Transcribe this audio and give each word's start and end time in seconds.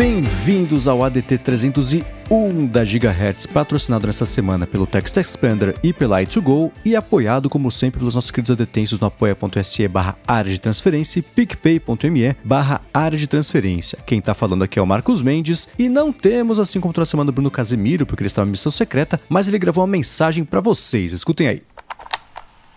Bem-vindos 0.00 0.88
ao 0.88 1.04
ADT 1.04 1.36
301 1.36 2.64
da 2.64 2.82
Gigahertz, 2.86 3.44
patrocinado 3.44 4.06
nessa 4.06 4.24
semana 4.24 4.66
pelo 4.66 4.86
Text 4.86 5.14
Expander 5.18 5.76
e 5.82 5.92
pela 5.92 6.22
i2Go 6.22 6.72
e 6.82 6.96
apoiado, 6.96 7.50
como 7.50 7.70
sempre, 7.70 7.98
pelos 7.98 8.14
nossos 8.14 8.30
queridos 8.30 8.50
adetensos 8.50 8.98
no 8.98 9.08
apoia.se 9.08 9.86
barra 9.88 10.16
área 10.26 10.50
de 10.50 10.58
transferência 10.58 11.18
e 11.18 11.22
picpay.me 11.22 12.34
barra 12.42 12.80
área 12.94 13.18
de 13.18 13.26
transferência. 13.26 13.98
Quem 14.06 14.22
tá 14.22 14.32
falando 14.32 14.64
aqui 14.64 14.78
é 14.78 14.82
o 14.82 14.86
Marcos 14.86 15.20
Mendes 15.20 15.68
e 15.78 15.86
não 15.86 16.10
temos, 16.10 16.58
assim 16.58 16.80
como 16.80 16.94
toda 16.94 17.04
semana, 17.04 17.28
o 17.28 17.34
Bruno 17.34 17.50
Casemiro, 17.50 18.06
porque 18.06 18.22
ele 18.22 18.28
estava 18.28 18.48
em 18.48 18.52
missão 18.52 18.72
secreta, 18.72 19.20
mas 19.28 19.48
ele 19.48 19.58
gravou 19.58 19.84
uma 19.84 19.90
mensagem 19.90 20.46
para 20.46 20.60
vocês. 20.62 21.12
Escutem 21.12 21.46
aí. 21.46 21.62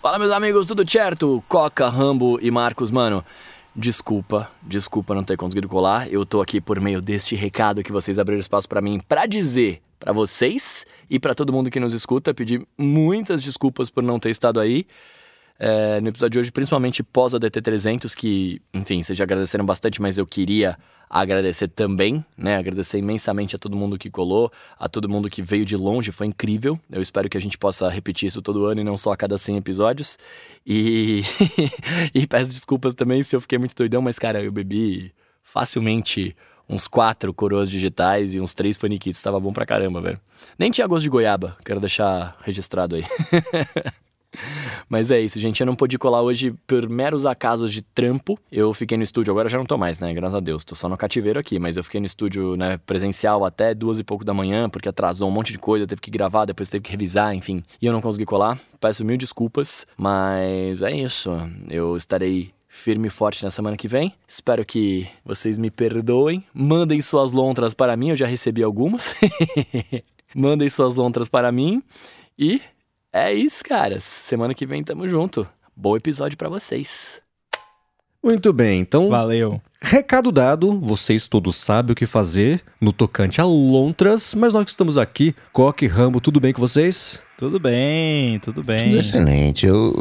Fala, 0.02 0.18
meus 0.18 0.30
amigos, 0.30 0.66
tudo 0.66 0.86
certo? 0.86 1.42
Coca, 1.48 1.88
Rambo 1.88 2.38
e 2.42 2.50
Marcos, 2.50 2.90
mano. 2.90 3.24
Desculpa, 3.76 4.50
desculpa 4.62 5.14
não 5.14 5.24
ter 5.24 5.36
conseguido 5.36 5.68
colar. 5.68 6.10
Eu 6.12 6.24
tô 6.24 6.40
aqui 6.40 6.60
por 6.60 6.80
meio 6.80 7.02
deste 7.02 7.34
recado 7.34 7.82
que 7.82 7.90
vocês 7.90 8.18
abriram 8.18 8.40
espaço 8.40 8.68
para 8.68 8.80
mim 8.80 9.00
para 9.08 9.26
dizer 9.26 9.82
para 9.98 10.12
vocês 10.12 10.84
e 11.08 11.18
para 11.18 11.34
todo 11.34 11.52
mundo 11.52 11.70
que 11.70 11.80
nos 11.80 11.94
escuta, 11.94 12.34
pedir 12.34 12.66
muitas 12.76 13.42
desculpas 13.42 13.88
por 13.88 14.02
não 14.02 14.20
ter 14.20 14.30
estado 14.30 14.60
aí 14.60 14.86
é, 15.58 16.00
no 16.00 16.08
episódio 16.08 16.32
de 16.32 16.38
hoje, 16.40 16.52
principalmente 16.52 17.02
pós 17.02 17.34
a 17.34 17.38
DT300, 17.38 18.14
que, 18.14 18.60
enfim, 18.72 19.02
vocês 19.02 19.16
já 19.16 19.24
agradeceram 19.24 19.64
bastante, 19.64 20.02
mas 20.02 20.18
eu 20.18 20.26
queria 20.26 20.76
agradecer 21.08 21.68
também, 21.68 22.24
né? 22.36 22.56
Agradecer 22.56 22.98
imensamente 22.98 23.54
a 23.54 23.58
todo 23.58 23.76
mundo 23.76 23.96
que 23.96 24.10
colou, 24.10 24.50
a 24.78 24.88
todo 24.88 25.08
mundo 25.08 25.30
que 25.30 25.42
veio 25.42 25.64
de 25.64 25.76
longe, 25.76 26.10
foi 26.10 26.26
incrível. 26.26 26.78
Eu 26.90 27.00
espero 27.00 27.28
que 27.28 27.38
a 27.38 27.40
gente 27.40 27.56
possa 27.56 27.88
repetir 27.88 28.26
isso 28.26 28.42
todo 28.42 28.66
ano 28.66 28.80
e 28.80 28.84
não 28.84 28.96
só 28.96 29.12
a 29.12 29.16
cada 29.16 29.38
100 29.38 29.58
episódios. 29.58 30.18
E, 30.66 31.22
e 32.12 32.26
peço 32.26 32.52
desculpas 32.52 32.94
também 32.94 33.22
se 33.22 33.36
eu 33.36 33.40
fiquei 33.40 33.58
muito 33.58 33.76
doidão, 33.76 34.02
mas, 34.02 34.18
cara, 34.18 34.42
eu 34.42 34.50
bebi 34.50 35.12
facilmente 35.42 36.36
uns 36.68 36.88
quatro 36.88 37.32
coroas 37.32 37.70
digitais 37.70 38.34
e 38.34 38.40
uns 38.40 38.54
três 38.54 38.76
faniquitos. 38.76 39.22
Tava 39.22 39.38
bom 39.38 39.52
pra 39.52 39.66
caramba, 39.66 40.00
velho. 40.00 40.20
Nem 40.58 40.70
tinha 40.70 40.86
gosto 40.86 41.04
de 41.04 41.10
goiaba, 41.10 41.56
quero 41.64 41.78
deixar 41.78 42.36
registrado 42.42 42.96
aí. 42.96 43.04
Mas 44.88 45.10
é 45.10 45.20
isso, 45.20 45.38
gente. 45.38 45.60
Eu 45.60 45.66
não 45.66 45.74
pude 45.74 45.98
colar 45.98 46.22
hoje 46.22 46.54
por 46.66 46.88
meros 46.88 47.26
acasos 47.26 47.72
de 47.72 47.82
trampo. 47.82 48.38
Eu 48.50 48.72
fiquei 48.72 48.96
no 48.96 49.02
estúdio, 49.02 49.30
agora 49.30 49.48
já 49.48 49.58
não 49.58 49.64
tô 49.64 49.76
mais, 49.76 49.98
né? 49.98 50.12
Graças 50.12 50.36
a 50.36 50.40
Deus. 50.40 50.64
Tô 50.64 50.74
só 50.74 50.88
no 50.88 50.96
cativeiro 50.96 51.38
aqui, 51.38 51.58
mas 51.58 51.76
eu 51.76 51.84
fiquei 51.84 52.00
no 52.00 52.06
estúdio 52.06 52.56
né, 52.56 52.78
presencial 52.78 53.44
até 53.44 53.74
duas 53.74 53.98
e 53.98 54.04
pouco 54.04 54.24
da 54.24 54.34
manhã, 54.34 54.68
porque 54.68 54.88
atrasou 54.88 55.28
um 55.28 55.32
monte 55.32 55.52
de 55.52 55.58
coisa, 55.58 55.86
teve 55.86 56.00
que 56.00 56.10
gravar, 56.10 56.44
depois 56.44 56.68
teve 56.68 56.82
que 56.84 56.90
revisar, 56.90 57.34
enfim. 57.34 57.62
E 57.80 57.86
eu 57.86 57.92
não 57.92 58.00
consegui 58.00 58.24
colar. 58.24 58.58
Peço 58.80 59.04
mil 59.04 59.16
desculpas, 59.16 59.86
mas 59.96 60.80
é 60.82 60.96
isso. 60.96 61.30
Eu 61.70 61.96
estarei 61.96 62.52
firme 62.74 63.06
e 63.06 63.10
forte 63.10 63.44
na 63.44 63.50
semana 63.50 63.76
que 63.76 63.86
vem. 63.86 64.12
Espero 64.26 64.64
que 64.64 65.06
vocês 65.24 65.56
me 65.56 65.70
perdoem. 65.70 66.44
Mandem 66.52 67.00
suas 67.00 67.32
lontras 67.32 67.72
para 67.72 67.96
mim, 67.96 68.10
eu 68.10 68.16
já 68.16 68.26
recebi 68.26 68.62
algumas. 68.62 69.14
Mandem 70.34 70.68
suas 70.68 70.96
lontras 70.96 71.28
para 71.28 71.52
mim. 71.52 71.82
E 72.36 72.60
é 73.14 73.32
isso, 73.32 73.62
caras. 73.64 74.02
Semana 74.02 74.52
que 74.52 74.66
vem 74.66 74.82
tamo 74.82 75.08
junto. 75.08 75.46
Bom 75.76 75.96
episódio 75.96 76.36
para 76.36 76.48
vocês. 76.48 77.22
Muito 78.20 78.52
bem, 78.52 78.80
então. 78.80 79.08
Valeu. 79.08 79.62
Recado 79.80 80.32
dado, 80.32 80.80
vocês 80.80 81.26
todos 81.26 81.56
sabem 81.56 81.92
o 81.92 81.94
que 81.94 82.06
fazer 82.06 82.60
no 82.80 82.92
tocante 82.92 83.40
a 83.40 83.44
lontras, 83.44 84.34
mas 84.34 84.52
nós 84.52 84.64
que 84.64 84.70
estamos 84.70 84.98
aqui, 84.98 85.34
Coque, 85.52 85.86
Rambo, 85.86 86.20
tudo 86.20 86.40
bem 86.40 86.52
com 86.52 86.60
vocês? 86.60 87.22
Tudo 87.38 87.60
bem, 87.60 88.40
tudo 88.40 88.64
bem. 88.64 88.90
Tudo 88.90 89.00
excelente. 89.00 89.66
Eu 89.66 89.92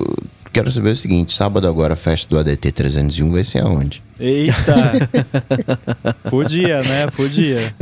quero 0.53 0.71
saber 0.71 0.91
o 0.91 0.95
seguinte: 0.95 1.33
sábado 1.33 1.67
agora 1.67 1.93
a 1.93 1.97
festa 1.97 2.29
do 2.29 2.37
ADT 2.37 2.71
301 2.71 3.31
vai 3.31 3.43
ser 3.43 3.63
aonde? 3.63 4.01
Eita! 4.19 5.09
Podia, 6.29 6.81
né? 6.83 7.07
Podia. 7.07 7.73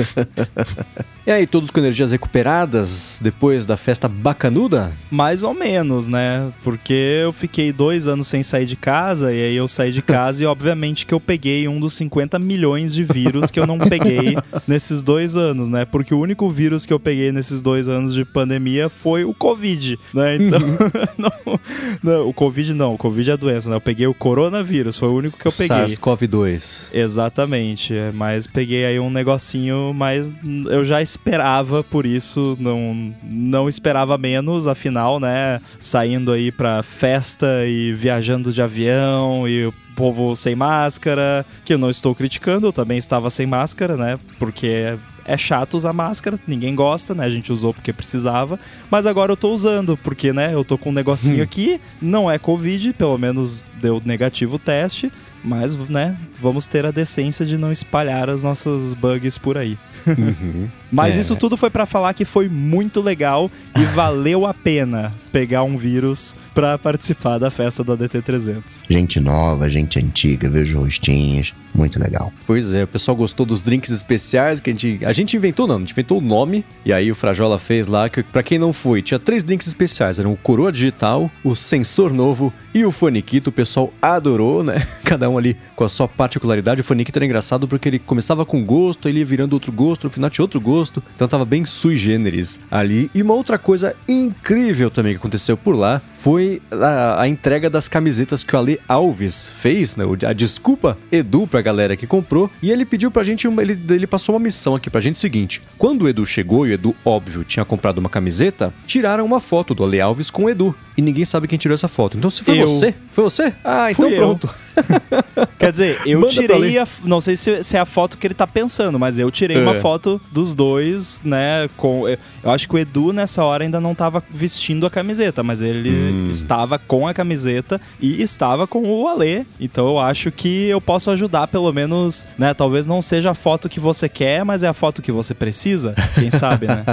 E 1.25 1.31
aí, 1.31 1.45
todos 1.45 1.69
com 1.69 1.79
energias 1.79 2.11
recuperadas 2.11 3.19
depois 3.21 3.67
da 3.67 3.77
festa 3.77 4.07
bacanuda? 4.07 4.91
Mais 5.11 5.43
ou 5.43 5.53
menos, 5.53 6.07
né? 6.07 6.51
Porque 6.63 6.93
eu 7.23 7.31
fiquei 7.31 7.71
dois 7.71 8.07
anos 8.07 8.27
sem 8.27 8.41
sair 8.41 8.65
de 8.65 8.75
casa, 8.75 9.31
e 9.31 9.39
aí 9.39 9.55
eu 9.55 9.67
saí 9.67 9.91
de 9.91 10.01
casa 10.01 10.41
e 10.41 10.47
obviamente 10.47 11.05
que 11.05 11.13
eu 11.13 11.19
peguei 11.19 11.67
um 11.67 11.79
dos 11.79 11.93
50 11.93 12.39
milhões 12.39 12.91
de 12.91 13.03
vírus 13.03 13.51
que 13.51 13.59
eu 13.59 13.67
não 13.67 13.77
peguei 13.77 14.35
nesses 14.67 15.03
dois 15.03 15.37
anos, 15.37 15.69
né? 15.69 15.85
Porque 15.85 16.13
o 16.13 16.19
único 16.19 16.49
vírus 16.49 16.87
que 16.87 16.93
eu 16.93 16.99
peguei 16.99 17.31
nesses 17.31 17.61
dois 17.61 17.87
anos 17.87 18.15
de 18.15 18.25
pandemia 18.25 18.89
foi 18.89 19.23
o 19.23 19.33
Covid, 19.33 19.99
né? 20.13 20.37
Então, 20.37 20.59
não, 21.19 21.59
não, 22.01 22.29
o 22.29 22.33
Covid 22.33 22.60
não, 22.69 22.93
o 22.93 22.97
Covid 22.97 23.29
é 23.29 23.33
a 23.33 23.37
doença, 23.37 23.69
né? 23.69 23.75
Eu 23.75 23.81
peguei 23.81 24.07
o 24.07 24.13
coronavírus, 24.13 24.97
foi 24.97 25.09
o 25.09 25.13
único 25.15 25.37
que 25.37 25.47
eu 25.47 25.51
peguei. 25.51 25.67
SARS-CoV-2. 25.67 26.89
Exatamente, 26.93 27.93
é, 27.93 28.11
mas 28.11 28.47
peguei 28.47 28.85
aí 28.85 28.99
um 28.99 29.09
negocinho, 29.09 29.93
mas 29.95 30.31
eu 30.69 30.83
já 30.83 31.01
esperava 31.01 31.83
por 31.83 32.05
isso, 32.05 32.55
não, 32.59 33.13
não 33.23 33.67
esperava 33.67 34.17
menos, 34.17 34.67
afinal, 34.67 35.19
né, 35.19 35.61
saindo 35.79 36.31
aí 36.31 36.51
pra 36.51 36.83
festa 36.83 37.65
e 37.65 37.93
viajando 37.93 38.51
de 38.53 38.61
avião 38.61 39.47
e 39.47 39.65
o 39.65 39.73
povo 39.95 40.35
sem 40.35 40.55
máscara, 40.55 41.45
que 41.65 41.73
eu 41.73 41.77
não 41.77 41.89
estou 41.89 42.13
criticando, 42.15 42.67
eu 42.67 42.73
também 42.73 42.97
estava 42.97 43.29
sem 43.29 43.45
máscara, 43.45 43.95
né, 43.97 44.17
porque 44.39 44.97
é 45.25 45.37
chato 45.37 45.75
usar 45.75 45.93
máscara, 45.93 46.39
ninguém 46.47 46.73
gosta, 46.73 47.13
né? 47.13 47.23
A 47.25 47.29
gente 47.29 47.53
usou 47.53 47.73
porque 47.73 47.93
precisava, 47.93 48.59
mas 48.89 49.05
agora 49.05 49.31
eu 49.31 49.37
tô 49.37 49.51
usando, 49.51 49.95
porque, 49.95 50.33
né, 50.33 50.53
eu 50.53 50.65
tô 50.65 50.77
com 50.77 50.89
um 50.89 50.93
negocinho 50.93 51.43
aqui, 51.43 51.79
não 52.01 52.29
é 52.29 52.39
Covid, 52.39 52.91
pelo 52.93 53.17
menos 53.19 53.63
deu 53.79 54.01
negativo 54.03 54.55
o 54.55 54.59
teste, 54.59 55.11
mas, 55.43 55.75
né, 55.75 56.17
vamos 56.39 56.65
ter 56.67 56.85
a 56.85 56.91
decência 56.91 57.45
de 57.45 57.57
não 57.57 57.71
espalhar 57.71 58.29
as 58.29 58.43
nossas 58.43 58.93
bugs 58.95 59.37
por 59.37 59.57
aí. 59.57 59.77
Uhum. 60.07 60.67
Mas 60.91 61.15
É. 61.17 61.21
isso 61.21 61.35
tudo 61.35 61.55
foi 61.55 61.69
pra 61.69 61.85
falar 61.85 62.13
que 62.13 62.25
foi 62.25 62.49
muito 62.49 62.99
legal 63.01 63.49
e 63.79 63.83
valeu 63.85 64.45
a 64.47 64.53
pena 64.53 65.11
pegar 65.31 65.63
um 65.63 65.77
vírus 65.77 66.35
pra 66.53 66.77
participar 66.77 67.37
da 67.37 67.49
festa 67.49 67.83
do 67.83 67.93
ADT 67.93 68.21
300. 68.21 68.83
Gente 68.89 69.19
nova, 69.19 69.69
gente 69.69 69.99
antiga, 69.99 70.49
vejo 70.49 70.79
rostinhos. 70.79 71.53
Muito 71.73 71.99
legal. 71.99 72.33
Pois 72.45 72.73
é, 72.73 72.83
o 72.83 72.87
pessoal 72.87 73.15
gostou 73.15 73.45
dos 73.45 73.63
drinks 73.63 73.91
especiais 73.91 74.59
que 74.59 74.69
a 74.69 74.73
gente. 74.73 75.05
A 75.05 75.13
gente 75.13 75.37
inventou, 75.37 75.67
não, 75.67 75.77
a 75.77 75.79
gente 75.79 75.91
inventou 75.91 76.17
o 76.17 76.21
nome. 76.21 76.65
E 76.85 76.91
aí 76.91 77.09
o 77.11 77.15
Frajola 77.15 77.57
fez 77.57 77.87
lá, 77.87 78.09
que 78.09 78.21
pra 78.23 78.43
quem 78.43 78.59
não 78.59 78.73
foi, 78.73 79.01
tinha 79.01 79.19
três 79.19 79.43
drinks 79.43 79.67
especiais: 79.67 80.19
eram 80.19 80.33
o 80.33 80.37
Coroa 80.37 80.71
Digital, 80.71 81.31
o 81.43 81.55
Sensor 81.55 82.13
Novo 82.13 82.53
e 82.73 82.83
o 82.83 82.91
Foniquito. 82.91 83.49
O 83.49 83.53
pessoal 83.53 83.93
adorou, 84.01 84.63
né? 84.63 84.85
Cada 85.03 85.29
um 85.29 85.37
ali 85.37 85.55
com 85.75 85.83
a 85.83 85.89
sua 85.89 86.07
particularidade. 86.07 86.81
O 86.81 86.83
Foniquito 86.83 87.17
era 87.17 87.25
engraçado 87.25 87.67
porque 87.67 87.87
ele 87.87 87.99
começava 87.99 88.45
com 88.45 88.63
gosto, 88.63 89.07
ele 89.07 89.19
ia 89.19 89.25
virando 89.25 89.53
outro 89.53 89.71
gosto, 89.71 90.05
no 90.05 90.09
final 90.09 90.29
tinha 90.29 90.43
outro 90.43 90.59
gosto. 90.59 91.01
Então 91.15 91.27
tava 91.27 91.45
bem 91.45 91.65
sui 91.65 91.95
generis 91.95 92.59
ali. 92.69 93.09
E 93.15 93.21
uma 93.21 93.33
outra 93.33 93.57
coisa 93.57 93.95
incrível 94.07 94.91
também 94.91 95.13
que 95.13 95.20
aconteceu 95.21 95.55
por 95.55 95.75
lá 95.75 96.01
foi 96.13 96.61
a, 96.69 97.21
a 97.21 97.27
entrega 97.27 97.69
das 97.69 97.87
camisetas 97.87 98.43
que 98.43 98.55
o 98.55 98.59
Ale 98.59 98.79
Alves 98.87 99.51
fez, 99.55 99.97
né? 99.97 100.05
A 100.27 100.33
desculpa 100.33 100.97
Edu 101.11 101.47
pra 101.47 101.61
galera 101.61 101.95
que 101.95 102.05
comprou. 102.05 102.49
E 102.61 102.69
ele 102.69 102.85
pediu 102.85 103.09
pra 103.09 103.23
gente, 103.23 103.47
uma, 103.47 103.61
ele, 103.61 103.79
ele 103.89 104.05
passou 104.05 104.35
uma 104.35 104.41
missão 104.41 104.75
aqui 104.75 104.89
pra 104.89 105.01
gente 105.01 105.17
seguinte: 105.17 105.61
quando 105.77 106.03
o 106.03 106.09
Edu 106.09 106.25
chegou 106.25 106.67
e 106.67 106.71
o 106.71 106.73
Edu, 106.73 106.95
óbvio, 107.03 107.43
tinha 107.43 107.65
comprado 107.65 107.97
uma 107.97 108.09
camiseta, 108.09 108.73
tiraram 108.85 109.25
uma 109.25 109.39
foto 109.39 109.73
do 109.73 109.83
Ale 109.83 109.99
Alves 109.99 110.29
com 110.29 110.43
o 110.45 110.49
Edu. 110.49 110.75
E 111.01 111.03
ninguém 111.03 111.25
sabe 111.25 111.47
quem 111.47 111.57
tirou 111.57 111.73
essa 111.73 111.87
foto. 111.87 112.15
Então 112.15 112.29
se 112.29 112.43
foi 112.43 112.61
Eu. 112.61 112.67
você, 112.67 112.93
foi 113.11 113.23
você? 113.23 113.51
Ah, 113.63 113.91
então 113.91 114.07
Fui 114.07 114.15
pronto. 114.15 114.47
Quer 115.57 115.71
dizer, 115.71 115.99
eu 116.05 116.19
Manda 116.21 116.31
tirei 116.31 116.77
a. 116.77 116.87
Não 117.03 117.19
sei 117.19 117.35
se, 117.35 117.63
se 117.63 117.75
é 117.75 117.79
a 117.79 117.85
foto 117.85 118.17
que 118.19 118.27
ele 118.27 118.33
tá 118.35 118.45
pensando, 118.45 118.99
mas 118.99 119.17
eu 119.17 119.31
tirei 119.31 119.57
É. 119.57 119.59
uma 119.59 119.73
foto 119.75 120.21
dos 120.31 120.53
dois, 120.53 121.19
né? 121.25 121.67
Com, 121.75 122.07
eu 122.07 122.51
acho 122.51 122.67
que 122.69 122.75
o 122.75 122.77
Edu 122.77 123.11
nessa 123.11 123.43
hora 123.43 123.63
ainda 123.63 123.79
não 123.81 123.95
tava 123.95 124.23
vestindo 124.29 124.85
a 124.85 124.89
camiseta, 124.91 125.41
mas 125.41 125.61
ele 125.63 125.89
Hum. 125.89 126.29
estava 126.29 126.77
com 126.77 127.07
a 127.07 127.13
camiseta 127.13 127.81
e 127.99 128.21
estava 128.21 128.67
com 128.67 128.83
o 128.87 129.07
Alê. 129.07 129.43
Então 129.59 129.87
eu 129.87 129.97
acho 129.99 130.31
que 130.31 130.67
eu 130.67 130.79
posso 130.79 131.09
ajudar, 131.09 131.47
pelo 131.47 131.73
menos, 131.73 132.27
né? 132.37 132.53
Talvez 132.53 132.85
não 132.85 133.01
seja 133.01 133.31
a 133.31 133.33
foto 133.33 133.67
que 133.67 133.79
você 133.79 134.07
quer, 134.07 134.45
mas 134.45 134.61
é 134.61 134.67
a 134.67 134.73
foto 134.73 135.01
que 135.01 135.11
você 135.11 135.33
precisa. 135.33 135.95
Quem 136.13 136.29
sabe, 136.29 136.67
né? 136.67 136.83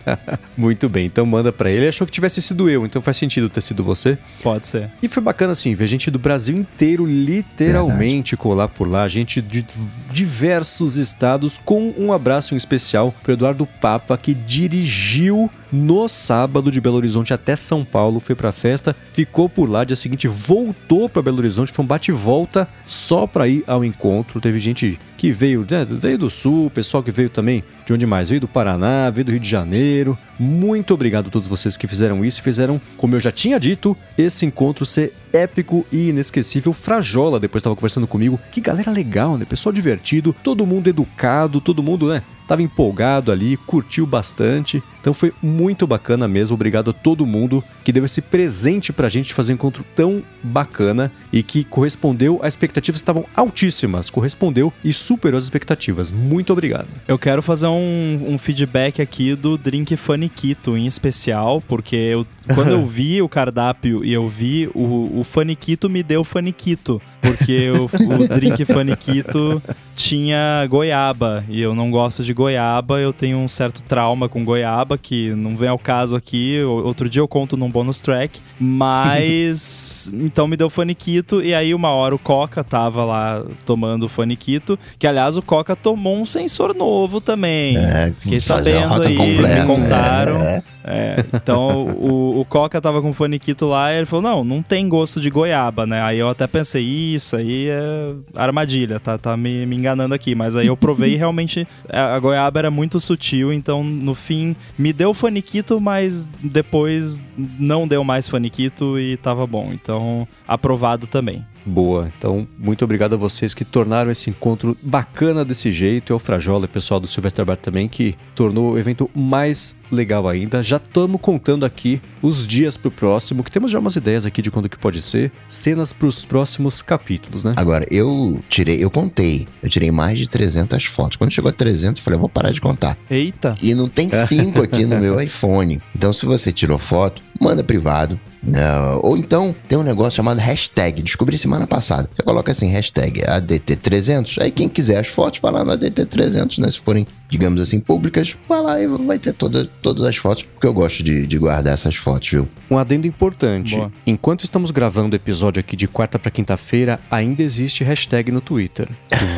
Muito 0.56 0.88
bem, 0.88 1.04
então 1.06 1.26
manda 1.26 1.54
ele. 1.60 1.80
Ele 1.80 1.88
achou 1.88 2.06
que 2.06 2.12
tivesse 2.12 2.40
sido 2.40 2.70
eu, 2.70 2.86
então 2.86 3.02
faz 3.02 3.16
sentido 3.18 3.49
ter 3.50 3.60
sido 3.60 3.82
você. 3.82 4.18
Pode 4.42 4.66
ser. 4.66 4.90
E 5.02 5.08
foi 5.08 5.22
bacana 5.22 5.52
assim, 5.52 5.74
ver 5.74 5.86
gente 5.86 6.10
do 6.10 6.18
Brasil 6.18 6.56
inteiro 6.56 7.06
literalmente 7.06 8.36
colar 8.36 8.68
por 8.68 8.88
lá, 8.88 9.06
gente 9.08 9.40
de 9.40 9.64
diversos 10.12 10.96
estados, 10.96 11.58
com 11.58 11.94
um 11.98 12.12
abraço 12.12 12.54
em 12.54 12.56
especial 12.56 13.14
pro 13.22 13.32
Eduardo 13.32 13.66
Papa, 13.66 14.16
que 14.16 14.34
dirigiu 14.34 15.50
no 15.72 16.08
sábado 16.08 16.70
de 16.70 16.80
Belo 16.80 16.96
Horizonte 16.96 17.34
até 17.34 17.56
São 17.56 17.84
Paulo, 17.84 18.20
foi 18.20 18.34
pra 18.34 18.52
festa, 18.52 18.94
ficou 19.12 19.48
por 19.48 19.68
lá, 19.68 19.84
dia 19.84 19.96
seguinte 19.96 20.26
voltou 20.26 21.08
pra 21.08 21.22
Belo 21.22 21.38
Horizonte, 21.38 21.72
foi 21.72 21.84
um 21.84 21.88
bate 21.88 22.10
e 22.10 22.14
volta 22.14 22.68
só 22.84 23.26
pra 23.26 23.48
ir 23.48 23.64
ao 23.66 23.84
encontro. 23.84 24.40
Teve 24.40 24.58
gente 24.58 24.98
que 25.16 25.30
veio, 25.30 25.66
né, 25.68 25.86
veio 25.88 26.18
do 26.18 26.30
sul, 26.30 26.70
pessoal 26.70 27.02
que 27.02 27.10
veio 27.10 27.28
também 27.28 27.62
de 27.84 27.92
onde 27.92 28.06
mais? 28.06 28.30
Veio 28.30 28.40
do 28.40 28.48
Paraná, 28.48 29.10
veio 29.10 29.24
do 29.24 29.32
Rio 29.32 29.40
de 29.40 29.48
Janeiro. 29.48 30.16
Muito 30.38 30.94
obrigado 30.94 31.26
a 31.26 31.30
todos 31.30 31.48
vocês 31.48 31.76
que 31.76 31.86
fizeram 31.86 32.24
isso, 32.24 32.40
fizeram, 32.40 32.80
como 32.96 33.14
eu 33.14 33.20
já 33.20 33.30
tinha 33.30 33.58
dito, 33.60 33.96
esse 34.16 34.46
encontro 34.46 34.86
ser 34.86 35.12
épico 35.32 35.86
e 35.92 36.08
inesquecível. 36.08 36.72
Frajola 36.72 37.38
depois 37.38 37.60
estava 37.60 37.76
conversando 37.76 38.06
comigo. 38.06 38.40
Que 38.50 38.60
galera 38.60 38.90
legal, 38.90 39.36
né? 39.36 39.44
Pessoal 39.44 39.72
divertido, 39.72 40.34
todo 40.42 40.66
mundo 40.66 40.88
educado, 40.88 41.60
todo 41.60 41.82
mundo, 41.82 42.08
né? 42.08 42.22
Tava 42.50 42.62
empolgado 42.62 43.30
ali, 43.30 43.56
curtiu 43.56 44.04
bastante. 44.04 44.82
Então 45.00 45.14
foi 45.14 45.32
muito 45.40 45.86
bacana 45.86 46.26
mesmo. 46.26 46.54
Obrigado 46.54 46.90
a 46.90 46.92
todo 46.92 47.24
mundo 47.24 47.62
que 47.84 47.92
deu 47.92 48.04
esse 48.04 48.20
presente 48.20 48.92
pra 48.92 49.08
gente 49.08 49.32
fazer 49.32 49.52
um 49.52 49.54
encontro 49.54 49.84
tão 49.94 50.20
bacana 50.42 51.12
e 51.32 51.44
que 51.44 51.62
correspondeu 51.62 52.40
às 52.42 52.54
expectativas 52.54 53.00
que 53.00 53.04
estavam 53.04 53.24
altíssimas. 53.36 54.10
Correspondeu 54.10 54.72
e 54.82 54.92
superou 54.92 55.38
as 55.38 55.44
expectativas. 55.44 56.10
Muito 56.10 56.52
obrigado. 56.52 56.88
Eu 57.06 57.16
quero 57.16 57.40
fazer 57.40 57.68
um, 57.68 58.24
um 58.26 58.36
feedback 58.36 59.00
aqui 59.00 59.36
do 59.36 59.56
Drink 59.56 59.96
Faniquito 59.96 60.76
em 60.76 60.88
especial, 60.88 61.62
porque 61.68 61.94
eu, 61.94 62.26
quando 62.52 62.72
eu 62.72 62.82
vi 62.90 63.22
o 63.22 63.28
cardápio 63.28 64.04
e 64.04 64.12
eu 64.12 64.28
vi 64.28 64.68
o, 64.74 65.20
o 65.20 65.22
Faniquito, 65.22 65.88
me 65.88 66.02
deu 66.02 66.24
Faniquito. 66.24 67.00
Porque 67.22 67.70
o, 67.70 67.84
o 67.84 68.26
Drink 68.26 68.64
Faniquito 68.64 69.62
tinha 70.00 70.66
goiaba 70.66 71.44
e 71.46 71.60
eu 71.60 71.74
não 71.74 71.90
gosto 71.90 72.24
de 72.24 72.32
goiaba, 72.32 72.98
eu 72.98 73.12
tenho 73.12 73.36
um 73.36 73.46
certo 73.46 73.82
trauma 73.82 74.30
com 74.30 74.42
goiaba 74.42 74.96
que 74.96 75.30
não 75.34 75.54
vem 75.54 75.68
ao 75.68 75.78
caso 75.78 76.16
aqui. 76.16 76.58
Outro 76.62 77.06
dia 77.06 77.20
eu 77.20 77.28
conto 77.28 77.54
num 77.54 77.70
bonus 77.70 78.00
track, 78.00 78.40
mas 78.58 80.10
então 80.18 80.48
me 80.48 80.56
deu 80.56 80.70
faniquito 80.70 81.42
e 81.42 81.54
aí 81.54 81.74
uma 81.74 81.90
hora 81.90 82.14
o 82.14 82.18
Coca 82.18 82.64
tava 82.64 83.04
lá 83.04 83.44
tomando 83.66 84.08
faniquito, 84.08 84.78
que 84.98 85.06
aliás 85.06 85.36
o 85.36 85.42
Coca 85.42 85.76
tomou 85.76 86.16
um 86.16 86.24
sensor 86.24 86.74
novo 86.74 87.20
também. 87.20 87.76
É, 87.76 88.14
Fiquei 88.18 88.40
sabendo 88.40 89.06
aí, 89.06 89.16
me 89.16 89.66
contaram. 89.66 90.40
é. 90.40 90.62
É, 90.82 91.24
então 91.34 91.88
o, 91.88 92.40
o 92.40 92.44
Coca 92.46 92.80
tava 92.80 93.02
com 93.02 93.12
faniquito 93.12 93.66
lá 93.66 93.92
e 93.92 93.98
ele 93.98 94.06
falou: 94.06 94.22
não, 94.22 94.44
não 94.44 94.62
tem 94.62 94.88
gosto 94.88 95.20
de 95.20 95.28
goiaba, 95.28 95.86
né? 95.86 96.00
Aí 96.02 96.18
eu 96.18 96.28
até 96.28 96.46
pensei, 96.46 96.82
isso 96.82 97.36
aí 97.36 97.68
é 97.68 98.14
armadilha, 98.34 98.98
tá, 98.98 99.18
tá 99.18 99.36
me, 99.36 99.66
me 99.66 99.76
enganando 99.76 99.89
aqui. 100.14 100.34
Mas 100.34 100.56
aí 100.56 100.66
eu 100.66 100.76
provei 100.76 101.14
e 101.14 101.16
realmente 101.16 101.66
a, 101.88 102.14
a 102.14 102.18
goiaba 102.20 102.58
era 102.58 102.70
muito 102.70 103.00
sutil, 103.00 103.52
então 103.52 103.82
no 103.82 104.14
fim 104.14 104.54
me 104.78 104.92
deu 104.92 105.14
faniquito, 105.14 105.80
mas 105.80 106.28
depois 106.42 107.22
não 107.58 107.86
deu 107.86 108.04
mais 108.04 108.28
faniquito 108.28 108.98
e 108.98 109.16
tava 109.16 109.46
bom. 109.46 109.70
Então, 109.72 110.26
aprovado 110.46 111.06
também. 111.06 111.44
Boa. 111.64 112.10
Então, 112.16 112.46
muito 112.58 112.84
obrigado 112.84 113.14
a 113.14 113.16
vocês 113.16 113.54
que 113.54 113.64
tornaram 113.64 114.10
esse 114.10 114.30
encontro 114.30 114.76
bacana 114.82 115.44
desse 115.44 115.70
jeito. 115.72 116.10
E 116.10 116.12
ao 116.12 116.18
Frajola 116.18 116.64
e 116.64 116.66
o 116.66 116.68
pessoal 116.68 117.00
do 117.00 117.06
Silvestre 117.06 117.44
Bar 117.44 117.56
também, 117.56 117.88
que 117.88 118.14
tornou 118.34 118.72
o 118.72 118.78
evento 118.78 119.10
mais 119.14 119.76
legal 119.90 120.28
ainda. 120.28 120.62
Já 120.62 120.76
estamos 120.76 121.20
contando 121.20 121.64
aqui 121.64 122.00
os 122.22 122.46
dias 122.46 122.76
pro 122.76 122.90
próximo, 122.90 123.42
que 123.42 123.50
temos 123.50 123.70
já 123.70 123.78
umas 123.78 123.96
ideias 123.96 124.24
aqui 124.24 124.42
de 124.42 124.50
quando 124.50 124.68
que 124.68 124.78
pode 124.78 125.02
ser. 125.02 125.32
Cenas 125.48 125.92
pros 125.92 126.24
próximos 126.24 126.82
capítulos, 126.82 127.44
né? 127.44 127.54
Agora, 127.56 127.86
eu 127.90 128.40
tirei, 128.48 128.82
eu 128.82 128.90
contei. 128.90 129.46
Eu 129.62 129.68
tirei 129.68 129.90
mais 129.90 130.18
de 130.18 130.28
300 130.28 130.84
fotos. 130.86 131.16
Quando 131.16 131.32
chegou 131.32 131.48
a 131.48 131.52
300, 131.52 131.98
eu 131.98 132.04
falei, 132.04 132.16
eu 132.16 132.20
vou 132.20 132.28
parar 132.28 132.52
de 132.52 132.60
contar. 132.60 132.96
Eita! 133.10 133.52
E 133.62 133.74
não 133.74 133.88
tem 133.88 134.10
cinco 134.26 134.62
aqui 134.62 134.84
no 134.84 134.98
meu 134.98 135.20
iPhone. 135.20 135.80
Então, 135.94 136.12
se 136.12 136.24
você 136.26 136.52
tirou 136.52 136.78
foto, 136.78 137.22
manda 137.40 137.64
privado. 137.64 138.20
Não. 138.42 139.00
Ou 139.02 139.16
então 139.16 139.54
tem 139.68 139.78
um 139.78 139.82
negócio 139.82 140.16
chamado 140.16 140.38
hashtag. 140.38 141.02
Descobri 141.02 141.36
semana 141.36 141.66
passada. 141.66 142.08
Você 142.12 142.22
coloca 142.22 142.52
assim, 142.52 142.68
hashtag 142.68 143.22
ADT300. 143.22 144.42
Aí 144.42 144.50
quem 144.50 144.68
quiser 144.68 144.98
as 144.98 145.08
fotos, 145.08 145.40
vai 145.40 145.52
lá 145.52 145.64
no 145.64 145.72
ADT300, 145.72 146.58
né? 146.58 146.70
Se 146.70 146.78
forem, 146.78 147.06
digamos 147.30 147.60
assim, 147.60 147.80
públicas, 147.80 148.36
vai 148.48 148.60
lá 148.60 148.80
e 148.80 148.86
vai 148.86 149.18
ter 149.18 149.32
toda, 149.32 149.66
todas 149.80 150.02
as 150.02 150.16
fotos. 150.16 150.42
Porque 150.42 150.66
eu 150.66 150.74
gosto 150.74 151.02
de, 151.02 151.26
de 151.26 151.38
guardar 151.38 151.74
essas 151.74 151.94
fotos, 151.94 152.28
viu? 152.28 152.48
Um 152.70 152.76
adendo 152.76 153.06
importante. 153.06 153.76
Boa. 153.76 153.92
Enquanto 154.06 154.44
estamos 154.44 154.70
gravando 154.70 155.14
o 155.14 155.16
episódio 155.16 155.60
aqui 155.60 155.76
de 155.76 155.86
quarta 155.86 156.18
para 156.18 156.30
quinta-feira, 156.30 157.00
ainda 157.10 157.42
existe 157.42 157.84
hashtag 157.84 158.30
no 158.32 158.40
Twitter. 158.40 158.88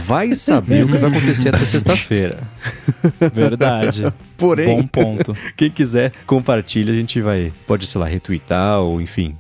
Vai 0.07 0.33
saber 0.33 0.85
o 0.85 0.89
que 0.89 0.99
vai 0.99 1.11
acontecer 1.11 1.51
até 1.51 1.65
sexta-feira. 1.65 2.39
Verdade. 3.33 4.13
Porém, 4.37 4.77
Bom 4.77 4.87
ponto. 4.87 5.37
quem 5.57 5.71
quiser, 5.71 6.13
compartilha, 6.27 6.93
a 6.93 6.97
gente 6.97 7.21
vai, 7.21 7.53
pode, 7.67 7.87
sei 7.87 8.01
lá, 8.01 8.07
retweetar 8.07 8.81
ou 8.81 9.01
enfim. 9.01 9.37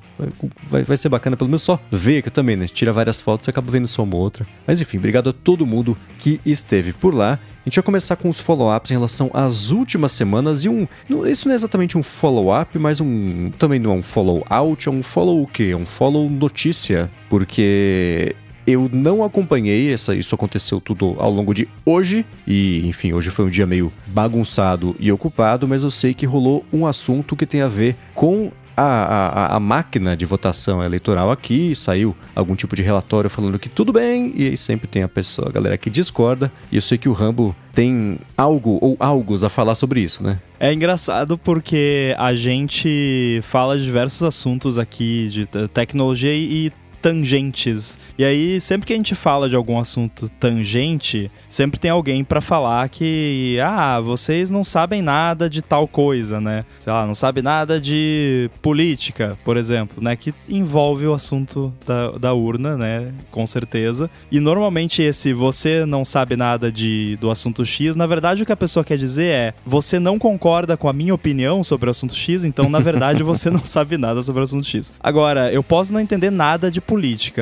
Vai, 0.70 0.84
vai 0.84 0.96
ser 0.96 1.08
bacana, 1.08 1.37
pelo 1.37 1.49
menos 1.49 1.62
só 1.62 1.81
ver 1.90 2.22
que 2.22 2.31
também, 2.31 2.54
né? 2.54 2.66
Tira 2.69 2.93
várias 2.93 3.20
fotos 3.20 3.46
e 3.46 3.50
acaba 3.50 3.70
vendo 3.70 3.88
só 3.88 4.04
uma 4.04 4.14
ou 4.14 4.22
outra. 4.22 4.46
Mas 4.66 4.81
enfim, 4.81 4.99
obrigado 4.99 5.31
a 5.31 5.32
todo 5.32 5.66
mundo 5.66 5.96
que 6.19 6.40
esteve 6.46 6.93
por 6.93 7.14
lá. 7.14 7.38
A 7.64 7.69
gente 7.69 7.76
vai 7.76 7.85
começar 7.85 8.17
com 8.17 8.29
os 8.29 8.41
follow-ups 8.41 8.91
em 8.91 8.94
relação 8.94 9.31
às 9.32 9.70
últimas 9.70 10.11
semanas 10.11 10.64
e 10.64 10.69
um. 10.69 10.88
Isso 11.31 11.47
não 11.47 11.53
é 11.53 11.55
exatamente 11.55 11.97
um 11.97 12.03
follow-up, 12.03 12.76
mas 12.76 13.00
um. 13.00 13.53
Também 13.56 13.79
não 13.79 13.93
é 13.93 13.94
um 13.94 14.03
follow-out, 14.03 14.88
é 14.88 14.91
um 14.91 15.00
follow 15.00 15.41
o 15.41 15.47
quê? 15.47 15.70
É 15.73 15.76
um 15.76 15.87
follow 15.87 16.29
notícia. 16.29 17.09
Porque 17.31 18.35
eu 18.67 18.91
não 18.93 19.23
acompanhei, 19.23 19.93
essa, 19.93 20.12
isso 20.12 20.35
aconteceu 20.35 20.81
tudo 20.81 21.14
ao 21.19 21.31
longo 21.31 21.55
de 21.55 21.69
hoje, 21.85 22.25
e 22.47 22.87
enfim, 22.87 23.12
hoje 23.12 23.31
foi 23.31 23.44
um 23.44 23.50
dia 23.50 23.67
meio 23.67 23.93
bagunçado 24.06 24.94
e 24.99 25.11
ocupado, 25.11 25.67
mas 25.67 25.85
eu 25.85 25.91
sei 25.91 26.14
que 26.14 26.26
rolou 26.26 26.64
um 26.73 26.87
assunto 26.87 27.37
que 27.37 27.47
tem 27.47 27.61
a 27.61 27.69
ver 27.69 27.97
com 28.14 28.53
a, 28.76 28.82
a, 28.82 29.56
a 29.56 29.60
máquina 29.60 30.16
de 30.16 30.24
votação 30.24 30.82
eleitoral 30.82 31.30
aqui, 31.30 31.74
saiu 31.74 32.16
algum 32.34 32.54
tipo 32.54 32.74
de 32.76 32.82
relatório 32.82 33.28
falando 33.30 33.58
que 33.58 33.69
tudo 33.69 33.92
bem, 33.92 34.32
e 34.36 34.56
sempre 34.56 34.86
tem 34.86 35.02
a 35.02 35.08
pessoa, 35.08 35.48
a 35.48 35.52
galera 35.52 35.76
que 35.78 35.90
discorda, 35.90 36.50
e 36.70 36.76
eu 36.76 36.82
sei 36.82 36.98
que 36.98 37.08
o 37.08 37.12
Rambo 37.12 37.54
tem 37.74 38.19
algo 38.36 38.78
ou 38.82 38.96
algos 39.00 39.44
a 39.44 39.48
falar 39.48 39.74
sobre 39.74 40.00
isso, 40.00 40.22
né? 40.22 40.38
É 40.60 40.72
engraçado 40.72 41.36
porque 41.38 42.14
a 42.19 42.34
gente 42.34 43.40
fala 43.42 43.78
de 43.78 43.84
diversos 43.84 44.22
assuntos 44.22 44.78
aqui 44.78 45.28
de 45.30 45.46
te- 45.46 45.68
tecnologia 45.68 46.32
e 46.34 46.70
tangentes. 47.02 47.99
E 48.16 48.25
aí, 48.25 48.60
sempre 48.60 48.87
que 48.87 48.93
a 48.93 48.96
gente 48.96 49.14
fala 49.14 49.49
de 49.49 49.56
algum 49.56 49.78
assunto 49.78 50.28
tangente, 50.28 51.31
sempre 51.49 51.81
tem 51.81 51.90
alguém 51.90 52.22
pra 52.22 52.40
falar 52.40 52.88
que, 52.88 53.58
ah, 53.62 54.00
vocês 54.00 54.49
não 54.49 54.62
sabem 54.62 55.02
nada 55.02 55.50
de 55.50 55.60
tal 55.60 55.88
coisa, 55.88 56.40
né? 56.40 56.64
Sei 56.78 56.93
lá, 56.93 57.04
não 57.04 57.14
sabe 57.14 57.43
nada 57.43 57.81
de 57.81 58.49
política, 58.62 59.37
por 59.44 59.56
exemplo, 59.56 60.02
né? 60.02 60.14
Que 60.14 60.32
envolve 60.49 61.06
o 61.06 61.12
assunto 61.12 61.72
da, 61.84 62.12
da 62.12 62.32
urna, 62.32 62.76
né? 62.76 63.12
Com 63.31 63.46
certeza. 63.46 64.08
E 64.31 64.38
normalmente 64.38 65.02
esse 65.02 65.32
você 65.32 65.84
não 65.84 66.04
sabe 66.04 66.37
nada 66.37 66.70
de, 66.70 67.16
do 67.20 67.31
assunto 67.31 67.64
X, 67.64 67.96
na 67.96 68.06
verdade 68.06 68.43
o 68.43 68.46
que 68.46 68.52
a 68.52 68.56
pessoa 68.56 68.84
quer 68.84 68.96
dizer 68.96 69.26
é 69.26 69.54
você 69.66 69.99
não 69.99 70.19
concorda 70.19 70.76
com 70.76 70.88
a 70.88 70.93
minha 70.93 71.14
opinião 71.14 71.64
sobre 71.64 71.88
o 71.88 71.90
assunto 71.90 72.14
X, 72.14 72.44
então 72.44 72.69
na 72.69 72.78
verdade 72.78 73.22
você 73.25 73.50
não 73.50 73.64
sabe 73.64 73.99
nada 73.99 74.23
sobre 74.23 74.40
o 74.40 74.44
assunto 74.44 74.66
X. 74.66 74.92
Agora, 75.00 75.52
eu 75.52 75.62
posso 75.62 75.92
não 75.92 76.00
entender 76.00 76.30
nada 76.30 76.71
de 76.71 76.80
política, 76.80 76.91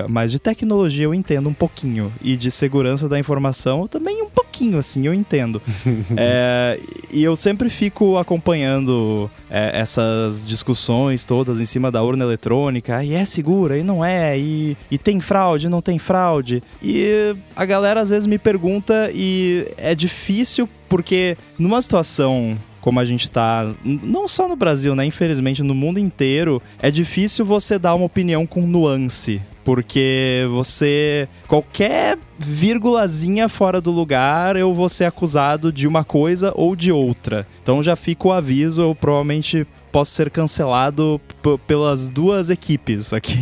mas 0.09 0.31
de 0.31 0.39
tecnologia 0.39 1.05
eu 1.05 1.15
entendo 1.15 1.49
um 1.49 1.55
pouquinho. 1.55 2.13
E 2.23 2.37
de 2.37 2.51
segurança 2.51 3.09
da 3.09 3.19
informação 3.19 3.87
também 3.87 4.23
um 4.23 4.29
pouquinho, 4.29 4.79
assim, 4.79 5.07
eu 5.07 5.15
entendo. 5.15 5.61
É, 6.17 6.79
e 7.11 7.23
eu 7.23 7.35
sempre 7.35 7.71
fico 7.71 8.17
acompanhando 8.17 9.31
é, 9.49 9.71
essas 9.81 10.47
discussões 10.47 11.25
todas 11.25 11.61
em 11.61 11.65
cima 11.65 11.91
da 11.91 12.03
urna 12.03 12.25
eletrônica. 12.25 13.03
E 13.03 13.15
é 13.15 13.25
segura, 13.25 13.79
e 13.79 13.83
não 13.83 14.05
é, 14.05 14.39
e, 14.39 14.77
e 14.91 14.99
tem 14.99 15.21
fraude, 15.21 15.69
não 15.69 15.81
tem 15.81 15.99
fraude. 15.99 16.63
E 16.83 17.35
a 17.55 17.65
galera 17.65 18.01
às 18.01 18.11
vezes 18.11 18.27
me 18.27 18.39
pergunta 18.39 19.11
e 19.15 19.67
é 19.77 19.95
difícil 19.95 20.69
porque 20.89 21.37
numa 21.59 21.81
situação 21.81 22.59
como 22.81 22.99
a 23.01 23.05
gente 23.05 23.31
tá, 23.31 23.73
n- 23.85 24.01
não 24.03 24.27
só 24.29 24.49
no 24.49 24.57
Brasil, 24.57 24.95
né? 24.95 25.05
Infelizmente, 25.05 25.63
no 25.63 25.75
mundo 25.75 25.99
inteiro, 25.99 26.61
é 26.81 26.91
difícil 26.91 27.45
você 27.45 27.79
dar 27.79 27.95
uma 27.95 28.07
opinião 28.07 28.47
com 28.47 28.63
nuance. 28.67 29.41
Porque 29.63 30.47
você. 30.51 31.29
Qualquer 31.47 32.19
vírgulazinha 32.39 33.49
fora 33.49 33.81
do 33.81 33.91
lugar, 33.91 34.57
eu 34.57 34.73
vou 34.73 34.89
ser 34.89 35.05
acusado 35.05 35.73
de 35.73 35.87
uma 35.87 36.03
coisa 36.05 36.53
ou 36.57 36.75
de 36.77 36.91
outra. 36.91 37.47
Então 37.63 37.83
já 37.83 37.95
fica 37.97 38.29
o 38.29 38.33
aviso, 38.33 38.81
eu 38.83 38.95
provavelmente 38.95 39.67
posso 39.91 40.13
ser 40.13 40.31
cancelado 40.31 41.21
pelas 41.67 42.09
duas 42.09 42.51
equipes 42.51 43.13
aqui. 43.13 43.39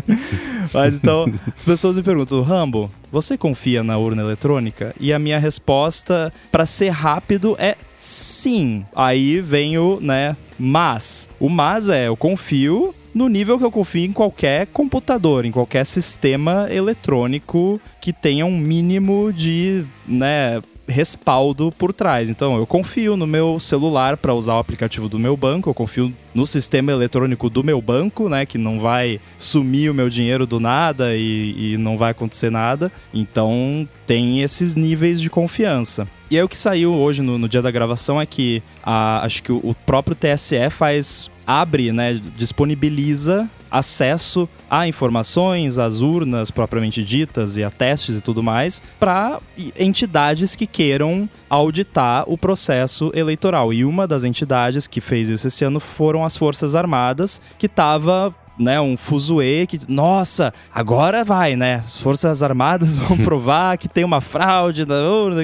Mas 0.72 0.96
então, 0.96 1.32
as 1.56 1.64
pessoas 1.64 1.96
me 1.96 2.02
perguntam, 2.02 2.42
Rambo, 2.42 2.90
você 3.10 3.36
confia 3.36 3.82
na 3.82 3.96
urna 3.98 4.22
eletrônica? 4.22 4.94
E 4.98 5.12
a 5.12 5.18
minha 5.18 5.38
resposta, 5.38 6.32
pra 6.50 6.66
ser 6.66 6.90
rápido, 6.90 7.56
é 7.58 7.76
sim. 7.94 8.84
Aí 8.94 9.40
vem 9.40 9.78
o, 9.78 9.98
né, 10.00 10.36
mas. 10.58 11.28
O 11.38 11.48
mas 11.48 11.88
é, 11.88 12.08
eu 12.08 12.16
confio 12.16 12.94
no 13.14 13.28
nível 13.28 13.58
que 13.58 13.64
eu 13.64 13.70
confio 13.70 14.04
em 14.04 14.12
qualquer 14.12 14.66
computador, 14.66 15.44
em 15.44 15.52
qualquer 15.52 15.86
sistema 15.86 16.66
eletrônico 16.70 17.80
que 18.00 18.12
tenha 18.12 18.44
um 18.44 18.58
mínimo 18.58 19.32
de, 19.32 19.84
né, 20.06 20.60
respaldo 20.86 21.72
por 21.76 21.92
trás. 21.92 22.28
Então, 22.30 22.56
eu 22.56 22.66
confio 22.66 23.16
no 23.16 23.26
meu 23.26 23.58
celular 23.58 24.16
para 24.16 24.34
usar 24.34 24.54
o 24.54 24.58
aplicativo 24.58 25.08
do 25.08 25.18
meu 25.18 25.36
banco, 25.36 25.68
eu 25.70 25.74
confio 25.74 26.12
no 26.34 26.46
sistema 26.46 26.92
eletrônico 26.92 27.48
do 27.48 27.62
meu 27.62 27.80
banco, 27.80 28.28
né, 28.28 28.44
que 28.44 28.58
não 28.58 28.78
vai 28.80 29.20
sumir 29.38 29.90
o 29.90 29.94
meu 29.94 30.08
dinheiro 30.10 30.46
do 30.46 30.58
nada 30.60 31.16
e, 31.16 31.74
e 31.74 31.76
não 31.78 31.96
vai 31.96 32.10
acontecer 32.10 32.50
nada. 32.50 32.90
Então, 33.12 33.88
tem 34.06 34.42
esses 34.42 34.74
níveis 34.74 35.20
de 35.20 35.30
confiança. 35.30 36.06
E 36.30 36.36
aí 36.36 36.42
o 36.42 36.48
que 36.48 36.56
saiu 36.56 36.92
hoje 36.94 37.22
no, 37.22 37.38
no 37.38 37.48
dia 37.48 37.62
da 37.62 37.70
gravação 37.70 38.20
é 38.20 38.26
que 38.26 38.62
a- 38.82 39.24
acho 39.24 39.42
que 39.42 39.52
o, 39.52 39.60
o 39.62 39.74
próprio 39.86 40.16
TSE 40.16 40.68
faz 40.70 41.30
abre, 41.46 41.92
né, 41.92 42.18
disponibiliza 42.36 43.48
acesso 43.74 44.48
a 44.70 44.86
informações, 44.86 45.80
às 45.80 46.00
urnas 46.00 46.48
propriamente 46.48 47.02
ditas 47.02 47.56
e 47.56 47.64
a 47.64 47.70
testes 47.70 48.16
e 48.16 48.20
tudo 48.20 48.40
mais, 48.40 48.80
para 49.00 49.40
entidades 49.76 50.54
que 50.54 50.64
queiram 50.64 51.28
auditar 51.50 52.22
o 52.28 52.38
processo 52.38 53.10
eleitoral. 53.14 53.72
E 53.72 53.84
uma 53.84 54.06
das 54.06 54.22
entidades 54.22 54.86
que 54.86 55.00
fez 55.00 55.28
isso 55.28 55.48
esse 55.48 55.64
ano 55.64 55.80
foram 55.80 56.24
as 56.24 56.36
Forças 56.36 56.76
Armadas, 56.76 57.42
que 57.58 57.66
estava 57.66 58.32
né, 58.56 58.80
um 58.80 58.96
fuzuê 58.96 59.66
que, 59.66 59.80
nossa, 59.88 60.54
agora 60.72 61.24
vai, 61.24 61.56
né? 61.56 61.82
As 61.84 61.98
Forças 61.98 62.42
Armadas 62.42 62.96
vão 62.98 63.18
provar 63.18 63.76
que 63.76 63.88
tem 63.88 64.04
uma 64.04 64.20
fraude 64.20 64.84
da 64.84 64.94
urna, 64.94 65.42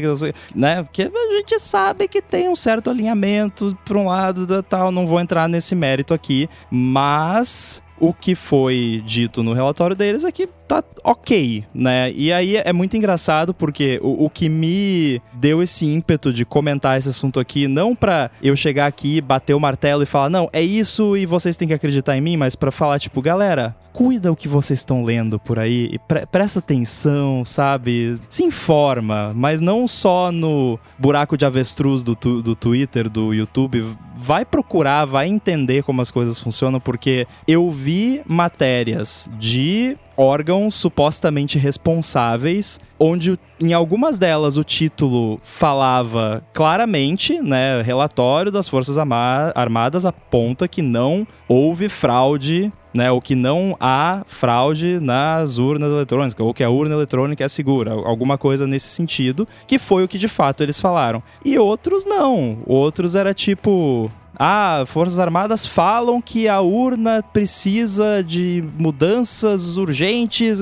né? 0.54 0.84
Porque 0.84 1.02
a 1.02 1.36
gente 1.36 1.58
sabe 1.58 2.06
que 2.06 2.22
tem 2.22 2.48
um 2.48 2.54
certo 2.54 2.90
alinhamento 2.90 3.76
para 3.84 3.98
um 3.98 4.06
lado 4.06 4.46
da 4.46 4.62
tal, 4.62 4.92
não 4.92 5.04
vou 5.06 5.18
entrar 5.18 5.48
nesse 5.48 5.74
mérito 5.74 6.14
aqui, 6.14 6.48
mas 6.70 7.82
o 8.00 8.14
que 8.14 8.34
foi 8.34 9.02
dito 9.04 9.42
no 9.42 9.52
relatório 9.52 9.94
deles 9.94 10.24
é 10.24 10.32
que 10.32 10.48
tá 10.70 10.84
ok, 11.02 11.64
né? 11.74 12.12
E 12.12 12.32
aí 12.32 12.56
é 12.56 12.72
muito 12.72 12.96
engraçado 12.96 13.52
porque 13.52 13.98
o, 14.00 14.26
o, 14.26 14.30
que 14.30 14.48
me 14.48 15.20
deu 15.32 15.60
esse 15.60 15.84
ímpeto 15.84 16.32
de 16.32 16.44
comentar 16.44 16.96
esse 16.96 17.08
assunto 17.08 17.40
aqui, 17.40 17.66
não 17.66 17.96
pra 17.96 18.30
eu 18.40 18.54
chegar 18.54 18.86
aqui, 18.86 19.20
bater 19.20 19.54
o 19.54 19.58
martelo 19.58 20.04
e 20.04 20.06
falar, 20.06 20.30
não, 20.30 20.48
é 20.52 20.62
isso 20.62 21.16
e 21.16 21.26
vocês 21.26 21.56
têm 21.56 21.66
que 21.66 21.74
acreditar 21.74 22.16
em 22.16 22.20
mim, 22.20 22.36
mas 22.36 22.54
para 22.54 22.70
falar, 22.70 23.00
tipo, 23.00 23.20
galera, 23.20 23.74
cuida 23.92 24.30
o 24.30 24.36
que 24.36 24.46
vocês 24.46 24.78
estão 24.78 25.02
lendo 25.02 25.40
por 25.40 25.58
aí, 25.58 25.98
pre 26.06 26.24
presta 26.26 26.60
atenção, 26.60 27.44
sabe? 27.44 28.18
Se 28.28 28.44
informa, 28.44 29.32
mas 29.34 29.60
não 29.60 29.88
só 29.88 30.30
no 30.30 30.78
buraco 30.96 31.36
de 31.36 31.44
avestruz 31.44 32.04
do, 32.04 32.14
tu 32.14 32.40
do 32.42 32.54
Twitter, 32.54 33.08
do 33.08 33.34
YouTube. 33.34 33.84
Vai 34.14 34.44
procurar, 34.44 35.06
vai 35.06 35.26
entender 35.26 35.82
como 35.82 36.02
as 36.02 36.10
coisas 36.10 36.38
funcionam, 36.38 36.78
porque 36.78 37.26
eu 37.48 37.70
vi 37.70 38.20
matérias 38.26 39.30
de 39.38 39.96
órgãos 40.20 40.74
supostamente 40.74 41.58
responsáveis, 41.58 42.78
onde 42.98 43.38
em 43.58 43.72
algumas 43.72 44.18
delas 44.18 44.58
o 44.58 44.64
título 44.64 45.40
falava 45.42 46.44
claramente, 46.52 47.40
né, 47.40 47.80
relatório 47.80 48.52
das 48.52 48.68
Forças 48.68 48.98
Armadas 48.98 50.04
aponta 50.04 50.68
que 50.68 50.82
não 50.82 51.26
houve 51.48 51.88
fraude 51.88 52.70
né, 52.92 53.10
ou 53.10 53.20
que 53.20 53.34
não 53.34 53.76
há 53.80 54.22
fraude 54.26 54.98
nas 55.00 55.58
urnas 55.58 55.90
eletrônicas, 55.92 56.38
ou 56.38 56.52
que 56.52 56.64
a 56.64 56.70
urna 56.70 56.94
eletrônica 56.94 57.44
é 57.44 57.48
segura, 57.48 57.92
alguma 57.92 58.36
coisa 58.36 58.66
nesse 58.66 58.88
sentido, 58.88 59.46
que 59.66 59.78
foi 59.78 60.04
o 60.04 60.08
que 60.08 60.18
de 60.18 60.28
fato 60.28 60.62
eles 60.62 60.80
falaram. 60.80 61.22
E 61.44 61.58
outros 61.58 62.04
não, 62.04 62.58
outros 62.66 63.14
era 63.14 63.32
tipo, 63.32 64.10
ah, 64.42 64.84
Forças 64.86 65.18
Armadas 65.18 65.66
falam 65.66 66.18
que 66.18 66.48
a 66.48 66.62
urna 66.62 67.22
precisa 67.22 68.24
de 68.26 68.64
mudanças 68.78 69.76
urgentes. 69.76 70.60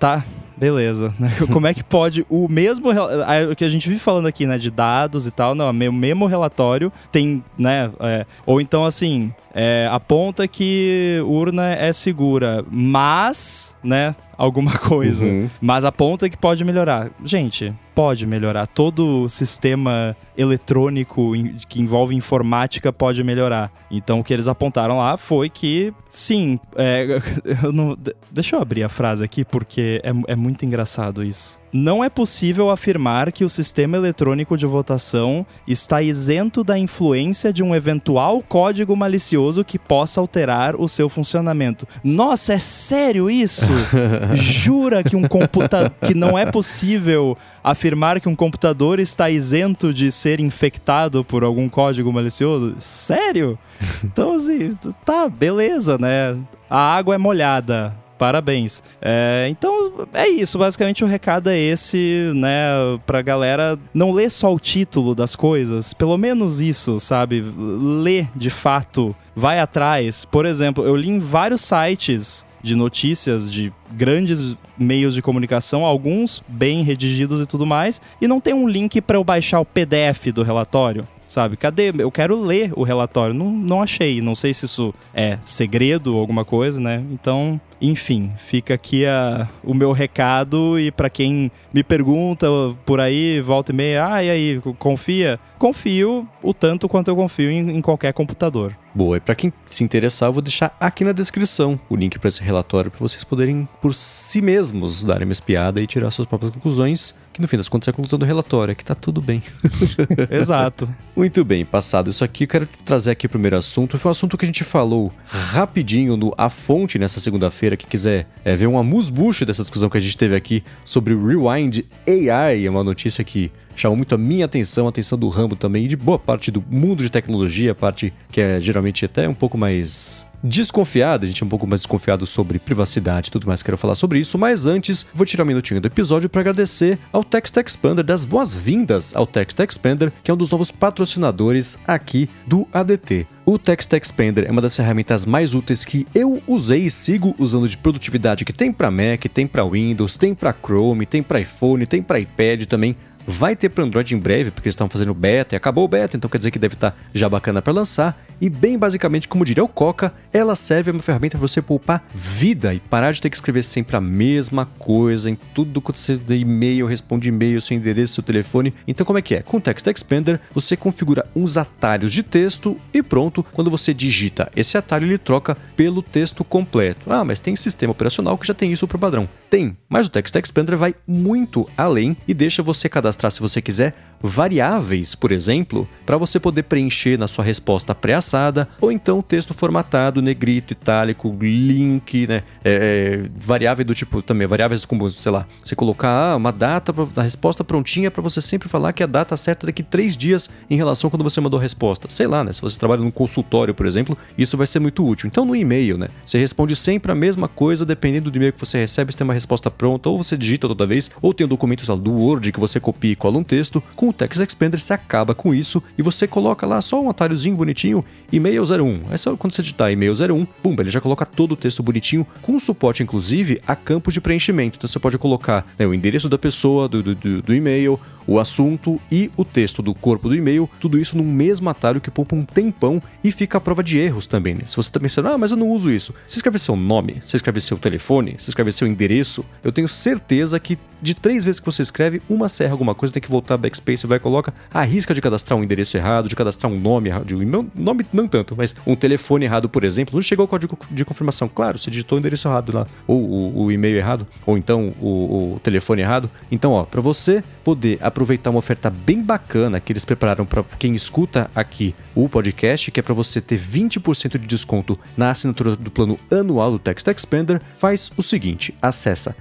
Tá, 0.00 0.24
beleza. 0.56 1.14
Como 1.52 1.64
é 1.68 1.72
que 1.72 1.84
pode 1.84 2.26
o 2.28 2.48
mesmo 2.48 2.90
o 2.90 3.54
que 3.54 3.64
a 3.64 3.68
gente 3.68 3.88
vive 3.88 4.00
falando 4.00 4.26
aqui, 4.26 4.46
né, 4.46 4.58
de 4.58 4.68
dados 4.68 5.28
e 5.28 5.30
tal, 5.30 5.54
não, 5.54 5.70
o 5.70 5.92
mesmo 5.92 6.26
relatório 6.26 6.92
tem, 7.12 7.44
né, 7.56 7.92
é, 8.00 8.26
ou 8.44 8.60
então 8.60 8.84
assim, 8.84 9.32
é, 9.54 9.88
aponta 9.92 10.48
que 10.48 11.22
urna 11.24 11.70
é 11.70 11.92
segura, 11.92 12.64
mas, 12.68 13.76
né, 13.80 14.16
alguma 14.40 14.72
coisa, 14.80 15.26
uhum. 15.26 15.50
mas 15.60 15.84
aponta 15.84 16.30
que 16.30 16.36
pode 16.36 16.64
melhorar. 16.64 17.10
Gente, 17.22 17.74
pode 17.94 18.26
melhorar. 18.26 18.66
Todo 18.66 19.28
sistema 19.28 20.16
eletrônico 20.36 21.32
que 21.68 21.80
envolve 21.80 22.14
informática 22.14 22.90
pode 22.90 23.22
melhorar. 23.22 23.70
Então, 23.90 24.20
o 24.20 24.24
que 24.24 24.32
eles 24.32 24.48
apontaram 24.48 24.96
lá 24.96 25.18
foi 25.18 25.50
que, 25.50 25.92
sim, 26.08 26.58
é, 26.74 27.20
eu 27.62 27.70
não, 27.70 27.94
deixa 28.30 28.56
eu 28.56 28.62
abrir 28.62 28.82
a 28.82 28.88
frase 28.88 29.22
aqui 29.22 29.44
porque 29.44 30.00
é, 30.02 30.32
é 30.32 30.36
muito 30.36 30.64
engraçado 30.64 31.22
isso. 31.22 31.59
Não 31.72 32.02
é 32.02 32.08
possível 32.08 32.68
afirmar 32.68 33.30
que 33.30 33.44
o 33.44 33.48
sistema 33.48 33.96
eletrônico 33.96 34.56
de 34.56 34.66
votação 34.66 35.46
está 35.66 36.02
isento 36.02 36.64
da 36.64 36.76
influência 36.76 37.52
de 37.52 37.62
um 37.62 37.74
eventual 37.74 38.42
código 38.42 38.96
malicioso 38.96 39.64
que 39.64 39.78
possa 39.78 40.20
alterar 40.20 40.74
o 40.74 40.88
seu 40.88 41.08
funcionamento. 41.08 41.86
Nossa, 42.02 42.54
é 42.54 42.58
sério 42.58 43.30
isso? 43.30 43.70
Jura 44.34 45.04
que 45.04 45.14
um 45.14 45.28
computador 45.28 45.92
que 46.04 46.14
não 46.14 46.36
é 46.36 46.44
possível 46.44 47.38
afirmar 47.62 48.20
que 48.20 48.28
um 48.28 48.34
computador 48.34 48.98
está 48.98 49.30
isento 49.30 49.94
de 49.94 50.10
ser 50.10 50.40
infectado 50.40 51.24
por 51.24 51.44
algum 51.44 51.68
código 51.68 52.12
malicioso? 52.12 52.74
Sério? 52.80 53.56
Então, 54.04 54.34
assim, 54.34 54.76
tá, 55.04 55.28
beleza, 55.28 55.96
né? 55.98 56.36
A 56.68 56.96
água 56.96 57.14
é 57.14 57.18
molhada 57.18 57.94
parabéns. 58.20 58.82
É, 59.00 59.46
então 59.48 60.06
é 60.12 60.28
isso, 60.28 60.58
basicamente 60.58 61.02
o 61.02 61.06
recado 61.06 61.48
é 61.48 61.58
esse, 61.58 62.30
né, 62.34 62.68
pra 63.06 63.22
galera 63.22 63.78
não 63.94 64.12
ler 64.12 64.30
só 64.30 64.54
o 64.54 64.60
título 64.60 65.14
das 65.14 65.34
coisas, 65.34 65.94
pelo 65.94 66.18
menos 66.18 66.60
isso, 66.60 67.00
sabe? 67.00 67.42
Ler 67.42 68.28
de 68.36 68.50
fato, 68.50 69.16
vai 69.34 69.58
atrás. 69.58 70.26
Por 70.26 70.44
exemplo, 70.44 70.84
eu 70.84 70.94
li 70.94 71.08
em 71.08 71.18
vários 71.18 71.62
sites 71.62 72.44
de 72.62 72.76
notícias 72.76 73.50
de 73.50 73.72
grandes 73.90 74.54
meios 74.76 75.14
de 75.14 75.22
comunicação, 75.22 75.86
alguns 75.86 76.42
bem 76.46 76.82
redigidos 76.82 77.40
e 77.40 77.46
tudo 77.46 77.64
mais, 77.64 78.02
e 78.20 78.28
não 78.28 78.38
tem 78.38 78.52
um 78.52 78.68
link 78.68 79.00
para 79.00 79.16
eu 79.16 79.24
baixar 79.24 79.60
o 79.60 79.64
PDF 79.64 80.26
do 80.26 80.42
relatório 80.42 81.08
sabe? 81.26 81.56
Cadê? 81.56 81.92
Eu 81.96 82.10
quero 82.10 82.42
ler 82.42 82.72
o 82.74 82.82
relatório. 82.82 83.32
Não, 83.32 83.48
não 83.48 83.80
achei. 83.80 84.20
Não 84.20 84.34
sei 84.34 84.52
se 84.52 84.66
isso 84.66 84.92
é 85.14 85.38
segredo 85.46 86.14
ou 86.14 86.20
alguma 86.20 86.44
coisa, 86.44 86.80
né? 86.80 87.04
Então, 87.12 87.60
enfim, 87.80 88.30
fica 88.36 88.74
aqui 88.74 89.06
a, 89.06 89.48
o 89.64 89.72
meu 89.72 89.92
recado 89.92 90.78
e 90.78 90.90
para 90.90 91.08
quem 91.08 91.50
me 91.72 91.82
pergunta 91.82 92.46
por 92.84 93.00
aí, 93.00 93.40
volta 93.40 93.72
e 93.72 93.74
meia, 93.74 94.06
ah, 94.06 94.22
e 94.22 94.30
aí, 94.30 94.62
confia? 94.78 95.40
Confio 95.58 96.28
o 96.42 96.52
tanto 96.52 96.88
quanto 96.88 97.08
eu 97.08 97.16
confio 97.16 97.50
em, 97.50 97.76
em 97.76 97.80
qualquer 97.80 98.12
computador. 98.12 98.76
Boa, 98.94 99.18
e 99.18 99.20
para 99.20 99.34
quem 99.34 99.52
se 99.64 99.84
interessar, 99.84 100.28
eu 100.28 100.32
vou 100.32 100.42
deixar 100.42 100.76
aqui 100.80 101.04
na 101.04 101.12
descrição 101.12 101.78
o 101.88 101.94
link 101.94 102.18
para 102.18 102.28
esse 102.28 102.42
relatório 102.42 102.90
para 102.90 102.98
vocês 102.98 103.22
poderem 103.22 103.68
por 103.80 103.94
si 103.94 104.42
mesmos 104.42 105.04
darem 105.04 105.24
uma 105.24 105.32
espiada 105.32 105.80
e 105.80 105.86
tirar 105.86 106.10
suas 106.10 106.26
próprias 106.26 106.52
conclusões, 106.52 107.14
que 107.32 107.40
no 107.40 107.46
fim 107.46 107.56
das 107.56 107.68
contas 107.68 107.88
é 107.88 107.90
a 107.90 107.94
conclusão 107.94 108.18
do 108.18 108.24
relatório, 108.24 108.72
é 108.72 108.74
que 108.74 108.84
tá 108.84 108.94
tudo 108.94 109.20
bem. 109.20 109.42
Exato. 110.30 110.92
Muito 111.14 111.44
bem, 111.44 111.64
passado 111.64 112.10
isso 112.10 112.24
aqui, 112.24 112.44
eu 112.44 112.48
quero 112.48 112.68
trazer 112.84 113.12
aqui 113.12 113.26
o 113.26 113.30
primeiro 113.30 113.56
assunto. 113.56 113.96
Foi 113.96 114.08
um 114.08 114.12
assunto 114.12 114.36
que 114.36 114.44
a 114.44 114.46
gente 114.46 114.64
falou 114.64 115.12
rapidinho 115.24 116.16
no 116.16 116.34
A 116.36 116.48
Fonte 116.48 116.98
nessa 116.98 117.20
segunda-feira. 117.20 117.76
Quem 117.76 117.88
quiser 117.88 118.26
é, 118.44 118.56
ver 118.56 118.66
um 118.66 118.76
amusbucho 118.76 119.46
dessa 119.46 119.62
discussão 119.62 119.88
que 119.88 119.98
a 119.98 120.00
gente 120.00 120.16
teve 120.16 120.34
aqui 120.34 120.64
sobre 120.84 121.14
o 121.14 121.26
Rewind 121.26 121.84
AI, 122.06 122.66
é 122.66 122.70
uma 122.70 122.82
notícia 122.82 123.22
que 123.22 123.52
chamou 123.76 123.96
muito 123.96 124.14
a 124.14 124.18
minha 124.18 124.44
atenção, 124.44 124.86
a 124.86 124.90
atenção 124.90 125.18
do 125.18 125.28
Rambo 125.28 125.56
também, 125.56 125.84
e 125.84 125.88
de 125.88 125.96
boa 125.96 126.18
parte 126.18 126.50
do 126.50 126.62
mundo 126.70 127.02
de 127.02 127.10
tecnologia, 127.10 127.72
a 127.72 127.74
parte 127.74 128.12
que 128.30 128.40
é 128.40 128.60
geralmente 128.60 129.04
até 129.04 129.28
um 129.28 129.34
pouco 129.34 129.56
mais 129.56 130.26
desconfiado, 130.42 131.24
a 131.24 131.26
gente 131.26 131.42
é 131.42 131.46
um 131.46 131.48
pouco 131.48 131.66
mais 131.66 131.82
desconfiado 131.82 132.26
sobre 132.26 132.58
privacidade 132.58 133.28
e 133.28 133.30
tudo 133.30 133.46
mais, 133.46 133.62
quero 133.62 133.76
falar 133.76 133.94
sobre 133.94 134.18
isso, 134.18 134.38
mas 134.38 134.66
antes 134.66 135.06
vou 135.12 135.26
tirar 135.26 135.44
um 135.44 135.46
minutinho 135.46 135.80
do 135.80 135.86
episódio 135.86 136.28
para 136.28 136.40
agradecer 136.40 136.98
ao 137.12 137.22
Text 137.22 137.56
Expander, 137.56 138.04
das 138.04 138.24
boas-vindas 138.24 139.14
ao 139.14 139.26
Text 139.26 139.58
Expander, 139.60 140.12
que 140.22 140.30
é 140.30 140.34
um 140.34 140.36
dos 140.36 140.50
novos 140.50 140.70
patrocinadores 140.70 141.78
aqui 141.86 142.28
do 142.46 142.66
ADT. 142.72 143.26
O 143.44 143.58
Text 143.58 143.92
Expander 143.92 144.46
é 144.46 144.50
uma 144.50 144.60
das 144.60 144.76
ferramentas 144.76 145.26
mais 145.26 145.54
úteis 145.54 145.84
que 145.84 146.06
eu 146.14 146.42
usei 146.46 146.86
e 146.86 146.90
sigo 146.90 147.34
usando 147.38 147.68
de 147.68 147.76
produtividade 147.76 148.44
que 148.44 148.52
tem 148.52 148.72
para 148.72 148.90
Mac, 148.90 149.24
tem 149.32 149.46
para 149.46 149.64
Windows, 149.64 150.14
tem 150.14 150.34
para 150.34 150.54
Chrome, 150.54 151.04
tem 151.04 151.22
para 151.22 151.40
iPhone, 151.40 151.84
tem 151.84 152.02
para 152.02 152.20
iPad 152.20 152.64
também. 152.64 152.94
Vai 153.26 153.54
ter 153.54 153.68
para 153.68 153.84
Android 153.84 154.14
em 154.14 154.18
breve, 154.18 154.50
porque 154.50 154.68
eles 154.68 154.74
estão 154.74 154.88
fazendo 154.88 155.14
beta 155.14 155.54
e 155.54 155.56
acabou 155.56 155.84
o 155.84 155.88
beta, 155.88 156.16
então 156.16 156.28
quer 156.28 156.38
dizer 156.38 156.50
que 156.50 156.58
deve 156.58 156.74
estar 156.74 156.92
tá 156.92 156.96
já 157.14 157.28
bacana 157.28 157.60
para 157.62 157.72
lançar. 157.72 158.20
E 158.40 158.48
bem 158.48 158.78
basicamente, 158.78 159.28
como 159.28 159.44
diria 159.44 159.62
o 159.62 159.68
Coca, 159.68 160.14
ela 160.32 160.56
serve 160.56 160.90
uma 160.90 161.02
ferramenta 161.02 161.36
para 161.36 161.46
você 161.46 161.60
poupar 161.60 162.08
vida 162.14 162.72
e 162.72 162.80
parar 162.80 163.12
de 163.12 163.20
ter 163.20 163.28
que 163.28 163.36
escrever 163.36 163.62
sempre 163.62 163.96
a 163.96 164.00
mesma 164.00 164.66
coisa 164.78 165.28
em 165.28 165.34
tudo 165.54 165.80
que 165.80 165.92
você 165.92 166.18
e-mail, 166.30 166.86
responde 166.86 167.28
e-mail, 167.28 167.60
seu 167.60 167.76
endereço, 167.76 168.14
seu 168.14 168.22
telefone. 168.22 168.72
Então 168.86 169.04
como 169.04 169.18
é 169.18 169.22
que 169.22 169.34
é? 169.34 169.42
Com 169.42 169.58
o 169.58 169.60
Text 169.60 169.86
Expander, 169.86 170.40
você 170.52 170.76
configura 170.76 171.26
uns 171.36 171.56
atalhos 171.56 172.12
de 172.12 172.22
texto 172.22 172.76
e 172.94 173.02
pronto, 173.02 173.44
quando 173.52 173.70
você 173.70 173.92
digita 173.92 174.50
esse 174.56 174.78
atalho, 174.78 175.06
ele 175.06 175.18
troca 175.18 175.56
pelo 175.76 176.02
texto 176.02 176.42
completo. 176.44 177.12
Ah, 177.12 177.24
mas 177.24 177.40
tem 177.40 177.54
sistema 177.56 177.92
operacional 177.92 178.38
que 178.38 178.46
já 178.46 178.54
tem 178.54 178.72
isso 178.72 178.88
por 178.88 178.98
padrão. 178.98 179.28
Tem, 179.50 179.76
mas 179.88 180.06
o 180.06 180.10
Text 180.10 180.34
Expander 180.36 180.76
vai 180.76 180.94
muito 181.06 181.68
além 181.76 182.16
e 182.26 182.32
deixa 182.32 182.62
você 182.62 182.88
cadastrar 182.88 183.30
se 183.32 183.40
você 183.40 183.60
quiser, 183.60 183.94
variáveis, 184.22 185.14
por 185.14 185.32
exemplo, 185.32 185.88
para 186.04 186.16
você 186.16 186.38
poder 186.38 186.64
preencher 186.64 187.18
na 187.18 187.26
sua 187.26 187.44
resposta 187.44 187.94
pré-assada, 188.30 188.68
ou 188.80 188.92
então 188.92 189.20
texto 189.20 189.52
formatado, 189.52 190.22
negrito, 190.22 190.72
itálico, 190.72 191.36
link, 191.40 192.26
né? 192.26 192.42
É, 192.64 193.24
é, 193.24 193.30
variável 193.36 193.84
do 193.84 193.94
tipo 193.94 194.22
também, 194.22 194.46
variáveis 194.46 194.84
como, 194.84 195.10
sei 195.10 195.32
lá, 195.32 195.46
você 195.62 195.74
colocar 195.74 196.32
ah, 196.32 196.36
uma 196.36 196.52
data, 196.52 196.94
a 197.16 197.22
resposta 197.22 197.64
prontinha 197.64 198.10
para 198.10 198.22
você 198.22 198.40
sempre 198.40 198.68
falar 198.68 198.92
que 198.92 199.02
a 199.02 199.06
data 199.06 199.36
certa 199.36 199.66
é 199.66 199.68
daqui 199.68 199.82
três 199.82 200.16
dias 200.16 200.50
em 200.68 200.76
relação 200.76 201.10
quando 201.10 201.22
você 201.22 201.40
mandou 201.40 201.58
a 201.58 201.62
resposta. 201.62 202.08
Sei 202.08 202.26
lá, 202.26 202.44
né? 202.44 202.52
Se 202.52 202.62
você 202.62 202.78
trabalha 202.78 203.02
num 203.02 203.10
consultório, 203.10 203.74
por 203.74 203.86
exemplo, 203.86 204.16
isso 204.38 204.56
vai 204.56 204.66
ser 204.66 204.80
muito 204.80 205.06
útil. 205.06 205.26
Então 205.26 205.44
no 205.44 205.56
e-mail, 205.56 205.98
né? 205.98 206.08
Você 206.24 206.38
responde 206.38 206.76
sempre 206.76 207.10
a 207.10 207.14
mesma 207.14 207.48
coisa, 207.48 207.84
dependendo 207.84 208.30
do 208.30 208.36
e-mail 208.36 208.52
que 208.52 208.60
você 208.60 208.78
recebe, 208.78 209.12
se 209.12 209.18
tem 209.18 209.24
uma 209.24 209.34
resposta 209.34 209.70
pronta, 209.70 210.08
ou 210.08 210.18
você 210.22 210.36
digita 210.36 210.68
toda 210.68 210.86
vez, 210.86 211.10
ou 211.20 211.34
tem 211.34 211.46
um 211.46 211.48
documento 211.48 211.88
lá, 211.88 211.96
do 211.96 212.12
Word 212.12 212.52
que 212.52 212.60
você 212.60 212.78
copia 212.78 213.12
e 213.12 213.16
cola 213.16 213.38
um 213.38 213.44
texto. 213.44 213.82
Com 213.96 214.08
o 214.08 214.12
Text 214.12 214.40
Expander 214.40 214.80
você 214.80 214.92
acaba 214.92 215.34
com 215.34 215.54
isso 215.54 215.82
e 215.96 216.02
você 216.02 216.26
coloca 216.26 216.66
lá 216.66 216.80
só 216.80 217.00
um 217.00 217.10
atalhozinho 217.10 217.56
bonitinho, 217.56 218.04
e-mail 218.32 218.62
01. 218.62 219.12
É 219.12 219.16
só 219.16 219.36
quando 219.36 219.54
você 219.54 219.62
digitar 219.62 219.90
e-mail 219.90 220.12
01, 220.12 220.44
pum, 220.62 220.76
ele 220.78 220.90
já 220.90 221.00
coloca 221.00 221.24
todo 221.26 221.52
o 221.52 221.56
texto 221.56 221.82
bonitinho, 221.82 222.26
com 222.42 222.58
suporte 222.58 223.02
inclusive 223.02 223.60
a 223.66 223.74
campos 223.74 224.14
de 224.14 224.20
preenchimento. 224.20 224.76
Então 224.76 224.88
você 224.88 224.98
pode 224.98 225.18
colocar 225.18 225.66
né, 225.78 225.86
o 225.86 225.94
endereço 225.94 226.28
da 226.28 226.38
pessoa, 226.38 226.88
do, 226.88 227.02
do, 227.02 227.42
do 227.42 227.54
e-mail, 227.54 227.98
o 228.26 228.38
assunto 228.38 229.00
e 229.10 229.30
o 229.36 229.44
texto 229.44 229.82
do 229.82 229.94
corpo 229.94 230.28
do 230.28 230.34
e-mail, 230.34 230.68
tudo 230.78 230.98
isso 230.98 231.16
num 231.16 231.24
mesmo 231.24 231.68
atalho 231.68 232.00
que 232.00 232.10
poupa 232.10 232.36
um 232.36 232.44
tempão 232.44 233.02
e 233.24 233.32
fica 233.32 233.58
a 233.58 233.60
prova 233.60 233.82
de 233.82 233.98
erros 233.98 234.26
também. 234.26 234.54
Né? 234.54 234.62
Se 234.66 234.76
você 234.76 234.88
está 234.88 235.00
pensando, 235.00 235.28
ah, 235.28 235.38
mas 235.38 235.50
eu 235.50 235.56
não 235.56 235.68
uso 235.68 235.90
isso. 235.90 236.14
Você 236.26 236.36
escreve 236.36 236.58
seu 236.58 236.76
nome, 236.76 237.20
você 237.24 237.36
escreve 237.36 237.60
seu 237.60 237.76
telefone, 237.76 238.36
você 238.38 238.50
escreve 238.50 238.70
seu 238.72 238.86
endereço, 238.86 239.44
eu 239.64 239.72
tenho 239.72 239.88
certeza 239.88 240.58
que 240.60 240.78
de 241.02 241.14
três 241.14 241.44
vezes 241.44 241.58
que 241.58 241.66
você 241.66 241.82
escreve, 241.82 242.22
uma 242.28 242.48
serra 242.48 242.72
alguma 242.72 242.94
coisa, 242.94 243.12
tem 243.12 243.22
que 243.22 243.30
voltar 243.30 243.56
backspace, 243.56 244.06
vai 244.06 244.18
e 244.18 244.20
coloca, 244.20 244.52
arrisca 244.72 245.14
de 245.14 245.20
cadastrar 245.20 245.58
um 245.58 245.64
endereço 245.64 245.96
errado, 245.96 246.28
de 246.28 246.36
cadastrar 246.36 246.70
um 246.70 246.78
nome 246.78 247.08
errado, 247.08 247.24
de 247.24 247.34
um 247.34 247.70
nome 247.74 247.99
não 248.12 248.28
tanto, 248.28 248.54
mas 248.56 248.74
um 248.86 248.94
telefone 248.94 249.44
errado, 249.44 249.68
por 249.68 249.84
exemplo, 249.84 250.14
não 250.14 250.22
chegou 250.22 250.44
o 250.44 250.48
código 250.48 250.78
de 250.90 251.04
confirmação. 251.04 251.48
Claro, 251.48 251.78
você 251.78 251.90
digitou 251.90 252.16
o 252.16 252.18
endereço 252.18 252.48
errado 252.48 252.74
lá, 252.74 252.86
ou 253.06 253.20
o, 253.20 253.64
o 253.64 253.72
e-mail 253.72 253.96
errado, 253.96 254.26
ou 254.46 254.56
então 254.56 254.92
o, 255.00 255.54
o 255.54 255.60
telefone 255.60 256.02
errado. 256.02 256.30
Então, 256.50 256.72
ó, 256.72 256.84
para 256.84 257.00
você 257.00 257.42
poder 257.64 257.98
aproveitar 258.00 258.50
uma 258.50 258.58
oferta 258.58 258.90
bem 258.90 259.22
bacana 259.22 259.80
que 259.80 259.92
eles 259.92 260.04
prepararam 260.04 260.44
para 260.44 260.62
quem 260.78 260.94
escuta 260.94 261.50
aqui 261.54 261.94
o 262.14 262.28
podcast, 262.28 262.90
que 262.90 263.00
é 263.00 263.02
para 263.02 263.14
você 263.14 263.40
ter 263.40 263.58
20% 263.58 264.38
de 264.38 264.46
desconto 264.46 264.98
na 265.16 265.30
assinatura 265.30 265.76
do 265.76 265.90
plano 265.90 266.18
anual 266.30 266.72
do 266.72 266.78
Text 266.78 267.06
Expander, 267.08 267.60
faz 267.74 268.10
o 268.16 268.22
seguinte: 268.22 268.74
acessa 268.80 269.36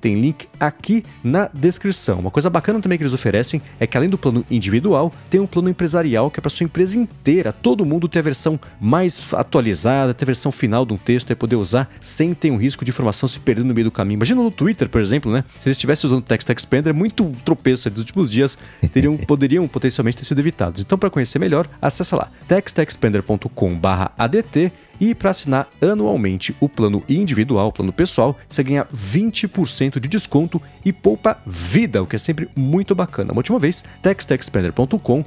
tem 0.00 0.20
link 0.20 0.48
aqui 0.58 1.04
na 1.22 1.50
descrição. 1.52 2.20
Uma 2.20 2.30
coisa 2.30 2.48
bacana 2.48 2.80
também 2.80 2.96
que 2.96 3.02
eles 3.02 3.12
oferecem 3.12 3.60
é 3.78 3.86
que 3.86 3.96
além 3.96 4.08
do 4.08 4.16
plano 4.16 4.44
individual, 4.50 5.12
tem 5.28 5.40
um 5.40 5.46
plano 5.46 5.68
empresarial 5.68 6.30
que 6.30 6.40
é 6.40 6.42
para 6.42 6.50
sua 6.50 6.64
empresa 6.64 6.98
inteira, 6.98 7.52
todo 7.52 7.84
mundo 7.84 8.08
ter 8.08 8.20
a 8.20 8.22
versão 8.22 8.58
mais 8.80 9.34
atualizada, 9.34 10.14
ter 10.14 10.24
a 10.24 10.26
versão 10.26 10.50
final 10.52 10.86
de 10.86 10.92
um 10.92 10.96
texto 10.96 11.30
e 11.30 11.34
poder 11.34 11.56
usar 11.56 11.90
sem 12.00 12.32
ter 12.34 12.50
um 12.50 12.56
risco 12.56 12.84
de 12.84 12.90
informação 12.90 13.28
se 13.28 13.40
perder 13.40 13.64
no 13.64 13.74
meio 13.74 13.86
do 13.86 13.90
caminho. 13.90 14.18
Imagina 14.18 14.40
no 14.42 14.50
Twitter, 14.50 14.88
por 14.88 15.00
exemplo, 15.00 15.32
né? 15.32 15.44
Se 15.58 15.68
eles 15.68 15.76
estivessem 15.76 16.06
usando 16.06 16.20
o 16.20 16.22
Text 16.22 16.48
Expander, 16.48 16.94
muito 16.94 17.32
tropeço 17.44 17.90
dos 17.90 18.02
últimos 18.02 18.30
dias 18.30 18.56
teriam, 18.92 19.16
poderiam 19.16 19.66
potencialmente 19.68 20.18
ter 20.18 20.24
sido 20.24 20.38
evitados. 20.38 20.80
Então, 20.80 20.96
para 20.98 21.10
conhecer 21.10 21.38
melhor, 21.38 21.68
acessa 21.80 22.16
lá 22.16 22.28
textexpander.com/adt 22.46 24.72
e 25.00 25.14
para 25.14 25.30
assinar 25.30 25.68
anualmente 25.80 26.54
o 26.60 26.68
plano 26.68 27.02
individual, 27.08 27.68
o 27.68 27.72
plano 27.72 27.92
pessoal, 27.92 28.36
você 28.46 28.62
ganha 28.62 28.86
20% 28.86 29.98
de 30.00 30.08
desconto 30.08 30.60
e 30.84 30.92
poupa 30.92 31.38
vida, 31.46 32.02
o 32.02 32.06
que 32.06 32.16
é 32.16 32.18
sempre 32.18 32.48
muito 32.56 32.94
bacana. 32.94 33.32
Uma 33.32 33.40
última 33.40 33.58
vez, 33.58 33.84
textexpander.com 34.02 35.24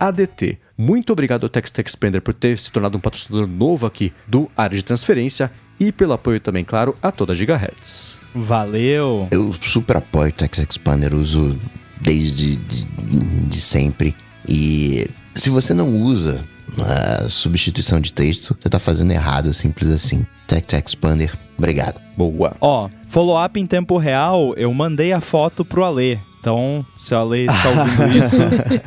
ADT. 0.00 0.58
Muito 0.76 1.12
obrigado 1.12 1.44
ao 1.44 1.48
TextExpander 1.48 2.20
por 2.20 2.34
ter 2.34 2.58
se 2.58 2.70
tornado 2.70 2.98
um 2.98 3.00
patrocinador 3.00 3.46
novo 3.46 3.86
aqui 3.86 4.12
do 4.26 4.50
Área 4.56 4.76
de 4.76 4.84
Transferência 4.84 5.50
e 5.78 5.92
pelo 5.92 6.12
apoio 6.12 6.40
também, 6.40 6.64
claro, 6.64 6.96
a 7.02 7.12
toda 7.12 7.34
Gigahertz. 7.34 8.18
Valeu! 8.34 9.28
Eu 9.30 9.52
super 9.62 9.98
apoio 9.98 10.30
o 10.30 10.32
TextExpander, 10.32 11.14
uso 11.14 11.56
desde 12.00 12.56
de, 12.56 12.84
de 13.48 13.60
sempre. 13.60 14.16
E 14.48 15.08
se 15.34 15.48
você 15.48 15.72
não 15.72 15.88
usa 15.96 16.44
a 16.82 17.28
substituição 17.28 18.00
de 18.00 18.12
texto, 18.12 18.56
você 18.58 18.68
tá 18.68 18.78
fazendo 18.78 19.12
errado, 19.12 19.52
simples 19.52 19.90
assim. 19.90 20.26
Text 20.46 20.72
Expander, 20.72 21.32
obrigado. 21.56 22.00
Boa. 22.16 22.56
Ó, 22.60 22.88
follow-up 23.06 23.58
em 23.58 23.66
tempo 23.66 23.96
real, 23.96 24.54
eu 24.56 24.72
mandei 24.72 25.12
a 25.12 25.20
foto 25.20 25.64
pro 25.64 25.84
Alê. 25.84 26.18
Então, 26.44 26.84
se 26.98 27.14
o 27.14 27.18
Ale 27.18 27.46
está 27.46 27.70
ouvindo 27.70 28.18
isso, 28.22 28.42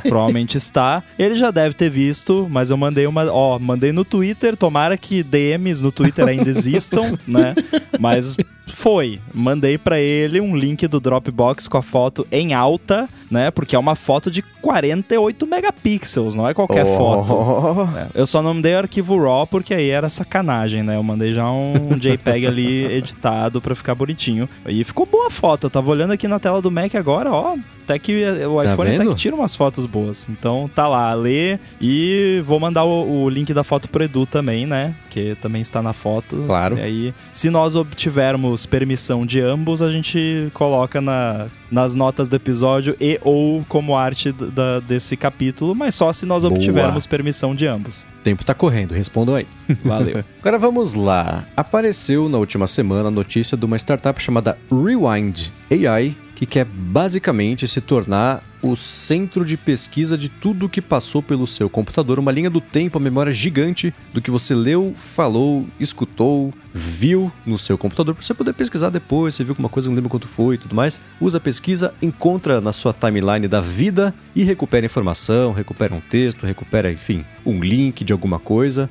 provavelmente 0.07 0.57
está. 0.57 1.01
Ele 1.17 1.35
já 1.35 1.49
deve 1.49 1.73
ter 1.73 1.89
visto, 1.89 2.47
mas 2.51 2.69
eu 2.69 2.77
mandei 2.77 3.07
uma. 3.07 3.25
Ó, 3.31 3.57
mandei 3.57 3.91
no 3.91 4.05
Twitter. 4.05 4.55
Tomara 4.55 4.95
que 4.95 5.23
DMs 5.23 5.81
no 5.81 5.91
Twitter 5.91 6.27
ainda 6.27 6.47
existam, 6.47 7.17
né? 7.27 7.55
Mas 7.99 8.37
foi. 8.67 9.19
Mandei 9.33 9.77
para 9.77 9.99
ele 9.99 10.39
um 10.39 10.55
link 10.55 10.87
do 10.87 10.99
Dropbox 10.99 11.67
com 11.67 11.77
a 11.77 11.81
foto 11.81 12.27
em 12.31 12.53
alta, 12.53 13.07
né? 13.29 13.51
Porque 13.51 13.75
é 13.75 13.79
uma 13.79 13.95
foto 13.95 14.29
de 14.29 14.41
48 14.41 15.47
megapixels, 15.47 16.35
não 16.35 16.47
é 16.47 16.53
qualquer 16.53 16.85
oh. 16.85 16.97
foto. 16.97 17.97
É, 17.97 18.07
eu 18.21 18.27
só 18.27 18.41
não 18.41 18.53
mandei 18.53 18.75
arquivo 18.75 19.17
RAW 19.17 19.47
porque 19.47 19.73
aí 19.73 19.89
era 19.89 20.09
sacanagem, 20.09 20.83
né? 20.83 20.95
Eu 20.95 21.03
mandei 21.03 21.31
já 21.31 21.49
um 21.49 21.73
JPEG 21.97 22.47
ali 22.47 22.85
editado 22.85 23.61
para 23.61 23.75
ficar 23.75 23.95
bonitinho. 23.95 24.49
E 24.67 24.83
ficou 24.83 25.05
boa 25.05 25.27
a 25.27 25.29
foto. 25.29 25.65
Eu 25.65 25.69
tava 25.69 25.89
olhando 25.89 26.11
aqui 26.11 26.27
na 26.27 26.39
tela 26.39 26.61
do 26.61 26.71
Mac 26.71 26.95
agora, 26.95 27.31
ó, 27.31 27.55
até 27.83 27.97
que 27.97 28.23
o 28.23 28.61
tá 28.61 28.73
iPhone 28.73 28.95
até 28.95 29.05
que 29.05 29.15
tira 29.15 29.35
umas 29.35 29.55
fotos 29.55 29.85
boas. 29.85 30.27
Então 30.29 30.69
tá 30.73 30.87
lá, 30.87 31.13
lê 31.13 31.57
e 31.79 32.41
vou 32.45 32.59
mandar 32.59 32.83
o, 32.83 33.23
o, 33.23 33.29
link 33.29 33.53
da 33.53 33.63
foto 33.63 33.87
pro 33.89 34.03
Edu 34.03 34.25
também, 34.25 34.65
né? 34.65 34.93
Que 35.09 35.35
também 35.35 35.61
está 35.61 35.81
na 35.81 35.93
foto. 35.93 36.43
Claro. 36.45 36.77
E 36.77 36.81
aí, 36.81 37.13
se 37.31 37.49
nós 37.49 37.75
obtivermos 37.75 38.56
permissão 38.65 39.25
de 39.25 39.39
ambos, 39.39 39.81
a 39.81 39.91
gente 39.91 40.49
coloca 40.53 40.99
na, 41.01 41.47
nas 41.69 41.95
notas 41.95 42.27
do 42.29 42.35
episódio 42.35 42.95
e 42.99 43.19
ou 43.23 43.63
como 43.67 43.95
arte 43.95 44.31
da, 44.31 44.79
desse 44.79 45.15
capítulo, 45.15 45.75
mas 45.75 45.95
só 45.95 46.11
se 46.11 46.25
nós 46.25 46.43
Boa. 46.43 46.53
obtivermos 46.53 47.05
permissão 47.05 47.53
de 47.53 47.67
ambos. 47.67 48.07
O 48.19 48.23
tempo 48.23 48.43
tá 48.43 48.53
correndo, 48.53 48.93
respondam 48.93 49.35
aí. 49.35 49.47
Valeu. 49.83 50.23
Agora 50.39 50.57
vamos 50.57 50.95
lá. 50.95 51.45
Apareceu 51.55 52.27
na 52.29 52.37
última 52.37 52.67
semana 52.67 53.09
a 53.09 53.11
notícia 53.11 53.57
de 53.57 53.65
uma 53.65 53.77
startup 53.77 54.21
chamada 54.21 54.57
Rewind 54.71 55.49
AI 55.71 56.15
que 56.37 56.45
quer 56.45 56.65
basicamente 56.65 57.67
se 57.67 57.81
tornar 57.81 58.43
o 58.61 58.75
centro 58.75 59.43
de 59.43 59.57
pesquisa 59.57 60.15
de 60.15 60.29
tudo 60.29 60.69
que 60.69 60.83
passou 60.83 61.23
pelo 61.23 61.47
seu 61.47 61.67
computador, 61.67 62.19
uma 62.19 62.31
linha 62.31 62.47
do 62.47 62.61
tempo, 62.61 62.99
uma 62.99 63.03
memória 63.03 63.33
gigante 63.33 63.91
do 64.13 64.21
que 64.21 64.29
você 64.29 64.53
leu, 64.53 64.93
falou, 64.95 65.65
escutou, 65.79 66.53
viu 66.71 67.31
no 67.43 67.57
seu 67.57 67.75
computador, 67.75 68.13
para 68.13 68.23
você 68.23 68.35
poder 68.35 68.53
pesquisar 68.53 68.91
depois, 68.91 69.33
você 69.33 69.43
viu 69.43 69.53
alguma 69.53 69.67
coisa, 69.67 69.89
não 69.89 69.95
lembra 69.95 70.11
quanto 70.11 70.27
foi 70.27 70.55
e 70.55 70.57
tudo 70.59 70.75
mais. 70.75 71.01
Usa 71.19 71.39
a 71.39 71.41
pesquisa, 71.41 71.91
encontra 72.03 72.61
na 72.61 72.71
sua 72.71 72.93
timeline 72.93 73.47
da 73.47 73.59
vida 73.59 74.13
e 74.35 74.43
recupera 74.43 74.85
informação, 74.85 75.53
recupera 75.53 75.95
um 75.95 76.01
texto, 76.01 76.45
recupera, 76.45 76.91
enfim, 76.91 77.25
um 77.43 77.59
link 77.59 78.03
de 78.03 78.13
alguma 78.13 78.37
coisa. 78.37 78.87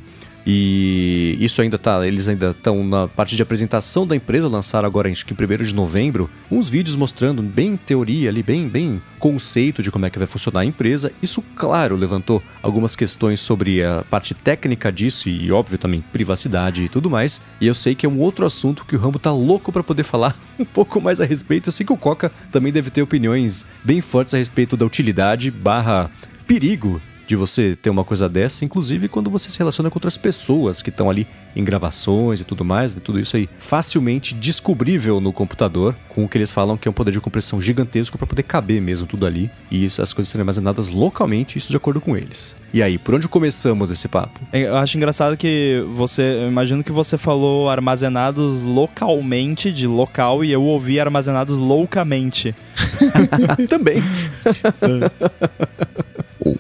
E 0.46 1.37
isso 1.40 1.61
ainda 1.61 1.76
tá, 1.76 2.06
eles 2.06 2.28
ainda 2.28 2.50
estão 2.50 2.87
na 2.87 3.09
parte 3.09 3.35
de 3.35 3.42
apresentação 3.42 4.06
da 4.06 4.14
empresa, 4.14 4.46
lançaram 4.48 4.87
agora 4.87 5.11
acho 5.11 5.26
que 5.26 5.35
em 5.35 5.37
1 5.37 5.64
de 5.64 5.74
novembro, 5.74 6.30
uns 6.48 6.68
vídeos 6.70 6.94
mostrando 6.94 7.42
bem 7.42 7.76
teoria 7.76 8.28
ali, 8.28 8.44
bem, 8.44 8.68
bem 8.68 9.02
conceito 9.18 9.82
de 9.82 9.90
como 9.90 10.06
é 10.06 10.11
que 10.11 10.18
vai 10.18 10.26
funcionar 10.28 10.61
a 10.61 10.64
empresa. 10.64 11.11
Isso, 11.20 11.42
claro, 11.56 11.96
levantou 11.96 12.40
algumas 12.62 12.94
questões 12.94 13.40
sobre 13.40 13.82
a 13.82 14.04
parte 14.09 14.35
técnica 14.35 14.92
disso 14.92 15.28
e, 15.28 15.50
óbvio, 15.50 15.78
também 15.78 16.00
privacidade 16.12 16.85
e 16.85 16.88
tudo 16.88 17.11
mais. 17.11 17.40
E 17.61 17.66
eu 17.66 17.74
sei 17.74 17.96
que 17.96 18.06
é 18.06 18.09
um 18.09 18.20
outro 18.20 18.46
assunto 18.46 18.85
que 18.85 18.94
o 18.94 18.98
Rambo 19.00 19.18
tá 19.18 19.32
louco 19.32 19.72
para 19.72 19.82
poder 19.82 20.04
falar 20.04 20.37
um 20.56 20.64
pouco 20.64 21.00
mais 21.00 21.20
a 21.20 21.24
respeito. 21.24 21.68
Eu 21.68 21.72
sei 21.72 21.85
que 21.85 21.92
o 21.92 21.96
Coca 21.96 22.30
também 22.52 22.72
deve 22.72 22.90
ter 22.90 23.02
opiniões 23.02 23.66
bem 23.82 24.00
fortes 24.00 24.32
a 24.32 24.38
respeito 24.38 24.76
da 24.76 24.87
utilidade 24.87 25.50
barra 25.50 26.09
perigo 26.46 27.00
de 27.26 27.36
você 27.36 27.76
ter 27.76 27.90
uma 27.90 28.04
coisa 28.04 28.28
dessa, 28.28 28.64
inclusive 28.64 29.08
quando 29.08 29.30
você 29.30 29.50
se 29.50 29.58
relaciona 29.58 29.90
com 29.90 29.96
outras 29.96 30.16
pessoas 30.16 30.82
que 30.82 30.90
estão 30.90 31.10
ali 31.10 31.26
em 31.54 31.64
gravações 31.64 32.40
e 32.40 32.44
tudo 32.44 32.64
mais, 32.64 32.94
né? 32.94 33.00
tudo 33.02 33.18
isso 33.18 33.36
aí 33.36 33.48
facilmente 33.58 34.34
descobrível 34.34 35.20
no 35.20 35.32
computador, 35.32 35.94
com 36.08 36.24
o 36.24 36.28
que 36.28 36.38
eles 36.38 36.52
falam 36.52 36.76
que 36.76 36.86
é 36.86 36.90
um 36.90 36.94
poder 36.94 37.10
de 37.10 37.20
compressão 37.20 37.60
gigantesco 37.60 38.16
para 38.18 38.26
poder 38.26 38.42
caber 38.42 38.80
mesmo 38.80 39.06
tudo 39.06 39.26
ali 39.26 39.50
e 39.70 39.84
isso, 39.84 40.02
as 40.02 40.12
coisas 40.12 40.30
serem 40.30 40.42
armazenadas 40.42 40.88
localmente, 40.88 41.58
isso 41.58 41.70
de 41.70 41.76
acordo 41.76 42.00
com 42.00 42.16
eles. 42.16 42.54
E 42.72 42.82
aí, 42.82 42.98
por 42.98 43.14
onde 43.14 43.26
começamos 43.26 43.90
esse 43.90 44.06
papo? 44.06 44.40
É, 44.52 44.62
eu 44.62 44.76
acho 44.76 44.96
engraçado 44.96 45.36
que 45.36 45.82
você, 45.94 46.22
eu 46.22 46.48
imagino 46.48 46.84
que 46.84 46.92
você 46.92 47.16
falou 47.16 47.70
armazenados 47.70 48.62
localmente, 48.62 49.72
de 49.72 49.86
local, 49.86 50.44
e 50.44 50.52
eu 50.52 50.62
ouvi 50.62 51.00
armazenados 51.00 51.56
loucamente. 51.56 52.54
Também. 53.68 54.02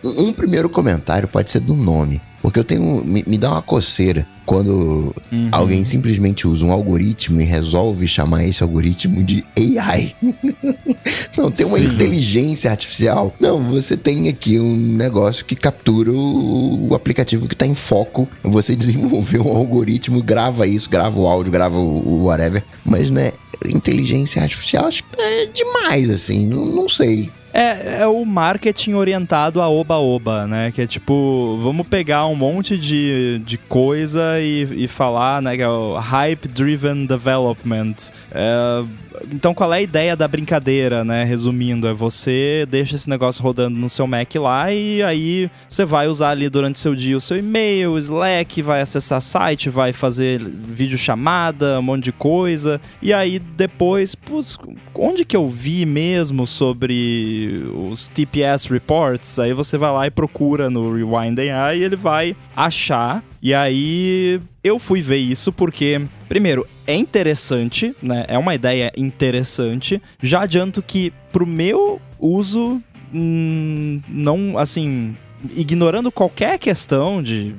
Um 0.04 0.32
primeiro 0.32 0.68
comentário 0.68 1.28
pode 1.28 1.50
ser 1.50 1.60
do 1.60 1.74
nome. 1.74 2.20
Porque 2.42 2.60
eu 2.60 2.64
tenho. 2.64 3.02
Me, 3.04 3.24
me, 3.26 3.36
dá 3.36 3.50
uma 3.50 3.62
coceira 3.62 4.24
quando 4.44 5.12
Uhum. 5.32 5.48
alguém 5.50 5.84
simplesmente 5.84 6.46
usa 6.46 6.64
um 6.64 6.70
algoritmo 6.70 7.40
e 7.40 7.44
resolve 7.44 8.06
chamar 8.06 8.44
esse 8.44 8.62
algoritmo 8.62 9.24
de 9.24 9.44
AI. 9.56 10.14
Não, 11.36 11.50
tem 11.50 11.66
uma 11.66 11.78
Sim. 11.78 11.86
inteligência 11.86 12.70
artificial. 12.70 13.34
Não, 13.40 13.58
você 13.60 13.96
tem 13.96 14.28
aqui 14.28 14.60
um 14.60 14.76
negócio 14.76 15.44
que 15.44 15.56
captura 15.56 16.12
o, 16.12 16.90
o 16.90 16.94
aplicativo 16.94 17.48
que 17.48 17.54
está 17.54 17.66
em 17.66 17.74
foco. 17.74 18.28
Você 18.44 18.76
desenvolveu 18.76 19.44
um 19.44 19.56
algoritmo, 19.56 20.22
grava 20.22 20.68
isso, 20.68 20.88
grava 20.88 21.20
o 21.20 21.26
áudio, 21.26 21.50
grava 21.50 21.78
o, 21.78 22.08
o 22.08 22.24
whatever. 22.26 22.62
Mas, 22.84 23.10
né, 23.10 23.32
inteligência 23.68 24.40
artificial 24.42 24.86
acho 24.86 25.02
que 25.02 25.20
é 25.20 25.46
demais, 25.46 26.08
assim. 26.10 26.46
Não, 26.46 26.64
não 26.64 26.88
sei. 26.88 27.28
É, 27.56 28.00
é 28.02 28.06
o 28.06 28.22
marketing 28.26 28.92
orientado 28.92 29.62
a 29.62 29.68
oba-oba, 29.70 30.46
né? 30.46 30.70
Que 30.70 30.82
é 30.82 30.86
tipo, 30.86 31.58
vamos 31.62 31.88
pegar 31.88 32.26
um 32.26 32.34
monte 32.34 32.76
de, 32.76 33.40
de 33.46 33.56
coisa 33.56 34.38
e, 34.38 34.84
e 34.84 34.86
falar, 34.86 35.40
né? 35.40 35.56
Que 35.56 35.62
é 35.62 35.68
o 35.68 35.96
Hype-Driven 35.96 37.06
Development. 37.06 37.94
É, 38.30 38.84
então, 39.32 39.54
qual 39.54 39.72
é 39.72 39.78
a 39.78 39.82
ideia 39.82 40.14
da 40.14 40.28
brincadeira, 40.28 41.02
né? 41.02 41.24
Resumindo, 41.24 41.88
é 41.88 41.94
você 41.94 42.66
deixa 42.68 42.94
esse 42.94 43.08
negócio 43.08 43.42
rodando 43.42 43.78
no 43.78 43.88
seu 43.88 44.06
Mac 44.06 44.34
lá 44.34 44.70
e 44.70 45.02
aí 45.02 45.50
você 45.66 45.86
vai 45.86 46.08
usar 46.08 46.30
ali 46.30 46.50
durante 46.50 46.76
o 46.76 46.78
seu 46.78 46.94
dia 46.94 47.16
o 47.16 47.20
seu 47.20 47.38
e-mail, 47.38 47.92
o 47.92 47.98
Slack, 47.98 48.60
vai 48.60 48.82
acessar 48.82 49.20
site, 49.20 49.70
vai 49.70 49.94
fazer 49.94 50.40
vídeo 50.40 50.98
chamada, 50.98 51.78
um 51.78 51.82
monte 51.82 52.04
de 52.04 52.12
coisa. 52.12 52.78
E 53.00 53.12
aí 53.14 53.38
depois, 53.38 54.14
putz, 54.14 54.58
onde 54.94 55.24
que 55.24 55.36
eu 55.36 55.48
vi 55.48 55.86
mesmo 55.86 56.46
sobre 56.46 57.45
os 57.46 58.08
TPS 58.08 58.66
reports? 58.66 59.38
Aí 59.38 59.52
você 59.52 59.76
vai 59.78 59.92
lá 59.92 60.06
e 60.06 60.10
procura 60.10 60.70
no 60.70 60.94
Rewind 60.94 61.38
AI 61.38 61.78
e 61.78 61.84
ele 61.84 61.96
vai 61.96 62.36
achar. 62.54 63.22
E 63.42 63.54
aí 63.54 64.40
eu 64.62 64.78
fui 64.78 65.00
ver 65.00 65.18
isso 65.18 65.52
porque, 65.52 66.00
primeiro, 66.28 66.66
é 66.86 66.94
interessante, 66.94 67.94
né? 68.02 68.24
É 68.28 68.38
uma 68.38 68.54
ideia 68.54 68.92
interessante. 68.96 70.02
Já 70.22 70.42
adianto 70.42 70.82
que 70.82 71.12
pro 71.32 71.46
meu 71.46 72.00
uso, 72.18 72.82
hum, 73.12 74.00
não, 74.08 74.58
assim, 74.58 75.14
ignorando 75.54 76.10
qualquer 76.10 76.58
questão 76.58 77.22
de 77.22 77.54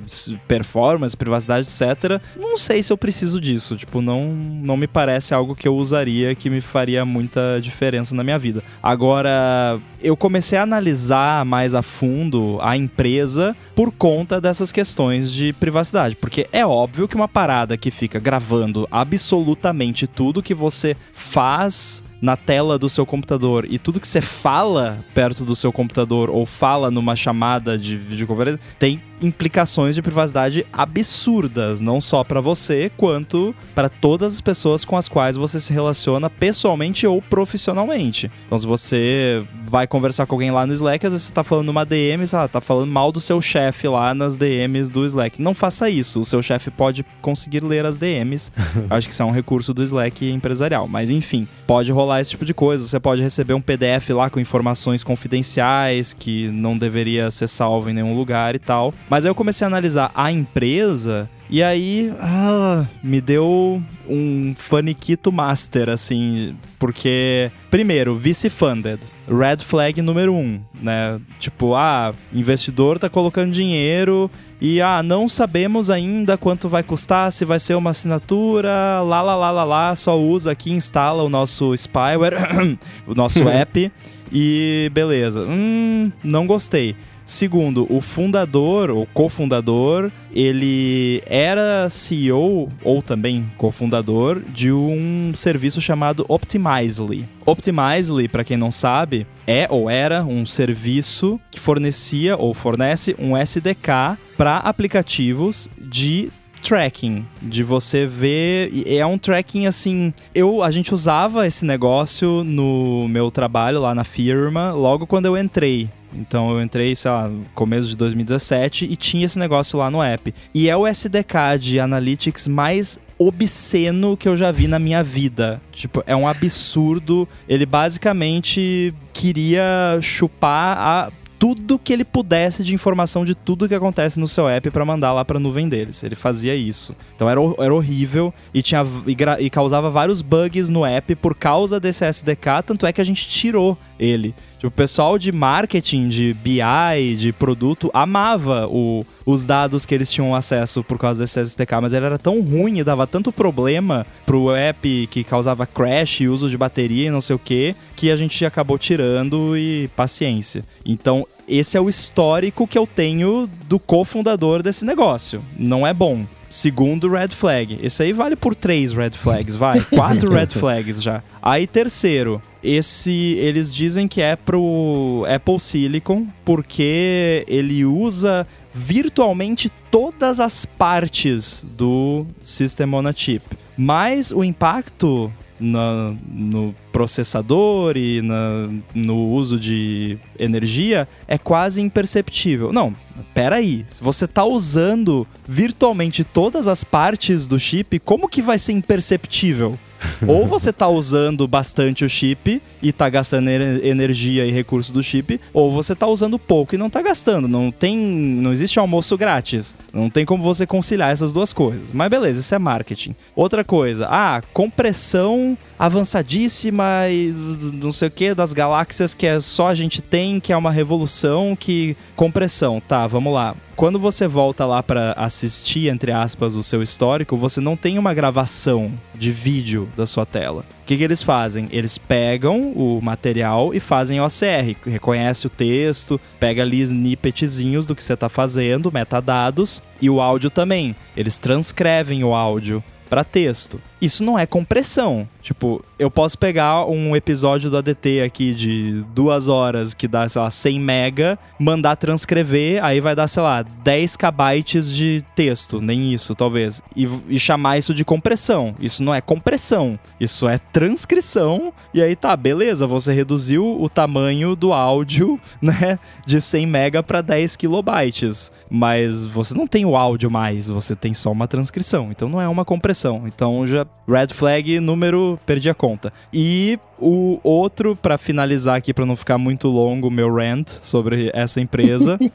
performance, 0.48 1.16
privacidade, 1.16 1.68
etc., 1.68 2.22
não 2.36 2.58
sei 2.58 2.82
se 2.82 2.92
eu 2.92 2.98
preciso 2.98 3.40
disso. 3.40 3.76
Tipo, 3.76 4.02
não, 4.02 4.32
não 4.32 4.78
me 4.78 4.88
parece 4.88 5.34
algo 5.34 5.56
que 5.56 5.68
eu 5.68 5.76
usaria 5.76 6.36
que 6.36 6.50
me 6.50 6.62
faria 6.62 7.06
muita 7.06 7.60
diferença 7.62 8.16
na 8.16 8.24
minha 8.24 8.40
vida. 8.40 8.64
Agora, 8.82 9.80
eu 10.02 10.16
comecei 10.16 10.58
a 10.58 10.64
analisar 10.64 11.46
mais 11.46 11.76
a 11.76 11.82
fundo 11.82 12.58
a 12.62 12.76
empresa 12.76 13.56
por 13.76 13.92
conta 13.92 14.42
dessas 14.42 14.72
questões 14.72 15.32
de 15.32 15.54
privacidade. 15.54 16.16
Porque 16.16 16.48
é 16.52 16.66
óbvio 16.66 17.08
que 17.08 17.16
uma 17.16 17.28
parada 17.28 17.78
que 17.78 17.92
fica 17.92 18.20
gravando 18.20 18.88
absolutamente 18.92 20.08
tudo 20.08 20.44
que 20.44 20.54
você 20.54 20.96
faz 21.14 22.04
na 22.22 22.36
tela 22.36 22.78
do 22.78 22.90
seu 22.90 23.06
computador. 23.06 23.66
E 23.70 23.78
tudo 23.78 24.00
que 24.00 24.08
você 24.08 24.22
fala 24.22 25.04
perto 25.14 25.46
do 25.46 25.56
seu 25.56 25.72
computador 25.72 26.30
ou 26.30 26.46
fala 26.46 26.90
numa 26.90 27.16
chamada 27.16 27.78
de 27.78 27.96
videoconferência 27.96 28.60
tem 28.80 29.02
implicações 29.22 29.96
de 29.96 30.02
privacidade 30.02 30.66
absurdas, 30.72 31.80
não 31.80 32.00
só 32.00 32.24
para 32.24 32.42
você, 32.42 32.92
quanto 32.96 33.56
para 33.74 33.90
todas 33.90 34.36
as 34.36 34.42
pessoas 34.42 34.86
com 34.86 34.98
as 34.98 35.08
quais 35.08 35.38
você 35.38 35.60
se 35.60 35.74
relaciona 35.74 36.30
pessoalmente 36.30 37.06
ou 37.08 37.22
profissionalmente. 37.22 38.32
Então, 38.46 38.58
se 38.58 38.66
você 38.66 39.44
vai 39.70 39.86
conversar 39.86 40.26
com 40.26 40.36
alguém 40.36 40.52
lá 40.52 40.66
no 40.66 40.74
Slack, 40.74 41.06
às 41.06 41.14
vezes 41.14 41.28
você 41.28 41.34
tá 41.34 41.44
falando 41.44 41.68
numa 41.68 41.86
DM, 41.86 42.26
sei 42.26 42.40
lá, 42.40 42.48
tá 42.48 42.62
falando 42.62 42.90
mal 42.90 43.12
do 43.12 43.20
seu 43.20 43.42
chefe 43.42 43.88
lá 43.88 44.14
nas 44.14 44.36
DMs 44.36 44.92
do 44.92 45.06
Slack. 45.06 45.42
Não 45.42 45.54
faça 45.54 45.90
isso, 45.90 46.22
o 46.22 46.26
seu 46.26 46.42
chefe 46.42 46.72
pode 46.72 47.06
conseguir 47.22 47.64
ler 47.64 47.86
as 47.86 47.98
DMs. 47.98 48.52
Acho 48.90 49.08
que 49.08 49.14
isso 49.14 49.24
é 49.24 49.26
um 49.26 49.32
recurso 49.32 49.74
do 49.74 49.84
Slack 49.84 50.30
empresarial, 50.30 50.88
mas 50.88 51.10
enfim, 51.10 51.48
pode 51.66 51.92
rolar 51.92 52.22
esse 52.22 52.32
tipo 52.32 52.46
de 52.46 52.54
coisa. 52.54 52.88
Você 52.88 53.00
pode 53.00 53.22
receber 53.22 53.54
um 53.54 53.62
PDF 53.62 54.10
lá 54.10 54.30
com 54.30 54.40
informações 54.40 55.04
confidenciais 55.04 56.14
que 56.14 56.48
não 56.50 56.78
deveria 56.78 57.30
ser 57.32 57.48
salvo 57.48 57.90
em 57.90 57.94
nenhum 57.94 58.16
lugar 58.16 58.56
e 58.56 58.60
tal. 58.60 58.94
Mas 59.10 59.26
aí 59.26 59.32
eu 59.32 59.36
comecei 59.36 59.66
a 59.66 59.68
analisar 59.68 60.12
a 60.14 60.32
empresa 60.32 61.30
e 61.50 61.64
aí 61.64 62.14
ah, 62.20 62.86
me 63.02 63.22
deu 63.22 63.82
um 64.08 64.54
faniquito 64.56 65.32
master, 65.32 65.90
assim, 65.90 66.56
porque, 66.78 67.50
primeiro, 67.72 68.16
vice-funded. 68.16 69.00
Red 69.28 69.58
flag 69.64 70.02
número 70.02 70.34
um, 70.34 70.60
né? 70.82 71.20
Tipo, 71.40 71.76
ah, 71.76 72.14
investidor 72.34 73.00
tá 73.00 73.10
colocando 73.10 73.52
dinheiro 73.52 74.30
e, 74.60 74.82
ah, 74.82 75.02
não 75.02 75.28
sabemos 75.28 75.90
ainda 75.90 76.38
quanto 76.38 76.68
vai 76.68 76.84
custar, 76.84 77.32
se 77.32 77.46
vai 77.46 77.60
ser 77.60 77.76
uma 77.76 77.92
assinatura, 77.92 79.02
lá, 79.02 79.22
lá, 79.22 79.36
lá, 79.36 79.52
lá, 79.52 79.64
lá, 79.64 79.96
só 79.96 80.20
usa 80.20 80.52
aqui, 80.52 80.72
instala 80.72 81.24
o 81.24 81.30
nosso 81.30 81.74
spyware, 81.76 82.36
o 83.08 83.14
nosso 83.14 83.48
app 83.48 83.92
e 84.32 84.90
beleza. 84.94 85.46
Hum, 85.48 86.12
não 86.24 86.46
gostei. 86.46 86.96
Segundo, 87.28 87.86
o 87.94 88.00
fundador, 88.00 88.90
ou 88.90 89.06
cofundador, 89.08 90.10
ele 90.34 91.22
era 91.26 91.90
CEO, 91.90 92.70
ou 92.82 93.02
também 93.02 93.46
cofundador, 93.58 94.42
de 94.48 94.72
um 94.72 95.34
serviço 95.36 95.82
chamado 95.82 96.26
Optimizely. 96.30 97.26
Optimizely, 97.46 98.30
para 98.30 98.46
quem 98.46 98.56
não 98.56 98.72
sabe, 98.72 99.28
é 99.46 99.68
ou 99.70 99.90
era 99.90 100.24
um 100.24 100.46
serviço 100.46 101.38
que 101.52 101.60
fornecia 101.60 102.38
ou 102.38 102.54
fornece 102.54 103.14
um 103.20 103.36
SDK 103.36 104.18
para 104.38 104.60
aplicativos 104.60 105.70
de 105.78 106.30
tracking, 106.64 107.26
de 107.42 107.62
você 107.62 108.08
ver, 108.08 108.72
é 108.86 109.06
um 109.06 109.18
tracking 109.18 109.68
assim, 109.68 110.14
eu 110.34 110.64
a 110.64 110.72
gente 110.72 110.94
usava 110.94 111.46
esse 111.46 111.66
negócio 111.66 112.44
no 112.44 113.06
meu 113.10 113.30
trabalho 113.30 113.82
lá 113.82 113.94
na 113.94 114.04
firma, 114.04 114.72
logo 114.72 115.06
quando 115.06 115.26
eu 115.26 115.38
entrei. 115.38 115.90
Então 116.18 116.52
eu 116.52 116.62
entrei, 116.62 116.96
sei 116.96 117.12
lá, 117.12 117.30
começo 117.54 117.88
de 117.90 117.96
2017 117.96 118.86
e 118.86 118.96
tinha 118.96 119.26
esse 119.26 119.38
negócio 119.38 119.78
lá 119.78 119.92
no 119.92 120.02
app. 120.02 120.34
E 120.54 120.70
é 120.70 120.76
o 120.76 120.88
SDK 120.88 121.58
de 121.60 121.80
Analytics 121.80 122.48
mais 122.48 123.00
obsceno 123.20 124.16
que 124.16 124.28
eu 124.28 124.38
já 124.38 124.52
vi 124.52 124.68
na 124.68 124.80
minha 124.80 125.04
vida. 125.04 125.62
Tipo, 125.72 126.04
é 126.06 126.16
um 126.16 126.28
absurdo. 126.28 127.28
Ele 127.48 127.66
basicamente 127.66 128.94
queria 129.14 130.00
chupar 130.02 130.78
a 130.78 131.12
tudo 131.40 131.78
que 131.78 131.94
ele 131.94 132.04
pudesse 132.04 132.64
de 132.64 132.74
informação 132.74 133.24
de 133.24 133.36
tudo 133.36 133.68
que 133.68 133.76
acontece 133.76 134.20
no 134.20 134.28
seu 134.28 134.48
app 134.48 134.70
para 134.72 134.84
mandar 134.84 135.14
lá 135.14 135.24
pra 135.24 135.40
nuvem 135.40 135.70
deles. 135.70 136.04
Ele 136.04 136.16
fazia 136.16 136.56
isso. 136.56 136.96
Então 137.16 137.30
era, 137.30 137.40
era 137.60 137.74
horrível 137.74 138.34
e, 138.54 138.62
tinha, 138.62 138.86
e, 139.06 139.16
e 139.46 139.50
causava 139.50 139.90
vários 139.90 140.22
bugs 140.22 140.70
no 140.70 140.86
app 140.86 141.16
por 141.16 141.36
causa 141.36 141.80
desse 141.80 142.06
SDK, 142.06 142.64
tanto 142.66 142.86
é 142.86 142.94
que 142.94 143.02
a 143.02 143.04
gente 143.04 143.28
tirou 143.28 143.78
ele. 144.00 144.34
Tipo, 144.58 144.68
o 144.68 144.72
pessoal 144.72 145.18
de 145.20 145.32
marketing, 145.32 146.10
de 146.10 146.34
BI, 146.34 147.16
de 147.16 147.32
produto, 147.32 147.92
amava 147.94 148.68
o, 148.68 149.06
os 149.26 149.46
dados 149.46 149.86
que 149.86 149.94
eles 149.94 150.12
tinham 150.12 150.34
acesso 150.34 150.84
por 150.84 150.98
causa 150.98 151.24
desse 151.24 151.40
SDK, 151.40 151.80
mas 151.82 151.94
ele 151.94 152.06
era 152.06 152.18
tão 152.18 152.42
ruim 152.42 152.80
e 152.80 152.84
dava 152.84 153.06
tanto 153.06 153.32
problema 153.32 154.06
pro 154.26 154.52
app 154.56 155.08
que 155.12 155.24
causava 155.24 155.68
crash 155.68 156.22
e 156.22 156.28
uso 156.28 156.50
de 156.50 156.58
bateria 156.58 157.08
e 157.08 157.12
não 157.12 157.22
sei 157.22 157.36
o 157.36 157.40
que, 157.40 157.76
que 157.96 158.10
a 158.10 158.16
gente 158.16 158.44
acabou 158.46 158.80
tirando 158.80 159.56
e 159.56 159.90
paciência. 159.96 160.64
Então, 160.84 161.28
esse 161.48 161.78
é 161.78 161.82
o 161.82 161.88
histórico 161.88 162.68
que 162.68 162.78
eu 162.78 162.88
tenho 162.88 163.50
do 163.68 163.80
cofundador 163.80 164.64
desse 164.64 164.84
negócio. 164.84 165.42
Não 165.58 165.86
é 165.86 165.94
bom. 165.94 166.26
Segundo 166.50 167.10
red 167.10 167.30
flag. 167.30 167.80
Esse 167.82 168.04
aí 168.04 168.14
vale 168.14 168.36
por 168.36 168.56
três 168.56 168.94
red 168.94 169.12
flags, 169.12 169.56
vai. 169.56 169.80
Quatro 169.94 170.32
red 170.32 170.48
flags 170.48 171.02
já. 171.02 171.22
Aí 171.42 171.68
terceiro, 171.68 172.42
esse 172.64 173.12
eles 173.12 173.74
dizem 173.74 174.08
que 174.08 174.22
é 174.22 174.36
pro 174.36 175.26
Apple 175.34 175.60
Silicon 175.60 176.28
porque 176.46 177.46
ele 177.48 177.86
usa 177.86 178.48
virtualmente 178.74 179.72
todas 179.92 180.40
as 180.40 180.66
partes 180.66 181.66
do 181.76 182.26
System 182.44 182.94
on 182.94 183.08
a 183.08 183.14
Chip. 183.14 183.44
Mas 183.78 184.32
o 184.32 184.44
impacto 184.44 185.32
na- 185.60 186.14
no 186.30 186.74
processador 186.92 187.96
e 187.98 188.22
na- 188.22 188.70
no 188.94 189.28
uso 189.30 189.60
de 189.60 190.18
energia 190.40 191.08
é 191.28 191.38
quase 191.38 191.82
imperceptível. 191.82 192.72
Não, 192.72 192.94
peraí. 193.34 193.86
Se 193.90 194.04
você 194.04 194.28
tá 194.28 194.44
usando 194.46 195.28
virtualmente 195.48 196.24
todas 196.24 196.68
as 196.68 196.84
partes 196.84 197.48
do 197.48 197.60
chip, 197.60 198.00
como 198.00 198.28
que 198.30 198.42
vai 198.42 198.60
ser 198.60 198.74
imperceptível? 198.74 199.78
Ou 200.28 200.46
você 200.48 200.72
tá 200.72 200.88
usando 200.88 201.48
bastante 201.48 202.06
o 202.06 202.10
chip 202.10 202.62
e 202.82 202.92
tá 202.92 203.10
gastando 203.10 203.50
ener- 203.50 203.86
energia 203.86 204.46
e 204.46 204.52
recurso 204.52 204.94
do 204.94 205.02
chip, 205.02 205.40
ou 205.54 205.72
você 205.72 205.96
tá 205.96 206.08
usando 206.08 206.38
pouco 206.38 206.76
e 206.76 206.78
não 206.78 206.90
tá 206.90 207.02
gastando. 207.02 207.48
Não 207.48 207.72
tem, 207.72 207.98
não 207.98 208.52
existe 208.52 208.80
almoço 208.80 209.18
grátis. 209.18 209.76
Não 209.92 210.10
tem 210.10 210.26
como 210.26 210.44
você 210.44 210.66
conciliar 210.68 211.12
essas 211.12 211.34
duas 211.34 211.54
coisas. 211.54 211.92
Mas 211.92 212.10
beleza, 212.10 212.40
isso 212.40 212.54
é 212.54 212.60
marketing. 212.60 213.16
Outra 213.36 213.64
coisa, 213.64 214.08
ah, 214.10 214.42
compressão 214.54 215.58
avançadíssima 215.78 217.08
e 217.10 217.34
não 217.74 217.92
sei 217.92 218.08
o 218.08 218.12
que 218.12 218.34
das 218.34 218.54
galáxias 218.54 219.14
que 219.14 219.28
é 219.28 219.40
só 219.40 219.68
a 219.68 219.76
gente 219.76 220.02
tem, 220.02 220.40
que 220.40 220.52
é 220.52 220.58
uma 220.58 220.72
revolução 220.72 221.56
que 221.56 221.96
compressão, 222.16 222.82
tá, 222.86 223.06
vamos 223.06 223.34
lá. 223.34 223.56
quando 223.76 224.00
você 224.00 224.28
volta 224.28 224.66
lá 224.66 224.82
para 224.82 225.14
assistir, 225.14 225.88
entre 225.88 226.12
aspas, 226.12 226.56
o 226.56 226.64
seu 226.64 226.82
histórico, 226.82 227.38
você 227.38 227.62
não 227.62 227.76
tem 227.76 228.00
uma 228.00 228.14
gravação 228.14 228.92
de 229.14 229.32
vídeo 229.32 229.88
da 229.96 230.08
sua 230.08 230.26
tela. 230.26 230.66
O 230.82 230.86
que, 230.88 230.98
que 230.98 231.04
eles 231.04 231.22
fazem? 231.22 231.68
Eles 231.72 231.98
pegam 231.98 232.72
o 232.72 233.00
material 233.02 233.74
e 233.76 233.80
fazem 233.80 234.20
OCR, 234.20 234.76
reconhece 234.86 235.46
o 235.46 235.50
texto, 235.50 236.20
pega 236.40 236.64
ali 236.64 236.82
snippetzinhos 236.82 237.86
do 237.86 237.94
que 237.96 238.04
você 238.04 238.14
está 238.14 238.30
fazendo, 238.30 238.92
metadados, 238.92 239.82
e 240.02 240.10
o 240.10 240.22
áudio 240.22 240.50
também. 240.50 240.96
Eles 241.16 241.38
transcrevem 241.38 242.24
o 242.24 242.34
áudio 242.34 242.84
para 243.10 243.24
texto. 243.24 243.80
Isso 244.02 244.24
não 244.24 244.38
é 244.38 244.46
compressão. 244.46 245.28
Tipo, 245.42 245.84
eu 245.98 246.12
posso 246.12 246.38
pegar 246.38 246.86
um 246.86 247.16
episódio 247.16 247.70
do 247.70 247.78
ADT 247.78 248.22
aqui 248.22 248.54
de 248.54 249.04
duas 249.14 249.48
horas 249.48 249.94
que 249.94 250.08
dá, 250.08 250.28
sei 250.28 250.42
lá, 250.42 250.50
100 250.50 250.80
mega, 250.80 251.40
mandar 251.58 251.96
transcrever, 251.96 252.84
aí 252.84 253.00
vai 253.00 253.16
dar, 253.16 253.28
sei 253.28 253.42
lá, 253.42 253.64
10 253.64 254.18
kbytes 254.18 254.92
de 254.92 255.24
texto, 255.36 255.82
nem 255.82 256.14
isso, 256.14 256.36
talvez. 256.36 256.84
E, 256.96 257.08
e 257.30 257.40
chamar 257.40 257.78
isso 257.78 257.94
de 257.94 258.06
compressão. 258.06 258.76
Isso 258.80 259.04
não 259.04 259.16
é 259.16 259.22
compressão, 259.22 259.98
isso 260.20 260.48
é 260.48 260.58
transcrição. 260.58 261.74
E 261.94 262.02
aí 262.02 262.16
tá, 262.16 262.36
beleza, 262.36 262.86
você 262.86 263.14
reduziu 263.14 263.82
o 263.82 263.90
tamanho 263.90 264.56
do 264.56 264.74
áudio, 264.74 265.40
né, 265.62 265.98
de 266.26 266.40
100 266.40 266.66
mega 266.68 267.02
para 267.02 267.22
10 267.22 267.56
kilobytes. 267.56 268.52
Mas 268.70 269.26
você 269.26 269.58
não 269.58 269.66
tem 269.66 269.86
o 269.86 269.96
áudio 269.96 270.30
mais, 270.30 270.70
você 270.70 270.96
tem 270.96 271.14
só 271.14 271.32
uma 271.32 271.48
transcrição. 271.48 272.10
Então 272.12 272.30
não 272.30 272.42
é 272.42 272.48
uma 272.48 272.66
compressão. 272.66 273.24
Então 273.26 273.66
já 273.66 273.87
red 274.08 274.28
flag 274.28 274.80
número, 274.80 275.40
perdi 275.46 275.70
a 275.70 275.74
conta. 275.74 276.12
E 276.34 276.80
o 277.00 277.40
outro, 277.44 277.96
para 277.96 278.18
finalizar 278.18 278.76
aqui, 278.76 278.94
para 278.94 279.06
não 279.06 279.16
ficar 279.16 279.38
muito 279.38 279.68
longo 279.68 280.10
meu 280.10 280.34
rant 280.34 280.68
sobre 280.82 281.30
essa 281.34 281.62
empresa, 281.62 282.18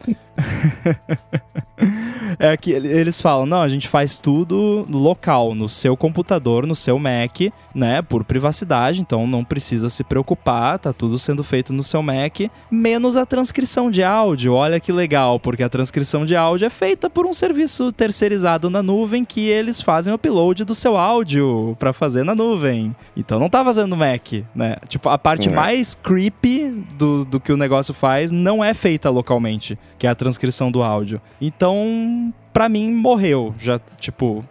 é 2.38 2.56
que 2.56 2.70
eles 2.72 3.20
falam: 3.20 3.46
não, 3.46 3.62
a 3.62 3.68
gente 3.68 3.88
faz 3.88 4.20
tudo 4.20 4.86
local, 4.90 5.54
no 5.54 5.68
seu 5.68 5.96
computador, 5.96 6.66
no 6.66 6.74
seu 6.74 6.98
Mac, 6.98 7.40
né, 7.74 8.02
por 8.02 8.24
privacidade, 8.24 9.00
então 9.00 9.26
não 9.26 9.44
precisa 9.44 9.88
se 9.88 10.04
preocupar, 10.04 10.78
tá 10.78 10.92
tudo 10.92 11.18
sendo 11.18 11.42
feito 11.42 11.72
no 11.72 11.82
seu 11.82 12.02
Mac, 12.02 12.40
menos 12.70 13.16
a 13.16 13.26
transcrição 13.26 13.90
de 13.90 14.02
áudio. 14.02 14.54
Olha 14.54 14.80
que 14.80 14.92
legal, 14.92 15.38
porque 15.40 15.62
a 15.62 15.68
transcrição 15.68 16.26
de 16.26 16.36
áudio 16.36 16.66
é 16.66 16.70
feita 16.70 17.08
por 17.08 17.26
um 17.26 17.32
serviço 17.32 17.92
terceirizado 17.92 18.68
na 18.70 18.82
nuvem 18.82 19.24
que 19.24 19.48
eles 19.48 19.80
fazem 19.80 20.12
o 20.12 20.16
upload 20.16 20.64
do 20.64 20.74
seu 20.74 20.96
áudio 20.96 21.76
para 21.78 21.92
fazer 21.92 22.24
na 22.24 22.34
nuvem. 22.34 22.94
Então 23.16 23.38
não 23.38 23.48
tá 23.48 23.64
fazendo 23.64 23.96
Mac, 23.96 24.32
né? 24.54 24.76
Tipo, 24.88 25.08
a 25.08 25.18
parte 25.18 25.48
é. 25.48 25.52
mais 25.52 25.94
creepy 25.94 26.84
do, 26.96 27.24
do 27.24 27.40
que 27.40 27.52
o 27.52 27.56
negócio 27.56 27.94
faz 27.94 28.32
não 28.32 28.62
é 28.62 28.74
feita 28.74 29.10
localmente, 29.10 29.78
que 29.98 30.06
é 30.06 30.10
a 30.10 30.14
transcrição 30.14 30.70
do 30.70 30.82
áudio. 30.82 31.20
Então, 31.40 32.31
para 32.52 32.68
mim 32.68 32.92
morreu, 32.92 33.54
já 33.58 33.80
tipo, 33.98 34.44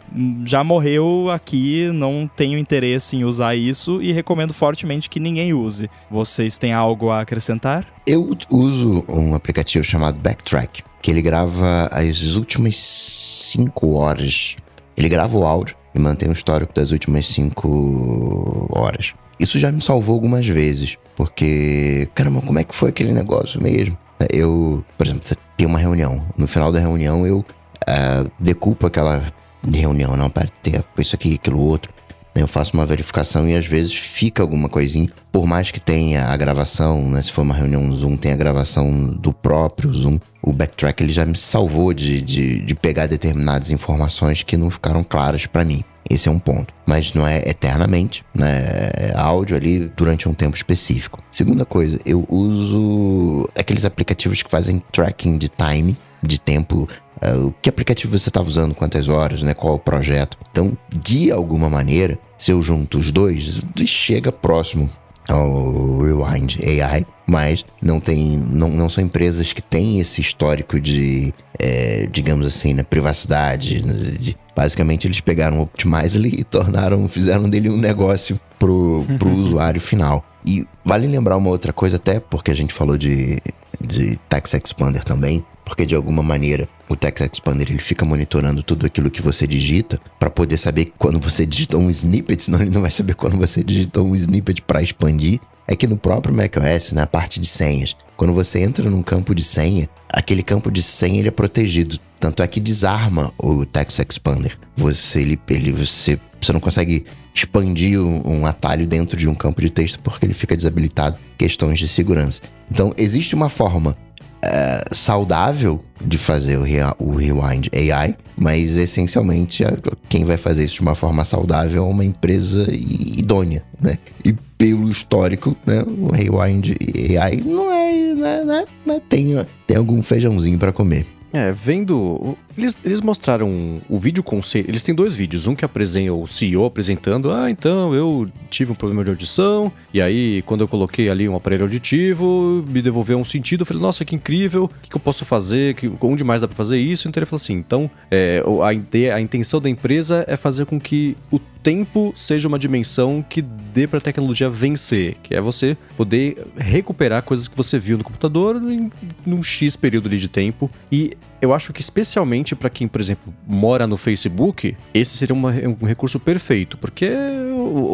já 0.44 0.64
morreu 0.64 1.30
aqui, 1.30 1.90
não 1.94 2.30
tenho 2.36 2.58
interesse 2.58 3.16
em 3.16 3.24
usar 3.24 3.56
isso 3.56 4.02
e 4.02 4.12
recomendo 4.12 4.54
fortemente 4.54 5.10
que 5.10 5.20
ninguém 5.20 5.54
use. 5.54 5.90
Vocês 6.10 6.58
têm 6.58 6.74
algo 6.74 7.10
a 7.10 7.22
acrescentar? 7.22 7.86
Eu 8.06 8.36
uso 8.50 9.06
um 9.08 9.36
aplicativo 9.36 9.84
chamado 9.84 10.20
Backtrack, 10.20 10.84
que 11.02 11.12
ele 11.12 11.22
grava 11.22 11.88
as 11.92 12.36
últimas 12.36 12.78
5 12.78 13.94
horas. 13.94 14.56
Ele 14.98 15.08
grava 15.08 15.38
o 15.38 15.46
áudio 15.46 15.76
e 15.94 16.00
mantém 16.00 16.30
o 16.30 16.34
histórico 16.34 16.74
das 16.74 16.92
últimas 16.92 17.28
5 17.28 18.70
horas. 18.72 19.14
Isso 19.40 19.60
já 19.60 19.72
me 19.72 19.82
salvou 19.82 20.14
algumas 20.14 20.46
vezes, 20.48 20.98
porque, 21.16 22.08
caramba, 22.14 22.42
como 22.42 22.60
é 22.60 22.64
que 22.64 22.76
foi 22.76 22.90
aquele 22.90 23.12
negócio 23.12 23.62
mesmo? 23.62 23.98
Eu, 24.32 24.86
por 24.98 25.08
exemplo, 25.08 25.24
tem 25.58 25.66
uma 25.66 25.80
reunião. 25.80 26.24
No 26.38 26.48
final 26.48 26.72
da 26.72 26.80
reunião, 26.80 27.26
eu 27.26 27.44
uh, 27.88 28.32
decupo 28.40 28.88
aquela 28.88 29.24
reunião, 29.64 30.16
não, 30.18 30.30
para 30.30 30.48
ter 30.62 30.84
isso 30.98 31.16
aqui, 31.16 31.36
aquilo 31.36 31.60
outro. 31.60 31.92
Eu 32.34 32.48
faço 32.48 32.74
uma 32.74 32.86
verificação 32.86 33.48
e 33.48 33.56
às 33.56 33.66
vezes 33.66 33.94
fica 33.94 34.42
alguma 34.42 34.70
coisinha, 34.70 35.10
por 35.32 35.46
mais 35.46 35.70
que 35.70 35.82
tenha 35.82 36.28
a 36.28 36.38
gravação, 36.38 37.10
né? 37.10 37.22
Se 37.22 37.32
for 37.32 37.42
uma 37.42 37.54
reunião 37.54 37.92
Zoom, 37.92 38.16
tem 38.16 38.32
a 38.32 38.38
gravação 38.38 39.08
do 39.08 39.34
próprio 39.34 39.94
Zoom. 39.94 40.18
O 40.42 40.54
backtrack 40.54 41.04
ele 41.04 41.12
já 41.12 41.26
me 41.26 41.36
salvou 41.36 41.94
de, 41.94 42.22
de, 42.22 42.62
de 42.62 42.74
pegar 42.74 43.08
determinadas 43.08 43.70
informações 43.70 44.44
que 44.44 44.56
não 44.56 44.72
ficaram 44.72 45.04
claras 45.04 45.46
para 45.46 45.66
mim. 45.66 45.84
Esse 46.10 46.30
é 46.30 46.32
um 46.32 46.40
ponto. 46.40 46.74
Mas 46.86 47.14
não 47.14 47.28
é 47.28 47.38
eternamente, 47.50 48.24
né? 48.34 48.92
É 48.96 49.14
áudio 49.16 49.56
ali 49.56 49.92
durante 49.96 50.28
um 50.28 50.34
tempo 50.34 50.56
específico. 50.56 51.22
Segunda 51.32 51.66
coisa, 51.66 52.00
eu 52.06 52.26
uso 52.30 53.48
aqueles 53.58 53.84
aplicativos 53.84 54.42
que 54.42 54.50
fazem 54.50 54.82
tracking 54.92 55.38
de 55.38 55.50
time, 55.50 55.98
de 56.24 56.40
tempo 56.40 56.88
Uh, 57.24 57.54
que 57.62 57.70
aplicativo 57.70 58.18
você 58.18 58.30
estava 58.30 58.48
usando, 58.48 58.74
quantas 58.74 59.08
horas, 59.08 59.44
né? 59.44 59.54
Qual 59.54 59.76
o 59.76 59.80
projeto. 59.80 60.38
Então, 60.52 60.76
de 60.90 61.32
alguma 61.32 61.70
maneira, 61.70 62.18
se 62.38 62.52
eu 62.52 62.62
junto 62.64 62.98
os 62.98 63.12
dois, 63.12 63.62
chega 63.86 64.32
próximo 64.32 64.90
ao 65.30 66.00
Rewind 66.00 66.58
AI, 66.64 67.06
mas 67.28 67.64
não 67.80 68.00
tem, 68.00 68.38
não, 68.38 68.70
não 68.70 68.90
são 68.90 69.04
empresas 69.04 69.54
que 69.54 69.62
têm 69.62 70.00
esse 70.00 70.20
histórico 70.20 70.80
de, 70.80 71.32
é, 71.60 72.08
digamos 72.12 72.48
assim, 72.48 72.74
né, 72.74 72.82
privacidade. 72.82 73.82
De, 74.18 74.36
basicamente, 74.56 75.06
eles 75.06 75.22
pegaram 75.22 75.60
o 75.60 75.62
Optimizely 75.62 76.40
e 76.40 76.44
tornaram, 76.44 77.08
fizeram 77.08 77.48
dele 77.48 77.70
um 77.70 77.78
negócio 77.78 78.40
pro, 78.58 79.06
pro 79.20 79.30
usuário 79.32 79.80
final. 79.80 80.26
E 80.44 80.66
vale 80.84 81.06
lembrar 81.06 81.38
uma 81.38 81.52
outra 81.52 81.72
coisa 81.72 81.98
até, 81.98 82.20
porque 82.20 82.50
a 82.50 82.56
gente 82.56 82.74
falou 82.74 82.98
de, 82.98 83.40
de 83.80 84.20
Text 84.28 84.56
Expander 84.56 85.04
também 85.04 85.46
porque 85.72 85.86
de 85.86 85.96
alguma 85.96 86.22
maneira 86.22 86.68
o 86.92 86.96
Text 86.96 87.34
Expander 87.34 87.70
ele 87.70 87.80
fica 87.80 88.04
monitorando 88.04 88.62
tudo 88.62 88.86
aquilo 88.86 89.10
que 89.10 89.22
você 89.22 89.48
digita 89.48 90.00
para 90.20 90.30
poder 90.30 90.58
saber 90.58 90.92
quando 90.98 91.20
você 91.20 91.46
digitou 91.46 91.80
um 91.80 91.90
snippet, 91.90 92.44
senão 92.44 92.62
ele 92.62 92.70
não 92.70 92.82
vai 92.82 92.92
saber 92.92 93.16
quando 93.16 93.38
você 93.38 93.64
digitou 93.64 94.06
um 94.06 94.16
snippet 94.16 94.62
para 94.62 94.82
expandir. 94.82 95.40
É 95.68 95.76
que 95.76 95.88
no 95.88 95.96
próprio 95.96 96.36
macOS, 96.36 96.92
na 96.92 97.08
parte 97.08 97.40
de 97.40 97.48
senhas, 97.48 97.96
quando 98.18 98.34
você 98.34 98.60
entra 98.60 98.90
num 98.90 99.02
campo 99.02 99.34
de 99.34 99.42
senha, 99.42 99.88
aquele 100.10 100.44
campo 100.44 100.70
de 100.70 100.84
senha 100.84 101.20
ele 101.20 101.30
é 101.30 101.32
protegido. 101.32 101.98
Tanto 102.20 102.44
é 102.44 102.48
que 102.48 102.60
desarma 102.60 103.34
o 103.38 103.66
Text 103.66 104.00
Expander. 104.00 104.58
Você, 104.76 105.22
ele, 105.22 105.40
ele, 105.50 105.72
você, 105.72 106.20
você 106.42 106.52
não 106.52 106.60
consegue 106.60 107.06
expandir 107.34 108.02
um, 108.02 108.40
um 108.42 108.46
atalho 108.46 108.86
dentro 108.86 109.16
de 109.16 109.30
um 109.30 109.34
campo 109.34 109.62
de 109.62 109.70
texto 109.70 109.98
porque 110.00 110.26
ele 110.26 110.34
fica 110.34 110.58
desabilitado. 110.58 111.18
Questões 111.38 111.80
de 111.80 111.88
segurança. 111.88 112.42
Então, 112.70 112.94
existe 112.98 113.34
uma 113.34 113.48
forma 113.48 113.96
é, 114.42 114.84
saudável 114.92 115.80
de 116.00 116.18
fazer 116.18 116.58
o, 116.58 116.64
o 117.00 117.16
Rewind 117.16 117.68
AI, 117.74 118.16
mas 118.36 118.78
essencialmente 118.78 119.64
quem 120.10 120.26
vai 120.26 120.38
fazer 120.38 120.64
isso 120.64 120.76
de 120.76 120.82
uma 120.82 120.96
forma 120.96 121.24
saudável 121.24 121.84
é 121.84 121.88
uma 121.88 122.04
empresa 122.04 122.68
idônea, 122.72 123.64
né? 123.80 123.98
E 124.26 124.34
pelo 124.58 124.90
histórico, 124.90 125.56
né, 125.66 125.84
o 125.88 126.12
Rewind 126.12 126.76
AI 127.20 127.38
não 127.38 127.72
é, 127.72 128.14
né, 128.14 128.44
né, 128.44 128.66
né 128.86 129.02
tem, 129.08 129.36
tem 129.66 129.78
algum 129.78 130.02
feijãozinho 130.02 130.58
para 130.58 130.72
comer. 130.72 131.06
É, 131.34 131.52
vendo. 131.52 132.38
Eles, 132.58 132.78
eles 132.84 133.02
mostraram 133.02 133.82
o 133.90 133.98
vídeo 133.98 134.24
conceito. 134.24 134.70
Eles 134.70 134.84
têm 134.84 134.94
dois 134.94 135.16
vídeos. 135.16 135.48
Um 135.48 135.56
que 135.56 135.66
apresenta 135.66 136.14
o 136.14 136.28
CEO 136.28 136.66
apresentando: 136.66 137.32
Ah, 137.32 137.50
então 137.50 137.94
eu 137.94 138.30
tive 138.50 138.72
um 138.72 138.76
problema 138.76 139.04
de 139.04 139.10
audição. 139.10 139.72
E 139.94 140.02
aí, 140.02 140.42
quando 140.44 140.62
eu 140.62 140.68
coloquei 140.68 141.10
ali 141.10 141.28
um 141.28 141.36
aparelho 141.36 141.64
auditivo, 141.64 142.64
me 142.68 142.82
devolveu 142.82 143.18
um 143.18 143.26
sentido. 143.26 143.62
Eu 143.62 143.66
falei: 143.66 143.82
Nossa, 143.82 144.06
que 144.06 144.16
incrível. 144.16 144.66
O 144.66 144.68
que, 144.68 144.90
que 144.90 144.96
eu 144.96 145.02
posso 145.02 145.26
fazer? 145.26 145.76
Que, 145.76 145.92
onde 146.02 146.24
mais 146.24 146.42
dá 146.42 146.48
pra 146.48 146.56
fazer 146.56 146.78
isso? 146.78 147.08
Então 147.08 147.20
ele 147.20 147.26
falou 147.26 147.42
assim: 147.42 147.54
Então, 147.54 147.90
é, 148.10 148.44
a, 148.62 149.16
a 149.16 149.22
intenção 149.22 149.62
da 149.62 149.70
empresa 149.70 150.26
é 150.28 150.36
fazer 150.36 150.66
com 150.66 150.80
que 150.80 151.16
o 151.32 151.40
tempo 151.40 152.12
seja 152.16 152.48
uma 152.48 152.58
dimensão 152.58 153.24
que 153.28 153.42
dê 153.42 153.88
para 153.88 154.00
a 154.00 154.02
tecnologia 154.02 154.50
vencer, 154.50 155.16
que 155.22 155.36
é 155.36 155.42
você 155.42 155.78
poder 155.96 156.48
recuperar 156.58 157.24
coisas 157.24 157.48
que 157.48 157.56
você 157.56 157.78
viu 157.78 157.98
no 157.98 158.04
computador 158.04 158.56
em 158.56 158.92
num 159.26 159.44
X 159.44 159.76
período 159.76 160.10
de 160.10 160.28
tempo. 160.28 160.70
E 160.92 161.16
eu 161.42 161.54
acho 161.54 161.74
que 161.74 161.82
especialmente 161.82 162.56
para 162.56 162.70
quem, 162.70 162.88
por 162.88 163.02
exemplo, 163.02 163.34
mora 163.48 163.88
no 163.88 163.98
Facebook, 163.98 164.78
esse 164.94 165.18
seria 165.18 165.34
uma, 165.34 165.50
um 165.50 165.86
recurso 165.86 166.20
perfeito, 166.20 166.78
porque 166.78 167.10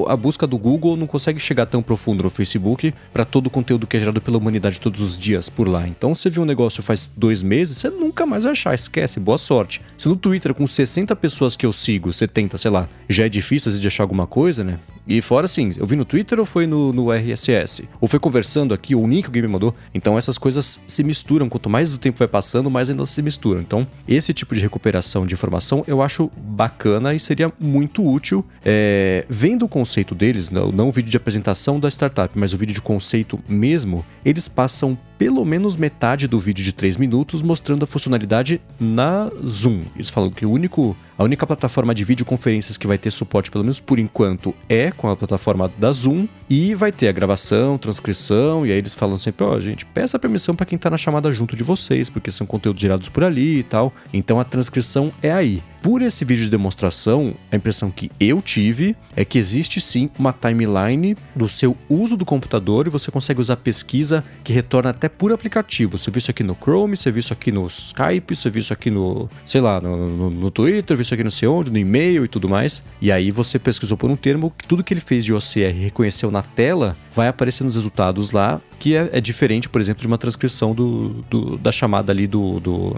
a 0.07 0.15
busca 0.15 0.45
do 0.45 0.57
Google 0.57 0.97
não 0.97 1.07
consegue 1.07 1.39
chegar 1.39 1.65
tão 1.65 1.81
profundo 1.81 2.23
no 2.23 2.29
Facebook 2.29 2.93
para 3.13 3.23
todo 3.23 3.47
o 3.47 3.49
conteúdo 3.49 3.87
que 3.87 3.95
é 3.95 3.99
gerado 3.99 4.21
pela 4.21 4.37
humanidade 4.37 4.79
todos 4.79 5.01
os 5.01 5.17
dias 5.17 5.49
por 5.49 5.67
lá. 5.67 5.87
Então, 5.87 6.13
você 6.13 6.29
viu 6.29 6.43
um 6.43 6.45
negócio 6.45 6.83
faz 6.83 7.11
dois 7.15 7.41
meses, 7.41 7.77
você 7.77 7.89
nunca 7.89 8.25
mais 8.25 8.43
vai 8.43 8.51
achar, 8.51 8.73
esquece, 8.73 9.19
boa 9.19 9.37
sorte. 9.37 9.81
Se 9.97 10.07
no 10.07 10.15
Twitter, 10.15 10.53
com 10.53 10.67
60 10.67 11.15
pessoas 11.15 11.55
que 11.55 11.65
eu 11.65 11.71
sigo, 11.71 12.11
70, 12.11 12.57
sei 12.57 12.71
lá, 12.71 12.89
já 13.07 13.25
é 13.25 13.29
difícil 13.29 13.71
de 13.71 13.87
achar 13.87 14.03
alguma 14.03 14.27
coisa, 14.27 14.63
né? 14.63 14.79
E 15.07 15.21
fora 15.21 15.45
assim, 15.45 15.73
eu 15.77 15.85
vi 15.85 15.95
no 15.95 16.03
Twitter 16.03 16.39
ou 16.39 16.45
foi 16.45 16.67
no, 16.67 16.91
no 16.91 17.11
RSS? 17.11 17.87
Ou 18.01 18.07
foi 18.07 18.19
conversando 18.19 18.73
aqui, 18.73 18.93
ou 18.93 19.03
o 19.03 19.07
link 19.07 19.21
que 19.21 19.27
alguém 19.27 19.41
me 19.43 19.47
mandou? 19.47 19.73
Então 19.93 20.17
essas 20.17 20.37
coisas 20.37 20.81
se 20.85 21.03
misturam. 21.03 21.47
Quanto 21.47 21.69
mais 21.69 21.93
o 21.93 21.97
tempo 21.97 22.19
vai 22.19 22.27
passando, 22.27 22.69
mais 22.69 22.89
ainda 22.89 23.05
se 23.05 23.21
misturam. 23.21 23.61
Então, 23.61 23.87
esse 24.07 24.33
tipo 24.33 24.53
de 24.53 24.61
recuperação 24.61 25.25
de 25.25 25.33
informação 25.33 25.83
eu 25.87 26.01
acho 26.01 26.29
bacana 26.37 27.13
e 27.13 27.19
seria 27.19 27.51
muito 27.59 28.05
útil. 28.05 28.43
É, 28.65 29.25
vendo 29.29 29.65
o 29.65 29.69
conceito 29.69 30.13
deles, 30.13 30.49
não, 30.49 30.71
não 30.71 30.89
o 30.89 30.91
vídeo 30.91 31.09
de 31.09 31.17
apresentação 31.17 31.79
da 31.79 31.87
startup, 31.87 32.37
mas 32.37 32.53
o 32.53 32.57
vídeo 32.57 32.73
de 32.73 32.81
conceito 32.81 33.39
mesmo, 33.47 34.05
eles 34.25 34.47
passam 34.47 34.97
pelo 35.17 35.43
menos 35.43 35.75
metade 35.75 36.27
do 36.27 36.39
vídeo 36.39 36.63
de 36.63 36.71
3 36.71 36.97
minutos 36.97 37.41
mostrando 37.41 37.83
a 37.83 37.87
funcionalidade 37.87 38.61
na 38.79 39.29
Zoom. 39.45 39.83
Eles 39.95 40.09
falam 40.09 40.29
que 40.29 40.45
o 40.45 40.51
único 40.51 40.95
a 41.17 41.23
única 41.23 41.47
plataforma 41.47 41.95
de 41.95 42.03
videoconferências 42.03 42.77
que 42.77 42.85
vai 42.85 42.97
ter 42.97 43.09
suporte, 43.09 43.49
pelo 43.49 43.63
menos 43.63 43.79
por 43.79 43.97
enquanto, 43.97 44.53
é 44.69 44.91
com 44.91 45.09
a 45.09 45.17
plataforma 45.17 45.71
da 45.77 45.91
Zoom. 45.91 46.27
E 46.47 46.75
vai 46.75 46.91
ter 46.91 47.07
a 47.07 47.11
gravação, 47.11 47.77
transcrição, 47.77 48.65
e 48.65 48.71
aí 48.71 48.77
eles 48.77 48.93
falam 48.93 49.17
sempre: 49.17 49.43
ó, 49.43 49.55
oh, 49.55 49.59
gente, 49.59 49.83
peça 49.83 50.19
permissão 50.19 50.55
para 50.55 50.65
quem 50.65 50.77
tá 50.77 50.89
na 50.89 50.97
chamada 50.97 51.31
junto 51.31 51.55
de 51.55 51.63
vocês, 51.63 52.07
porque 52.07 52.31
são 52.31 52.45
conteúdos 52.45 52.81
gerados 52.81 53.09
por 53.09 53.23
ali 53.23 53.59
e 53.59 53.63
tal. 53.63 53.91
Então 54.13 54.39
a 54.39 54.43
transcrição 54.43 55.11
é 55.21 55.31
aí. 55.31 55.63
Por 55.81 56.01
esse 56.01 56.25
vídeo 56.25 56.43
de 56.43 56.49
demonstração, 56.49 57.33
a 57.51 57.55
impressão 57.55 57.89
que 57.89 58.11
eu 58.19 58.41
tive 58.41 58.95
é 59.15 59.23
que 59.23 59.37
existe 59.37 59.79
sim 59.79 60.09
uma 60.17 60.33
timeline 60.33 61.15
do 61.35 61.47
seu 61.47 61.77
uso 61.89 62.17
do 62.17 62.25
computador 62.25 62.87
e 62.87 62.89
você 62.89 63.11
consegue 63.11 63.39
usar 63.39 63.57
pesquisa 63.57 64.23
que 64.43 64.51
retorna 64.51 64.89
até 64.89 65.07
por 65.07 65.31
aplicativo. 65.31 65.97
Você 65.97 66.11
viu 66.11 66.19
isso 66.19 66.31
aqui 66.31 66.43
no 66.43 66.55
Chrome, 66.55 66.93
isso 66.93 67.33
aqui 67.33 67.51
no 67.51 67.67
Skype, 67.67 68.33
isso 68.33 68.73
aqui 68.73 68.89
no, 68.89 69.29
sei 69.45 69.61
lá, 69.61 69.79
no, 69.79 70.09
no, 70.09 70.29
no 70.29 70.51
Twitter, 70.51 70.99
isso 70.99 71.13
aqui 71.13 71.23
não 71.23 71.31
sei 71.31 71.47
onde, 71.47 71.69
no 71.69 71.77
e-mail 71.77 72.25
e 72.25 72.27
tudo 72.27 72.49
mais. 72.49 72.83
E 73.01 73.11
aí 73.11 73.31
você 73.31 73.59
pesquisou 73.59 73.97
por 73.97 74.09
um 74.09 74.15
termo 74.15 74.53
que 74.57 74.67
tudo 74.67 74.83
que 74.83 74.93
ele 74.93 75.01
fez 75.01 75.23
de 75.23 75.33
OCR 75.33 75.73
reconheceu 75.79 76.31
na 76.31 76.41
tela 76.41 76.97
vai 77.17 77.27
aparecer 77.27 77.63
nos 77.63 77.73
resultados 77.73 78.31
lá, 78.31 78.61
que 78.79 78.95
é, 78.95 79.09
é 79.13 79.21
diferente, 79.21 79.69
por 79.69 79.81
exemplo, 79.81 80.01
de 80.01 80.07
uma 80.07 80.17
transcrição 80.17 80.73
do, 80.73 81.09
do 81.29 81.57
da 81.57 81.71
chamada 81.71 82.11
ali 82.11 82.27
do, 82.27 82.59
do 82.59 82.97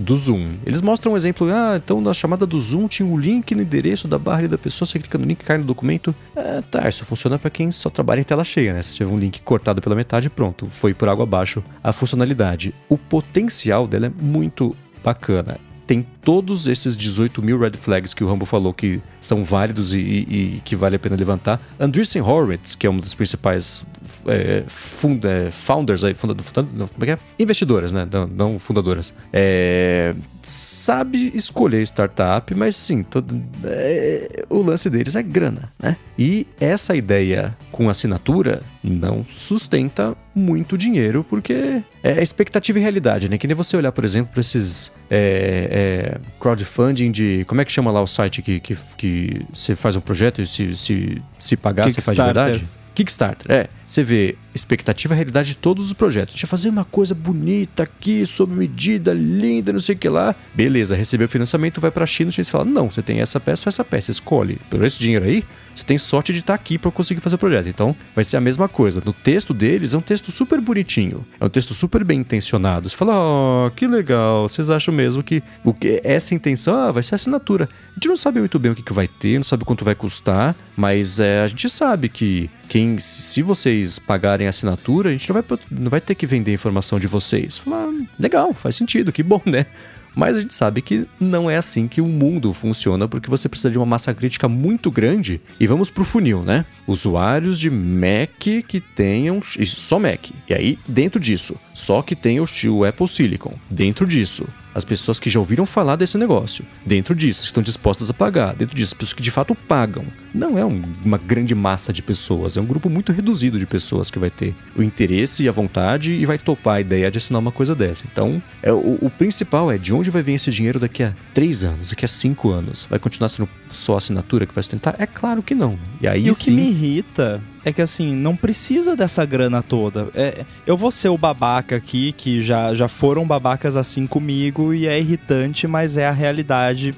do 0.00 0.16
Zoom. 0.16 0.54
Eles 0.64 0.80
mostram 0.80 1.12
um 1.12 1.16
exemplo, 1.16 1.48
ah, 1.52 1.76
então 1.76 2.00
na 2.00 2.14
chamada 2.14 2.46
do 2.46 2.58
Zoom 2.58 2.88
tinha 2.88 3.06
o 3.06 3.12
um 3.12 3.18
link 3.18 3.54
no 3.54 3.62
endereço 3.62 4.08
da 4.08 4.18
barra 4.18 4.48
da 4.48 4.56
pessoa, 4.56 4.86
você 4.86 4.98
clica 4.98 5.18
no 5.18 5.26
link, 5.26 5.44
cai 5.44 5.58
no 5.58 5.64
documento. 5.64 6.14
É, 6.34 6.62
tá, 6.62 6.88
isso 6.88 7.04
funciona 7.04 7.38
para 7.38 7.50
quem 7.50 7.70
só 7.70 7.90
trabalha 7.90 8.20
em 8.20 8.24
tela 8.24 8.42
cheia, 8.42 8.72
né? 8.72 8.82
Se 8.82 8.96
tiver 8.96 9.10
um 9.10 9.18
link 9.18 9.42
cortado 9.42 9.82
pela 9.82 9.94
metade, 9.94 10.30
pronto, 10.30 10.66
foi 10.66 10.94
por 10.94 11.08
água 11.08 11.24
abaixo 11.24 11.62
a 11.84 11.92
funcionalidade. 11.92 12.74
O 12.88 12.96
potencial 12.96 13.86
dela 13.86 14.06
é 14.06 14.10
muito 14.10 14.74
bacana 15.04 15.58
tem 15.90 16.06
todos 16.22 16.68
esses 16.68 16.96
18 16.96 17.42
mil 17.42 17.58
red 17.58 17.72
flags 17.72 18.14
que 18.14 18.22
o 18.22 18.28
Rambo 18.28 18.46
falou 18.46 18.72
que 18.72 19.02
são 19.20 19.42
válidos 19.42 19.92
e, 19.92 19.98
e, 19.98 20.56
e 20.58 20.62
que 20.64 20.76
vale 20.76 20.94
a 20.94 20.98
pena 21.00 21.16
levantar. 21.16 21.60
Andreessen 21.80 22.22
Horowitz, 22.22 22.76
que 22.76 22.86
é 22.86 22.90
uma 22.90 23.00
das 23.00 23.12
principais 23.12 23.84
é, 24.26 24.64
funda, 24.66 25.48
founders, 25.50 26.04
aí, 26.04 26.14
funda, 26.14 26.34
como 26.34 26.88
é 27.00 27.04
que 27.04 27.12
é? 27.12 27.18
Investidoras, 27.38 27.92
né? 27.92 28.06
Não, 28.10 28.26
não 28.26 28.58
fundadoras. 28.58 29.14
É, 29.32 30.14
sabe 30.42 31.32
escolher 31.34 31.82
startup, 31.82 32.54
mas 32.54 32.76
sim, 32.76 33.02
todo, 33.02 33.42
é, 33.64 34.44
o 34.48 34.62
lance 34.62 34.88
deles 34.88 35.16
é 35.16 35.22
grana, 35.22 35.72
né? 35.78 35.96
E 36.18 36.46
essa 36.60 36.94
ideia 36.94 37.56
com 37.70 37.88
assinatura 37.88 38.62
não 38.82 39.24
sustenta 39.30 40.16
muito 40.34 40.76
dinheiro, 40.78 41.24
porque 41.28 41.82
é 42.02 42.22
expectativa 42.22 42.78
e 42.78 42.82
realidade, 42.82 43.28
né? 43.28 43.36
Que 43.36 43.46
nem 43.46 43.54
você 43.54 43.76
olhar, 43.76 43.92
por 43.92 44.04
exemplo, 44.04 44.32
para 44.32 44.40
esses 44.40 44.92
é, 45.10 46.16
é, 46.16 46.20
crowdfunding 46.38 47.10
de. 47.10 47.44
Como 47.46 47.60
é 47.60 47.64
que 47.64 47.72
chama 47.72 47.90
lá 47.90 48.00
o 48.00 48.06
site 48.06 48.42
que, 48.42 48.60
que, 48.60 48.76
que 48.96 49.46
você 49.52 49.74
faz 49.74 49.96
um 49.96 50.00
projeto 50.00 50.40
e 50.40 50.46
se, 50.46 50.76
se, 50.76 51.22
se 51.38 51.56
pagar, 51.56 51.90
você 51.90 52.00
faz 52.00 52.16
de 52.16 52.24
verdade? 52.24 52.68
Kickstarter, 52.94 53.50
é. 53.50 53.68
Você 53.90 54.04
vê 54.04 54.36
expectativa 54.54 55.16
realidade 55.16 55.48
de 55.48 55.56
todos 55.56 55.86
os 55.86 55.92
projetos. 55.92 56.34
Deixa 56.34 56.46
eu 56.46 56.48
fazer 56.48 56.68
uma 56.68 56.84
coisa 56.84 57.12
bonita 57.12 57.82
aqui, 57.82 58.24
sob 58.24 58.54
medida, 58.54 59.12
linda, 59.12 59.72
não 59.72 59.80
sei 59.80 59.96
o 59.96 59.98
que 59.98 60.08
lá. 60.08 60.32
Beleza, 60.54 60.94
recebeu 60.94 61.26
o 61.26 61.28
financiamento, 61.28 61.80
vai 61.80 61.90
pra 61.90 62.06
China, 62.06 62.28
a 62.28 62.32
gente 62.32 62.48
fala: 62.48 62.64
não, 62.64 62.88
você 62.88 63.02
tem 63.02 63.20
essa 63.20 63.40
peça 63.40 63.68
ou 63.68 63.68
essa 63.68 63.84
peça, 63.84 64.12
escolhe. 64.12 64.58
Por 64.70 64.84
esse 64.84 64.96
dinheiro 65.00 65.24
aí, 65.24 65.42
você 65.74 65.82
tem 65.82 65.98
sorte 65.98 66.32
de 66.32 66.38
estar 66.38 66.56
tá 66.56 66.62
aqui 66.62 66.78
para 66.78 66.92
conseguir 66.92 67.20
fazer 67.20 67.34
o 67.34 67.38
projeto. 67.38 67.68
Então, 67.68 67.96
vai 68.14 68.22
ser 68.22 68.36
a 68.36 68.40
mesma 68.40 68.68
coisa. 68.68 69.02
No 69.04 69.12
texto 69.12 69.52
deles, 69.52 69.92
é 69.92 69.98
um 69.98 70.00
texto 70.00 70.30
super 70.30 70.60
bonitinho, 70.60 71.26
é 71.40 71.44
um 71.44 71.50
texto 71.50 71.74
super 71.74 72.04
bem 72.04 72.20
intencionado. 72.20 72.88
Você 72.88 72.96
fala: 72.96 73.14
ó, 73.16 73.66
oh, 73.66 73.70
que 73.72 73.88
legal, 73.88 74.48
vocês 74.48 74.70
acham 74.70 74.94
mesmo 74.94 75.20
que, 75.20 75.42
o 75.64 75.74
que 75.74 76.00
essa 76.04 76.32
intenção 76.32 76.76
ah, 76.76 76.92
vai 76.92 77.02
ser 77.02 77.16
assinatura. 77.16 77.68
A 77.90 77.94
gente 77.94 78.06
não 78.06 78.16
sabe 78.16 78.38
muito 78.38 78.56
bem 78.56 78.70
o 78.70 78.74
que, 78.76 78.84
que 78.84 78.92
vai 78.92 79.08
ter, 79.08 79.34
não 79.34 79.42
sabe 79.42 79.64
quanto 79.64 79.84
vai 79.84 79.96
custar, 79.96 80.54
mas 80.76 81.18
é, 81.18 81.40
a 81.40 81.46
gente 81.48 81.68
sabe 81.68 82.08
que 82.08 82.48
quem, 82.70 83.00
se 83.00 83.42
vocês 83.80 83.98
pagarem 83.98 84.46
assinatura, 84.46 85.10
a 85.10 85.12
gente 85.12 85.28
não 85.28 85.34
vai, 85.34 85.58
não 85.70 85.90
vai 85.90 86.00
ter 86.00 86.14
que 86.14 86.26
vender 86.26 86.50
a 86.50 86.54
informação 86.54 86.98
de 86.98 87.06
vocês. 87.06 87.58
Falar, 87.58 87.84
ah, 87.84 88.06
legal, 88.18 88.52
faz 88.52 88.76
sentido, 88.76 89.12
que 89.12 89.22
bom, 89.22 89.40
né? 89.46 89.66
Mas 90.14 90.36
a 90.36 90.40
gente 90.40 90.54
sabe 90.54 90.82
que 90.82 91.06
não 91.20 91.48
é 91.48 91.56
assim 91.56 91.86
que 91.86 92.00
o 92.00 92.06
mundo 92.06 92.52
funciona, 92.52 93.06
porque 93.06 93.30
você 93.30 93.48
precisa 93.48 93.70
de 93.70 93.78
uma 93.78 93.86
massa 93.86 94.12
crítica 94.12 94.48
muito 94.48 94.90
grande. 94.90 95.40
E 95.58 95.68
vamos 95.68 95.88
pro 95.88 96.04
funil, 96.04 96.42
né? 96.42 96.66
Usuários 96.84 97.56
de 97.56 97.70
Mac 97.70 98.40
que 98.40 98.80
tenham. 98.80 99.40
Só 99.42 100.00
Mac. 100.00 100.30
E 100.48 100.54
aí, 100.54 100.78
dentro 100.86 101.20
disso, 101.20 101.54
só 101.72 102.02
que 102.02 102.16
tem 102.16 102.40
o 102.40 102.84
Apple 102.84 103.06
Silicon. 103.06 103.54
Dentro 103.70 104.04
disso, 104.04 104.48
as 104.74 104.84
pessoas 104.84 105.18
que 105.18 105.30
já 105.30 105.38
ouviram 105.38 105.66
falar 105.66 105.96
desse 105.96 106.16
negócio, 106.16 106.64
dentro 106.84 107.14
disso, 107.14 107.40
que 107.40 107.46
estão 107.46 107.62
dispostas 107.62 108.10
a 108.10 108.14
pagar, 108.14 108.54
dentro 108.54 108.74
disso, 108.74 108.88
as 108.88 108.94
pessoas 108.94 109.12
que 109.12 109.22
de 109.22 109.30
fato 109.30 109.54
pagam. 109.54 110.04
Não 110.32 110.56
é 110.56 110.64
um, 110.64 110.82
uma 111.04 111.18
grande 111.18 111.54
massa 111.54 111.92
de 111.92 112.02
pessoas, 112.02 112.56
é 112.56 112.60
um 112.60 112.66
grupo 112.66 112.88
muito 112.88 113.12
reduzido 113.12 113.58
de 113.58 113.66
pessoas 113.66 114.10
que 114.10 114.18
vai 114.18 114.30
ter 114.30 114.54
o 114.76 114.82
interesse 114.82 115.42
e 115.42 115.48
a 115.48 115.52
vontade 115.52 116.12
e 116.12 116.24
vai 116.24 116.38
topar 116.38 116.76
a 116.76 116.80
ideia 116.80 117.10
de 117.10 117.18
assinar 117.18 117.40
uma 117.40 117.52
coisa 117.52 117.74
dessa. 117.74 118.04
Então, 118.10 118.42
é, 118.62 118.72
o, 118.72 118.98
o 119.00 119.10
principal 119.10 119.70
é 119.70 119.78
de 119.78 119.92
onde 119.92 120.10
vai 120.10 120.22
vir 120.22 120.34
esse 120.34 120.50
dinheiro 120.50 120.78
daqui 120.78 121.02
a 121.02 121.14
três 121.34 121.64
anos, 121.64 121.90
daqui 121.90 122.04
a 122.04 122.08
cinco 122.08 122.50
anos? 122.50 122.86
Vai 122.88 122.98
continuar 122.98 123.28
sendo 123.28 123.48
só 123.72 123.96
assinatura 123.96 124.46
que 124.46 124.54
vai 124.54 124.62
sustentar? 124.62 124.94
É 124.98 125.06
claro 125.06 125.42
que 125.42 125.54
não. 125.54 125.78
E 126.00 126.06
aí 126.06 126.28
e 126.28 126.34
sim... 126.34 126.42
o 126.42 126.44
que 126.44 126.50
me 126.50 126.70
irrita 126.70 127.42
é 127.64 127.72
que 127.72 127.82
assim, 127.82 128.14
não 128.14 128.34
precisa 128.34 128.96
dessa 128.96 129.24
grana 129.24 129.62
toda. 129.62 130.08
É, 130.14 130.44
eu 130.66 130.76
vou 130.76 130.90
ser 130.90 131.08
o 131.08 131.18
babaca 131.18 131.76
aqui, 131.76 132.12
que 132.12 132.42
já, 132.42 132.74
já 132.74 132.88
foram 132.88 133.26
babacas 133.26 133.76
assim 133.76 134.06
comigo 134.06 134.72
e 134.72 134.86
é 134.86 134.98
irritante, 134.98 135.66
mas 135.66 135.96
é 135.96 136.06
a 136.06 136.12
realidade, 136.12 136.94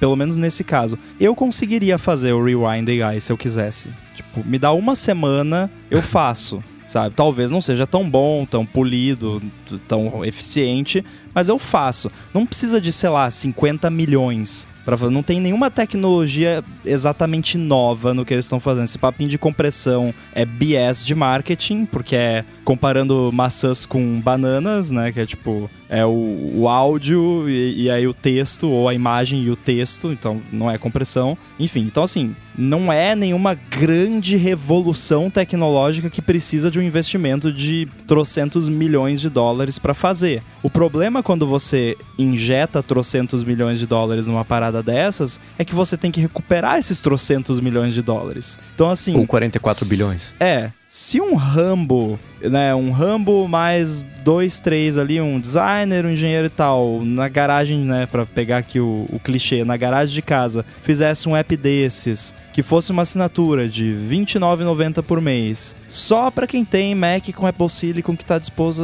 pelo 0.00 0.16
menos 0.16 0.36
nesse 0.36 0.64
caso. 0.64 0.98
Eu 1.20 1.34
conseguiria 1.34 1.98
fazer 1.98 2.32
o 2.32 2.44
Rewind 2.44 2.88
AI 3.02 3.20
se 3.20 3.32
eu 3.32 3.36
quisesse. 3.36 3.90
Tipo, 4.14 4.44
me 4.46 4.58
dá 4.58 4.72
uma 4.72 4.94
semana, 4.94 5.70
eu 5.90 6.02
faço. 6.02 6.62
sabe? 6.92 7.14
Talvez 7.14 7.50
não 7.50 7.60
seja 7.60 7.86
tão 7.86 8.08
bom, 8.08 8.44
tão 8.44 8.66
polido, 8.66 9.42
tão 9.88 10.24
eficiente, 10.24 11.04
mas 11.34 11.48
eu 11.48 11.58
faço. 11.58 12.10
Não 12.34 12.44
precisa 12.44 12.80
de, 12.80 12.92
sei 12.92 13.08
lá, 13.08 13.30
50 13.30 13.88
milhões 13.90 14.68
para 14.84 14.96
não 15.10 15.22
tem 15.22 15.40
nenhuma 15.40 15.70
tecnologia 15.70 16.64
exatamente 16.84 17.56
nova 17.56 18.12
no 18.12 18.24
que 18.24 18.34
eles 18.34 18.44
estão 18.44 18.60
fazendo. 18.60 18.84
Esse 18.84 18.98
papinho 18.98 19.28
de 19.28 19.38
compressão 19.38 20.12
é 20.34 20.44
BS 20.44 21.04
de 21.04 21.14
marketing, 21.14 21.86
porque 21.86 22.16
é 22.16 22.44
comparando 22.64 23.30
maçãs 23.32 23.84
com 23.86 24.20
bananas, 24.20 24.90
né? 24.90 25.12
Que 25.12 25.20
é 25.20 25.26
tipo, 25.26 25.70
é 25.88 26.04
o, 26.04 26.52
o 26.54 26.68
áudio 26.68 27.48
e, 27.48 27.84
e, 27.84 27.90
aí 27.90 28.06
o 28.06 28.14
texto, 28.14 28.68
ou 28.68 28.88
a 28.88 28.94
imagem 28.94 29.42
e 29.42 29.50
o 29.50 29.56
texto, 29.56 30.12
então 30.12 30.40
não 30.52 30.70
é 30.70 30.78
compressão. 30.78 31.36
Enfim, 31.58 31.80
então 31.80 32.02
assim, 32.02 32.34
não 32.56 32.92
é 32.92 33.14
nenhuma 33.14 33.54
grande 33.54 34.36
revolução 34.36 35.28
tecnológica 35.28 36.08
que 36.08 36.22
precisa 36.22 36.70
de 36.70 36.78
um 36.78 36.82
investimento 36.82 37.52
de 37.52 37.88
trocentos 38.06 38.68
milhões 38.68 39.20
de 39.20 39.28
dólares 39.28 39.78
para 39.78 39.94
fazer. 39.94 40.42
O 40.62 40.70
problema 40.70 41.22
quando 41.22 41.46
você 41.46 41.96
injeta 42.18 42.82
trocentos 42.82 43.42
milhões 43.42 43.78
de 43.78 43.86
dólares 43.86 44.26
numa 44.26 44.44
parada 44.44 44.82
dessas 44.82 45.40
é 45.58 45.64
que 45.64 45.74
você 45.74 45.96
tem 45.96 46.10
que 46.10 46.20
recuperar 46.20 46.78
esses 46.78 47.00
trocentos 47.00 47.60
milhões 47.60 47.94
de 47.94 48.02
dólares. 48.02 48.58
Então 48.74 48.90
assim... 48.90 49.16
Ou 49.16 49.26
44 49.26 49.86
bilhões. 49.86 50.32
É, 50.38 50.70
se 50.92 51.22
um 51.22 51.36
Rambo, 51.36 52.20
né, 52.38 52.74
um 52.74 52.90
Rambo 52.90 53.48
mais 53.48 54.04
dois, 54.22 54.60
três 54.60 54.98
ali, 54.98 55.18
um 55.22 55.40
designer, 55.40 56.04
um 56.04 56.10
engenheiro 56.10 56.48
e 56.48 56.50
tal, 56.50 57.00
na 57.02 57.30
garagem, 57.30 57.78
né, 57.78 58.04
para 58.04 58.26
pegar 58.26 58.58
aqui 58.58 58.78
o, 58.78 59.06
o, 59.10 59.18
clichê, 59.18 59.64
na 59.64 59.74
garagem 59.78 60.14
de 60.14 60.20
casa, 60.20 60.66
fizesse 60.82 61.26
um 61.30 61.34
app 61.34 61.56
desses, 61.56 62.34
que 62.52 62.62
fosse 62.62 62.92
uma 62.92 63.02
assinatura 63.02 63.70
de 63.70 63.94
R$29,90 63.94 65.02
por 65.02 65.18
mês, 65.18 65.74
só 65.88 66.30
para 66.30 66.46
quem 66.46 66.62
tem 66.62 66.94
Mac 66.94 67.26
com 67.34 67.46
Apple 67.46 67.70
Silicon 67.70 68.14
que 68.14 68.26
tá 68.26 68.38
disposto, 68.38 68.82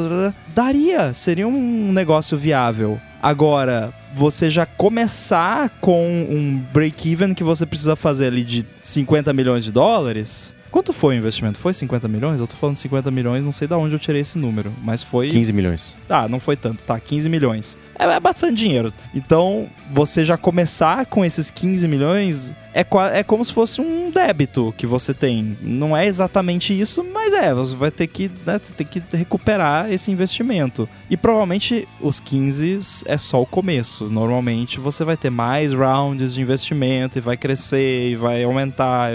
daria, 0.54 1.12
seria 1.12 1.46
um 1.46 1.92
negócio 1.92 2.38
viável. 2.38 2.98
Agora, 3.20 3.92
você 4.14 4.48
já 4.48 4.64
começar 4.64 5.68
com 5.80 6.06
um 6.08 6.58
break-even 6.72 7.34
que 7.34 7.44
você 7.44 7.66
precisa 7.66 7.94
fazer 7.94 8.28
ali 8.28 8.44
de 8.44 8.64
50 8.80 9.32
milhões 9.34 9.64
de 9.64 9.72
dólares, 9.72 10.54
Quanto 10.70 10.92
foi 10.92 11.16
o 11.16 11.18
investimento? 11.18 11.58
Foi 11.58 11.72
50 11.72 12.08
milhões? 12.08 12.40
Eu 12.40 12.46
tô 12.46 12.56
falando 12.56 12.76
50 12.76 13.10
milhões, 13.10 13.44
não 13.44 13.52
sei 13.52 13.66
de 13.66 13.74
onde 13.74 13.94
eu 13.94 13.98
tirei 13.98 14.20
esse 14.20 14.38
número, 14.38 14.72
mas 14.82 15.02
foi. 15.02 15.28
15 15.28 15.52
milhões. 15.52 15.96
Ah, 16.08 16.28
não 16.28 16.38
foi 16.38 16.56
tanto, 16.56 16.84
tá? 16.84 16.98
15 16.98 17.28
milhões. 17.28 17.78
É, 17.98 18.04
é 18.04 18.20
bastante 18.20 18.54
dinheiro. 18.54 18.92
Então, 19.14 19.68
você 19.90 20.24
já 20.24 20.36
começar 20.36 21.06
com 21.06 21.24
esses 21.24 21.50
15 21.50 21.88
milhões 21.88 22.54
é, 22.74 22.86
é 23.12 23.22
como 23.22 23.44
se 23.44 23.52
fosse 23.52 23.80
um 23.80 24.10
débito 24.10 24.74
que 24.76 24.86
você 24.86 25.14
tem. 25.14 25.56
Não 25.60 25.96
é 25.96 26.06
exatamente 26.06 26.78
isso, 26.78 27.04
mas 27.04 27.32
é, 27.32 27.52
você 27.54 27.74
vai 27.74 27.90
ter 27.90 28.06
que, 28.06 28.30
né, 28.46 28.58
ter 28.58 28.84
que 28.84 29.02
recuperar 29.12 29.92
esse 29.92 30.10
investimento. 30.10 30.88
E 31.10 31.16
provavelmente 31.16 31.88
os 32.00 32.20
15 32.20 32.80
é 33.06 33.16
só 33.16 33.40
o 33.40 33.46
começo. 33.46 34.06
Normalmente 34.06 34.80
você 34.80 35.04
vai 35.04 35.16
ter 35.16 35.30
mais 35.30 35.72
rounds 35.72 36.34
de 36.34 36.40
investimento 36.40 37.18
e 37.18 37.20
vai 37.20 37.36
crescer 37.36 38.10
e 38.10 38.16
vai 38.16 38.44
aumentar. 38.44 39.10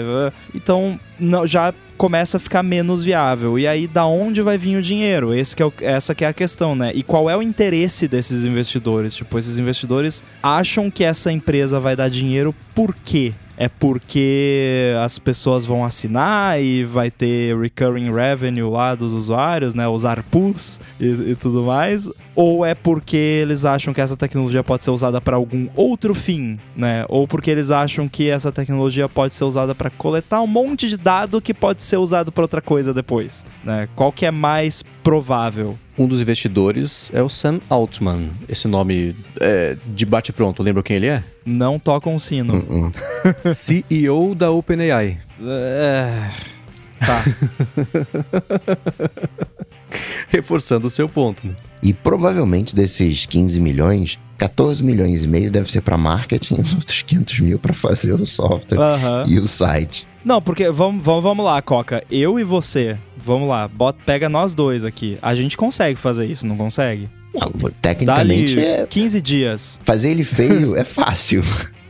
Então, 0.54 0.98
não, 1.18 1.46
já 1.46 1.72
começa 1.96 2.36
a 2.36 2.40
ficar 2.40 2.62
menos 2.62 3.02
viável. 3.02 3.58
E 3.58 3.66
aí, 3.66 3.86
da 3.86 4.06
onde 4.06 4.42
vai 4.42 4.58
vir 4.58 4.76
o 4.76 4.82
dinheiro? 4.82 5.32
Esse 5.32 5.54
que 5.54 5.62
é 5.62 5.66
o, 5.66 5.72
essa 5.80 6.14
que 6.14 6.24
é 6.24 6.28
a 6.28 6.32
questão, 6.32 6.74
né? 6.74 6.92
E 6.94 7.02
qual 7.02 7.30
é 7.30 7.36
o 7.36 7.42
interesse 7.42 8.08
desses 8.08 8.44
investidores? 8.44 9.14
Tipo, 9.14 9.38
esses 9.38 9.58
investidores 9.58 10.24
acham 10.42 10.90
que 10.90 11.04
essa 11.04 11.30
empresa 11.30 11.78
vai 11.78 11.94
dar 11.96 12.10
dinheiro 12.10 12.54
por 12.74 12.94
quê? 12.94 13.32
É 13.56 13.68
porque 13.68 14.94
as 15.02 15.18
pessoas 15.18 15.64
vão 15.64 15.84
assinar 15.84 16.60
e 16.60 16.84
vai 16.84 17.10
ter 17.10 17.56
recurring 17.58 18.12
revenue 18.12 18.70
lá 18.70 18.94
dos 18.94 19.12
usuários, 19.12 19.74
né? 19.74 19.86
Os 19.86 20.04
ARPUs 20.04 20.80
e, 21.00 21.06
e 21.06 21.36
tudo 21.36 21.62
mais. 21.62 22.10
Ou 22.34 22.64
é 22.64 22.74
porque 22.74 23.16
eles 23.16 23.64
acham 23.64 23.94
que 23.94 24.00
essa 24.00 24.16
tecnologia 24.16 24.62
pode 24.62 24.84
ser 24.84 24.90
usada 24.90 25.20
para 25.20 25.36
algum 25.36 25.68
outro 25.74 26.14
fim, 26.14 26.58
né? 26.76 27.04
Ou 27.08 27.28
porque 27.28 27.50
eles 27.50 27.70
acham 27.70 28.08
que 28.08 28.28
essa 28.28 28.50
tecnologia 28.50 29.08
pode 29.08 29.34
ser 29.34 29.44
usada 29.44 29.74
para 29.74 29.90
coletar 29.90 30.40
um 30.40 30.46
monte 30.46 30.88
de 30.88 30.96
dado 30.96 31.40
que 31.40 31.54
pode 31.54 31.82
ser 31.82 31.96
usado 31.96 32.32
para 32.32 32.42
outra 32.42 32.60
coisa 32.60 32.92
depois, 32.92 33.44
né? 33.64 33.88
Qual 33.94 34.12
que 34.12 34.26
é 34.26 34.30
mais 34.30 34.82
provável? 35.02 35.78
Um 35.96 36.08
dos 36.08 36.20
investidores 36.20 37.10
é 37.14 37.22
o 37.22 37.28
Sam 37.28 37.60
Altman. 37.68 38.30
Esse 38.48 38.66
nome 38.66 39.14
é, 39.40 39.76
de 39.86 40.04
bate-pronto, 40.04 40.60
lembra 40.62 40.82
quem 40.82 40.96
ele 40.96 41.06
é? 41.06 41.22
Não 41.46 41.78
toca 41.78 42.10
um 42.10 42.18
sino. 42.18 42.54
Uh 42.68 42.90
-uh. 42.90 43.54
CEO 43.54 44.34
da 44.34 44.50
OpenAI. 44.50 45.18
É... 45.40 46.30
Tá. 46.98 47.24
Reforçando 50.28 50.86
o 50.86 50.90
seu 50.90 51.08
ponto. 51.08 51.46
Né? 51.46 51.54
E 51.82 51.92
provavelmente 51.92 52.74
desses 52.74 53.26
15 53.26 53.60
milhões, 53.60 54.18
14 54.38 54.82
milhões 54.82 55.24
e 55.24 55.28
meio 55.28 55.50
deve 55.50 55.70
ser 55.70 55.80
para 55.80 55.96
marketing 55.96 56.56
e 56.56 56.60
os 56.60 56.72
outros 56.74 57.02
500 57.02 57.40
mil 57.40 57.58
para 57.58 57.72
fazer 57.72 58.14
o 58.14 58.26
software 58.26 58.80
Aham. 58.80 59.24
e 59.28 59.38
o 59.38 59.46
site. 59.46 60.06
Não, 60.24 60.40
porque 60.40 60.70
vamos, 60.70 61.04
vamos, 61.04 61.22
vamos 61.22 61.44
lá, 61.44 61.60
Coca. 61.60 62.02
Eu 62.10 62.38
e 62.38 62.44
você, 62.44 62.96
vamos 63.16 63.46
lá, 63.48 63.68
bota, 63.68 63.98
pega 64.06 64.28
nós 64.28 64.54
dois 64.54 64.84
aqui. 64.84 65.18
A 65.20 65.34
gente 65.34 65.56
consegue 65.56 65.98
fazer 65.98 66.24
isso, 66.24 66.46
não 66.46 66.56
consegue? 66.56 67.10
Não, 67.34 67.50
tecnicamente 67.82 68.54
Dá-lhe 68.54 68.66
é, 68.66 68.86
15 68.86 69.20
dias. 69.20 69.80
fazer 69.84 70.10
ele 70.10 70.24
feio 70.24 70.76
é 70.76 70.84
fácil. 70.84 71.42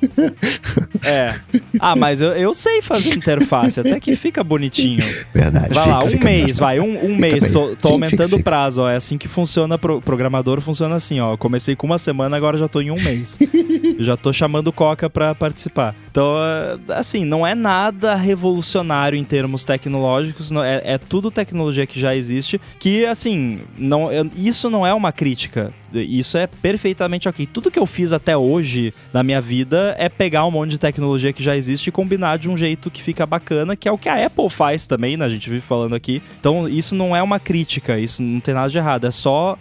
É. 1.05 1.35
Ah, 1.79 1.95
mas 1.97 2.21
eu, 2.21 2.31
eu 2.33 2.55
sei 2.55 2.81
fazer 2.81 3.15
interface, 3.15 3.79
até 3.81 3.99
que 4.01 4.17
fica 4.17 4.43
bonitinho. 4.43 5.05
Verdade. 5.35 5.75
Vai 5.75 5.85
fica- 5.85 5.99
lá, 5.99 6.05
um 6.05 6.19
mês, 6.25 6.59
vai, 6.59 6.81
um, 6.81 7.07
um 7.07 7.15
mês. 7.17 7.45
bem. 7.45 7.53
Tô, 7.53 7.77
tô 7.77 7.89
Sim, 7.89 7.95
aumentando 7.95 8.37
o 8.37 8.43
prazo, 8.43 8.83
ó. 8.83 8.89
É 8.91 8.97
assim 8.97 9.19
que 9.19 9.29
funciona, 9.29 9.77
pro, 9.79 10.01
programador 10.01 10.61
funciona 10.61 10.97
assim, 10.97 11.21
ó. 11.21 11.37
Comecei 11.37 11.77
com 11.77 11.87
uma 11.87 11.99
semana, 11.99 12.37
agora 12.37 12.57
já 12.57 12.69
tô 12.69 12.81
em 12.81 12.91
um 12.91 13.01
mês. 13.01 13.39
Já 13.99 14.17
tô 14.17 14.33
chamando 14.33 14.69
o 14.69 14.73
Coca 14.73 15.09
pra 15.09 15.35
participar. 15.35 15.95
Então, 16.11 16.35
é, 16.37 16.95
assim, 16.95 17.25
não 17.25 17.47
é 17.47 17.55
nada 17.55 18.15
revolucionário 18.17 19.17
em 19.17 19.23
termos 19.25 19.65
tecnológicos, 19.65 20.51
não- 20.51 20.65
é, 20.65 20.81
é 20.85 20.99
tudo 20.99 21.31
tecnologia 21.31 21.87
que 21.87 21.99
já 22.01 22.15
existe, 22.17 22.61
que, 22.79 23.07
assim, 23.07 23.61
não, 23.79 24.09
isso 24.37 24.69
não 24.69 24.85
é 24.87 24.93
uma 24.93 25.13
crítica. 25.13 25.71
Isso 26.03 26.37
é 26.39 26.47
perfeitamente 26.47 27.29
ok. 27.29 27.47
Tudo 27.47 27.71
que 27.71 27.79
eu 27.79 27.87
fiz 27.87 28.13
até 28.13 28.37
hoje 28.37 28.93
na 29.13 29.23
minha 29.23 29.41
vida 29.41 29.95
é 29.99 30.09
pegar 30.09 30.47
um 30.47 30.51
monte 30.51 30.71
de 30.71 30.79
tecnologia 30.79 31.33
que 31.33 31.43
já 31.43 31.57
existe 31.57 31.89
e 31.89 31.93
combinar 31.93 32.39
de 32.39 32.49
um 32.49 32.57
jeito 32.57 32.91
que 32.91 33.03
fica 33.03 33.27
bacana, 33.27 33.77
que 33.77 33.89
é 33.89 33.93
o 33.93 33.99
que 33.99 34.09
a 34.09 34.27
Apple 34.27 34.49
faz 34.49 34.87
também, 34.87 35.17
né? 35.17 35.25
A 35.25 35.29
gente 35.29 35.49
vive 35.49 35.61
falando 35.61 35.95
aqui. 35.95 36.23
Então, 36.39 36.69
isso 36.69 36.95
não 36.95 37.15
é 37.15 37.23
uma 37.23 37.39
crítica, 37.39 37.99
isso 37.99 38.23
não 38.23 38.41
tem 38.41 38.55
nada 38.55 38.69
de 38.69 38.79
errado. 38.79 39.07
É 39.07 39.11
só 39.11 39.59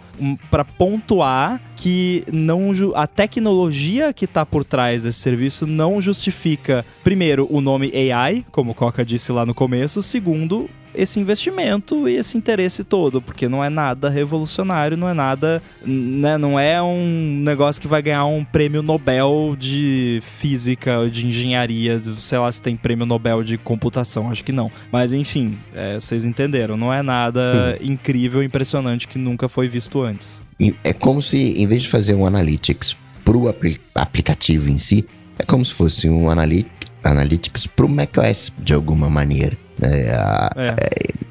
para 0.50 0.64
pontuar 0.64 1.60
que 1.76 2.24
não 2.32 2.72
a 2.94 3.06
tecnologia 3.06 4.12
que 4.12 4.26
tá 4.26 4.46
por 4.46 4.64
trás 4.64 5.02
desse 5.02 5.18
serviço 5.18 5.66
não 5.66 6.00
justifica, 6.00 6.84
primeiro, 7.02 7.46
o 7.50 7.60
nome 7.60 7.92
AI, 7.94 8.44
como 8.50 8.72
o 8.72 8.74
Coca 8.74 9.04
disse 9.04 9.30
lá 9.32 9.44
no 9.44 9.54
começo, 9.54 10.00
segundo, 10.00 10.68
esse 10.94 11.18
investimento 11.20 12.08
e 12.08 12.14
esse 12.16 12.36
interesse 12.38 12.84
todo, 12.84 13.20
porque 13.20 13.48
não 13.48 13.62
é 13.62 13.68
nada 13.68 14.08
revolucionário, 14.08 14.96
não 14.96 15.08
é 15.08 15.14
nada, 15.14 15.62
né, 15.84 16.38
não 16.38 16.58
é 16.58 16.82
um 16.82 17.40
negócio 17.44 17.80
que 17.80 17.88
vai 17.88 18.00
ganhar 18.02 18.24
um 18.26 18.44
prêmio 18.44 18.82
Nobel 18.82 19.56
de 19.58 20.22
física, 20.38 21.08
de 21.10 21.26
engenharia, 21.26 22.00
sei 22.20 22.38
lá 22.38 22.50
se 22.50 22.62
tem 22.62 22.76
prêmio 22.76 23.06
Nobel 23.06 23.42
de 23.42 23.56
computação, 23.58 24.30
acho 24.30 24.44
que 24.44 24.52
não. 24.52 24.70
Mas 24.92 25.12
enfim, 25.12 25.58
é, 25.74 25.98
vocês 25.98 26.24
entenderam, 26.24 26.76
não 26.76 26.92
é 26.92 27.02
nada 27.02 27.78
incrível, 27.82 28.42
impressionante 28.42 29.08
que 29.08 29.18
nunca 29.18 29.48
foi 29.48 29.68
visto 29.68 30.02
antes. 30.02 30.42
E 30.60 30.74
É 30.84 30.92
como 30.92 31.20
se, 31.20 31.36
em 31.60 31.66
vez 31.66 31.82
de 31.82 31.88
fazer 31.88 32.14
um 32.14 32.26
analytics 32.26 32.96
pro 33.24 33.48
apli- 33.48 33.80
aplicativo 33.94 34.68
em 34.68 34.78
si, 34.78 35.04
é 35.38 35.42
como 35.44 35.64
se 35.64 35.72
fosse 35.72 36.08
um 36.08 36.30
analy- 36.30 36.66
analytics 37.02 37.66
pro 37.66 37.88
macOS, 37.88 38.52
de 38.58 38.72
alguma 38.72 39.08
maneira. 39.10 39.56
Né? 39.78 40.10
A- 40.12 40.50
É. 40.56 40.74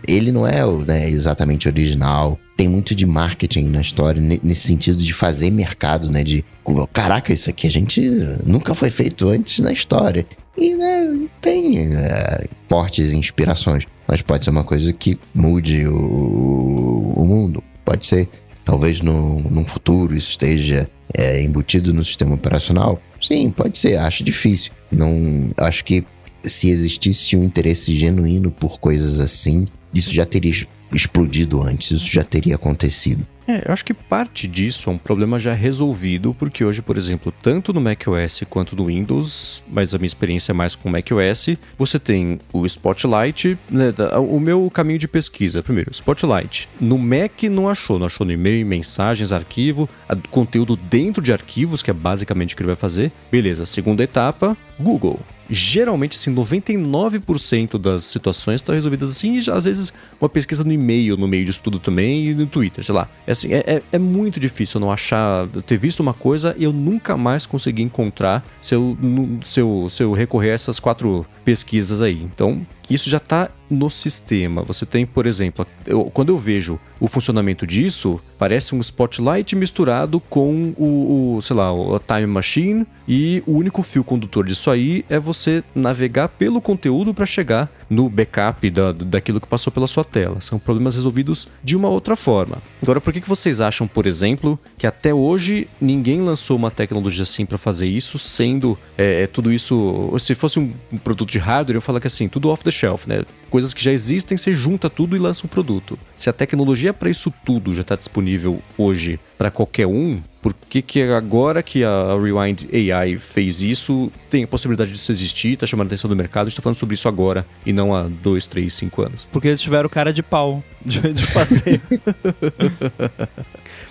ele 0.07 0.31
não 0.31 0.45
é 0.45 0.61
né, 0.85 1.09
exatamente 1.09 1.67
original. 1.67 2.37
Tem 2.57 2.67
muito 2.67 2.93
de 2.93 3.05
marketing 3.05 3.65
na 3.69 3.81
história, 3.81 4.21
ne- 4.21 4.39
nesse 4.43 4.67
sentido 4.67 4.97
de 4.97 5.13
fazer 5.13 5.49
mercado, 5.49 6.09
né? 6.11 6.23
De, 6.23 6.43
caraca, 6.91 7.33
isso 7.33 7.49
aqui 7.49 7.65
a 7.67 7.71
gente 7.71 8.01
nunca 8.45 8.75
foi 8.75 8.89
feito 8.91 9.27
antes 9.29 9.59
na 9.59 9.71
história. 9.71 10.25
E 10.57 10.75
né, 10.75 11.27
tem 11.41 11.95
é, 11.95 12.45
fortes 12.69 13.11
inspirações. 13.13 13.85
Mas 14.07 14.21
pode 14.21 14.43
ser 14.43 14.51
uma 14.51 14.63
coisa 14.63 14.91
que 14.93 15.17
mude 15.33 15.87
o, 15.87 17.13
o 17.15 17.25
mundo. 17.25 17.63
Pode 17.85 18.05
ser. 18.05 18.27
Talvez 18.63 19.01
no, 19.01 19.39
num 19.49 19.65
futuro 19.65 20.15
isso 20.15 20.31
esteja 20.31 20.87
é, 21.17 21.41
embutido 21.41 21.93
no 21.93 22.03
sistema 22.03 22.35
operacional. 22.35 23.01
Sim, 23.19 23.49
pode 23.49 23.77
ser. 23.77 23.97
Acho 23.97 24.23
difícil. 24.23 24.71
Não, 24.91 25.49
acho 25.57 25.83
que 25.83 26.05
se 26.43 26.69
existisse 26.69 27.35
um 27.35 27.43
interesse 27.43 27.95
genuíno 27.95 28.51
por 28.51 28.79
coisas 28.79 29.19
assim, 29.19 29.67
isso 29.93 30.13
já 30.13 30.25
teria 30.25 30.51
explodido 30.93 31.61
antes, 31.61 31.91
isso 31.91 32.11
já 32.11 32.23
teria 32.23 32.55
acontecido. 32.55 33.25
É, 33.45 33.67
eu 33.67 33.73
acho 33.73 33.83
que 33.83 33.93
parte 33.93 34.47
disso 34.47 34.89
é 34.89 34.93
um 34.93 34.97
problema 34.97 35.37
já 35.37 35.53
resolvido, 35.53 36.33
porque 36.33 36.63
hoje, 36.63 36.81
por 36.81 36.97
exemplo, 36.97 37.33
tanto 37.41 37.73
no 37.73 37.81
macOS 37.81 38.41
quanto 38.49 38.75
no 38.75 38.85
Windows, 38.85 39.63
mas 39.67 39.93
a 39.93 39.97
minha 39.97 40.07
experiência 40.07 40.51
é 40.51 40.53
mais 40.53 40.75
com 40.75 40.87
o 40.87 40.91
macOS, 40.91 41.57
você 41.77 41.99
tem 41.99 42.39
o 42.53 42.65
Spotlight, 42.65 43.57
né, 43.69 43.93
o 44.17 44.39
meu 44.39 44.69
caminho 44.69 44.99
de 44.99 45.09
pesquisa. 45.09 45.61
Primeiro, 45.61 45.91
Spotlight. 45.91 46.69
No 46.79 46.97
Mac 46.97 47.43
não 47.43 47.67
achou, 47.67 47.99
não 47.99 48.05
achou 48.05 48.25
no 48.25 48.31
e-mail, 48.31 48.65
mensagens, 48.65 49.33
arquivo, 49.33 49.89
conteúdo 50.31 50.77
dentro 50.77 51.21
de 51.21 51.33
arquivos, 51.33 51.81
que 51.81 51.91
é 51.91 51.93
basicamente 51.93 52.53
o 52.53 52.57
que 52.57 52.63
ele 52.63 52.67
vai 52.67 52.77
fazer. 52.77 53.11
Beleza, 53.29 53.65
segunda 53.65 54.03
etapa, 54.03 54.55
Google. 54.79 55.19
Geralmente, 55.49 56.15
assim, 56.15 56.33
99% 56.33 57.77
das 57.77 58.03
situações 58.05 58.55
estão 58.55 58.73
resolvidas 58.73 59.09
assim, 59.09 59.37
e 59.37 59.41
já, 59.41 59.55
às 59.55 59.65
vezes 59.65 59.93
uma 60.19 60.29
pesquisa 60.29 60.63
no 60.63 60.71
e-mail, 60.71 61.17
no 61.17 61.27
meio 61.27 61.45
disso 61.45 61.61
tudo 61.61 61.79
também, 61.79 62.27
e 62.27 62.33
no 62.33 62.45
Twitter, 62.45 62.83
sei 62.83 62.95
lá. 62.95 63.09
É, 63.27 63.31
assim, 63.31 63.53
é, 63.53 63.63
é, 63.65 63.83
é 63.91 63.99
muito 63.99 64.39
difícil 64.39 64.79
eu 64.79 64.85
não 64.85 64.91
achar, 64.91 65.47
eu 65.53 65.61
ter 65.61 65.77
visto 65.77 65.99
uma 65.99 66.13
coisa 66.13 66.55
e 66.57 66.63
eu 66.63 66.73
nunca 66.73 67.17
mais 67.17 67.45
consegui 67.45 67.81
encontrar 67.81 68.43
se 68.61 68.75
eu, 68.75 68.97
se 69.43 69.59
eu, 69.59 69.87
se 69.89 70.03
eu 70.03 70.13
recorrer 70.13 70.51
a 70.51 70.53
essas 70.53 70.79
quatro 70.79 71.25
pesquisas 71.43 72.01
aí. 72.01 72.21
Então, 72.23 72.65
isso 72.89 73.09
já 73.09 73.17
está 73.17 73.49
no 73.73 73.89
sistema. 73.89 74.61
Você 74.63 74.85
tem, 74.85 75.05
por 75.05 75.25
exemplo, 75.27 75.65
eu- 75.85 76.05
quando 76.05 76.29
eu 76.29 76.37
vejo 76.37 76.79
o 76.99 77.07
funcionamento 77.07 77.65
disso, 77.67 78.19
parece 78.37 78.73
um 78.75 78.79
spotlight 78.79 79.55
misturado 79.55 80.19
com 80.19 80.73
o, 80.77 81.35
o, 81.37 81.41
sei 81.41 81.55
lá, 81.55 81.71
o- 81.73 81.99
time 81.99 82.25
machine 82.27 82.85
e 83.07 83.43
o 83.45 83.53
único 83.53 83.81
fio 83.81 84.03
condutor 84.03 84.45
disso 84.45 84.69
aí 84.69 85.03
é 85.09 85.19
você 85.19 85.63
navegar 85.75 86.29
pelo 86.29 86.61
conteúdo 86.61 87.13
para 87.13 87.25
chegar 87.25 87.69
no 87.89 88.09
backup 88.09 88.69
da, 88.69 88.91
daquilo 88.91 89.39
que 89.41 89.47
passou 89.47 89.71
pela 89.71 89.87
sua 89.87 90.03
tela. 90.03 90.39
São 90.41 90.57
problemas 90.57 90.95
resolvidos 90.95 91.47
de 91.63 91.75
uma 91.75 91.89
outra 91.89 92.15
forma. 92.15 92.57
Agora, 92.81 93.01
por 93.01 93.11
que, 93.13 93.21
que 93.21 93.27
vocês 93.29 93.59
acham, 93.61 93.87
por 93.87 94.07
exemplo, 94.07 94.57
que 94.77 94.87
até 94.87 95.13
hoje 95.13 95.67
ninguém 95.79 96.21
lançou 96.21 96.55
uma 96.57 96.71
tecnologia 96.71 97.23
assim 97.23 97.45
para 97.45 97.57
fazer 97.57 97.87
isso, 97.87 98.17
sendo 98.17 98.77
é, 98.97 99.23
é, 99.23 99.27
tudo 99.27 99.51
isso. 99.51 100.11
Se 100.19 100.33
fosse 100.35 100.59
um 100.59 100.71
produto 101.03 101.29
de 101.29 101.39
hardware, 101.39 101.75
eu 101.77 101.81
falo 101.81 101.99
que 101.99 102.07
assim, 102.07 102.27
tudo 102.27 102.49
off 102.49 102.63
the 102.63 102.71
shelf, 102.71 103.07
né? 103.07 103.23
Coisas 103.53 103.71
que 103.71 103.83
já 103.83 103.91
existem, 103.91 104.35
você 104.35 104.55
junta 104.55 104.89
tudo 104.89 105.15
e 105.15 105.19
lança 105.19 105.45
um 105.45 105.47
produto. 105.47 105.99
Se 106.15 106.27
a 106.27 106.33
tecnologia 106.33 106.91
para 106.91 107.07
isso 107.07 107.31
tudo 107.45 107.75
já 107.75 107.83
está 107.83 107.95
disponível 107.95 108.59
hoje 108.75 109.19
para 109.37 109.51
qualquer 109.51 109.85
um, 109.85 110.23
por 110.41 110.55
que, 110.55 110.81
que 110.81 111.03
agora 111.03 111.61
que 111.61 111.83
a 111.83 112.17
Rewind 112.19 112.63
AI 112.73 113.19
fez 113.19 113.61
isso, 113.61 114.11
tem 114.27 114.43
a 114.43 114.47
possibilidade 114.47 114.91
disso 114.91 115.11
existir, 115.11 115.55
tá 115.55 115.67
chamando 115.67 115.85
a 115.85 115.89
atenção 115.89 116.09
do 116.09 116.15
mercado, 116.15 116.47
a 116.47 116.49
gente 116.49 116.55
tá 116.55 116.63
falando 116.63 116.77
sobre 116.77 116.95
isso 116.95 117.07
agora 117.07 117.45
e 117.63 117.71
não 117.71 117.93
há 117.93 118.07
dois, 118.07 118.47
três, 118.47 118.73
cinco 118.73 119.03
anos. 119.03 119.29
Porque 119.31 119.49
eles 119.49 119.61
tiveram 119.61 119.87
cara 119.87 120.11
de 120.11 120.23
pau 120.23 120.63
de, 120.83 121.13
de 121.13 121.25
fazer. 121.27 121.79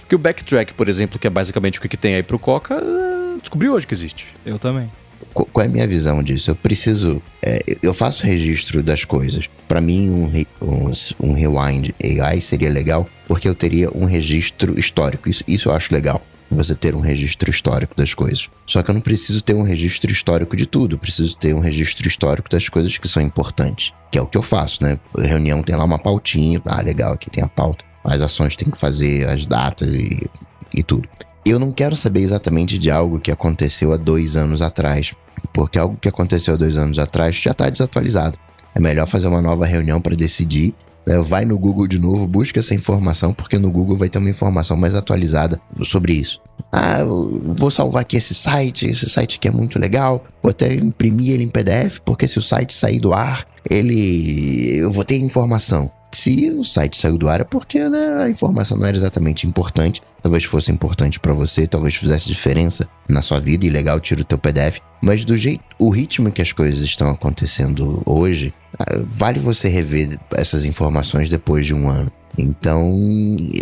Porque 0.00 0.16
o 0.16 0.18
Backtrack, 0.18 0.74
por 0.74 0.88
exemplo, 0.88 1.20
que 1.20 1.26
é 1.28 1.30
basicamente 1.30 1.78
o 1.78 1.82
que 1.82 1.96
tem 1.96 2.16
aí 2.16 2.24
pro 2.24 2.36
Coca, 2.36 2.74
eh, 2.74 3.38
descobriu 3.38 3.74
hoje 3.74 3.86
que 3.86 3.94
existe. 3.94 4.34
Eu 4.44 4.58
também. 4.58 4.90
Qu- 5.34 5.46
Qual 5.52 5.64
é 5.64 5.68
a 5.68 5.72
minha 5.72 5.86
visão 5.86 6.22
disso? 6.22 6.50
Eu 6.50 6.56
preciso. 6.56 7.22
é, 7.42 7.60
eu 7.82 7.92
faço 7.94 8.24
registro 8.26 8.82
das 8.82 9.04
coisas. 9.04 9.48
Para 9.68 9.80
mim, 9.80 10.10
um, 10.10 10.28
re- 10.28 10.46
um, 10.60 10.92
um 11.28 11.32
rewind 11.32 11.90
AI 12.20 12.40
seria 12.40 12.70
legal, 12.70 13.08
porque 13.26 13.48
eu 13.48 13.54
teria 13.54 13.90
um 13.94 14.04
registro 14.04 14.78
histórico. 14.78 15.28
Isso, 15.28 15.42
isso 15.48 15.68
eu 15.68 15.74
acho 15.74 15.92
legal. 15.92 16.20
você 16.50 16.74
ter 16.74 16.94
um 16.94 17.00
registro 17.00 17.48
histórico 17.50 17.94
das 17.96 18.12
coisas. 18.12 18.48
Só 18.66 18.82
que 18.82 18.90
eu 18.90 18.94
não 18.94 19.00
preciso 19.00 19.40
ter 19.42 19.54
um 19.54 19.62
registro 19.62 20.12
histórico 20.12 20.54
de 20.54 20.66
tudo, 20.66 20.94
eu 20.96 20.98
preciso 20.98 21.34
ter 21.38 21.54
um 21.54 21.60
registro 21.60 22.06
histórico 22.06 22.50
das 22.50 22.68
coisas 22.68 22.98
que 22.98 23.08
são 23.08 23.22
importantes, 23.22 23.92
que 24.10 24.18
é 24.18 24.22
o 24.22 24.26
que 24.26 24.36
eu 24.36 24.42
faço, 24.42 24.82
né? 24.82 24.98
A 25.16 25.22
reunião 25.22 25.62
tem 25.62 25.74
lá 25.74 25.84
uma 25.84 25.98
pautinha, 25.98 26.60
ah, 26.66 26.82
legal, 26.82 27.14
aqui 27.14 27.30
tem 27.30 27.42
a 27.42 27.48
pauta, 27.48 27.82
as 28.04 28.20
ações 28.20 28.54
tem 28.54 28.68
que 28.70 28.76
fazer, 28.76 29.26
as 29.28 29.46
datas 29.46 29.94
e, 29.94 30.26
e 30.74 30.82
tudo. 30.82 31.08
Eu 31.44 31.58
não 31.58 31.72
quero 31.72 31.96
saber 31.96 32.20
exatamente 32.20 32.78
de 32.78 32.90
algo 32.90 33.18
que 33.18 33.30
aconteceu 33.30 33.92
há 33.92 33.96
dois 33.96 34.36
anos 34.36 34.62
atrás, 34.62 35.12
porque 35.52 35.78
algo 35.78 35.96
que 36.00 36.08
aconteceu 36.08 36.54
há 36.54 36.56
dois 36.56 36.76
anos 36.76 36.98
atrás 36.98 37.36
já 37.36 37.50
está 37.50 37.68
desatualizado. 37.68 38.38
É 38.74 38.80
melhor 38.80 39.06
fazer 39.06 39.26
uma 39.26 39.42
nova 39.42 39.66
reunião 39.66 40.00
para 40.00 40.16
decidir 40.16 40.74
né? 41.06 41.18
Vai 41.18 41.44
no 41.44 41.58
Google 41.58 41.86
de 41.86 41.98
novo, 41.98 42.26
busca 42.26 42.60
essa 42.60 42.74
informação, 42.74 43.32
porque 43.32 43.58
no 43.58 43.70
Google 43.70 43.96
vai 43.96 44.08
ter 44.08 44.18
uma 44.18 44.30
informação 44.30 44.76
mais 44.76 44.94
atualizada 44.94 45.60
sobre 45.82 46.14
isso. 46.14 46.40
Ah, 46.70 47.02
vou 47.04 47.70
salvar 47.70 48.02
aqui 48.02 48.16
esse 48.16 48.34
site, 48.34 48.88
esse 48.88 49.08
site 49.08 49.36
aqui 49.36 49.48
é 49.48 49.50
muito 49.50 49.78
legal, 49.78 50.24
vou 50.42 50.50
até 50.50 50.72
imprimir 50.72 51.32
ele 51.32 51.44
em 51.44 51.48
PDF, 51.48 51.98
porque 52.04 52.26
se 52.26 52.38
o 52.38 52.42
site 52.42 52.72
sair 52.72 53.00
do 53.00 53.12
ar, 53.12 53.46
ele. 53.68 54.76
eu 54.76 54.90
vou 54.90 55.04
ter 55.04 55.16
informação. 55.16 55.90
Se 56.12 56.50
o 56.50 56.62
site 56.62 56.98
saiu 56.98 57.16
do 57.16 57.28
ar 57.28 57.40
é 57.40 57.44
porque 57.44 57.88
né, 57.88 58.22
a 58.22 58.28
informação 58.28 58.76
não 58.76 58.86
era 58.86 58.96
exatamente 58.96 59.46
importante. 59.46 60.02
Talvez 60.22 60.44
fosse 60.44 60.70
importante 60.70 61.18
para 61.18 61.32
você, 61.32 61.66
talvez 61.66 61.94
fizesse 61.94 62.28
diferença 62.28 62.86
na 63.08 63.22
sua 63.22 63.40
vida 63.40 63.64
e 63.64 63.70
legal, 63.70 63.98
tira 63.98 64.20
o 64.20 64.24
teu 64.24 64.38
PDF. 64.38 64.78
Mas 65.02 65.24
do 65.24 65.36
jeito, 65.36 65.64
o 65.78 65.88
ritmo 65.88 66.30
que 66.30 66.42
as 66.42 66.52
coisas 66.52 66.80
estão 66.82 67.10
acontecendo 67.10 68.02
hoje, 68.04 68.52
ah, 68.78 69.00
vale 69.06 69.40
você 69.40 69.68
rever 69.68 70.18
essas 70.36 70.66
informações 70.66 71.30
depois 71.30 71.66
de 71.66 71.74
um 71.74 71.88
ano. 71.88 72.12
Então, 72.38 72.94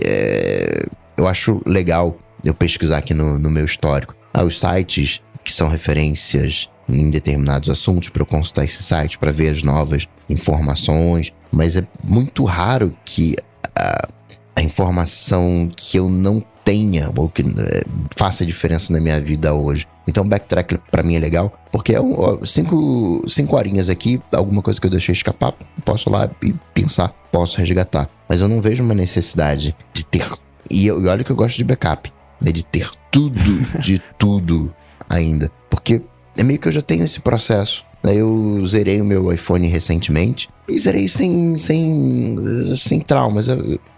é, 0.04 0.86
eu 1.16 1.28
acho 1.28 1.62
legal 1.64 2.18
eu 2.44 2.54
pesquisar 2.54 2.98
aqui 2.98 3.14
no, 3.14 3.38
no 3.38 3.48
meu 3.50 3.64
histórico. 3.64 4.14
Ah, 4.34 4.42
os 4.42 4.58
sites 4.58 5.20
que 5.44 5.52
são 5.52 5.68
referências 5.68 6.68
em 6.88 7.10
determinados 7.10 7.70
assuntos 7.70 8.08
para 8.08 8.22
eu 8.22 8.26
consultar 8.26 8.64
esse 8.64 8.82
site 8.82 9.18
para 9.18 9.30
ver 9.30 9.50
as 9.50 9.62
novas 9.62 10.06
informações, 10.28 11.32
mas 11.50 11.76
é 11.76 11.86
muito 12.02 12.44
raro 12.44 12.96
que 13.04 13.36
a, 13.74 14.08
a 14.56 14.62
informação 14.62 15.70
que 15.74 15.98
eu 15.98 16.08
não 16.08 16.42
tenha 16.64 17.10
ou 17.16 17.28
que 17.28 17.42
é, 17.42 17.84
faça 18.14 18.44
diferença 18.44 18.92
na 18.92 19.00
minha 19.00 19.20
vida 19.20 19.52
hoje. 19.54 19.86
Então, 20.06 20.26
backtrack 20.26 20.78
para 20.90 21.02
mim 21.02 21.14
é 21.14 21.18
legal, 21.18 21.52
porque 21.70 21.94
é 21.94 22.00
um, 22.00 22.12
ó, 22.18 22.44
cinco, 22.44 23.22
cinco 23.28 23.56
horinhas 23.56 23.88
aqui, 23.88 24.20
alguma 24.32 24.62
coisa 24.62 24.80
que 24.80 24.86
eu 24.86 24.90
deixei 24.90 25.12
escapar, 25.12 25.54
posso 25.84 26.10
lá 26.10 26.30
e 26.42 26.52
pensar, 26.74 27.08
posso 27.30 27.58
resgatar. 27.58 28.08
Mas 28.28 28.40
eu 28.40 28.48
não 28.48 28.60
vejo 28.60 28.82
uma 28.82 28.94
necessidade 28.94 29.74
de 29.92 30.04
ter. 30.04 30.28
E, 30.70 30.86
eu, 30.86 31.02
e 31.02 31.08
olha 31.08 31.24
que 31.24 31.30
eu 31.30 31.36
gosto 31.36 31.56
de 31.56 31.64
backup, 31.64 32.12
né, 32.40 32.52
de 32.52 32.64
ter 32.64 32.90
tudo, 33.10 33.80
de 33.80 34.00
tudo 34.18 34.72
ainda. 35.08 35.50
Porque 35.68 36.02
é 36.36 36.42
meio 36.42 36.58
que 36.58 36.68
eu 36.68 36.72
já 36.72 36.82
tenho 36.82 37.04
esse 37.04 37.20
processo. 37.20 37.84
Eu 38.02 38.64
zerei 38.66 39.00
o 39.00 39.04
meu 39.04 39.32
iPhone 39.32 39.66
recentemente. 39.66 40.48
E 40.68 40.78
zerei 40.78 41.06
sem, 41.08 41.58
sem, 41.58 42.36
sem 42.76 43.00
traumas, 43.00 43.46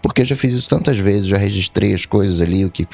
porque 0.01 0.21
eu 0.21 0.25
já 0.25 0.35
fiz 0.35 0.51
isso 0.51 0.69
tantas 0.69 0.97
vezes, 0.97 1.27
já 1.27 1.37
registrei 1.37 1.93
as 1.93 2.05
coisas 2.05 2.41
ali, 2.41 2.65
o 2.65 2.69
que, 2.69 2.85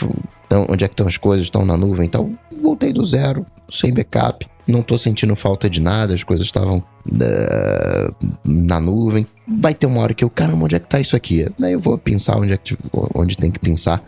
então, 0.46 0.68
onde 0.70 0.84
é 0.84 0.88
que 0.88 0.94
estão 0.94 1.08
as 1.08 1.18
coisas, 1.18 1.46
estão 1.46 1.66
na 1.66 1.78
nuvem, 1.78 2.06
então 2.06 2.38
voltei 2.62 2.92
do 2.92 3.04
zero, 3.06 3.46
sem 3.70 3.94
backup. 3.94 4.46
Não 4.70 4.84
tô 4.84 4.98
sentindo 4.98 5.36
falta 5.36 5.70
de 5.70 5.82
nada, 5.82 6.14
as 6.14 6.24
coisas 6.24 6.46
estavam 6.46 6.78
uh, 6.78 8.28
na 8.46 8.80
nuvem. 8.80 9.26
Vai 9.48 9.74
ter 9.74 9.88
uma 9.88 10.02
hora 10.02 10.14
que 10.14 10.24
eu, 10.24 10.30
caramba, 10.30 10.66
onde 10.66 10.76
é 10.76 10.80
que 10.80 10.88
tá 10.88 11.00
isso 11.00 11.16
aqui? 11.16 11.48
Daí 11.58 11.74
eu 11.74 11.80
vou 11.80 11.98
pensar 11.98 12.38
onde 12.38 12.54
é 12.54 12.58
que 12.58 12.78
onde 13.16 13.36
tem 13.36 13.50
que 13.50 13.60
pensar. 13.60 14.04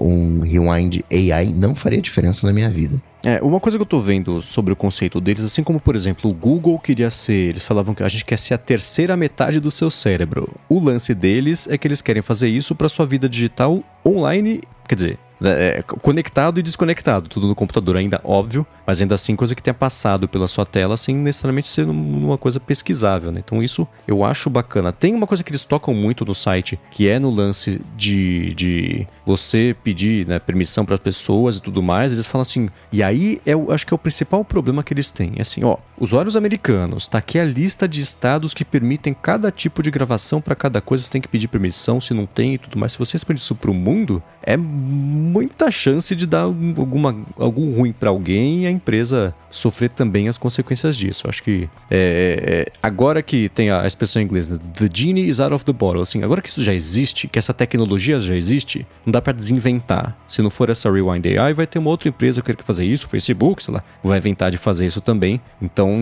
Um 0.00 0.40
rewind 0.40 1.04
AI 1.12 1.52
não 1.54 1.74
faria 1.74 2.00
diferença 2.00 2.46
na 2.46 2.54
minha 2.54 2.70
vida. 2.70 2.98
É, 3.22 3.42
uma 3.42 3.60
coisa 3.60 3.76
que 3.76 3.82
eu 3.82 3.86
tô 3.86 4.00
vendo 4.00 4.40
sobre 4.40 4.72
o 4.72 4.76
conceito 4.76 5.20
deles, 5.20 5.44
assim 5.44 5.62
como, 5.62 5.78
por 5.78 5.94
exemplo, 5.94 6.30
o 6.30 6.34
Google 6.34 6.78
queria 6.78 7.10
ser, 7.10 7.50
eles 7.50 7.64
falavam 7.64 7.94
que 7.94 8.02
a 8.02 8.08
gente 8.08 8.24
quer 8.24 8.38
ser 8.38 8.54
a 8.54 8.58
terceira 8.58 9.16
metade 9.16 9.60
do 9.60 9.70
seu 9.70 9.90
cérebro. 9.90 10.54
O 10.68 10.78
lance 10.78 11.14
deles 11.14 11.68
é 11.68 11.76
que 11.76 11.86
eles 11.86 12.00
querem 12.00 12.22
fazer 12.22 12.48
isso 12.48 12.74
para 12.74 12.88
sua 12.88 13.04
vida 13.04 13.28
digital 13.28 13.82
online, 14.06 14.62
quer 14.88 14.94
dizer, 14.94 15.18
é, 15.42 15.78
é, 15.78 15.82
conectado 15.82 16.58
e 16.58 16.62
desconectado, 16.62 17.28
tudo 17.28 17.46
no 17.46 17.54
computador 17.54 17.96
ainda, 17.96 18.20
óbvio, 18.24 18.66
mas 18.86 19.00
ainda 19.00 19.14
assim 19.14 19.36
coisa 19.36 19.54
que 19.54 19.62
tenha 19.62 19.74
passado 19.74 20.28
pela 20.28 20.48
sua 20.48 20.66
tela 20.66 20.96
sem 20.96 21.14
necessariamente 21.16 21.68
ser 21.68 21.88
uma 21.88 22.36
coisa 22.36 22.58
pesquisável, 22.58 23.30
né? 23.30 23.40
Então 23.44 23.62
isso 23.62 23.86
eu 24.06 24.24
acho 24.24 24.50
bacana. 24.50 24.92
Tem 24.92 25.14
uma 25.14 25.26
coisa 25.26 25.44
que 25.44 25.50
eles 25.50 25.64
tocam 25.64 25.94
muito 25.94 26.24
no 26.24 26.34
site, 26.34 26.78
que 26.90 27.08
é 27.08 27.18
no 27.18 27.30
lance 27.30 27.80
de, 27.96 28.52
de 28.54 29.06
você 29.28 29.76
pedir 29.84 30.26
né, 30.26 30.38
permissão 30.38 30.86
para 30.86 30.94
as 30.94 31.00
pessoas 31.00 31.58
e 31.58 31.62
tudo 31.62 31.82
mais, 31.82 32.12
eles 32.14 32.26
falam 32.26 32.40
assim, 32.40 32.70
e 32.90 33.02
aí 33.02 33.42
eu 33.44 33.70
acho 33.70 33.86
que 33.86 33.92
é 33.92 33.94
o 33.94 33.98
principal 33.98 34.42
problema 34.42 34.82
que 34.82 34.94
eles 34.94 35.10
têm, 35.10 35.34
é 35.36 35.42
assim, 35.42 35.62
ó, 35.62 35.76
usuários 36.00 36.34
americanos, 36.34 37.06
tá 37.06 37.18
aqui 37.18 37.38
a 37.38 37.44
lista 37.44 37.86
de 37.86 38.00
estados 38.00 38.54
que 38.54 38.64
permitem 38.64 39.12
cada 39.12 39.50
tipo 39.50 39.82
de 39.82 39.90
gravação 39.90 40.40
para 40.40 40.54
cada 40.54 40.80
coisa, 40.80 41.04
você 41.04 41.10
tem 41.10 41.20
que 41.20 41.28
pedir 41.28 41.48
permissão, 41.48 42.00
se 42.00 42.14
não 42.14 42.24
tem 42.24 42.54
e 42.54 42.58
tudo 42.58 42.78
mais. 42.78 42.92
Se 42.92 42.98
você 42.98 43.16
expande 43.16 43.40
isso 43.40 43.54
pro 43.54 43.74
mundo, 43.74 44.22
é 44.42 44.56
muita 44.56 45.70
chance 45.70 46.16
de 46.16 46.26
dar 46.26 46.42
alguma, 46.42 47.14
algum 47.36 47.74
ruim 47.74 47.92
para 47.92 48.08
alguém 48.08 48.62
e 48.62 48.66
a 48.66 48.70
empresa 48.70 49.34
sofrer 49.50 49.90
também 49.90 50.28
as 50.28 50.38
consequências 50.38 50.96
disso. 50.96 51.28
Acho 51.28 51.42
que 51.42 51.68
é, 51.90 52.66
é, 52.68 52.72
agora 52.82 53.22
que 53.22 53.48
tem 53.50 53.70
a 53.70 53.86
expressão 53.86 54.22
em 54.22 54.24
inglês, 54.24 54.48
né? 54.48 54.58
the 54.74 54.88
genie 54.92 55.28
is 55.28 55.40
out 55.40 55.52
of 55.52 55.64
the 55.64 55.72
bottle, 55.72 56.02
assim, 56.02 56.22
agora 56.22 56.40
que 56.40 56.48
isso 56.48 56.62
já 56.62 56.72
existe, 56.72 57.28
que 57.28 57.38
essa 57.38 57.52
tecnologia 57.52 58.18
já 58.20 58.34
existe, 58.34 58.86
não 59.04 59.12
dá 59.12 59.17
para 59.20 59.32
desinventar. 59.32 60.16
Se 60.26 60.42
não 60.42 60.50
for 60.50 60.70
essa 60.70 60.90
Rewind 60.90 61.24
AI, 61.26 61.52
vai 61.52 61.66
ter 61.66 61.78
uma 61.78 61.90
outra 61.90 62.08
empresa 62.08 62.42
que 62.42 62.54
quer 62.54 62.62
fazer 62.62 62.84
isso, 62.84 63.08
Facebook, 63.08 63.62
sei 63.62 63.74
lá, 63.74 63.82
vai 64.02 64.18
inventar 64.18 64.50
de 64.50 64.58
fazer 64.58 64.86
isso 64.86 65.00
também. 65.00 65.40
Então, 65.60 65.96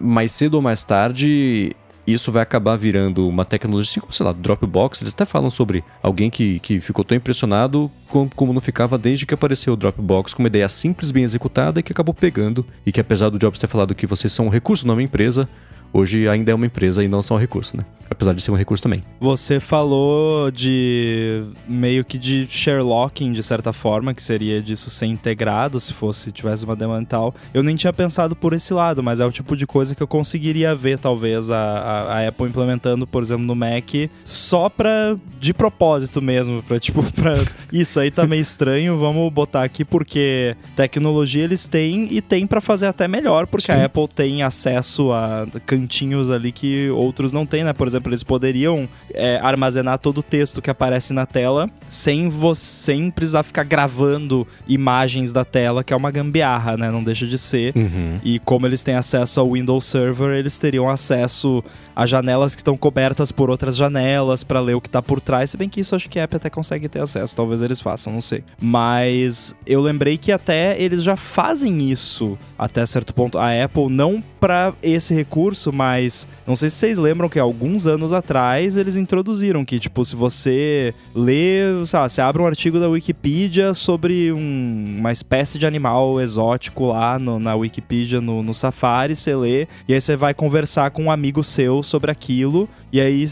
mais 0.00 0.32
cedo 0.32 0.54
ou 0.54 0.62
mais 0.62 0.84
tarde, 0.84 1.74
isso 2.06 2.32
vai 2.32 2.42
acabar 2.42 2.76
virando 2.76 3.28
uma 3.28 3.44
tecnologia, 3.44 3.90
assim 3.90 4.00
como, 4.00 4.12
sei 4.12 4.26
lá, 4.26 4.32
Dropbox. 4.32 5.00
Eles 5.00 5.12
até 5.12 5.24
falam 5.24 5.50
sobre 5.50 5.84
alguém 6.02 6.30
que, 6.30 6.58
que 6.60 6.80
ficou 6.80 7.04
tão 7.04 7.16
impressionado 7.16 7.90
como, 8.08 8.30
como 8.34 8.52
não 8.52 8.60
ficava 8.60 8.98
desde 8.98 9.24
que 9.24 9.34
apareceu 9.34 9.74
o 9.74 9.76
Dropbox 9.76 10.34
com 10.34 10.42
uma 10.42 10.48
ideia 10.48 10.68
simples, 10.68 11.10
bem 11.10 11.22
executada 11.22 11.80
e 11.80 11.82
que 11.82 11.92
acabou 11.92 12.14
pegando. 12.14 12.66
E 12.84 12.90
que 12.90 13.00
apesar 13.00 13.28
do 13.30 13.38
Jobs 13.38 13.58
ter 13.58 13.68
falado 13.68 13.94
que 13.94 14.06
vocês 14.06 14.32
são 14.32 14.46
um 14.46 14.50
recurso, 14.50 14.86
não 14.86 14.94
uma 14.94 15.02
empresa, 15.02 15.48
hoje 15.92 16.28
ainda 16.28 16.50
é 16.50 16.54
uma 16.54 16.66
empresa 16.66 17.04
e 17.04 17.08
não 17.08 17.22
só 17.22 17.34
um 17.36 17.38
recurso, 17.38 17.76
né? 17.76 17.84
Apesar 18.12 18.32
de 18.32 18.42
ser 18.42 18.50
um 18.50 18.56
recurso 18.56 18.82
também. 18.82 19.02
Você 19.20 19.58
falou 19.60 20.50
de 20.50 21.44
meio 21.66 22.04
que 22.04 22.18
de 22.18 22.46
Sherlocking, 22.48 23.32
de 23.32 23.42
certa 23.42 23.72
forma, 23.72 24.14
que 24.14 24.22
seria 24.22 24.62
disso 24.62 24.90
ser 24.90 25.06
integrado 25.06 25.80
se 25.80 25.92
fosse 25.92 26.32
tivesse 26.32 26.64
uma 26.64 26.76
demanda 26.76 27.06
tal. 27.12 27.34
Eu 27.52 27.62
nem 27.62 27.76
tinha 27.76 27.92
pensado 27.92 28.34
por 28.34 28.54
esse 28.54 28.72
lado, 28.72 29.02
mas 29.02 29.20
é 29.20 29.26
o 29.26 29.30
tipo 29.30 29.54
de 29.54 29.66
coisa 29.66 29.94
que 29.94 30.02
eu 30.02 30.06
conseguiria 30.06 30.74
ver, 30.74 30.98
talvez, 30.98 31.50
a, 31.50 31.58
a, 31.58 32.18
a 32.18 32.28
Apple 32.28 32.46
implementando, 32.46 33.06
por 33.06 33.22
exemplo, 33.22 33.44
no 33.44 33.54
Mac, 33.54 33.90
só 34.24 34.68
pra. 34.68 35.16
de 35.38 35.52
propósito 35.52 36.22
mesmo, 36.22 36.62
pra 36.62 36.80
tipo, 36.80 37.02
pra. 37.12 37.34
Isso 37.72 38.00
aí 38.00 38.10
tá 38.10 38.26
meio 38.26 38.40
estranho, 38.40 38.96
vamos 38.96 39.30
botar 39.32 39.62
aqui, 39.62 39.84
porque 39.84 40.56
tecnologia 40.74 41.44
eles 41.44 41.68
têm 41.68 42.08
e 42.10 42.20
tem 42.20 42.46
para 42.46 42.60
fazer 42.60 42.86
até 42.86 43.06
melhor, 43.06 43.46
porque 43.46 43.72
Sim. 43.72 43.78
a 43.78 43.84
Apple 43.84 44.08
tem 44.08 44.42
acesso 44.42 45.12
a 45.12 45.46
cantinhos 45.66 46.30
ali 46.30 46.50
que 46.50 46.88
outros 46.90 47.32
não 47.32 47.44
têm, 47.44 47.64
né? 47.64 47.72
Por 47.72 47.86
exemplo, 47.86 48.01
eles 48.10 48.22
poderiam 48.22 48.88
é, 49.12 49.38
armazenar 49.42 49.98
todo 49.98 50.18
o 50.18 50.22
texto 50.22 50.62
que 50.62 50.70
aparece 50.70 51.12
na 51.12 51.26
tela 51.26 51.68
sem 51.88 52.28
você 52.28 52.72
sem 52.82 53.10
precisar 53.10 53.42
ficar 53.42 53.64
gravando 53.64 54.46
imagens 54.66 55.32
da 55.32 55.44
tela, 55.44 55.84
que 55.84 55.92
é 55.92 55.96
uma 55.96 56.10
gambiarra, 56.10 56.76
né? 56.76 56.90
Não 56.90 57.02
deixa 57.02 57.26
de 57.26 57.38
ser. 57.38 57.72
Uhum. 57.76 58.18
E 58.22 58.38
como 58.40 58.66
eles 58.66 58.82
têm 58.82 58.94
acesso 58.94 59.40
ao 59.40 59.52
Windows 59.52 59.84
Server, 59.84 60.36
eles 60.36 60.58
teriam 60.58 60.90
acesso 60.90 61.62
a 61.94 62.04
janelas 62.06 62.54
que 62.54 62.60
estão 62.60 62.76
cobertas 62.76 63.30
por 63.30 63.50
outras 63.50 63.76
janelas 63.76 64.42
para 64.42 64.60
ler 64.60 64.74
o 64.74 64.80
que 64.80 64.90
tá 64.90 65.00
por 65.00 65.20
trás. 65.20 65.50
Se 65.50 65.56
bem 65.56 65.68
que 65.68 65.80
isso 65.80 65.94
acho 65.94 66.08
que 66.08 66.18
a 66.18 66.24
app 66.24 66.36
até 66.36 66.50
consegue 66.50 66.88
ter 66.88 67.00
acesso, 67.00 67.36
talvez 67.36 67.62
eles 67.62 67.80
façam, 67.80 68.12
não 68.12 68.20
sei. 68.20 68.42
Mas 68.60 69.54
eu 69.66 69.80
lembrei 69.80 70.18
que 70.18 70.32
até 70.32 70.80
eles 70.80 71.02
já 71.02 71.16
fazem 71.16 71.90
isso 71.90 72.38
até 72.58 72.84
certo 72.86 73.14
ponto. 73.14 73.38
A 73.38 73.64
Apple 73.64 73.88
não 73.88 74.22
para 74.40 74.72
esse 74.82 75.14
recurso, 75.14 75.72
mas 75.72 76.26
não 76.46 76.56
sei 76.56 76.68
se 76.68 76.76
vocês 76.76 76.98
lembram 76.98 77.28
que 77.28 77.38
alguns 77.38 77.81
anos 77.86 78.12
atrás 78.12 78.76
eles 78.76 78.96
introduziram 78.96 79.64
que, 79.64 79.78
tipo, 79.78 80.04
se 80.04 80.16
você 80.16 80.94
lê, 81.14 81.60
sabe, 81.86 82.12
você 82.12 82.20
abre 82.20 82.42
um 82.42 82.46
artigo 82.46 82.78
da 82.78 82.88
Wikipedia 82.88 83.74
sobre 83.74 84.32
um, 84.32 84.96
uma 84.98 85.12
espécie 85.12 85.58
de 85.58 85.66
animal 85.66 86.20
exótico 86.20 86.86
lá 86.86 87.18
no, 87.18 87.38
na 87.38 87.54
Wikipedia, 87.54 88.20
no, 88.20 88.42
no 88.42 88.54
Safari, 88.54 89.14
você 89.14 89.34
lê, 89.34 89.68
e 89.88 89.94
aí 89.94 90.00
você 90.00 90.16
vai 90.16 90.34
conversar 90.34 90.90
com 90.90 91.04
um 91.04 91.10
amigo 91.10 91.42
seu 91.42 91.82
sobre 91.82 92.10
aquilo, 92.10 92.68
e 92.92 93.00
aí 93.00 93.24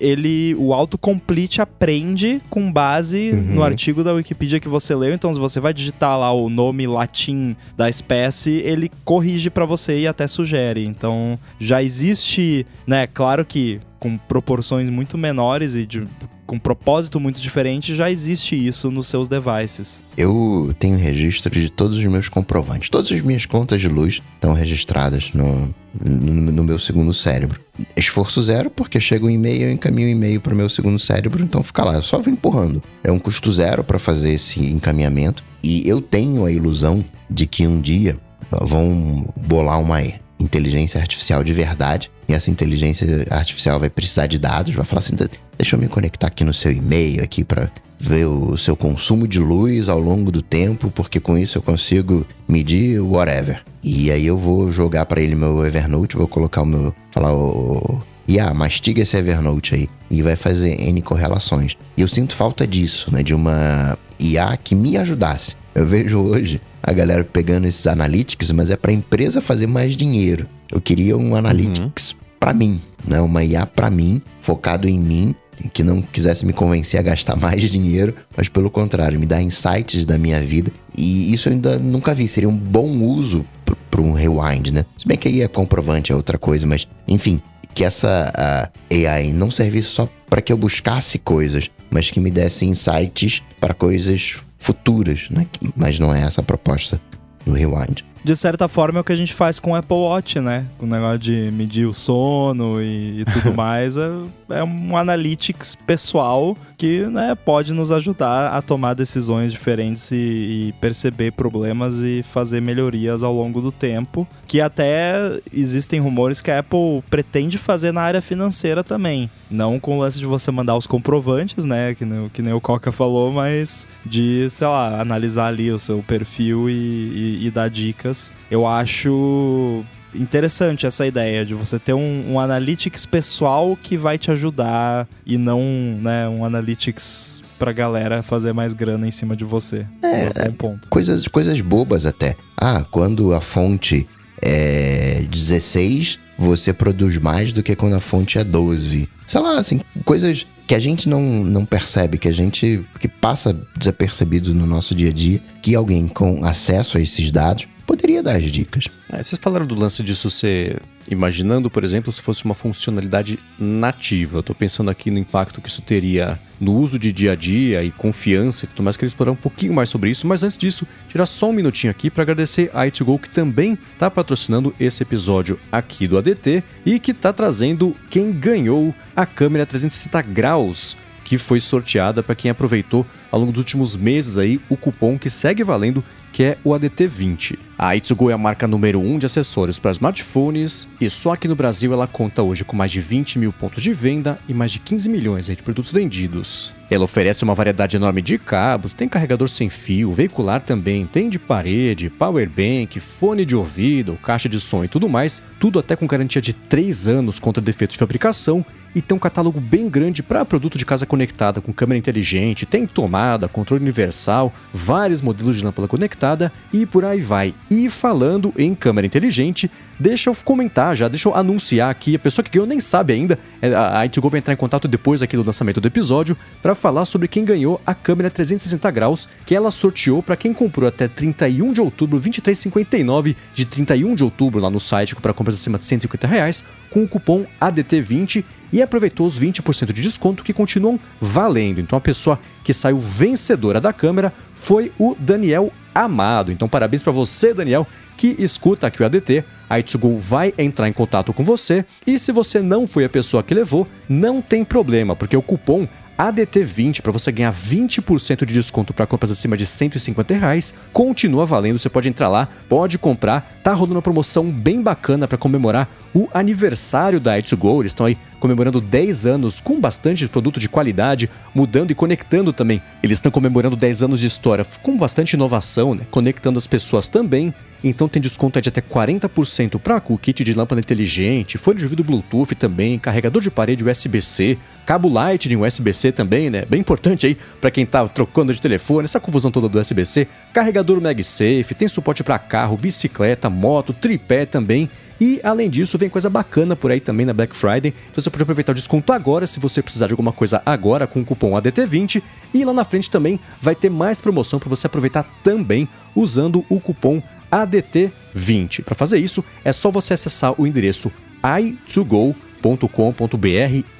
ele 0.00 0.54
o 0.56 0.72
autocomplete 0.72 1.60
aprende 1.60 2.40
com 2.48 2.70
base 2.70 3.30
uhum. 3.32 3.54
no 3.56 3.62
artigo 3.62 4.04
da 4.04 4.12
Wikipedia 4.12 4.60
que 4.60 4.68
você 4.68 4.94
leu. 4.94 5.12
Então, 5.12 5.32
se 5.32 5.38
você 5.38 5.60
vai 5.60 5.74
digitar 5.74 6.18
lá 6.18 6.32
o 6.32 6.48
nome 6.48 6.86
latim 6.86 7.56
da 7.76 7.88
espécie, 7.88 8.62
ele 8.64 8.90
corrige 9.04 9.50
para 9.50 9.64
você 9.64 10.00
e 10.00 10.06
até 10.06 10.26
sugere. 10.26 10.84
Então, 10.84 11.38
já 11.58 11.82
existe, 11.82 12.66
né? 12.86 13.06
Claro 13.06 13.44
que 13.44 13.80
com 13.98 14.16
proporções 14.16 14.88
muito 14.88 15.18
menores 15.18 15.74
e 15.74 15.84
de, 15.84 16.06
com 16.46 16.58
propósito 16.58 17.20
muito 17.20 17.40
diferente, 17.40 17.94
já 17.94 18.10
existe 18.10 18.54
isso 18.54 18.90
nos 18.90 19.06
seus 19.06 19.28
devices. 19.28 20.02
Eu 20.16 20.74
tenho 20.78 20.96
registro 20.96 21.50
de 21.52 21.68
todos 21.68 21.98
os 21.98 22.04
meus 22.04 22.28
comprovantes. 22.28 22.88
Todas 22.88 23.10
as 23.12 23.20
minhas 23.20 23.44
contas 23.44 23.80
de 23.80 23.88
luz 23.88 24.22
estão 24.34 24.52
registradas 24.52 25.32
no, 25.34 25.74
no, 26.02 26.34
no 26.52 26.64
meu 26.64 26.78
segundo 26.78 27.12
cérebro. 27.12 27.60
Esforço 27.96 28.42
zero, 28.42 28.70
porque 28.70 29.00
chega 29.00 29.26
um 29.26 29.30
e-mail, 29.30 29.62
eu 29.62 29.72
encaminho 29.72 30.08
um 30.08 30.12
e-mail 30.12 30.40
para 30.40 30.54
o 30.54 30.56
meu 30.56 30.68
segundo 30.68 30.98
cérebro, 30.98 31.42
então 31.42 31.62
fica 31.62 31.84
lá. 31.84 31.94
Eu 31.94 32.02
só 32.02 32.18
vou 32.18 32.32
empurrando. 32.32 32.82
É 33.04 33.12
um 33.12 33.18
custo 33.18 33.52
zero 33.52 33.84
para 33.84 33.98
fazer 33.98 34.32
esse 34.32 34.64
encaminhamento. 34.64 35.44
E 35.62 35.88
eu 35.88 36.00
tenho 36.00 36.44
a 36.44 36.52
ilusão 36.52 37.04
de 37.28 37.46
que 37.46 37.66
um 37.66 37.80
dia 37.80 38.16
vão 38.50 39.26
bolar 39.36 39.80
uma 39.80 40.02
inteligência 40.38 41.00
artificial 41.00 41.42
de 41.42 41.52
verdade. 41.52 42.10
E 42.28 42.34
essa 42.34 42.50
inteligência 42.50 43.26
artificial 43.30 43.80
vai 43.80 43.90
precisar 43.90 44.26
de 44.26 44.38
dados, 44.38 44.74
vai 44.74 44.84
falar 44.84 45.00
assim: 45.00 45.16
deixa 45.56 45.76
eu 45.76 45.80
me 45.80 45.88
conectar 45.88 46.26
aqui 46.26 46.44
no 46.44 46.52
seu 46.52 46.72
e-mail 46.72 47.22
aqui 47.22 47.44
para 47.44 47.70
ver 48.00 48.26
o 48.26 48.56
seu 48.56 48.76
consumo 48.76 49.26
de 49.26 49.40
luz 49.40 49.88
ao 49.88 49.98
longo 49.98 50.30
do 50.30 50.40
tempo, 50.40 50.90
porque 50.90 51.18
com 51.18 51.36
isso 51.36 51.58
eu 51.58 51.62
consigo 51.62 52.26
medir 52.48 53.00
whatever. 53.00 53.62
E 53.82 54.10
aí 54.10 54.26
eu 54.26 54.36
vou 54.36 54.70
jogar 54.70 55.06
para 55.06 55.20
ele 55.20 55.34
meu 55.34 55.64
Evernote, 55.66 56.16
vou 56.16 56.28
colocar 56.28 56.62
o 56.62 56.66
meu, 56.66 56.94
falar 57.10 57.34
o 57.34 58.00
e 58.28 58.38
ah, 58.38 58.52
mastiga 58.52 59.00
esse 59.00 59.16
Evernote 59.16 59.74
aí 59.74 59.88
e 60.10 60.20
vai 60.20 60.36
fazer 60.36 60.78
N 60.78 61.00
correlações. 61.00 61.78
E 61.96 62.02
eu 62.02 62.08
sinto 62.08 62.36
falta 62.36 62.66
disso, 62.66 63.10
né, 63.10 63.22
de 63.22 63.32
uma 63.32 63.98
IA 64.20 64.54
que 64.58 64.74
me 64.74 64.98
ajudasse. 64.98 65.56
Eu 65.74 65.86
vejo 65.86 66.20
hoje 66.20 66.60
a 66.88 66.92
galera 66.92 67.22
pegando 67.22 67.66
esses 67.66 67.86
analytics, 67.86 68.50
mas 68.50 68.70
é 68.70 68.76
para 68.76 68.90
a 68.90 68.94
empresa 68.94 69.42
fazer 69.42 69.66
mais 69.66 69.94
dinheiro. 69.94 70.46
Eu 70.70 70.80
queria 70.80 71.16
um 71.18 71.36
analytics 71.36 72.12
uhum. 72.12 72.18
para 72.40 72.54
mim, 72.54 72.80
né? 73.06 73.20
Uma 73.20 73.44
IA 73.44 73.66
para 73.66 73.90
mim, 73.90 74.22
focado 74.40 74.88
em 74.88 74.98
mim, 74.98 75.34
que 75.72 75.82
não 75.82 76.00
quisesse 76.00 76.46
me 76.46 76.52
convencer 76.54 76.98
a 76.98 77.02
gastar 77.02 77.36
mais 77.36 77.70
dinheiro, 77.70 78.14
mas 78.34 78.48
pelo 78.48 78.70
contrário, 78.70 79.20
me 79.20 79.26
dar 79.26 79.42
insights 79.42 80.06
da 80.06 80.16
minha 80.16 80.40
vida. 80.40 80.72
E 80.96 81.32
isso 81.32 81.48
eu 81.48 81.52
ainda 81.52 81.78
nunca 81.78 82.14
vi. 82.14 82.26
Seria 82.26 82.48
um 82.48 82.56
bom 82.56 82.88
uso 83.02 83.44
para 83.90 84.00
um 84.00 84.12
rewind, 84.12 84.70
né? 84.70 84.86
Se 84.96 85.06
bem 85.06 85.18
que 85.18 85.28
aí 85.28 85.42
é 85.42 85.48
comprovante, 85.48 86.10
é 86.10 86.14
outra 86.14 86.38
coisa, 86.38 86.66
mas 86.66 86.88
enfim, 87.06 87.42
que 87.74 87.84
essa 87.84 88.72
AI 88.90 89.30
não 89.32 89.50
servisse 89.50 89.88
só 89.88 90.08
para 90.28 90.40
que 90.40 90.52
eu 90.52 90.56
buscasse 90.56 91.18
coisas, 91.18 91.70
mas 91.90 92.10
que 92.10 92.18
me 92.18 92.30
desse 92.30 92.64
insights 92.64 93.42
para 93.60 93.74
coisas 93.74 94.38
futuras, 94.58 95.28
né? 95.30 95.46
Mas 95.76 95.98
não 95.98 96.14
é 96.14 96.22
essa 96.22 96.40
a 96.40 96.44
proposta 96.44 97.00
do 97.44 97.52
Rewind 97.52 98.02
de 98.22 98.36
certa 98.36 98.68
forma 98.68 98.98
é 98.98 99.00
o 99.00 99.04
que 99.04 99.12
a 99.12 99.16
gente 99.16 99.34
faz 99.34 99.58
com 99.58 99.72
o 99.72 99.74
Apple 99.74 99.96
Watch, 99.96 100.40
né? 100.40 100.66
Com 100.78 100.86
o 100.86 100.88
negócio 100.88 101.18
de 101.18 101.50
medir 101.52 101.86
o 101.86 101.94
sono 101.94 102.82
e, 102.82 103.20
e 103.20 103.24
tudo 103.24 103.52
mais. 103.56 103.96
É, 103.96 104.10
é, 104.50 104.64
um 104.64 104.96
analytics 104.96 105.74
pessoal 105.74 106.56
que 106.76 107.02
né, 107.06 107.34
pode 107.34 107.72
nos 107.72 107.90
ajudar 107.90 108.52
a 108.52 108.62
tomar 108.62 108.94
decisões 108.94 109.52
diferentes 109.52 110.10
e, 110.12 110.16
e, 110.16 110.74
perceber 110.80 111.32
problemas 111.32 111.98
e 111.98 112.22
fazer 112.22 112.60
melhorias 112.60 113.22
ao 113.22 113.34
longo 113.34 113.60
do 113.60 113.72
tempo. 113.72 114.26
Que 114.46 114.60
até 114.60 115.40
existem 115.52 116.00
rumores 116.00 116.40
que 116.40 116.50
a 116.50 116.60
Apple 116.60 117.02
pretende 117.10 117.58
fazer 117.58 117.92
na 117.92 118.02
área 118.02 118.22
financeira 118.22 118.82
também. 118.84 119.28
Não 119.50 119.80
com 119.80 119.96
o 119.96 120.00
lance 120.00 120.18
de 120.18 120.26
você 120.26 120.50
mandar 120.50 120.76
os 120.76 120.86
comprovantes, 120.86 121.64
né? 121.64 121.94
Que 121.94 122.04
nem, 122.04 122.28
que 122.28 122.42
nem 122.42 122.52
o 122.52 122.60
Coca 122.60 122.92
falou, 122.92 123.32
mas 123.32 123.86
de, 124.04 124.48
sei 124.50 124.66
lá, 124.66 125.00
analisar 125.00 125.46
ali 125.46 125.70
o 125.70 125.78
seu 125.78 126.02
perfil 126.02 126.68
e, 126.70 126.72
e, 126.72 127.46
e 127.46 127.50
dar 127.50 127.68
dicas. 127.68 128.07
Eu 128.50 128.66
acho 128.66 129.84
interessante 130.14 130.86
essa 130.86 131.06
ideia 131.06 131.44
de 131.44 131.54
você 131.54 131.78
ter 131.78 131.92
um, 131.92 132.32
um, 132.32 132.40
analytics 132.40 133.04
pessoal 133.06 133.78
que 133.80 133.96
vai 133.96 134.18
te 134.18 134.30
ajudar 134.30 135.06
e 135.26 135.36
não 135.36 135.62
né, 136.00 136.28
um 136.28 136.44
analytics 136.44 137.42
pra 137.58 137.72
galera 137.72 138.22
fazer 138.22 138.52
mais 138.52 138.72
grana 138.72 139.06
em 139.06 139.10
cima 139.10 139.36
de 139.36 139.44
você. 139.44 139.86
É, 140.02 140.46
é 140.46 140.50
ponto. 140.50 140.88
Coisas, 140.88 141.26
coisas 141.28 141.60
bobas 141.60 142.06
até. 142.06 142.36
Ah, 142.56 142.84
quando 142.90 143.34
a 143.34 143.40
fonte 143.40 144.08
é 144.40 145.24
16, 145.30 146.18
você 146.38 146.72
produz 146.72 147.18
mais 147.18 147.52
do 147.52 147.62
que 147.62 147.74
quando 147.74 147.96
a 147.96 148.00
fonte 148.00 148.38
é 148.38 148.44
12. 148.44 149.08
Sei 149.26 149.40
lá, 149.40 149.58
assim, 149.58 149.80
coisas 150.04 150.46
que 150.66 150.74
a 150.74 150.78
gente 150.78 151.08
não, 151.08 151.20
não 151.22 151.64
percebe, 151.64 152.18
que 152.18 152.28
a 152.28 152.32
gente 152.32 152.84
que 153.00 153.08
passa 153.08 153.56
desapercebido 153.76 154.54
no 154.54 154.66
nosso 154.66 154.94
dia 154.94 155.10
a 155.10 155.12
dia, 155.12 155.40
que 155.62 155.74
alguém 155.74 156.06
com 156.06 156.44
acesso 156.44 156.98
a 156.98 157.00
esses 157.00 157.32
dados 157.32 157.66
poderia 157.88 158.22
dar 158.22 158.36
as 158.36 158.44
dicas. 158.52 158.86
É, 159.10 159.22
vocês 159.22 159.40
falaram 159.40 159.66
do 159.66 159.74
lance 159.74 160.02
disso 160.02 160.30
ser 160.30 160.82
imaginando, 161.10 161.70
por 161.70 161.82
exemplo, 161.82 162.12
se 162.12 162.20
fosse 162.20 162.44
uma 162.44 162.52
funcionalidade 162.52 163.38
nativa. 163.58 164.42
Tô 164.42 164.54
pensando 164.54 164.90
aqui 164.90 165.10
no 165.10 165.18
impacto 165.18 165.62
que 165.62 165.70
isso 165.70 165.80
teria 165.80 166.38
no 166.60 166.76
uso 166.76 166.98
de 166.98 167.10
dia 167.10 167.32
a 167.32 167.34
dia 167.34 167.82
e 167.82 167.90
confiança 167.90 168.66
e 168.66 168.68
tudo 168.68 168.82
mais. 168.82 168.94
Queria 168.98 169.08
explorar 169.08 169.32
um 169.32 169.36
pouquinho 169.36 169.72
mais 169.72 169.88
sobre 169.88 170.10
isso, 170.10 170.26
mas 170.26 170.42
antes 170.42 170.58
disso, 170.58 170.86
tirar 171.08 171.24
só 171.24 171.48
um 171.48 171.52
minutinho 171.54 171.90
aqui 171.90 172.10
para 172.10 172.24
agradecer 172.24 172.70
a 172.74 172.86
Itgo 172.86 173.18
que 173.18 173.30
também 173.30 173.78
está 173.94 174.10
patrocinando 174.10 174.74
esse 174.78 175.02
episódio 175.02 175.58
aqui 175.72 176.06
do 176.06 176.18
ADT 176.18 176.62
e 176.84 177.00
que 177.00 177.12
está 177.12 177.32
trazendo 177.32 177.96
quem 178.10 178.30
ganhou 178.30 178.94
a 179.16 179.24
câmera 179.24 179.64
360 179.64 180.20
graus 180.22 180.94
que 181.28 181.36
foi 181.36 181.60
sorteada 181.60 182.22
para 182.22 182.34
quem 182.34 182.50
aproveitou 182.50 183.06
ao 183.30 183.40
longo 183.40 183.52
dos 183.52 183.60
últimos 183.60 183.96
meses 183.96 184.38
aí 184.38 184.60
o 184.68 184.76
cupom 184.76 185.18
que 185.18 185.30
segue 185.30 185.62
valendo 185.62 186.04
que 186.32 186.44
é 186.44 186.58
o 186.62 186.70
ADT20. 186.70 187.58
A 187.78 187.96
Itsugo 187.96 188.30
é 188.30 188.32
a 188.32 188.38
marca 188.38 188.66
número 188.66 189.00
1 189.00 189.14
um 189.14 189.18
de 189.18 189.26
acessórios 189.26 189.78
para 189.78 189.92
smartphones 189.92 190.88
e 191.00 191.08
só 191.08 191.32
aqui 191.32 191.48
no 191.48 191.56
Brasil 191.56 191.92
ela 191.92 192.06
conta 192.06 192.42
hoje 192.42 192.64
com 192.64 192.76
mais 192.76 192.90
de 192.90 193.00
20 193.00 193.38
mil 193.38 193.52
pontos 193.52 193.82
de 193.82 193.92
venda 193.92 194.38
e 194.48 194.54
mais 194.54 194.70
de 194.70 194.78
15 194.78 195.08
milhões 195.08 195.46
de 195.46 195.62
produtos 195.62 195.92
vendidos. 195.92 196.72
Ela 196.90 197.04
oferece 197.04 197.44
uma 197.44 197.54
variedade 197.54 197.96
enorme 197.96 198.22
de 198.22 198.38
cabos, 198.38 198.92
tem 198.92 199.08
carregador 199.08 199.48
sem 199.48 199.68
fio, 199.68 200.10
veicular 200.10 200.62
também, 200.62 201.06
tem 201.06 201.28
de 201.28 201.38
parede, 201.38 202.10
power 202.10 202.48
bank, 202.48 202.98
fone 202.98 203.44
de 203.44 203.54
ouvido, 203.54 204.18
caixa 204.22 204.48
de 204.48 204.58
som 204.58 204.84
e 204.84 204.88
tudo 204.88 205.08
mais, 205.08 205.42
tudo 205.60 205.78
até 205.78 205.94
com 205.94 206.06
garantia 206.06 206.40
de 206.40 206.52
3 206.52 207.08
anos 207.08 207.38
contra 207.38 207.62
defeitos 207.62 207.94
de 207.94 207.98
fabricação 207.98 208.64
e 208.94 209.02
tem 209.02 209.14
um 209.14 209.20
catálogo 209.20 209.60
bem 209.60 209.88
grande 209.88 210.22
para 210.22 210.44
produto 210.44 210.78
de 210.78 210.84
casa 210.84 211.06
conectada 211.06 211.60
com 211.60 211.72
câmera 211.72 211.98
inteligente, 211.98 212.66
tem 212.66 212.86
tomada, 212.86 213.17
controle 213.50 213.82
universal, 213.82 214.52
vários 214.72 215.22
modelos 215.22 215.56
de 215.56 215.64
lâmpada 215.64 215.88
conectada 215.88 216.52
e 216.72 216.84
por 216.84 217.04
aí 217.04 217.20
vai. 217.20 217.54
E 217.70 217.88
falando 217.88 218.52
em 218.56 218.74
câmera 218.74 219.06
inteligente, 219.06 219.70
deixa 219.98 220.30
eu 220.30 220.36
comentar 220.44 220.94
já, 220.96 221.08
deixa 221.08 221.28
eu 221.28 221.34
anunciar 221.34 221.90
aqui. 221.90 222.14
A 222.14 222.18
pessoa 222.18 222.44
que 222.44 222.50
ganhou 222.50 222.66
nem 222.66 222.80
sabe 222.80 223.12
ainda. 223.12 223.38
É, 223.60 223.74
a 223.74 224.04
Itgo 224.04 224.28
vai 224.28 224.38
entrar 224.38 224.54
em 224.54 224.56
contato 224.56 224.86
depois 224.86 225.22
aqui 225.22 225.36
do 225.36 225.44
lançamento 225.44 225.80
do 225.80 225.88
episódio 225.88 226.36
para 226.62 226.74
falar 226.74 227.04
sobre 227.04 227.28
quem 227.28 227.44
ganhou 227.44 227.80
a 227.86 227.94
câmera 227.94 228.30
360 228.30 228.90
graus 228.90 229.28
que 229.44 229.54
ela 229.54 229.70
sorteou 229.70 230.22
para 230.22 230.36
quem 230.36 230.52
comprou 230.52 230.88
até 230.88 231.08
31 231.08 231.72
de 231.72 231.80
outubro, 231.80 232.20
23,59 232.20 233.34
de 233.54 233.64
31 233.64 234.14
de 234.14 234.24
outubro 234.24 234.60
lá 234.60 234.70
no 234.70 234.80
site 234.80 235.16
para 235.16 235.32
compras 235.32 235.56
acima 235.56 235.78
de 235.78 235.84
150 235.84 236.26
reais, 236.26 236.64
com 236.90 237.02
o 237.02 237.08
cupom 237.08 237.44
ADT20 237.60 238.44
e 238.72 238.82
aproveitou 238.82 239.26
os 239.26 239.38
20% 239.40 239.92
de 239.92 240.02
desconto 240.02 240.44
que 240.44 240.52
continuam 240.52 240.98
valendo. 241.20 241.80
Então 241.80 241.96
a 241.96 242.00
pessoa 242.00 242.38
que 242.64 242.74
saiu 242.74 242.98
vencedora 242.98 243.80
da 243.80 243.92
câmera 243.92 244.32
foi 244.54 244.92
o 244.98 245.16
Daniel 245.18 245.72
Amado. 245.94 246.52
Então 246.52 246.68
parabéns 246.68 247.02
para 247.02 247.12
você, 247.12 247.52
Daniel, 247.52 247.86
que 248.16 248.36
escuta 248.38 248.86
aqui 248.86 249.02
o 249.02 249.06
ADT. 249.06 249.44
A 249.68 249.78
Itsugo 249.78 250.16
vai 250.16 250.54
entrar 250.56 250.88
em 250.88 250.92
contato 250.92 251.32
com 251.32 251.42
você 251.42 251.84
e 252.06 252.18
se 252.18 252.32
você 252.32 252.60
não 252.60 252.86
foi 252.86 253.04
a 253.04 253.08
pessoa 253.08 253.42
que 253.42 253.54
levou, 253.54 253.86
não 254.08 254.40
tem 254.40 254.64
problema, 254.64 255.16
porque 255.16 255.36
o 255.36 255.42
cupom 255.42 255.86
ADT20 256.18 257.00
para 257.00 257.12
você 257.12 257.30
ganhar 257.30 257.52
20% 257.52 258.44
de 258.44 258.52
desconto 258.52 258.92
para 258.92 259.06
compras 259.06 259.30
acima 259.30 259.56
de 259.56 259.64
150 259.64 260.34
reais 260.34 260.74
continua 260.92 261.46
valendo. 261.46 261.78
Você 261.78 261.88
pode 261.88 262.08
entrar 262.08 262.28
lá, 262.28 262.48
pode 262.68 262.98
comprar. 262.98 263.60
Tá 263.62 263.72
rolando 263.72 263.94
uma 263.94 264.02
promoção 264.02 264.50
bem 264.50 264.82
bacana 264.82 265.28
para 265.28 265.38
comemorar 265.38 265.88
o 266.12 266.28
aniversário 266.34 267.20
da 267.20 267.38
Itsugo. 267.38 267.82
Eles 267.82 267.90
estão 267.90 268.06
aí 268.06 268.18
comemorando 268.38 268.80
10 268.80 269.26
anos 269.26 269.60
com 269.60 269.80
bastante 269.80 270.28
produto 270.28 270.60
de 270.60 270.68
qualidade, 270.68 271.30
mudando 271.54 271.90
e 271.90 271.94
conectando 271.94 272.52
também. 272.52 272.82
Eles 273.02 273.18
estão 273.18 273.32
comemorando 273.32 273.76
10 273.76 274.02
anos 274.02 274.20
de 274.20 274.26
história 274.26 274.64
com 274.82 274.96
bastante 274.96 275.34
inovação, 275.34 275.94
né? 275.94 276.06
conectando 276.10 276.58
as 276.58 276.66
pessoas 276.66 277.08
também. 277.08 277.52
Então 277.82 278.08
tem 278.08 278.20
desconto 278.20 278.60
de 278.60 278.68
até 278.68 278.80
40% 278.80 279.78
para 279.78 280.02
o 280.08 280.18
kit 280.18 280.42
de 280.42 280.52
lâmpada 280.52 280.80
inteligente, 280.80 281.58
fone 281.58 281.78
de 281.78 281.84
ouvido 281.84 282.02
Bluetooth 282.02 282.54
também, 282.56 282.98
carregador 282.98 283.40
de 283.40 283.50
parede 283.50 283.84
USB-C, 283.84 284.58
cabo 284.84 285.08
Lightning 285.08 285.56
USB-C 285.56 286.10
também, 286.10 286.50
né? 286.50 286.64
Bem 286.68 286.80
importante 286.80 287.26
aí 287.26 287.36
para 287.60 287.70
quem 287.70 287.86
tá 287.86 288.06
trocando 288.08 288.52
de 288.52 288.60
telefone, 288.60 289.04
essa 289.04 289.20
confusão 289.20 289.50
toda 289.50 289.68
do 289.68 289.78
USB-C, 289.78 290.26
carregador 290.52 291.00
MagSafe, 291.00 291.74
tem 291.76 291.86
suporte 291.86 292.24
para 292.24 292.38
carro, 292.38 292.76
bicicleta, 292.76 293.48
moto, 293.48 293.92
tripé 293.92 294.44
também. 294.44 294.90
E 295.20 295.40
além 295.42 295.68
disso, 295.68 295.98
vem 295.98 296.08
coisa 296.08 296.30
bacana 296.30 296.76
por 296.76 296.90
aí 296.90 297.00
também 297.00 297.26
na 297.26 297.32
Black 297.32 297.54
Friday. 297.54 297.92
Você 298.14 298.30
pode 298.30 298.42
aproveitar 298.42 298.72
o 298.72 298.74
desconto 298.74 299.12
agora 299.12 299.46
se 299.46 299.58
você 299.58 299.82
precisar 299.82 300.06
de 300.06 300.12
alguma 300.12 300.32
coisa 300.32 300.62
agora 300.64 301.06
com 301.06 301.20
o 301.20 301.24
cupom 301.24 301.52
ADT20. 301.52 302.22
E 302.54 302.64
lá 302.64 302.72
na 302.72 302.84
frente 302.84 303.10
também 303.10 303.40
vai 303.60 303.74
ter 303.74 303.90
mais 303.90 304.20
promoção 304.20 304.58
para 304.58 304.68
você 304.68 304.86
aproveitar 304.86 305.24
também 305.42 305.88
usando 306.14 306.64
o 306.68 306.78
cupom 306.80 307.20
ADT20. 307.50 308.84
Para 308.84 308.94
fazer 308.94 309.18
isso, 309.18 309.44
é 309.64 309.72
só 309.72 309.90
você 309.90 310.14
acessar 310.14 310.54
o 310.60 310.66
endereço 310.66 311.10
i2go.com 311.42 313.14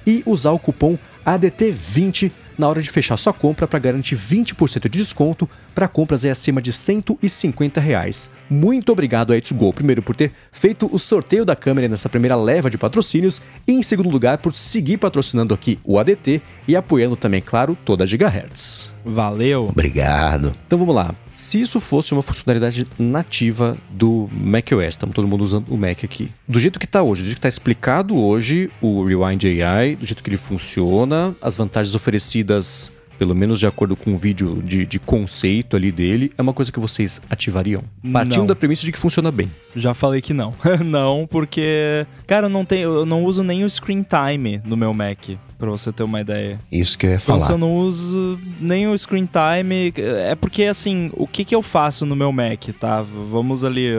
e 0.07 0.23
usar 0.27 0.51
o 0.53 0.59
cupom 0.59 0.99
ADT20 1.27 2.31
na 2.61 2.69
hora 2.69 2.83
de 2.83 2.91
fechar 2.91 3.17
sua 3.17 3.33
compra 3.33 3.67
para 3.67 3.79
garantir 3.79 4.17
20% 4.17 4.83
de 4.83 4.99
desconto 4.99 5.49
para 5.75 5.89
compras 5.89 6.25
aí 6.25 6.31
acima 6.31 6.61
de 6.61 6.73
150 6.73 7.81
reais. 7.81 8.31
Muito 8.49 8.93
obrigado 8.93 9.33
a 9.33 9.41
Go, 9.53 9.73
primeiro 9.73 10.03
por 10.03 10.15
ter 10.15 10.31
feito 10.53 10.89
o 10.93 10.99
sorteio 10.99 11.45
da 11.45 11.57
câmera 11.57 11.89
nessa 11.89 12.09
primeira 12.09 12.37
leva 12.37 12.71
de 12.71 12.77
patrocínios 12.77 13.41
e 13.67 13.73
em 13.73 13.83
segundo 13.83 14.11
lugar 14.11 14.39
por 14.39 14.55
seguir 14.55 14.99
patrocinando 14.99 15.55
aqui 15.55 15.79
o 15.83 15.99
ADT 15.99 16.43
e 16.69 16.77
apoiando 16.77 17.17
também, 17.17 17.41
claro, 17.41 17.77
toda 17.85 18.05
a 18.05 18.07
Gigahertz. 18.07 18.93
Valeu! 19.05 19.69
Obrigado. 19.69 20.55
Então 20.67 20.79
vamos 20.79 20.95
lá. 20.95 21.15
Se 21.35 21.61
isso 21.61 21.81
fosse 21.81 22.13
uma 22.13 22.23
funcionalidade 22.23 22.85
nativa 22.99 23.77
do 23.91 24.29
macOS, 24.31 24.89
estamos 24.89 25.15
todo 25.15 25.27
mundo 25.27 25.43
usando 25.43 25.69
o 25.69 25.77
Mac 25.77 26.05
aqui. 26.05 26.31
Do 26.47 26.61
jeito 26.61 26.79
que 26.79 26.85
está 26.85 27.03
hoje, 27.03 27.23
do 27.23 27.27
jeito 27.27 27.37
que 27.37 27.39
está 27.39 27.49
explicado 27.49 28.17
hoje 28.17 28.71
o 28.81 29.03
Rewind 29.05 29.45
AI, 29.45 29.97
do 29.97 30.05
jeito 30.05 30.23
que 30.23 30.29
ele 30.29 30.37
funciona, 30.37 31.35
as 31.41 31.57
vantagens 31.57 31.95
oferecidas 31.95 32.93
pelo 33.21 33.35
menos 33.35 33.61
de 33.61 33.67
acordo 33.67 33.95
com 33.95 34.15
o 34.15 34.17
vídeo 34.17 34.63
de, 34.65 34.87
de 34.87 34.99
conceito 34.99 35.77
ali 35.77 35.93
dele, 35.93 36.33
é 36.39 36.41
uma 36.41 36.55
coisa 36.55 36.73
que 36.73 36.81
vocês 36.81 37.21
ativariam? 37.29 37.85
Partindo 38.11 38.39
Não. 38.39 38.47
da 38.47 38.57
premissa 38.57 38.83
de 38.83 38.91
que 38.91 38.99
funciona 38.99 39.31
bem. 39.31 39.51
Já 39.77 39.93
falei 39.93 40.23
que 40.23 40.33
não. 40.33 40.55
não, 40.83 41.29
porque, 41.31 42.07
cara, 42.27 42.47
eu 42.47 42.51
não, 42.51 42.65
tenho, 42.65 42.95
eu 43.01 43.05
não 43.05 43.23
uso 43.27 43.43
nem 43.43 43.63
o 43.63 43.69
screen 43.69 44.03
time 44.03 44.63
no 44.65 44.75
meu 44.75 44.95
Mac, 44.95 45.19
pra 45.59 45.69
você 45.69 45.93
ter 45.93 46.03
uma 46.03 46.19
ideia. 46.23 46.59
Isso 46.73 46.97
que 46.97 47.05
eu 47.05 47.11
ia 47.11 47.17
Então, 47.17 47.39
se 47.39 47.47
falar. 47.49 47.55
eu 47.57 47.59
não 47.59 47.77
uso 47.77 48.41
nem 48.59 48.89
o 48.89 48.97
screen 48.97 49.29
time, 49.31 49.93
é 50.27 50.35
porque, 50.35 50.65
assim, 50.65 51.11
o 51.13 51.27
que, 51.27 51.45
que 51.45 51.55
eu 51.55 51.61
faço 51.61 52.07
no 52.07 52.17
meu 52.17 52.33
Mac, 52.33 52.69
tá? 52.81 53.03
Vamos 53.31 53.65
ali, 53.65 53.91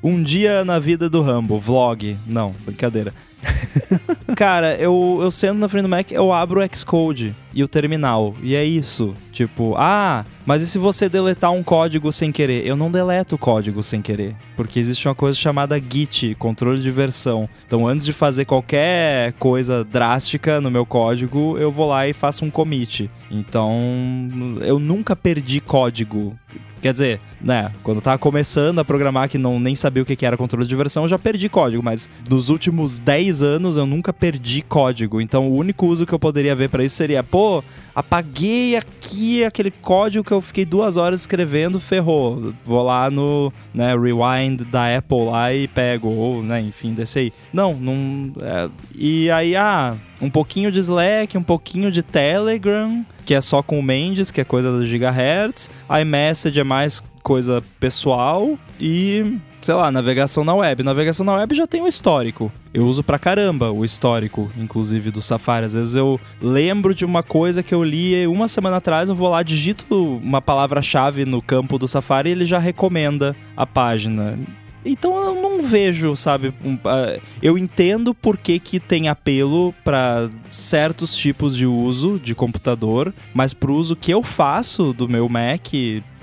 um 0.00 0.22
dia 0.22 0.64
na 0.64 0.78
vida 0.78 1.10
do 1.10 1.20
Rambo, 1.22 1.58
vlog. 1.58 2.16
Não, 2.24 2.54
brincadeira. 2.64 3.12
Cara, 4.36 4.76
eu, 4.76 5.18
eu 5.22 5.30
sendo 5.30 5.58
na 5.58 5.68
frente 5.68 5.82
do 5.82 5.88
Mac, 5.88 6.10
eu 6.10 6.32
abro 6.32 6.60
o 6.60 6.76
Xcode 6.76 7.34
e 7.52 7.62
o 7.64 7.68
terminal. 7.68 8.34
E 8.42 8.54
é 8.54 8.64
isso. 8.64 9.14
Tipo, 9.32 9.74
ah, 9.76 10.24
mas 10.44 10.62
e 10.62 10.66
se 10.66 10.78
você 10.78 11.08
deletar 11.08 11.52
um 11.52 11.62
código 11.62 12.10
sem 12.12 12.30
querer? 12.30 12.66
Eu 12.66 12.76
não 12.76 12.90
deleto 12.90 13.34
o 13.34 13.38
código 13.38 13.82
sem 13.82 14.02
querer. 14.02 14.34
Porque 14.56 14.78
existe 14.78 15.06
uma 15.08 15.14
coisa 15.14 15.36
chamada 15.36 15.80
Git, 15.80 16.34
controle 16.36 16.80
de 16.80 16.90
versão. 16.90 17.48
Então, 17.66 17.86
antes 17.86 18.06
de 18.06 18.12
fazer 18.12 18.44
qualquer 18.44 19.32
coisa 19.34 19.84
drástica 19.84 20.60
no 20.60 20.70
meu 20.70 20.84
código, 20.84 21.56
eu 21.58 21.70
vou 21.70 21.88
lá 21.88 22.06
e 22.08 22.12
faço 22.12 22.44
um 22.44 22.50
commit. 22.50 23.10
Então, 23.30 23.78
eu 24.60 24.78
nunca 24.78 25.14
perdi 25.14 25.60
código. 25.60 26.36
Quer 26.80 26.92
dizer, 26.92 27.20
né, 27.40 27.70
quando 27.82 27.98
eu 27.98 28.02
tava 28.02 28.18
começando 28.18 28.78
a 28.78 28.84
programar 28.84 29.28
que 29.28 29.36
não 29.36 29.60
nem 29.60 29.74
sabia 29.74 30.02
o 30.02 30.06
que 30.06 30.16
que 30.16 30.24
era 30.24 30.36
controle 30.36 30.66
de 30.66 30.74
versão, 30.74 31.04
eu 31.04 31.08
já 31.08 31.18
perdi 31.18 31.48
código, 31.48 31.82
mas 31.82 32.08
nos 32.28 32.48
últimos 32.48 32.98
10 32.98 33.42
anos 33.42 33.76
eu 33.76 33.84
nunca 33.84 34.12
perdi 34.12 34.62
código. 34.62 35.20
Então 35.20 35.48
o 35.48 35.56
único 35.56 35.86
uso 35.86 36.06
que 36.06 36.12
eu 36.12 36.18
poderia 36.18 36.54
ver 36.54 36.70
pra 36.70 36.82
isso 36.82 36.96
seria, 36.96 37.22
pô, 37.22 37.62
apaguei 37.94 38.76
aqui 38.76 39.44
aquele 39.44 39.70
código 39.70 40.24
que 40.24 40.32
eu 40.32 40.40
fiquei 40.40 40.64
duas 40.64 40.96
horas 40.96 41.20
escrevendo, 41.20 41.78
ferrou. 41.78 42.54
Vou 42.64 42.82
lá 42.82 43.10
no, 43.10 43.52
né, 43.74 43.94
rewind 43.94 44.62
da 44.64 44.96
Apple 44.96 45.26
lá 45.26 45.52
e 45.52 45.68
pego, 45.68 46.08
ou, 46.08 46.42
né, 46.42 46.60
enfim, 46.60 46.94
desse 46.94 47.18
aí. 47.18 47.32
Não, 47.52 47.74
não. 47.74 48.32
é, 48.40 48.68
e 48.94 49.30
aí, 49.30 49.54
ah, 49.54 49.96
um 50.20 50.30
pouquinho 50.30 50.70
de 50.70 50.80
Slack, 50.80 51.36
um 51.36 51.42
pouquinho 51.42 51.90
de 51.90 52.02
Telegram, 52.02 53.04
que 53.30 53.34
é 53.36 53.40
só 53.40 53.62
com 53.62 53.78
o 53.78 53.82
Mendes, 53.82 54.32
que 54.32 54.40
é 54.40 54.44
coisa 54.44 54.72
do 54.72 54.84
Gigahertz. 54.84 55.70
iMessage 56.02 56.58
é 56.58 56.64
mais 56.64 57.00
coisa 57.22 57.62
pessoal 57.78 58.58
e, 58.80 59.36
sei 59.62 59.72
lá, 59.72 59.88
navegação 59.92 60.42
na 60.42 60.52
web. 60.52 60.82
Navegação 60.82 61.24
na 61.24 61.36
web 61.36 61.54
já 61.54 61.64
tem 61.64 61.80
o 61.80 61.86
histórico. 61.86 62.50
Eu 62.74 62.84
uso 62.88 63.04
pra 63.04 63.20
caramba 63.20 63.70
o 63.70 63.84
histórico, 63.84 64.50
inclusive, 64.58 65.12
do 65.12 65.20
Safari. 65.20 65.66
Às 65.66 65.74
vezes 65.74 65.94
eu 65.94 66.20
lembro 66.42 66.92
de 66.92 67.04
uma 67.04 67.22
coisa 67.22 67.62
que 67.62 67.72
eu 67.72 67.84
li 67.84 68.26
uma 68.26 68.48
semana 68.48 68.78
atrás, 68.78 69.08
eu 69.08 69.14
vou 69.14 69.28
lá, 69.28 69.44
digito 69.44 69.94
uma 69.94 70.42
palavra-chave 70.42 71.24
no 71.24 71.40
campo 71.40 71.78
do 71.78 71.86
Safari 71.86 72.30
e 72.30 72.32
ele 72.32 72.44
já 72.44 72.58
recomenda 72.58 73.36
a 73.56 73.64
página. 73.64 74.36
Então 74.84 75.14
eu 75.24 75.34
não 75.42 75.62
vejo, 75.62 76.16
sabe? 76.16 76.52
um- 76.64 76.78
ah, 76.84 77.18
eu 77.42 77.58
entendo 77.58 78.14
por 78.14 78.36
que, 78.36 78.58
que 78.58 78.80
tem 78.80 79.08
apelo 79.08 79.74
para 79.84 80.30
certos 80.50 81.14
tipos 81.14 81.56
de 81.56 81.66
uso 81.66 82.18
de 82.22 82.34
computador, 82.34 83.12
mas 83.34 83.52
pro 83.52 83.74
uso 83.74 83.94
que 83.94 84.10
eu 84.12 84.22
faço 84.22 84.92
do 84.92 85.08
meu 85.08 85.28
Mac, 85.28 85.68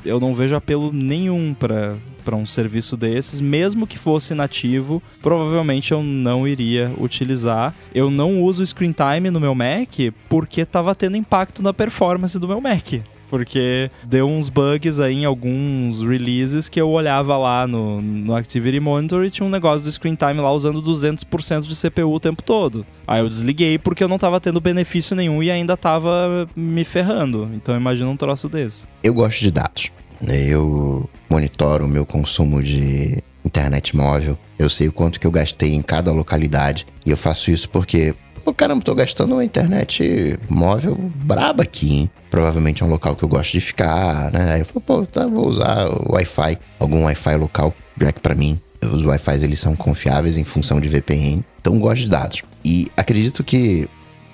eu 0.06 0.20
não 0.20 0.34
vejo 0.34 0.56
apelo 0.56 0.92
nenhum 0.92 1.54
para 1.54 1.96
para 2.26 2.36
um 2.36 2.46
serviço 2.46 2.98
desses, 2.98 3.40
mesmo 3.40 3.88
que 3.88 3.98
fosse 3.98 4.34
nativo, 4.36 5.02
provavelmente 5.22 5.94
eu 5.94 6.04
não 6.04 6.46
iria 6.46 6.92
utilizar. 7.00 7.74
Eu 7.96 8.12
não 8.12 8.44
uso 8.44 8.68
Screen 8.68 8.92
Time 8.94 9.32
no 9.32 9.40
meu 9.40 9.56
Mac 9.56 9.96
porque 10.28 10.66
tava 10.66 10.94
tendo 10.94 11.16
impacto 11.16 11.64
na 11.64 11.74
performance 11.74 12.38
do 12.38 12.46
meu 12.46 12.60
Mac. 12.60 12.96
Porque 13.30 13.92
deu 14.04 14.28
uns 14.28 14.50
bugs 14.50 15.00
aí 15.00 15.16
em 15.16 15.26
alguns 15.26 16.02
releases 16.02 16.70
que 16.70 16.80
eu 16.80 16.90
olhava 16.90 17.38
lá 17.38 17.68
no, 17.68 18.02
no 18.02 18.36
Activity 18.36 18.80
Monitor 18.80 19.26
e 19.26 19.30
tinha 19.30 19.46
um 19.46 19.50
negócio 19.50 19.86
do 19.86 19.92
screen 19.92 20.16
time 20.16 20.40
lá 20.40 20.52
usando 20.52 20.82
200% 20.82 21.62
de 21.62 21.76
CPU 21.76 22.14
o 22.14 22.20
tempo 22.20 22.42
todo. 22.42 22.86
Aí 23.08 23.22
eu 23.22 23.28
desliguei 23.28 23.78
porque 23.78 24.04
eu 24.04 24.08
não 24.08 24.18
tava 24.18 24.40
tendo 24.40 24.62
benefício 24.62 25.16
nenhum 25.16 25.42
e 25.44 25.52
ainda 25.52 25.76
tava 25.76 26.48
me 26.56 26.84
ferrando. 26.84 27.50
Então 27.54 27.76
imagina 27.76 28.10
um 28.10 28.18
troço 28.18 28.48
desse. 28.50 28.88
Eu 29.04 29.14
gosto 29.14 29.40
de 29.40 29.52
dados. 29.52 29.92
Eu 30.26 31.10
monitoro 31.30 31.86
o 31.86 31.90
meu 31.90 32.06
consumo 32.06 32.62
de 32.64 33.22
internet 33.46 33.96
móvel. 33.96 34.38
Eu 34.58 34.70
sei 34.70 34.88
o 34.88 34.92
quanto 34.92 35.20
que 35.20 35.28
eu 35.28 35.32
gastei 35.32 35.74
em 35.74 35.82
cada 35.82 36.12
localidade. 36.12 36.86
E 37.06 37.12
eu 37.12 37.18
faço 37.18 37.52
isso 37.52 37.70
porque, 37.70 38.16
pô, 38.48 38.54
caramba, 38.54 38.82
tô 38.82 38.96
gastando 38.96 39.34
uma 39.34 39.44
internet 39.44 40.40
móvel 40.48 40.96
braba 40.96 41.64
aqui, 41.64 41.94
hein? 41.94 42.12
Provavelmente 42.30 42.82
é 42.82 42.86
um 42.86 42.90
local 42.90 43.14
que 43.14 43.24
eu 43.24 43.28
gosto 43.28 43.52
de 43.52 43.60
ficar, 43.60 44.32
né? 44.32 44.54
Aí 44.54 44.62
eu 44.62 44.66
falo, 44.66 44.80
pô, 44.80 45.06
tá, 45.06 45.28
vou 45.28 45.50
usar 45.50 45.90
o 45.90 46.14
Wi-Fi, 46.14 46.58
algum 46.80 47.04
Wi-Fi 47.04 47.36
local, 47.36 47.74
já 48.00 48.10
que 48.10 48.22
pra 48.22 48.34
mim 48.36 48.58
os 48.82 49.04
Wi-Fi 49.04 49.44
eles 49.44 49.60
são 49.60 49.76
confiáveis 49.76 50.38
em 50.38 50.46
função 50.46 50.80
de 50.80 50.88
VPN. 50.88 51.44
Então 51.60 51.78
gosto 51.78 52.04
de 52.04 52.10
dados. 52.10 52.42
E 52.64 52.88
acredito 52.96 53.44
que 53.44 53.90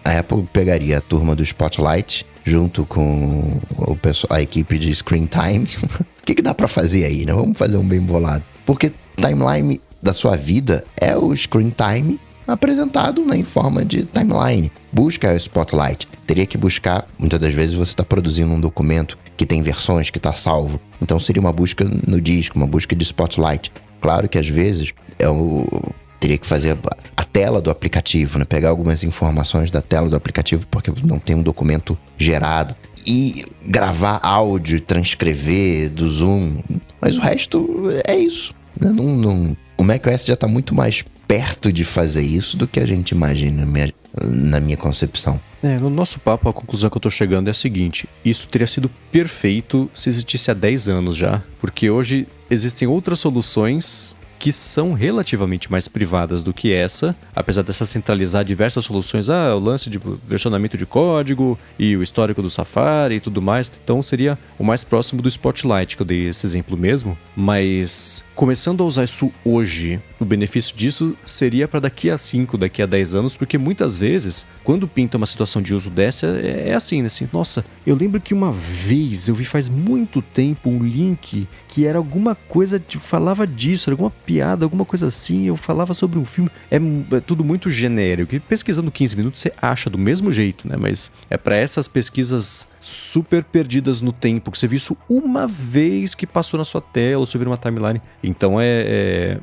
a 0.05 0.20
Apple 0.20 0.47
pegaria 0.53 0.99
a 0.99 1.01
turma 1.01 1.36
do 1.36 1.41
Spotlight 1.41 2.24
junto 2.43 2.86
com 2.86 3.59
o 3.80 3.95
pessoal, 3.95 4.38
a 4.38 4.43
equipe 4.43 4.78
de 4.78 4.93
Screen 4.93 5.26
Time. 5.26 5.66
o 6.22 6.24
que, 6.24 6.36
que 6.36 6.41
dá 6.43 6.53
pra 6.53 6.68
fazer 6.68 7.05
aí, 7.05 7.26
né? 7.26 7.34
Vamos 7.34 7.57
fazer 7.57 7.78
um 7.78 7.88
bem 7.88 8.01
bolado. 8.01 8.45
Porque 8.64 8.93
timeline 9.16 9.82
da 10.03 10.14
sua 10.14 10.36
vida 10.36 10.86
é 11.01 11.18
o 11.18 11.36
Screen 11.36 11.74
Time 11.76 12.20
apresentado 12.48 13.24
né, 13.26 13.38
em 13.38 13.44
forma 13.44 13.84
de 13.86 14.04
timeline. 14.04 14.72
Busca 14.91 15.32
o 15.34 15.36
Spotlight. 15.36 16.08
Teria 16.28 16.46
que 16.46 16.58
buscar, 16.58 17.08
muitas 17.18 17.39
das 17.39 17.54
vezes 17.54 17.76
você 17.76 17.91
está 17.91 18.04
produzindo 18.04 18.52
um 18.54 18.60
documento 18.60 19.18
que 19.36 19.46
tem 19.46 19.62
versões, 19.62 20.10
que 20.10 20.18
está 20.18 20.34
salvo. 20.34 20.80
Então 21.02 21.20
seria 21.20 21.41
uma 21.41 21.52
busca 21.54 21.86
no 22.08 22.20
disco, 22.22 22.56
uma 22.58 22.68
busca 22.68 22.96
de 22.96 23.04
Spotlight. 23.04 23.72
Claro 24.02 24.28
que 24.30 24.38
às 24.38 24.48
vezes 24.48 24.94
é 25.18 25.28
o, 25.30 25.68
teria 26.20 26.38
que 26.38 26.46
fazer 26.46 26.78
a 27.18 27.24
tela 27.24 27.62
do 27.62 27.70
aplicativo, 27.72 28.38
né? 28.38 28.46
Pegar 28.46 28.70
algumas 28.70 29.04
informações 29.04 29.72
da 29.72 29.82
tela 29.82 30.10
do 30.10 30.16
aplicativo, 30.16 30.68
porque 30.68 30.91
não 31.06 31.20
tem 31.20 31.36
um 31.36 31.41
documento 31.44 31.98
gerado. 32.18 32.76
E 33.06 33.46
gravar 33.66 34.20
áudio, 34.24 34.80
transcrever 34.80 35.89
do 35.89 36.08
Zoom. 36.10 36.58
Mas 37.02 37.18
o 37.18 37.22
resto 37.22 37.89
é 38.08 38.16
isso. 38.16 38.54
né? 38.80 38.91
Não, 38.94 39.06
não- 39.18 39.58
o 39.78 39.84
macOS 39.84 40.26
já 40.26 40.34
está 40.36 40.48
muito 40.48 40.74
mais 40.74 41.04
perto 41.28 41.71
de 41.71 41.84
fazer 41.84 42.21
isso 42.21 42.57
do 42.57 42.67
que 42.67 42.80
a 42.80 42.86
gente 42.86 43.11
imagina, 43.11 43.65
na 44.26 44.59
minha, 44.59 44.78
concepção. 44.78 45.39
É, 45.61 45.80
no 45.80 45.89
nosso 45.89 46.19
papo, 46.19 46.49
a 46.49 46.53
conclusão 46.53 46.89
que 46.89 46.97
eu 46.97 47.01
tô 47.01 47.09
chegando 47.09 47.47
é 47.47 47.51
a 47.51 47.53
seguinte: 47.53 48.07
isso 48.24 48.47
teria 48.47 48.67
sido 48.67 48.89
perfeito 49.11 49.89
se 49.93 50.09
existisse 50.09 50.51
há 50.51 50.53
10 50.53 50.89
anos 50.89 51.15
já, 51.15 51.41
porque 51.59 51.89
hoje 51.89 52.28
existem 52.49 52.88
outras 52.88 53.19
soluções 53.19 54.17
que 54.43 54.51
são 54.51 54.91
relativamente 54.91 55.71
mais 55.71 55.88
privadas 55.88 56.43
do 56.43 56.53
que 56.53 56.74
essa, 56.74 57.15
apesar 57.34 57.61
dessa 57.61 57.86
centralizar 57.86 58.43
diversas 58.43 58.84
soluções, 58.84 59.30
ah, 59.30 59.55
o 59.55 59.59
lance 59.59 59.89
de 59.89 59.97
versionamento 60.28 60.78
de 60.78 60.86
código 60.86 61.57
e 61.80 61.95
o 61.95 62.03
histórico 62.03 62.41
do 62.41 62.49
Safari 62.49 63.15
e 63.15 63.19
tudo 63.21 63.41
mais, 63.41 63.71
então 63.82 64.03
seria 64.03 64.38
o 64.59 64.63
mais 64.65 64.84
próximo 64.84 65.21
do 65.21 65.30
Spotlight, 65.30 65.95
que 65.95 66.01
eu 66.01 66.05
dei 66.05 66.28
esse 66.28 66.45
exemplo 66.45 66.76
mesmo, 66.76 67.17
mas 67.38 68.26
começando 68.36 68.81
a 68.81 68.86
usar 68.86 69.03
isso 69.03 69.31
hoje, 69.45 70.01
o 70.19 70.25
benefício 70.25 70.75
disso 70.75 71.15
seria 71.23 71.67
para 71.67 71.81
daqui 71.81 72.09
a 72.09 72.17
5, 72.17 72.57
daqui 72.57 72.81
a 72.81 72.86
10 72.86 73.15
anos, 73.15 73.38
porque 73.38 73.57
muitas 73.57 73.97
vezes, 73.97 74.45
quando 74.63 74.88
pinta 74.88 75.17
uma 75.17 75.25
situação 75.25 75.61
de 75.61 75.73
uso 75.73 75.89
dessa, 75.89 76.27
é, 76.27 76.69
é 76.69 76.73
assim, 76.73 77.01
né? 77.01 77.07
Assim, 77.07 77.27
nossa, 77.31 77.63
eu 77.86 77.95
lembro 77.95 78.19
que 78.19 78.34
uma 78.34 78.51
vez 78.51 79.27
eu 79.27 79.36
vi 79.36 79.45
faz 79.45 79.69
muito 79.69 80.21
tempo 80.21 80.69
um 80.69 80.84
link 80.84 81.47
que 81.67 81.86
era 81.86 81.97
alguma 81.97 82.36
coisa, 82.36 82.79
de, 82.79 82.97
falava 82.97 83.45
disso, 83.45 83.89
alguma 83.89 84.09
piada, 84.11 84.65
alguma 84.65 84.86
coisa 84.86 85.07
assim, 85.07 85.45
eu 85.45 85.55
falava 85.55 85.93
sobre 85.93 86.17
um 86.17 86.25
filme. 86.25 86.49
É, 86.71 86.77
é 87.15 87.19
tudo 87.19 87.43
muito 87.43 87.69
genérico. 87.69 88.36
E 88.36 88.39
pesquisando 88.39 88.91
15 88.91 89.15
minutos 89.15 89.41
você 89.41 89.53
acha 89.61 89.89
do 89.89 89.97
mesmo 89.97 90.31
jeito, 90.31 90.67
né? 90.67 90.75
Mas 90.77 91.11
é 91.29 91.38
para 91.38 91.55
essas 91.55 91.88
pesquisas 91.88 92.67
super 92.84 93.45
perdidas 93.45 94.01
no 94.01 94.11
tempo, 94.11 94.51
que 94.51 94.57
você 94.57 94.67
viu 94.67 94.75
isso 94.75 94.97
uma 95.09 95.47
vez 95.47 96.13
que 96.13 96.27
passou 96.27 96.57
na 96.57 96.65
sua 96.65 96.81
tela, 96.81 97.21
ou 97.21 97.25
você 97.25 97.38
viu 97.38 97.47
uma 97.47 97.57
timeline. 97.57 98.01
Então 98.21 98.59
é, 98.59 98.65
é 98.67 99.38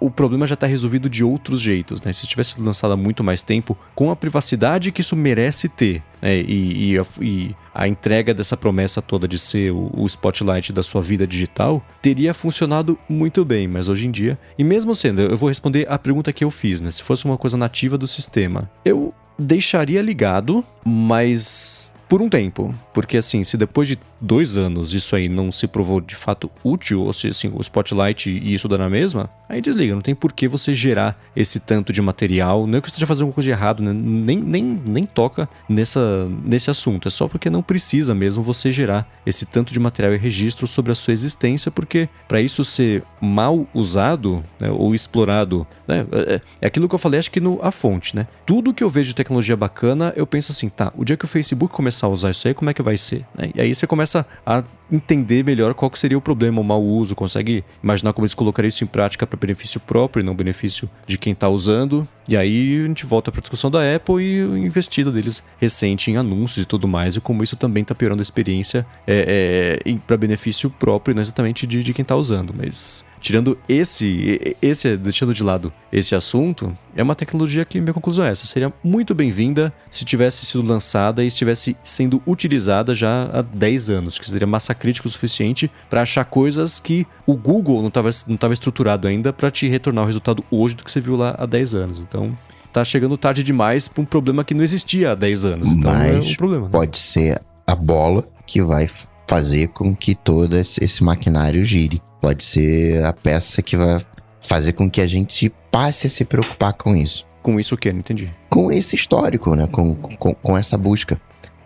o, 0.00 0.08
problema 0.08 0.46
já 0.46 0.54
está 0.54 0.66
resolvido 0.66 1.10
de 1.10 1.24
outros 1.24 1.60
jeitos, 1.60 2.00
né? 2.00 2.12
Se 2.12 2.24
tivesse 2.26 2.60
lançado 2.60 2.92
há 2.92 2.96
muito 2.96 3.24
mais 3.24 3.42
tempo, 3.42 3.76
com 3.96 4.12
a 4.12 4.16
privacidade 4.16 4.92
que 4.92 5.00
isso 5.00 5.16
merece 5.16 5.68
ter, 5.68 6.02
né? 6.22 6.40
E, 6.40 6.92
e, 6.92 6.98
a, 6.98 7.04
e 7.20 7.56
a 7.74 7.88
entrega 7.88 8.32
dessa 8.32 8.56
promessa 8.56 9.02
toda 9.02 9.26
de 9.26 9.40
ser 9.40 9.72
o, 9.72 9.90
o 9.92 10.06
spotlight 10.06 10.72
da 10.72 10.82
sua 10.82 11.02
vida 11.02 11.26
digital, 11.26 11.84
teria 12.00 12.32
funcionado 12.32 12.96
muito 13.08 13.44
bem, 13.44 13.66
mas 13.66 13.88
hoje 13.88 14.06
em 14.06 14.10
dia, 14.12 14.38
e 14.56 14.62
mesmo 14.62 14.94
sendo, 14.94 15.20
eu 15.22 15.36
vou 15.36 15.48
responder 15.48 15.86
a 15.90 15.98
pergunta 15.98 16.32
que 16.32 16.44
eu 16.44 16.50
fiz, 16.50 16.80
né? 16.80 16.92
Se 16.92 17.02
fosse 17.02 17.24
uma 17.24 17.36
coisa 17.36 17.56
nativa 17.56 17.98
do 17.98 18.06
sistema, 18.06 18.70
eu 18.84 19.12
deixaria 19.36 20.00
ligado, 20.00 20.64
mas 20.84 21.93
por 22.08 22.22
um 22.22 22.28
tempo. 22.28 22.74
Porque 22.92 23.16
assim, 23.16 23.44
se 23.44 23.56
depois 23.56 23.88
de 23.88 23.98
dois 24.24 24.56
anos 24.56 24.94
isso 24.94 25.14
aí 25.14 25.28
não 25.28 25.52
se 25.52 25.66
provou 25.66 26.00
de 26.00 26.16
fato 26.16 26.50
útil, 26.64 27.02
ou 27.02 27.12
se 27.12 27.28
assim, 27.28 27.50
o 27.52 27.60
Spotlight 27.60 28.30
e 28.30 28.54
isso 28.54 28.66
dá 28.66 28.78
na 28.78 28.88
mesma, 28.88 29.30
aí 29.48 29.60
desliga. 29.60 29.94
Não 29.94 30.02
tem 30.02 30.14
por 30.14 30.32
que 30.32 30.48
você 30.48 30.74
gerar 30.74 31.20
esse 31.36 31.60
tanto 31.60 31.92
de 31.92 32.00
material. 32.00 32.66
Não 32.66 32.78
é 32.78 32.80
que 32.80 32.88
você 32.88 32.92
esteja 32.92 33.06
fazendo 33.06 33.22
alguma 33.22 33.34
coisa 33.34 33.46
de 33.46 33.52
errado, 33.52 33.82
né? 33.82 33.92
nem, 33.92 34.38
nem, 34.38 34.62
nem 34.84 35.04
toca 35.04 35.48
nessa, 35.68 36.28
nesse 36.44 36.70
assunto. 36.70 37.08
É 37.08 37.10
só 37.10 37.28
porque 37.28 37.50
não 37.50 37.62
precisa 37.62 38.14
mesmo 38.14 38.42
você 38.42 38.72
gerar 38.72 39.06
esse 39.26 39.46
tanto 39.46 39.72
de 39.72 39.78
material 39.78 40.14
e 40.14 40.18
registro 40.18 40.66
sobre 40.66 40.92
a 40.92 40.94
sua 40.94 41.12
existência, 41.12 41.70
porque 41.70 42.08
para 42.26 42.40
isso 42.40 42.64
ser 42.64 43.02
mal 43.20 43.66
usado 43.74 44.42
né, 44.58 44.70
ou 44.70 44.94
explorado, 44.94 45.66
né, 45.86 46.06
é, 46.12 46.40
é, 46.60 46.66
aquilo 46.66 46.88
que 46.88 46.94
eu 46.94 46.98
falei, 46.98 47.18
acho 47.18 47.30
que 47.30 47.40
no, 47.40 47.58
a 47.62 47.70
fonte, 47.70 48.16
né? 48.16 48.26
Tudo 48.46 48.72
que 48.72 48.82
eu 48.82 48.88
vejo 48.88 49.08
de 49.08 49.14
tecnologia 49.14 49.56
bacana, 49.56 50.12
eu 50.16 50.26
penso 50.26 50.52
assim, 50.52 50.68
tá, 50.68 50.92
o 50.96 51.04
dia 51.04 51.16
que 51.16 51.24
o 51.24 51.28
Facebook 51.28 51.72
começar 51.72 52.06
a 52.06 52.10
usar 52.10 52.30
isso 52.30 52.46
aí, 52.48 52.54
como 52.54 52.70
é 52.70 52.74
que 52.74 52.82
vai 52.82 52.96
ser? 52.96 53.24
Né? 53.34 53.50
E 53.54 53.60
aí 53.60 53.74
você 53.74 53.86
começa 53.86 54.13
a 54.14 54.64
entender 54.90 55.44
melhor 55.44 55.74
qual 55.74 55.90
seria 55.94 56.18
o 56.18 56.20
problema, 56.20 56.60
o 56.60 56.64
mau 56.64 56.82
uso, 56.82 57.14
consegue 57.14 57.64
imaginar 57.82 58.12
como 58.12 58.24
eles 58.24 58.34
colocariam 58.34 58.68
isso 58.68 58.84
em 58.84 58.86
prática 58.86 59.26
para 59.26 59.38
benefício 59.38 59.80
próprio 59.80 60.20
e 60.20 60.24
não 60.24 60.34
benefício 60.34 60.88
de 61.06 61.18
quem 61.18 61.32
está 61.32 61.48
usando. 61.48 62.06
E 62.28 62.36
aí 62.36 62.80
a 62.82 62.86
gente 62.86 63.04
volta 63.04 63.30
para 63.30 63.40
a 63.40 63.42
discussão 63.42 63.70
da 63.70 63.80
Apple 63.94 64.22
e 64.22 64.42
o 64.42 64.56
investido 64.56 65.12
deles 65.12 65.44
recente 65.58 66.10
em 66.10 66.16
anúncios 66.16 66.64
e 66.64 66.66
tudo 66.66 66.88
mais, 66.88 67.16
e 67.16 67.20
como 67.20 67.42
isso 67.42 67.56
também 67.56 67.82
está 67.82 67.94
piorando 67.94 68.20
a 68.20 68.22
experiência 68.22 68.86
é, 69.06 69.80
é, 69.84 69.96
para 70.06 70.16
benefício 70.16 70.70
próprio, 70.70 71.14
não 71.14 71.22
exatamente 71.22 71.66
de, 71.66 71.82
de 71.82 71.92
quem 71.92 72.02
está 72.02 72.16
usando. 72.16 72.54
Mas 72.56 73.04
tirando 73.20 73.58
esse, 73.68 74.56
esse, 74.60 74.96
deixando 74.96 75.32
de 75.32 75.42
lado 75.42 75.72
esse 75.90 76.14
assunto, 76.14 76.76
é 76.94 77.02
uma 77.02 77.14
tecnologia 77.14 77.64
que 77.64 77.80
minha 77.80 77.94
conclusão 77.94 78.26
é 78.26 78.30
essa. 78.30 78.46
Seria 78.46 78.72
muito 78.82 79.14
bem-vinda 79.14 79.72
se 79.90 80.04
tivesse 80.04 80.44
sido 80.44 80.62
lançada 80.62 81.24
e 81.24 81.26
estivesse 81.26 81.76
sendo 81.82 82.22
utilizada 82.26 82.94
já 82.94 83.30
há 83.32 83.42
10 83.42 83.90
anos, 83.90 84.18
que 84.18 84.28
seria 84.28 84.46
massa 84.74 84.76
crítica 84.76 85.08
o 85.08 85.10
suficiente 85.10 85.70
para 85.88 86.02
achar 86.02 86.24
coisas 86.24 86.80
que 86.80 87.06
o 87.26 87.34
Google 87.34 87.80
não 87.80 87.88
estava 87.88 88.10
não 88.26 88.36
tava 88.36 88.52
estruturado 88.52 89.06
ainda 89.06 89.32
para 89.32 89.50
te 89.50 89.68
retornar 89.68 90.04
o 90.04 90.06
resultado 90.06 90.44
hoje 90.50 90.74
do 90.74 90.84
que 90.84 90.90
você 90.90 91.00
viu 91.00 91.16
lá 91.16 91.34
há 91.38 91.46
10 91.46 91.74
anos. 91.74 91.98
Então, 92.00 92.36
tá 92.72 92.84
chegando 92.84 93.16
tarde 93.16 93.42
demais 93.42 93.88
para 93.88 94.02
um 94.02 94.04
problema 94.04 94.44
que 94.44 94.52
não 94.52 94.62
existia 94.62 95.12
há 95.12 95.14
10 95.14 95.44
anos. 95.44 95.68
Então 95.68 95.92
Mas 95.92 96.16
é 96.16 96.32
um 96.32 96.34
problema. 96.34 96.64
Né? 96.66 96.72
Pode 96.72 96.98
ser 96.98 97.40
a 97.66 97.74
bola 97.74 98.26
que 98.46 98.62
vai 98.62 98.88
fazer 99.26 99.68
com 99.68 99.94
que 99.94 100.14
todo 100.14 100.56
esse 100.56 101.02
maquinário 101.02 101.64
gire. 101.64 102.02
Pode 102.20 102.42
ser 102.42 103.04
a 103.04 103.12
peça 103.12 103.62
que 103.62 103.76
vai 103.76 104.00
fazer 104.40 104.72
com 104.72 104.90
que 104.90 105.00
a 105.00 105.06
gente 105.06 105.50
passe 105.70 106.06
a 106.06 106.10
se 106.10 106.24
preocupar 106.24 106.74
com 106.74 106.94
isso. 106.94 107.26
Com 107.42 107.60
isso 107.60 107.74
o 107.74 107.78
quê? 107.78 107.92
Não 107.92 108.00
entendi. 108.00 108.30
Com 108.48 108.72
esse 108.72 108.96
histórico, 108.96 109.54
né? 109.54 109.66
Com, 109.66 109.94
com, 109.94 110.34
com 110.34 110.56
essa 110.56 110.78
busca. 110.78 111.20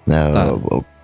Né? 0.07 0.31
Tá. 0.33 0.47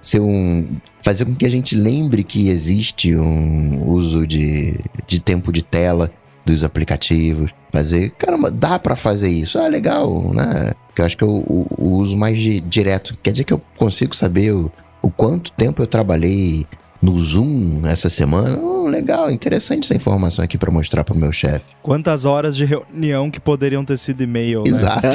Ser 0.05 0.21
um, 0.21 0.77
fazer 1.03 1.25
com 1.25 1.35
que 1.35 1.47
a 1.47 1.51
gente 1.51 1.75
lembre 1.75 2.23
que 2.23 2.51
existe 2.51 3.17
um 3.17 3.91
uso 3.91 4.27
de, 4.27 4.79
de 5.07 5.19
tempo 5.19 5.51
de 5.51 5.63
tela 5.63 6.13
dos 6.45 6.63
aplicativos. 6.63 7.51
Fazer, 7.73 8.11
caramba, 8.11 8.51
dá 8.51 8.79
para 8.79 8.97
fazer 8.97 9.31
isso. 9.31 9.59
Ah, 9.59 9.67
legal, 9.67 10.31
né? 10.35 10.75
Que 10.95 11.01
eu 11.01 11.07
acho 11.07 11.17
que 11.17 11.25
eu, 11.25 11.31
o, 11.31 11.67
o 11.79 11.93
uso 11.95 12.19
mais 12.19 12.39
direto. 12.39 13.17
Quer 13.23 13.31
dizer 13.31 13.45
que 13.45 13.55
eu 13.55 13.63
consigo 13.79 14.15
saber 14.15 14.53
o, 14.53 14.71
o 15.01 15.11
quanto 15.11 15.51
tempo 15.53 15.81
eu 15.81 15.87
trabalhei 15.87 16.67
no 17.05 17.23
Zoom 17.23 17.83
essa 17.87 18.09
semana. 18.09 18.59
Oh, 18.59 18.89
legal, 18.89 19.31
interessante 19.31 19.85
essa 19.85 19.95
informação 19.95 20.43
aqui 20.43 20.57
para 20.57 20.71
mostrar 20.71 21.05
para 21.05 21.15
o 21.15 21.19
meu 21.19 21.31
chefe. 21.31 21.65
Quantas 21.83 22.25
horas 22.25 22.57
de 22.57 22.65
reunião 22.65 23.31
que 23.31 23.39
poderiam 23.39 23.85
ter 23.85 23.99
sido 23.99 24.23
e-mail, 24.23 24.63
né? 24.63 24.71
Exato. 24.71 25.07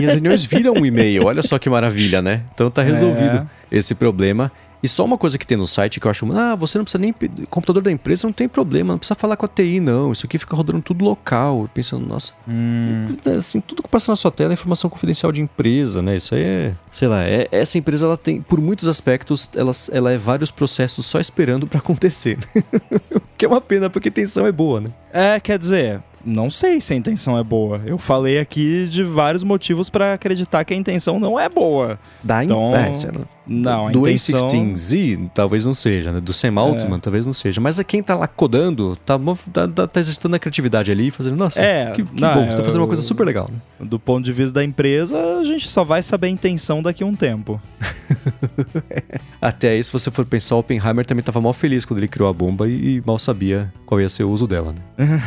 e 0.00 0.06
as 0.06 0.14
reuniões 0.14 0.44
viram 0.44 0.72
um 0.72 0.86
e-mail. 0.86 1.26
Olha 1.26 1.42
só 1.42 1.58
que 1.58 1.68
maravilha, 1.68 2.22
né? 2.22 2.40
Então 2.54 2.70
tá 2.70 2.82
resolvido 2.82 3.46
é. 3.70 3.76
esse 3.76 3.94
problema. 3.94 4.50
E 4.84 4.88
só 4.88 5.02
uma 5.02 5.16
coisa 5.16 5.38
que 5.38 5.46
tem 5.46 5.56
no 5.56 5.66
site 5.66 5.98
que 5.98 6.06
eu 6.06 6.10
acho, 6.10 6.30
ah, 6.34 6.54
você 6.54 6.76
não 6.76 6.84
precisa 6.84 7.00
nem. 7.00 7.10
Computador 7.48 7.82
da 7.82 7.90
empresa 7.90 8.26
não 8.26 8.34
tem 8.34 8.46
problema, 8.46 8.92
não 8.92 8.98
precisa 8.98 9.14
falar 9.14 9.34
com 9.34 9.46
a 9.46 9.48
TI, 9.48 9.80
não. 9.80 10.12
Isso 10.12 10.26
aqui 10.26 10.36
fica 10.36 10.54
rodando 10.54 10.82
tudo 10.82 11.02
local. 11.06 11.70
Pensando, 11.72 12.06
nossa. 12.06 12.34
Hum. 12.46 13.06
Assim, 13.34 13.62
tudo 13.62 13.82
que 13.82 13.88
passa 13.88 14.12
na 14.12 14.16
sua 14.16 14.30
tela 14.30 14.52
é 14.52 14.52
informação 14.52 14.90
confidencial 14.90 15.32
de 15.32 15.40
empresa, 15.40 16.02
né? 16.02 16.16
Isso 16.16 16.34
aí 16.34 16.42
é. 16.42 16.74
Sei 16.92 17.08
lá, 17.08 17.22
é, 17.24 17.48
essa 17.50 17.78
empresa, 17.78 18.04
ela 18.04 18.18
tem, 18.18 18.42
por 18.42 18.60
muitos 18.60 18.86
aspectos, 18.86 19.48
ela, 19.56 19.72
ela 19.90 20.12
é 20.12 20.18
vários 20.18 20.50
processos 20.50 21.06
só 21.06 21.18
esperando 21.18 21.66
para 21.66 21.78
acontecer. 21.78 22.36
que 23.38 23.46
é 23.46 23.48
uma 23.48 23.62
pena, 23.62 23.88
porque 23.88 24.08
a 24.08 24.10
intenção 24.10 24.46
é 24.46 24.52
boa, 24.52 24.82
né? 24.82 24.88
É, 25.10 25.40
quer 25.40 25.58
dizer, 25.58 26.02
não 26.24 26.50
sei 26.50 26.80
se 26.80 26.94
a 26.94 26.96
intenção 26.96 27.38
é 27.38 27.42
boa. 27.42 27.80
Eu 27.84 27.98
falei 27.98 28.38
aqui 28.38 28.86
de 28.88 29.02
vários 29.02 29.42
motivos 29.42 29.90
para 29.90 30.14
acreditar 30.14 30.64
que 30.64 30.72
a 30.72 30.76
intenção 30.76 31.20
não 31.20 31.38
é 31.38 31.48
boa. 31.48 31.98
Da 32.22 32.42
então, 32.42 32.74
é, 32.74 32.90
não, 33.46 33.88
a 33.88 33.90
do 33.90 34.08
intenção... 34.08 34.48
A16Z 34.48 35.30
talvez 35.34 35.66
não 35.66 35.74
seja, 35.74 36.12
né? 36.12 36.20
Do 36.20 36.32
Sam 36.32 36.54
Altman 36.56 36.96
é. 36.96 37.00
talvez 37.00 37.26
não 37.26 37.34
seja. 37.34 37.60
Mas 37.60 37.78
é 37.78 37.84
quem 37.84 38.02
tá 38.02 38.14
lá 38.14 38.26
codando, 38.26 38.96
tá, 39.04 39.18
tá, 39.52 39.68
tá, 39.68 39.86
tá 39.86 40.00
exercitando 40.00 40.36
a 40.36 40.38
criatividade 40.38 40.90
ali, 40.90 41.10
fazendo, 41.10 41.36
nossa, 41.36 41.60
é, 41.60 41.90
que, 41.92 42.02
que 42.02 42.20
não, 42.20 42.34
bom, 42.34 42.50
você 42.50 42.56
tá 42.56 42.64
fazendo 42.64 42.80
uma 42.80 42.86
coisa 42.86 43.02
super 43.02 43.24
legal. 43.24 43.48
Né? 43.50 43.86
Do 43.86 43.98
ponto 43.98 44.24
de 44.24 44.32
vista 44.32 44.54
da 44.54 44.64
empresa, 44.64 45.38
a 45.40 45.44
gente 45.44 45.68
só 45.68 45.84
vai 45.84 46.02
saber 46.02 46.28
a 46.28 46.30
intenção 46.30 46.82
daqui 46.82 47.02
a 47.02 47.06
um 47.06 47.14
tempo. 47.14 47.60
Até 49.40 49.70
aí, 49.70 49.84
se 49.84 49.92
você 49.92 50.10
for 50.10 50.24
pensar, 50.24 50.56
o 50.56 50.60
Oppenheimer 50.60 51.04
também 51.04 51.22
tava 51.22 51.40
mal 51.40 51.52
feliz 51.52 51.84
quando 51.84 51.98
ele 51.98 52.08
criou 52.08 52.28
a 52.28 52.32
bomba 52.32 52.68
e, 52.68 52.96
e 52.96 53.02
mal 53.04 53.18
sabia 53.18 53.72
qual 53.84 54.00
ia 54.00 54.08
ser 54.08 54.24
o 54.24 54.30
uso 54.30 54.46
dela, 54.46 54.72
né? 54.72 55.22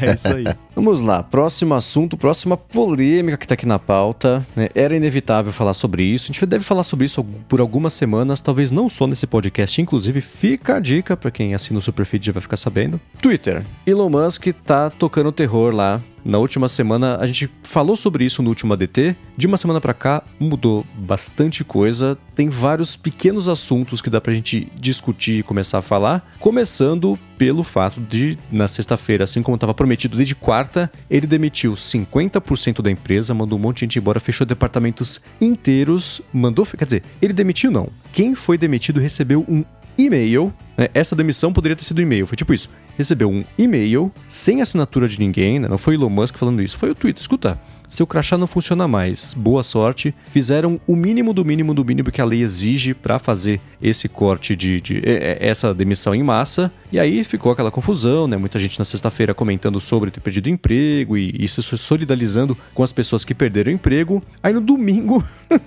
é 0.00 0.14
isso 0.14 0.27
aí. 0.30 0.44
Vamos 0.74 1.00
lá, 1.00 1.22
próximo 1.22 1.74
assunto, 1.74 2.16
próxima 2.16 2.56
polêmica 2.56 3.36
que 3.36 3.46
tá 3.46 3.54
aqui 3.54 3.66
na 3.66 3.78
pauta. 3.78 4.46
Né? 4.54 4.68
Era 4.74 4.96
inevitável 4.96 5.52
falar 5.52 5.74
sobre 5.74 6.02
isso. 6.02 6.26
A 6.26 6.32
gente 6.32 6.46
deve 6.46 6.64
falar 6.64 6.84
sobre 6.84 7.06
isso 7.06 7.24
por 7.48 7.60
algumas 7.60 7.92
semanas, 7.92 8.40
talvez 8.40 8.70
não 8.70 8.88
só 8.88 9.06
nesse 9.06 9.26
podcast. 9.26 9.80
Inclusive, 9.80 10.20
fica 10.20 10.76
a 10.76 10.80
dica 10.80 11.16
para 11.16 11.30
quem 11.30 11.54
assina 11.54 11.78
o 11.78 11.82
Superfeed 11.82 12.26
já 12.26 12.32
vai 12.32 12.40
ficar 12.40 12.56
sabendo. 12.56 13.00
Twitter. 13.20 13.64
Elon 13.86 14.08
Musk 14.08 14.46
tá 14.64 14.90
tocando 14.90 15.32
terror 15.32 15.74
lá 15.74 16.00
na 16.28 16.36
última 16.36 16.68
semana, 16.68 17.16
a 17.16 17.26
gente 17.26 17.50
falou 17.62 17.96
sobre 17.96 18.22
isso 18.22 18.42
no 18.42 18.50
último 18.50 18.74
ADT. 18.74 19.16
De 19.34 19.46
uma 19.46 19.56
semana 19.56 19.80
para 19.80 19.94
cá, 19.94 20.22
mudou 20.38 20.84
bastante 20.94 21.64
coisa. 21.64 22.18
Tem 22.34 22.50
vários 22.50 22.96
pequenos 22.96 23.48
assuntos 23.48 24.02
que 24.02 24.10
dá 24.10 24.20
pra 24.20 24.34
gente 24.34 24.70
discutir 24.78 25.38
e 25.38 25.42
começar 25.42 25.78
a 25.78 25.82
falar. 25.82 26.30
Começando 26.38 27.18
pelo 27.38 27.64
fato 27.64 27.98
de, 27.98 28.36
na 28.52 28.68
sexta-feira, 28.68 29.24
assim 29.24 29.42
como 29.42 29.54
estava 29.54 29.72
prometido 29.72 30.18
desde 30.18 30.34
quarta, 30.34 30.92
ele 31.08 31.26
demitiu 31.26 31.72
50% 31.72 32.82
da 32.82 32.90
empresa, 32.90 33.32
mandou 33.32 33.58
um 33.58 33.62
monte 33.62 33.76
de 33.76 33.80
gente 33.86 33.98
embora, 33.98 34.20
fechou 34.20 34.46
departamentos 34.46 35.22
inteiros, 35.40 36.20
mandou. 36.30 36.66
Quer 36.66 36.84
dizer, 36.84 37.04
ele 37.22 37.32
demitiu 37.32 37.70
não. 37.70 37.88
Quem 38.12 38.34
foi 38.34 38.58
demitido 38.58 39.00
recebeu 39.00 39.46
um 39.48 39.64
e-mail. 39.98 40.52
Né? 40.76 40.88
Essa 40.94 41.16
demissão 41.16 41.52
poderia 41.52 41.74
ter 41.74 41.84
sido 41.84 42.00
e-mail. 42.00 42.26
Foi 42.26 42.36
tipo 42.36 42.54
isso. 42.54 42.70
Recebeu 42.98 43.30
um 43.30 43.44
e-mail 43.56 44.12
sem 44.26 44.60
assinatura 44.60 45.06
de 45.06 45.20
ninguém, 45.20 45.60
né? 45.60 45.68
não 45.68 45.78
foi 45.78 45.94
Elon 45.94 46.10
Musk 46.10 46.36
falando 46.36 46.60
isso, 46.60 46.76
foi 46.76 46.90
o 46.90 46.96
Twitter. 46.96 47.20
Escuta, 47.20 47.56
seu 47.88 48.06
crachá 48.06 48.36
não 48.36 48.46
funciona 48.46 48.86
mais. 48.86 49.32
Boa 49.32 49.62
sorte. 49.62 50.14
Fizeram 50.28 50.78
o 50.86 50.94
mínimo 50.94 51.32
do 51.32 51.42
mínimo 51.44 51.72
do 51.72 51.82
mínimo 51.82 52.12
que 52.12 52.20
a 52.20 52.24
lei 52.24 52.42
exige 52.42 52.92
para 52.92 53.18
fazer 53.18 53.60
esse 53.80 54.08
corte 54.08 54.54
de, 54.54 54.80
de, 54.80 55.00
de, 55.00 55.02
essa 55.40 55.72
demissão 55.72 56.14
em 56.14 56.22
massa. 56.22 56.70
E 56.92 57.00
aí 57.00 57.24
ficou 57.24 57.50
aquela 57.50 57.70
confusão, 57.70 58.26
né? 58.26 58.36
Muita 58.36 58.58
gente 58.58 58.78
na 58.78 58.84
sexta-feira 58.84 59.32
comentando 59.32 59.80
sobre 59.80 60.10
ter 60.10 60.20
perdido 60.20 60.50
emprego 60.50 61.16
e, 61.16 61.34
e 61.38 61.48
se 61.48 61.62
solidarizando 61.62 62.56
com 62.74 62.82
as 62.82 62.92
pessoas 62.92 63.24
que 63.24 63.34
perderam 63.34 63.72
emprego. 63.72 64.22
Aí 64.42 64.52
no 64.52 64.60
domingo 64.60 65.24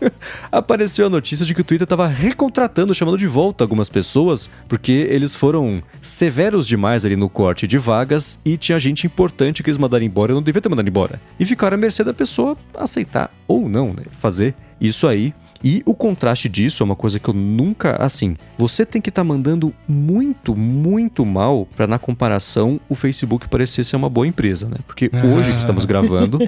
apareceu 0.51 1.07
a 1.07 1.09
notícia 1.09 1.45
de 1.45 1.55
que 1.55 1.61
o 1.61 1.63
Twitter 1.63 1.85
estava 1.85 2.07
recontratando, 2.07 2.93
chamando 2.93 3.17
de 3.17 3.27
volta 3.27 3.63
algumas 3.63 3.89
pessoas, 3.89 4.49
porque 4.67 5.07
eles 5.09 5.35
foram 5.35 5.81
severos 6.01 6.67
demais 6.67 7.03
ali 7.03 7.15
no 7.15 7.29
corte 7.29 7.65
de 7.65 7.77
vagas 7.77 8.39
e 8.45 8.57
tinha 8.57 8.77
gente 8.77 9.07
importante 9.07 9.63
que 9.63 9.69
eles 9.69 9.77
mandaram 9.77 10.05
embora, 10.05 10.31
eu 10.31 10.35
não 10.35 10.43
devia 10.43 10.61
ter 10.61 10.69
mandado 10.69 10.87
embora. 10.87 11.19
E 11.39 11.45
ficaram 11.45 11.75
à 11.75 11.77
mercê 11.77 12.03
da 12.11 12.13
pessoa 12.13 12.57
aceitar 12.75 13.31
ou 13.47 13.67
não, 13.67 13.93
né? 13.93 14.03
Fazer 14.11 14.53
isso 14.79 15.07
aí. 15.07 15.33
E 15.63 15.81
o 15.85 15.93
contraste 15.93 16.49
disso 16.49 16.83
é 16.83 16.85
uma 16.85 16.95
coisa 16.95 17.19
que 17.19 17.29
eu 17.29 17.33
nunca. 17.33 17.95
Assim, 17.97 18.35
você 18.57 18.85
tem 18.85 19.01
que 19.01 19.09
estar 19.09 19.21
tá 19.21 19.27
mandando 19.27 19.73
muito, 19.87 20.55
muito 20.55 21.25
mal 21.25 21.67
para 21.75 21.87
na 21.87 21.99
comparação 21.99 22.79
o 22.89 22.95
Facebook 22.95 23.47
parecer 23.47 23.83
ser 23.83 23.95
uma 23.95 24.09
boa 24.09 24.27
empresa, 24.27 24.67
né? 24.67 24.77
Porque 24.87 25.09
hoje 25.13 25.51
que 25.51 25.59
estamos 25.59 25.85
gravando, 25.85 26.39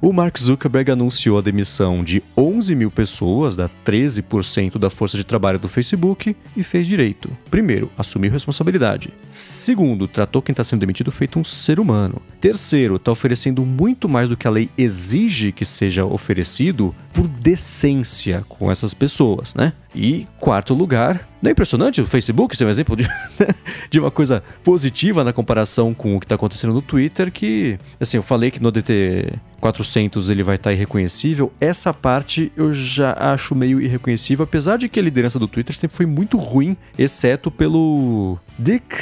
o 0.00 0.12
Mark 0.12 0.38
Zuckerberg 0.38 0.90
anunciou 0.90 1.38
a 1.38 1.42
demissão 1.42 2.04
de 2.04 2.22
11 2.36 2.74
mil 2.74 2.90
pessoas, 2.90 3.56
da 3.56 3.70
13% 3.84 4.78
da 4.78 4.90
força 4.90 5.16
de 5.16 5.24
trabalho 5.24 5.58
do 5.58 5.68
Facebook, 5.68 6.36
e 6.56 6.62
fez 6.62 6.86
direito. 6.86 7.30
Primeiro, 7.50 7.90
assumiu 7.96 8.30
responsabilidade. 8.30 9.12
Segundo, 9.28 10.06
tratou 10.06 10.42
quem 10.42 10.52
está 10.52 10.64
sendo 10.64 10.80
demitido 10.80 11.10
feito 11.10 11.38
um 11.38 11.44
ser 11.44 11.80
humano. 11.80 12.20
Terceiro, 12.40 12.96
está 12.96 13.10
oferecendo 13.10 13.64
muito 13.64 14.08
mais 14.08 14.28
do 14.28 14.36
que 14.36 14.46
a 14.46 14.50
lei 14.50 14.68
exige 14.76 15.52
que 15.52 15.64
seja 15.64 16.04
oferecido 16.04 16.94
por 17.12 17.26
decência 17.26 18.44
com 18.58 18.70
essas 18.70 18.94
pessoas, 18.94 19.54
né? 19.54 19.72
E 19.94 20.26
quarto 20.38 20.74
lugar, 20.74 21.26
não 21.40 21.48
é 21.48 21.52
impressionante 21.52 22.00
o 22.00 22.06
Facebook 22.06 22.56
ser 22.56 22.64
um 22.64 22.68
exemplo 22.68 22.96
de, 22.96 23.08
de 23.90 24.00
uma 24.00 24.10
coisa 24.10 24.42
positiva 24.62 25.24
na 25.24 25.32
comparação 25.32 25.94
com 25.94 26.16
o 26.16 26.20
que 26.20 26.26
está 26.26 26.34
acontecendo 26.34 26.72
no 26.72 26.82
Twitter, 26.82 27.30
que, 27.30 27.78
assim, 28.00 28.16
eu 28.16 28.22
falei 28.22 28.50
que 28.50 28.62
no 28.62 28.70
DT 28.70 29.34
400 29.60 30.28
ele 30.28 30.42
vai 30.42 30.56
estar 30.56 30.70
tá 30.70 30.74
irreconhecível, 30.74 31.52
essa 31.60 31.92
parte 31.92 32.52
eu 32.56 32.72
já 32.72 33.12
acho 33.18 33.54
meio 33.54 33.80
irreconhecível, 33.80 34.44
apesar 34.44 34.76
de 34.76 34.88
que 34.88 35.00
a 35.00 35.02
liderança 35.02 35.38
do 35.38 35.48
Twitter 35.48 35.74
sempre 35.74 35.96
foi 35.96 36.06
muito 36.06 36.36
ruim, 36.36 36.76
exceto 36.98 37.50
pelo 37.50 38.38
Dick 38.58 38.96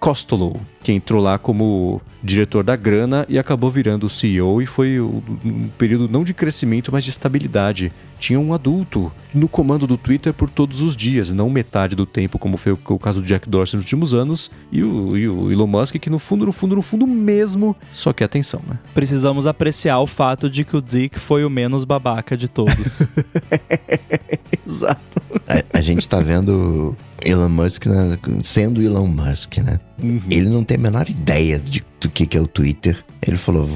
Costolo, 0.00 0.58
que 0.82 0.92
entrou 0.92 1.22
lá 1.22 1.38
como 1.38 2.00
diretor 2.22 2.64
da 2.64 2.74
grana 2.74 3.26
e 3.28 3.38
acabou 3.38 3.70
virando 3.70 4.06
o 4.06 4.10
CEO 4.10 4.60
e 4.62 4.66
foi 4.66 4.98
um 4.98 5.68
período 5.76 6.08
não 6.08 6.24
de 6.24 6.32
crescimento, 6.32 6.90
mas 6.90 7.04
de 7.04 7.10
estabilidade. 7.10 7.92
Tinha 8.18 8.40
um 8.40 8.52
adulto 8.52 9.12
no 9.32 9.48
comando 9.48 9.86
do 9.86 9.96
Twitter 9.96 10.32
por 10.34 10.50
todos 10.50 10.80
os 10.80 10.96
dias, 10.96 11.30
não 11.30 11.48
metade 11.48 11.94
do 11.94 12.04
tempo, 12.04 12.38
como 12.38 12.56
foi 12.56 12.72
o 12.72 12.98
caso 12.98 13.20
do 13.20 13.26
Jack 13.26 13.48
Dorsey 13.48 13.76
nos 13.76 13.84
últimos 13.84 14.12
anos, 14.12 14.50
e 14.70 14.82
o, 14.82 15.16
e 15.16 15.28
o 15.28 15.50
Elon 15.50 15.66
Musk, 15.66 15.96
que 15.96 16.10
no 16.10 16.18
fundo, 16.18 16.44
no 16.44 16.52
fundo, 16.52 16.76
no 16.76 16.82
fundo 16.82 17.06
mesmo, 17.06 17.74
só 17.92 18.12
quer 18.12 18.24
atenção, 18.24 18.60
né? 18.66 18.78
Precisamos 18.94 19.46
apreciar 19.46 20.00
o 20.00 20.06
fato 20.06 20.50
de 20.50 20.64
que 20.64 20.76
o 20.76 20.82
Dick 20.82 21.18
foi 21.18 21.44
o 21.44 21.50
menos 21.50 21.84
babaca 21.84 22.36
de 22.36 22.48
todos. 22.48 23.02
Exato. 24.66 25.22
A, 25.48 25.78
a, 25.78 25.80
gente 25.80 26.06
tá 26.08 26.20
vendo 26.20 26.96
Elon 27.24 27.48
Musk 27.48 27.86
né, 27.86 28.18
sendo 28.42 28.82
Elon 28.82 29.06
Musk, 29.06 29.58
né? 29.58 29.78
Uhum. 30.02 30.20
Ele 30.30 30.48
não 30.48 30.64
tem 30.64 30.76
a 30.76 30.80
menor 30.80 31.08
ideia 31.08 31.58
de, 31.58 31.84
do 32.00 32.08
que, 32.08 32.26
que 32.26 32.36
é 32.36 32.40
o 32.40 32.46
Twitter. 32.46 33.02
Ele 33.26 33.36
falou, 33.36 33.68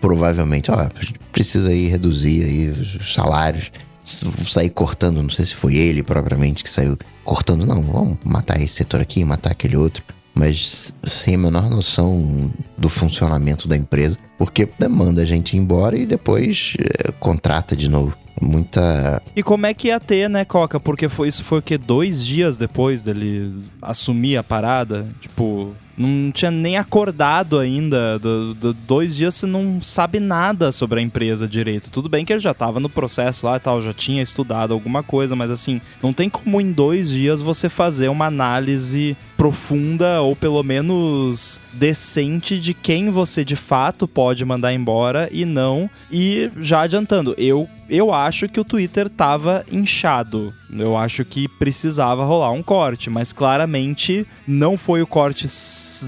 provavelmente, 0.00 0.70
ó, 0.70 0.74
a 0.74 1.00
gente 1.00 1.18
precisa 1.32 1.70
aí 1.70 1.86
reduzir 1.86 2.44
aí 2.44 2.68
os 2.70 3.14
salários. 3.14 3.70
Sair 4.04 4.70
cortando, 4.70 5.22
não 5.22 5.28
sei 5.28 5.44
se 5.44 5.54
foi 5.54 5.76
ele 5.76 6.02
propriamente 6.02 6.64
que 6.64 6.70
saiu 6.70 6.96
cortando, 7.24 7.66
não, 7.66 7.82
vamos 7.82 8.16
matar 8.24 8.58
esse 8.58 8.76
setor 8.76 9.02
aqui, 9.02 9.22
matar 9.22 9.50
aquele 9.50 9.76
outro 9.76 10.02
mas 10.38 10.94
sem 11.04 11.34
a 11.34 11.38
menor 11.38 11.68
noção 11.68 12.50
do 12.76 12.88
funcionamento 12.88 13.66
da 13.66 13.76
empresa, 13.76 14.16
porque 14.38 14.68
manda 14.88 15.22
a 15.22 15.24
gente 15.24 15.56
embora 15.56 15.98
e 15.98 16.06
depois 16.06 16.76
é, 16.78 17.10
contrata 17.18 17.74
de 17.74 17.88
novo 17.88 18.16
muita. 18.40 19.22
E 19.34 19.42
como 19.42 19.66
é 19.66 19.74
que 19.74 19.88
ia 19.88 20.00
ter, 20.00 20.28
né, 20.28 20.44
Coca? 20.44 20.78
Porque 20.80 21.08
foi, 21.08 21.28
isso 21.28 21.44
foi 21.44 21.58
o 21.58 21.62
quê? 21.62 21.78
Dois 21.78 22.24
dias 22.24 22.56
depois 22.56 23.02
dele 23.02 23.52
assumir 23.80 24.36
a 24.36 24.42
parada? 24.42 25.06
Tipo, 25.20 25.74
não 25.98 26.30
tinha 26.30 26.50
nem 26.50 26.78
acordado 26.78 27.58
ainda. 27.58 28.18
Do, 28.18 28.54
do, 28.54 28.72
dois 28.72 29.14
dias 29.14 29.34
você 29.34 29.46
não 29.46 29.82
sabe 29.82 30.20
nada 30.20 30.70
sobre 30.70 31.00
a 31.00 31.02
empresa 31.02 31.48
direito. 31.48 31.90
Tudo 31.90 32.08
bem 32.08 32.24
que 32.24 32.32
ele 32.32 32.40
já 32.40 32.52
estava 32.52 32.78
no 32.78 32.88
processo 32.88 33.46
lá 33.46 33.56
e 33.56 33.60
tal, 33.60 33.82
já 33.82 33.92
tinha 33.92 34.22
estudado 34.22 34.72
alguma 34.72 35.02
coisa, 35.02 35.34
mas 35.34 35.50
assim, 35.50 35.80
não 36.02 36.12
tem 36.12 36.30
como 36.30 36.60
em 36.60 36.70
dois 36.70 37.10
dias 37.10 37.40
você 37.40 37.68
fazer 37.68 38.08
uma 38.08 38.26
análise 38.26 39.16
profunda 39.36 40.20
ou 40.20 40.36
pelo 40.36 40.62
menos 40.62 41.60
decente 41.72 42.58
de 42.58 42.74
quem 42.74 43.10
você 43.10 43.44
de 43.44 43.56
fato 43.56 44.06
pode 44.06 44.44
mandar 44.44 44.72
embora 44.72 45.28
e 45.32 45.44
não. 45.44 45.90
E 46.10 46.50
já 46.58 46.82
adiantando, 46.82 47.34
eu 47.36 47.68
eu 47.88 48.12
acho 48.12 48.48
que 48.48 48.60
o 48.60 48.64
Twitter 48.64 49.08
tava 49.08 49.64
inchado. 49.70 50.52
Eu 50.70 50.96
acho 50.96 51.24
que 51.24 51.48
precisava 51.48 52.24
rolar 52.24 52.50
um 52.52 52.62
corte, 52.62 53.08
mas 53.08 53.32
claramente 53.32 54.26
não 54.46 54.76
foi 54.76 55.02
o 55.02 55.06
corte 55.06 55.46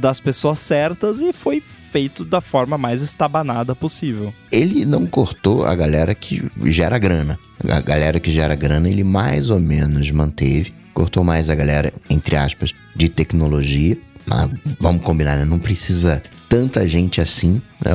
das 0.00 0.20
pessoas 0.20 0.58
certas 0.58 1.20
e 1.20 1.32
foi 1.32 1.60
feito 1.60 2.24
da 2.24 2.40
forma 2.40 2.78
mais 2.78 3.02
estabanada 3.02 3.74
possível. 3.74 4.32
Ele 4.52 4.84
não 4.84 5.06
cortou 5.06 5.64
a 5.64 5.74
galera 5.74 6.14
que 6.14 6.42
gera 6.66 6.98
grana. 6.98 7.38
A 7.68 7.80
galera 7.80 8.20
que 8.20 8.30
gera 8.30 8.54
grana, 8.54 8.88
ele 8.88 9.02
mais 9.02 9.50
ou 9.50 9.58
menos 9.58 10.10
manteve. 10.10 10.72
Cortou 10.94 11.24
mais 11.24 11.48
a 11.48 11.54
galera, 11.54 11.92
entre 12.08 12.36
aspas, 12.36 12.72
de 12.94 13.08
tecnologia. 13.08 13.96
Mas 14.26 14.50
vamos 14.78 15.02
combinar, 15.02 15.36
né? 15.36 15.44
Não 15.44 15.58
precisa 15.58 16.22
tanta 16.48 16.86
gente 16.86 17.20
assim, 17.20 17.60
né? 17.84 17.92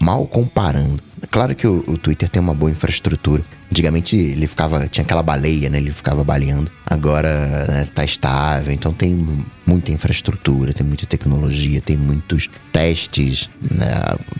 Mal 0.00 0.26
comparando. 0.26 1.02
Claro 1.30 1.54
que 1.54 1.66
o, 1.66 1.84
o, 1.86 1.96
Twitter 1.96 2.28
tem 2.28 2.42
uma 2.42 2.54
boa 2.54 2.70
infraestrutura. 2.70 3.42
Antigamente 3.70 4.16
ele 4.16 4.46
ficava, 4.46 4.86
tinha 4.88 5.04
aquela 5.04 5.22
baleia, 5.22 5.70
né? 5.70 5.78
Ele 5.78 5.92
ficava 5.92 6.22
baleando. 6.22 6.70
Agora 6.84 7.64
né, 7.66 7.88
tá 7.94 8.04
estável, 8.04 8.72
então 8.72 8.92
tem 8.92 9.44
muita 9.64 9.92
infraestrutura, 9.92 10.72
tem 10.72 10.86
muita 10.86 11.06
tecnologia, 11.06 11.80
tem 11.80 11.96
muitos 11.96 12.50
testes 12.72 13.48
né, 13.60 13.86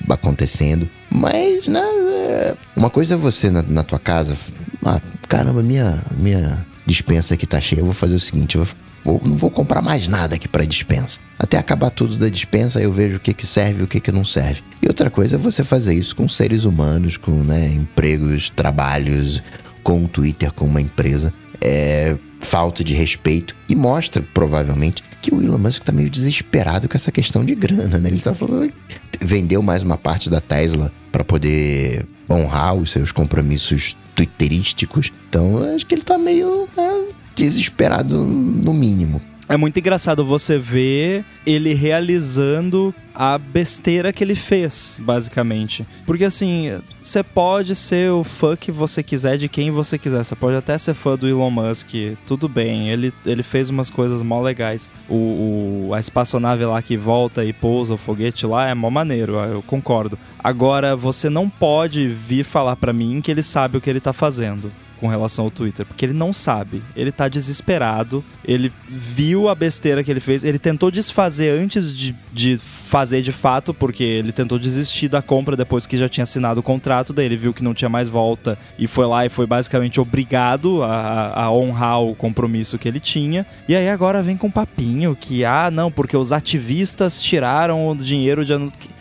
acontecendo. 0.09 0.89
Mas, 1.11 1.67
né, 1.67 1.81
é, 1.81 2.55
uma 2.77 2.91
coisa 2.91 3.15
é 3.15 3.17
você 3.17 3.49
na, 3.51 3.63
na 3.63 3.83
tua 3.83 3.99
casa, 3.99 4.37
ah, 4.85 5.01
caramba, 5.29 5.63
minha, 5.63 6.03
minha 6.17 6.67
dispensa 6.85 7.35
aqui 7.35 7.47
tá 7.47 7.61
cheia, 7.61 7.81
eu 7.81 7.85
vou 7.85 7.95
fazer 7.95 8.17
o 8.17 8.21
seguinte, 8.21 8.57
eu 8.57 8.65
vou 8.65 8.75
Vou, 9.05 9.21
não 9.25 9.37
vou 9.37 9.51
comprar 9.51 9.83
mais 9.83 10.07
nada 10.07 10.37
aqui 10.37 10.49
para 10.49 10.65
dispensa. 10.65 11.19
Até 11.39 11.59
acabar 11.59 11.91
tudo 11.91 12.17
da 12.17 12.29
dispensa, 12.29 12.81
eu 12.81 12.93
vejo 12.93 13.17
o 13.17 13.21
que, 13.21 13.33
que 13.33 13.47
serve 13.47 13.81
e 13.81 13.85
o 13.85 13.89
que, 13.89 14.01
que 14.01 14.13
não 14.13 14.25
serve. 14.25 14.63
E 14.81 14.87
outra 14.87 15.11
coisa 15.11 15.37
é 15.37 15.39
você 15.39 15.65
fazer 15.65 15.95
isso 15.95 16.15
com 16.15 16.29
seres 16.29 16.65
humanos, 16.65 17.17
com 17.17 17.33
né, 17.33 17.67
empregos, 17.69 18.51
trabalhos, 18.51 19.43
com 19.83 20.05
o 20.05 20.09
Twitter, 20.09 20.53
com 20.53 20.65
uma 20.65 20.81
empresa. 20.81 21.33
É 21.61 22.17
falta 22.41 22.83
de 22.83 22.93
respeito 22.93 23.55
e 23.69 23.77
mostra, 23.77 24.23
provavelmente, 24.35 25.03
que 25.23 25.33
o 25.33 25.41
Elon 25.41 25.59
Musk 25.59 25.85
tá 25.85 25.93
meio 25.93 26.11
desesperado 26.11 26.89
com 26.89 26.97
essa 26.97 27.13
questão 27.13 27.45
de 27.45 27.55
grana, 27.55 27.99
né? 27.99 28.09
Ele 28.09 28.21
tá 28.21 28.35
falando 28.35 28.73
vendeu 29.21 29.63
mais 29.63 29.83
uma 29.83 29.97
parte 29.97 30.29
da 30.29 30.41
Tesla 30.41 30.93
para 31.11 31.25
poder 31.25 32.05
honrar 32.29 32.75
os 32.75 32.91
seus 32.91 33.13
compromissos 33.13 33.97
twitterísticos. 34.15 35.11
Então, 35.29 35.63
acho 35.75 35.87
que 35.87 35.95
ele 35.95 36.03
tá 36.03 36.19
meio 36.19 36.67
né, 36.77 37.05
desesperado 37.35 38.19
no 38.25 38.73
mínimo. 38.73 39.21
É 39.53 39.57
muito 39.59 39.79
engraçado 39.79 40.25
você 40.25 40.57
ver 40.57 41.27
ele 41.45 41.75
realizando 41.75 42.95
a 43.15 43.37
besteira 43.37 44.11
que 44.11 44.25
ele 44.25 44.35
fez, 44.35 44.99
basicamente. 45.03 45.87
Porque 46.07 46.25
assim, 46.25 46.81
você 47.01 47.23
pode 47.23 47.75
ser 47.75 48.11
o 48.13 48.25
fã 48.25 48.57
que 48.57 48.73
você 48.73 49.03
quiser 49.03 49.37
de 49.37 49.49
quem 49.49 49.71
você 49.71 49.99
quiser. 49.99 50.25
Você 50.25 50.35
pode 50.35 50.57
até 50.57 50.79
ser 50.79 50.95
fã 50.95 51.17
do 51.17 51.29
Elon 51.29 51.51
Musk, 51.51 51.91
tudo 52.27 52.49
bem. 52.49 52.89
Ele, 52.89 53.13
ele 53.27 53.43
fez 53.43 53.69
umas 53.69 53.91
coisas 53.91 54.23
mó 54.23 54.41
legais. 54.41 54.89
O, 55.07 55.89
o, 55.89 55.95
a 55.95 56.01
espaçonave 56.01 56.65
lá 56.65 56.81
que 56.81 56.97
volta 56.97 57.45
e 57.45 57.53
pousa 57.53 57.93
o 57.93 57.99
foguete 57.99 58.47
lá 58.47 58.69
é 58.69 58.75
mó 58.75 58.89
maneiro, 58.89 59.35
eu 59.35 59.61
concordo. 59.63 60.19
Agora, 60.43 60.97
você 60.97 61.29
não 61.29 61.47
pode 61.49 62.09
vir 62.09 62.45
falar 62.45 62.77
para 62.77 62.93
mim 62.93 63.21
que 63.21 63.31
ele 63.31 63.43
sabe 63.43 63.77
o 63.77 63.81
que 63.83 63.91
ele 63.91 64.01
tá 64.01 64.15
fazendo 64.15 64.73
com 65.03 65.09
relação 65.09 65.47
ao 65.47 65.51
Twitter, 65.51 65.85
porque 65.85 66.05
ele 66.05 66.13
não 66.13 66.33
sabe. 66.33 66.81
Ele 66.95 67.11
tá 67.11 67.27
desesperado, 67.27 68.25
ele 68.45 68.73
viu 68.87 69.49
a 69.49 69.55
besteira 69.55 70.05
que 70.05 70.09
ele 70.09 70.21
fez, 70.21 70.45
ele 70.45 70.61
tentou 70.61 70.93
desfazer 70.93 71.51
antes 71.61 71.93
de, 71.93 72.15
de 72.33 72.61
fazer 72.93 73.23
de 73.23 73.33
fato, 73.33 73.73
porque 73.73 74.05
ele 74.05 74.33
tentou 74.33 74.59
desistir 74.59 75.09
da 75.09 75.23
compra 75.23 75.57
depois 75.57 75.87
que 75.87 75.97
já 75.97 76.11
tinha 76.11 76.25
assinado 76.25 76.61
o 76.61 76.63
contrato, 76.63 77.15
daí 77.15 77.25
ele 77.25 77.39
viu 77.39 77.55
que 77.55 77.65
não 77.65 77.73
tinha 77.73 77.89
mais 77.89 78.07
volta 78.07 78.59
e 78.79 78.87
foi 78.87 79.07
lá 79.07 79.25
e 79.25 79.31
foi 79.31 79.47
basicamente 79.47 79.99
obrigado 79.99 80.83
a, 80.83 81.45
a 81.45 81.51
honrar 81.51 82.03
o 82.03 82.15
compromisso 82.15 82.79
que 82.79 82.87
ele 82.87 83.01
tinha. 83.01 83.47
E 83.67 83.75
aí 83.75 83.89
agora 83.89 84.23
vem 84.23 84.37
com 84.37 84.49
um 84.49 84.51
papinho 84.51 85.17
que, 85.19 85.43
ah, 85.43 85.71
não, 85.71 85.91
porque 85.91 86.15
os 86.15 86.33
ativistas 86.33 87.19
tiraram 87.19 87.89
o 87.89 87.97
dinheiro 87.97 88.45
de. 88.45 88.53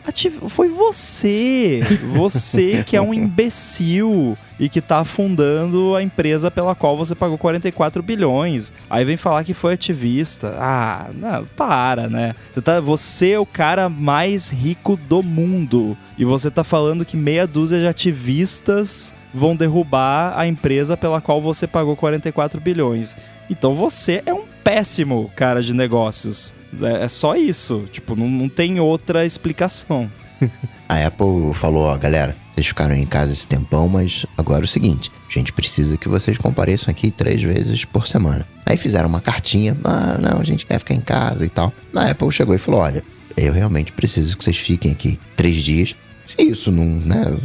Ativ... 0.08 0.36
Foi 0.48 0.70
você! 0.70 1.82
Você 2.14 2.82
que 2.88 2.96
é 2.96 3.02
um 3.02 3.14
imbecil 3.14 4.38
e 4.62 4.70
que 4.70 4.80
tá 4.80 5.00
afundando 5.00 5.96
a 5.96 6.04
empresa 6.04 6.52
pela 6.52 6.76
qual 6.76 6.96
você 6.96 7.16
pagou 7.16 7.36
44 7.36 8.04
bilhões. 8.04 8.72
Aí 8.88 9.04
vem 9.04 9.18
falar 9.18 9.44
que 9.44 9.56
foi 9.56 9.74
ativista. 9.74 10.56
Ah, 10.60 11.10
não, 11.16 11.46
para, 11.58 12.08
né? 12.08 12.36
Você, 12.52 12.62
tá, 12.62 12.80
você 12.80 13.32
é 13.32 13.40
o 13.40 13.46
cara 13.46 13.81
mais 13.90 14.50
rico 14.50 14.96
do 14.96 15.22
mundo. 15.24 15.98
E 16.18 16.26
você 16.26 16.52
tá 16.52 16.64
falando 16.64 17.06
que 17.06 17.18
meia 17.18 17.48
dúzia 17.48 17.80
de 17.80 17.88
ativistas 17.88 19.14
vão 19.34 19.56
derrubar 19.56 20.34
a 20.38 20.48
empresa 20.48 20.98
pela 20.98 21.22
qual 21.22 21.42
você 21.42 21.66
pagou 21.66 21.96
44 21.96 22.60
bilhões. 22.60 23.16
Então 23.50 23.74
você 23.74 24.22
é 24.26 24.34
um 24.34 24.44
péssimo 24.64 25.32
cara 25.36 25.62
de 25.62 25.74
negócios. 25.74 26.54
É, 26.82 27.06
é 27.06 27.08
só 27.08 27.36
isso. 27.36 27.86
Tipo, 27.92 28.16
não, 28.16 28.30
não 28.30 28.50
tem 28.50 28.80
outra 28.80 29.26
explicação. 29.26 30.12
a 30.88 31.08
Apple 31.08 31.54
falou, 31.54 31.84
ó, 31.84 31.98
galera, 31.98 32.36
vocês 32.52 32.68
ficaram 32.68 32.96
em 32.96 33.06
casa 33.06 33.34
esse 33.34 33.48
tempão, 33.48 33.88
mas 33.88 34.26
agora 34.38 34.64
é 34.64 34.66
o 34.66 34.68
seguinte, 34.68 35.12
a 35.28 35.34
gente 35.34 35.54
precisa 35.54 35.98
que 35.98 36.10
vocês 36.10 36.38
compareçam 36.38 36.92
aqui 36.92 37.10
três 37.10 37.42
vezes 37.42 37.86
por 37.86 38.08
semana. 38.08 38.46
Aí 38.66 38.78
fizeram 38.78 39.08
uma 39.08 39.22
cartinha, 39.22 39.78
ah, 39.84 40.18
não, 40.20 40.40
a 40.40 40.44
gente 40.44 40.66
quer 40.66 40.80
ficar 40.80 40.94
em 40.94 41.02
casa 41.02 41.46
e 41.46 41.50
tal. 41.50 41.74
A 41.96 42.12
Apple 42.12 42.32
chegou 42.32 42.54
e 42.54 42.58
falou, 42.58 42.82
olha, 42.82 43.04
eu 43.38 43.54
realmente 43.54 43.92
preciso 43.92 44.38
que 44.38 44.44
vocês 44.44 44.58
fiquem 44.58 44.92
aqui 44.92 45.20
três 45.36 45.64
dias 45.64 45.96
Se 46.26 46.42
isso 46.42 46.72
não, 46.72 46.86
né? 46.86 47.36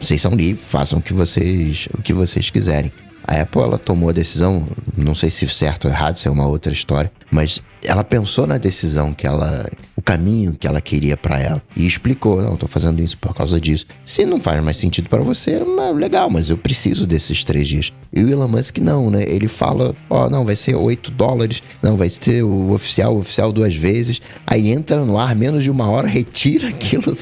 Vocês 0.00 0.20
são 0.20 0.34
livres, 0.34 0.64
façam 0.64 0.98
o 0.98 1.02
que 1.02 1.12
vocês, 1.12 1.88
o 1.98 2.02
que 2.02 2.12
vocês 2.12 2.50
quiserem. 2.50 2.92
A 3.26 3.42
Apple 3.42 3.60
ela 3.60 3.76
tomou 3.76 4.08
a 4.08 4.12
decisão, 4.12 4.66
não 4.96 5.14
sei 5.14 5.28
se 5.28 5.46
certo 5.48 5.86
ou 5.86 5.90
errado, 5.90 6.16
isso 6.16 6.28
é 6.28 6.30
uma 6.30 6.46
outra 6.46 6.72
história, 6.72 7.12
mas 7.30 7.60
ela 7.84 8.04
pensou 8.04 8.46
na 8.46 8.58
decisão 8.58 9.12
que 9.12 9.26
ela, 9.26 9.68
o 9.96 10.02
caminho 10.02 10.54
que 10.58 10.66
ela 10.66 10.80
queria 10.80 11.16
para 11.16 11.38
ela 11.40 11.62
e 11.76 11.86
explicou, 11.86 12.42
não, 12.42 12.56
tô 12.56 12.66
fazendo 12.66 13.00
isso 13.02 13.16
por 13.18 13.34
causa 13.34 13.60
disso. 13.60 13.86
Se 14.04 14.24
não 14.24 14.40
faz 14.40 14.62
mais 14.62 14.76
sentido 14.76 15.08
para 15.08 15.22
você, 15.22 15.58
não, 15.58 15.92
legal, 15.92 16.30
mas 16.30 16.50
eu 16.50 16.56
preciso 16.56 17.06
desses 17.06 17.44
três 17.44 17.68
dias. 17.68 17.92
E 18.12 18.22
o 18.22 18.30
Elon 18.30 18.48
Musk 18.48 18.78
não, 18.78 19.10
né? 19.10 19.22
Ele 19.28 19.48
fala, 19.48 19.94
ó, 20.08 20.26
oh, 20.26 20.30
não, 20.30 20.44
vai 20.44 20.56
ser 20.56 20.74
8 20.74 21.10
dólares, 21.10 21.62
não, 21.82 21.96
vai 21.96 22.08
ser 22.08 22.42
o 22.42 22.72
oficial, 22.72 23.14
o 23.14 23.18
oficial 23.18 23.52
duas 23.52 23.74
vezes. 23.74 24.20
Aí 24.46 24.70
entra 24.70 25.04
no 25.04 25.18
ar 25.18 25.36
menos 25.36 25.62
de 25.62 25.70
uma 25.70 25.88
hora, 25.88 26.08
retira 26.08 26.68
aquilo. 26.70 27.16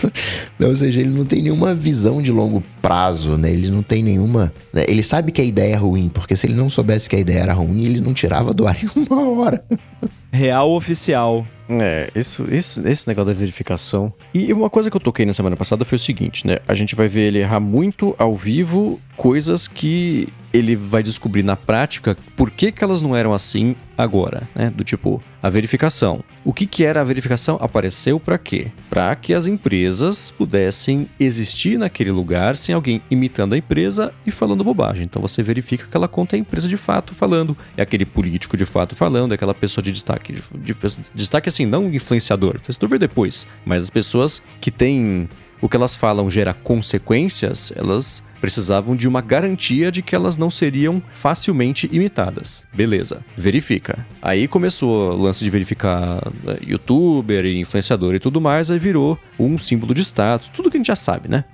Ou 0.62 0.76
seja, 0.76 1.00
ele 1.00 1.11
não 1.11 1.24
tem 1.24 1.42
nenhuma 1.42 1.74
visão 1.74 2.22
de 2.22 2.30
longo 2.30 2.62
prazo, 2.80 3.36
né? 3.36 3.50
Ele 3.50 3.68
não 3.68 3.82
tem 3.82 4.02
nenhuma. 4.02 4.52
Né? 4.72 4.84
Ele 4.88 5.02
sabe 5.02 5.32
que 5.32 5.40
a 5.40 5.44
ideia 5.44 5.74
é 5.74 5.76
ruim, 5.76 6.09
porque 6.09 6.36
se 6.36 6.46
ele 6.46 6.54
não 6.54 6.70
soubesse 6.70 7.11
que 7.11 7.16
a 7.16 7.20
ideia 7.20 7.40
era 7.40 7.52
ruim, 7.52 7.84
ele 7.84 8.00
não 8.00 8.14
tirava 8.14 8.54
do 8.54 8.66
ar 8.66 8.76
em 8.82 8.88
uma 8.96 9.28
hora. 9.28 9.64
Real 10.37 10.70
oficial. 10.70 11.47
É, 11.68 12.11
isso, 12.14 12.47
esse, 12.51 12.80
esse 12.89 13.09
negócio 13.09 13.32
da 13.32 13.39
verificação. 13.39 14.12
E 14.32 14.53
uma 14.53 14.70
coisa 14.70 14.91
que 14.91 14.97
eu 14.97 15.01
toquei 15.01 15.26
na 15.26 15.32
semana 15.32 15.57
passada 15.57 15.84
foi 15.84 15.97
o 15.97 15.99
seguinte, 15.99 16.47
né? 16.47 16.59
A 16.68 16.74
gente 16.74 16.95
vai 16.95 17.09
ver 17.09 17.22
ele 17.22 17.39
errar 17.41 17.59
muito 17.59 18.14
ao 18.18 18.34
vivo 18.34 19.01
coisas 19.16 19.66
que 19.66 20.28
ele 20.57 20.74
vai 20.74 21.02
descobrir 21.02 21.42
na 21.42 21.57
prática 21.57 22.16
por 22.34 22.50
que, 22.50 22.72
que 22.72 22.82
elas 22.82 23.02
não 23.02 23.14
eram 23.14 23.34
assim 23.34 23.76
agora, 23.96 24.48
né? 24.54 24.70
Do 24.74 24.84
tipo, 24.84 25.22
a 25.42 25.48
verificação. 25.48 26.22
O 26.44 26.52
que, 26.52 26.66
que 26.66 26.84
era 26.84 27.00
a 27.00 27.04
verificação? 27.04 27.59
Apareceu 27.61 28.18
para 28.18 28.38
quê? 28.38 28.68
Para 28.90 29.14
que 29.16 29.32
as 29.32 29.46
empresas 29.46 30.30
pudessem 30.30 31.09
existir 31.18 31.78
naquele 31.78 32.11
lugar 32.11 32.57
sem 32.57 32.74
alguém 32.74 33.00
imitando 33.11 33.54
a 33.54 33.59
empresa 33.59 34.12
e 34.26 34.30
falando 34.30 34.64
bobagem. 34.64 35.04
Então 35.04 35.20
você 35.20 35.42
verifica 35.42 35.84
que 35.84 35.90
aquela 35.90 36.09
conta 36.09 36.36
é 36.36 36.38
a 36.38 36.40
empresa 36.40 36.68
de 36.68 36.76
fato 36.76 37.14
falando, 37.14 37.57
é 37.76 37.82
aquele 37.82 38.04
político 38.04 38.57
de 38.57 38.64
fato 38.64 38.94
falando, 38.94 39.32
é 39.32 39.34
aquela 39.34 39.54
pessoa 39.54 39.82
de 39.82 39.92
destaque. 39.92 40.32
De, 40.32 40.42
de, 40.54 40.76
destaque 41.14 41.48
assim, 41.48 41.66
não 41.66 41.92
influenciador. 41.92 42.57
Influenciador 42.57 42.88
ver 42.88 42.98
depois, 42.98 43.46
mas 43.64 43.84
as 43.84 43.90
pessoas 43.90 44.42
que 44.61 44.70
têm 44.70 45.28
o 45.61 45.68
que 45.68 45.76
elas 45.76 45.96
falam 45.96 46.28
gera 46.30 46.52
consequências, 46.52 47.72
elas 47.76 48.24
precisavam 48.40 48.94
de 48.94 49.09
uma 49.09 49.20
garantia 49.20 49.90
de 49.90 50.02
que 50.02 50.14
elas 50.14 50.36
não 50.36 50.50
seriam 50.50 51.02
facilmente 51.14 51.88
imitadas. 51.92 52.66
Beleza, 52.72 53.24
verifica. 53.36 54.07
Aí 54.20 54.46
começou 54.46 55.12
o 55.12 55.22
lance 55.22 55.42
de 55.42 55.50
verificar 55.50 56.20
né, 56.44 56.59
youtuber, 56.66 57.46
influenciador 57.46 58.14
e 58.14 58.20
tudo 58.20 58.40
mais, 58.40 58.70
aí 58.70 58.78
virou 58.78 59.18
um 59.38 59.59
símbolo 59.59 59.94
de 59.94 60.02
status, 60.02 60.48
tudo 60.48 60.70
que 60.70 60.76
a 60.76 60.80
gente 60.80 60.88
já 60.88 60.96
sabe, 60.96 61.28
né? 61.28 61.44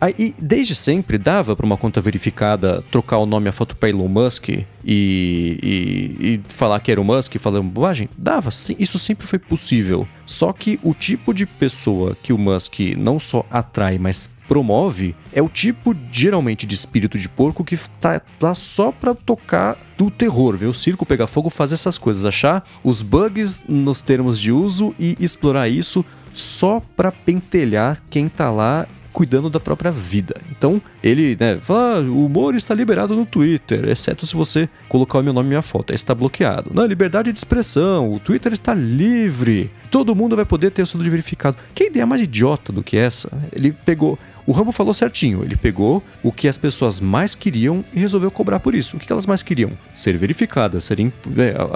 Aí, 0.00 0.34
desde 0.38 0.74
sempre, 0.74 1.18
dava 1.18 1.54
para 1.54 1.66
uma 1.66 1.76
conta 1.76 2.00
verificada 2.00 2.82
trocar 2.90 3.18
o 3.18 3.26
nome 3.26 3.50
a 3.50 3.52
foto 3.52 3.76
para 3.76 3.90
Elon 3.90 4.08
Musk 4.08 4.48
e, 4.48 4.64
e, 4.82 6.16
e, 6.20 6.40
falar 6.48 6.80
que 6.80 6.90
era 6.90 7.00
o 7.00 7.04
Musk 7.04 7.36
falando 7.36 7.68
bobagem? 7.68 8.08
Dava, 8.16 8.50
sim, 8.50 8.74
isso 8.78 8.98
sempre 8.98 9.26
foi 9.26 9.38
possível. 9.38 10.08
Só 10.24 10.54
que 10.54 10.80
o 10.82 10.94
tipo 10.94 11.34
de 11.34 11.44
pessoa 11.44 12.16
que 12.22 12.32
o 12.32 12.38
Musk 12.38 12.80
não 12.96 13.18
só 13.18 13.44
atrai, 13.50 13.98
mas 13.98 14.30
promove 14.48 15.14
é 15.32 15.42
o 15.42 15.48
tipo, 15.48 15.94
geralmente, 16.10 16.66
de 16.66 16.74
espírito 16.74 17.18
de 17.18 17.28
porco 17.28 17.62
que 17.62 17.76
tá 18.00 18.22
lá 18.40 18.54
só 18.54 18.90
para 18.90 19.14
tocar 19.14 19.76
do 19.98 20.10
terror, 20.10 20.56
ver 20.56 20.66
o 20.66 20.74
circo 20.74 21.04
pegar 21.04 21.26
fogo, 21.26 21.50
fazer 21.50 21.74
essas 21.74 21.98
coisas, 21.98 22.24
achar 22.24 22.66
os 22.82 23.02
bugs 23.02 23.62
nos 23.68 24.00
termos 24.00 24.40
de 24.40 24.50
uso 24.50 24.94
e 24.98 25.14
explorar 25.20 25.68
isso 25.68 26.04
só 26.32 26.82
para 26.96 27.12
pentelhar 27.12 28.02
quem 28.08 28.28
tá 28.28 28.50
lá 28.50 28.88
cuidando 29.12 29.50
da 29.50 29.60
própria 29.60 29.90
vida. 29.90 30.34
Então, 30.50 30.80
ele, 31.02 31.36
né, 31.38 31.56
fala, 31.56 31.98
ah, 31.98 32.00
o 32.00 32.26
humor 32.26 32.54
está 32.54 32.74
liberado 32.74 33.14
no 33.16 33.26
Twitter, 33.26 33.88
exceto 33.88 34.26
se 34.26 34.34
você 34.34 34.68
colocar 34.88 35.18
o 35.18 35.22
meu 35.22 35.32
nome 35.32 35.48
e 35.48 35.50
minha 35.50 35.62
foto, 35.62 35.92
está 35.92 36.14
bloqueado. 36.14 36.70
Não, 36.72 36.86
liberdade 36.86 37.32
de 37.32 37.38
expressão, 37.38 38.12
o 38.12 38.20
Twitter 38.20 38.52
está 38.52 38.74
livre, 38.74 39.70
todo 39.90 40.14
mundo 40.14 40.36
vai 40.36 40.44
poder 40.44 40.70
ter 40.70 40.82
o 40.82 40.86
seu 40.86 41.00
verificado. 41.00 41.56
Que 41.74 41.84
ideia 41.84 42.06
mais 42.06 42.20
idiota 42.20 42.72
do 42.72 42.82
que 42.82 42.96
essa? 42.96 43.30
Ele 43.52 43.72
pegou 43.72 44.18
o 44.46 44.52
Rambo 44.52 44.72
falou 44.72 44.92
certinho, 44.92 45.44
ele 45.44 45.54
pegou 45.54 46.02
o 46.24 46.32
que 46.32 46.48
as 46.48 46.58
pessoas 46.58 46.98
mais 46.98 47.36
queriam 47.36 47.84
e 47.94 48.00
resolveu 48.00 48.32
cobrar 48.32 48.58
por 48.58 48.74
isso. 48.74 48.96
O 48.96 48.98
que 48.98 49.12
elas 49.12 49.24
mais 49.24 49.44
queriam? 49.44 49.70
Ser 49.94 50.16
verificadas, 50.16 50.82
ser 50.82 50.98
é, 51.00 51.10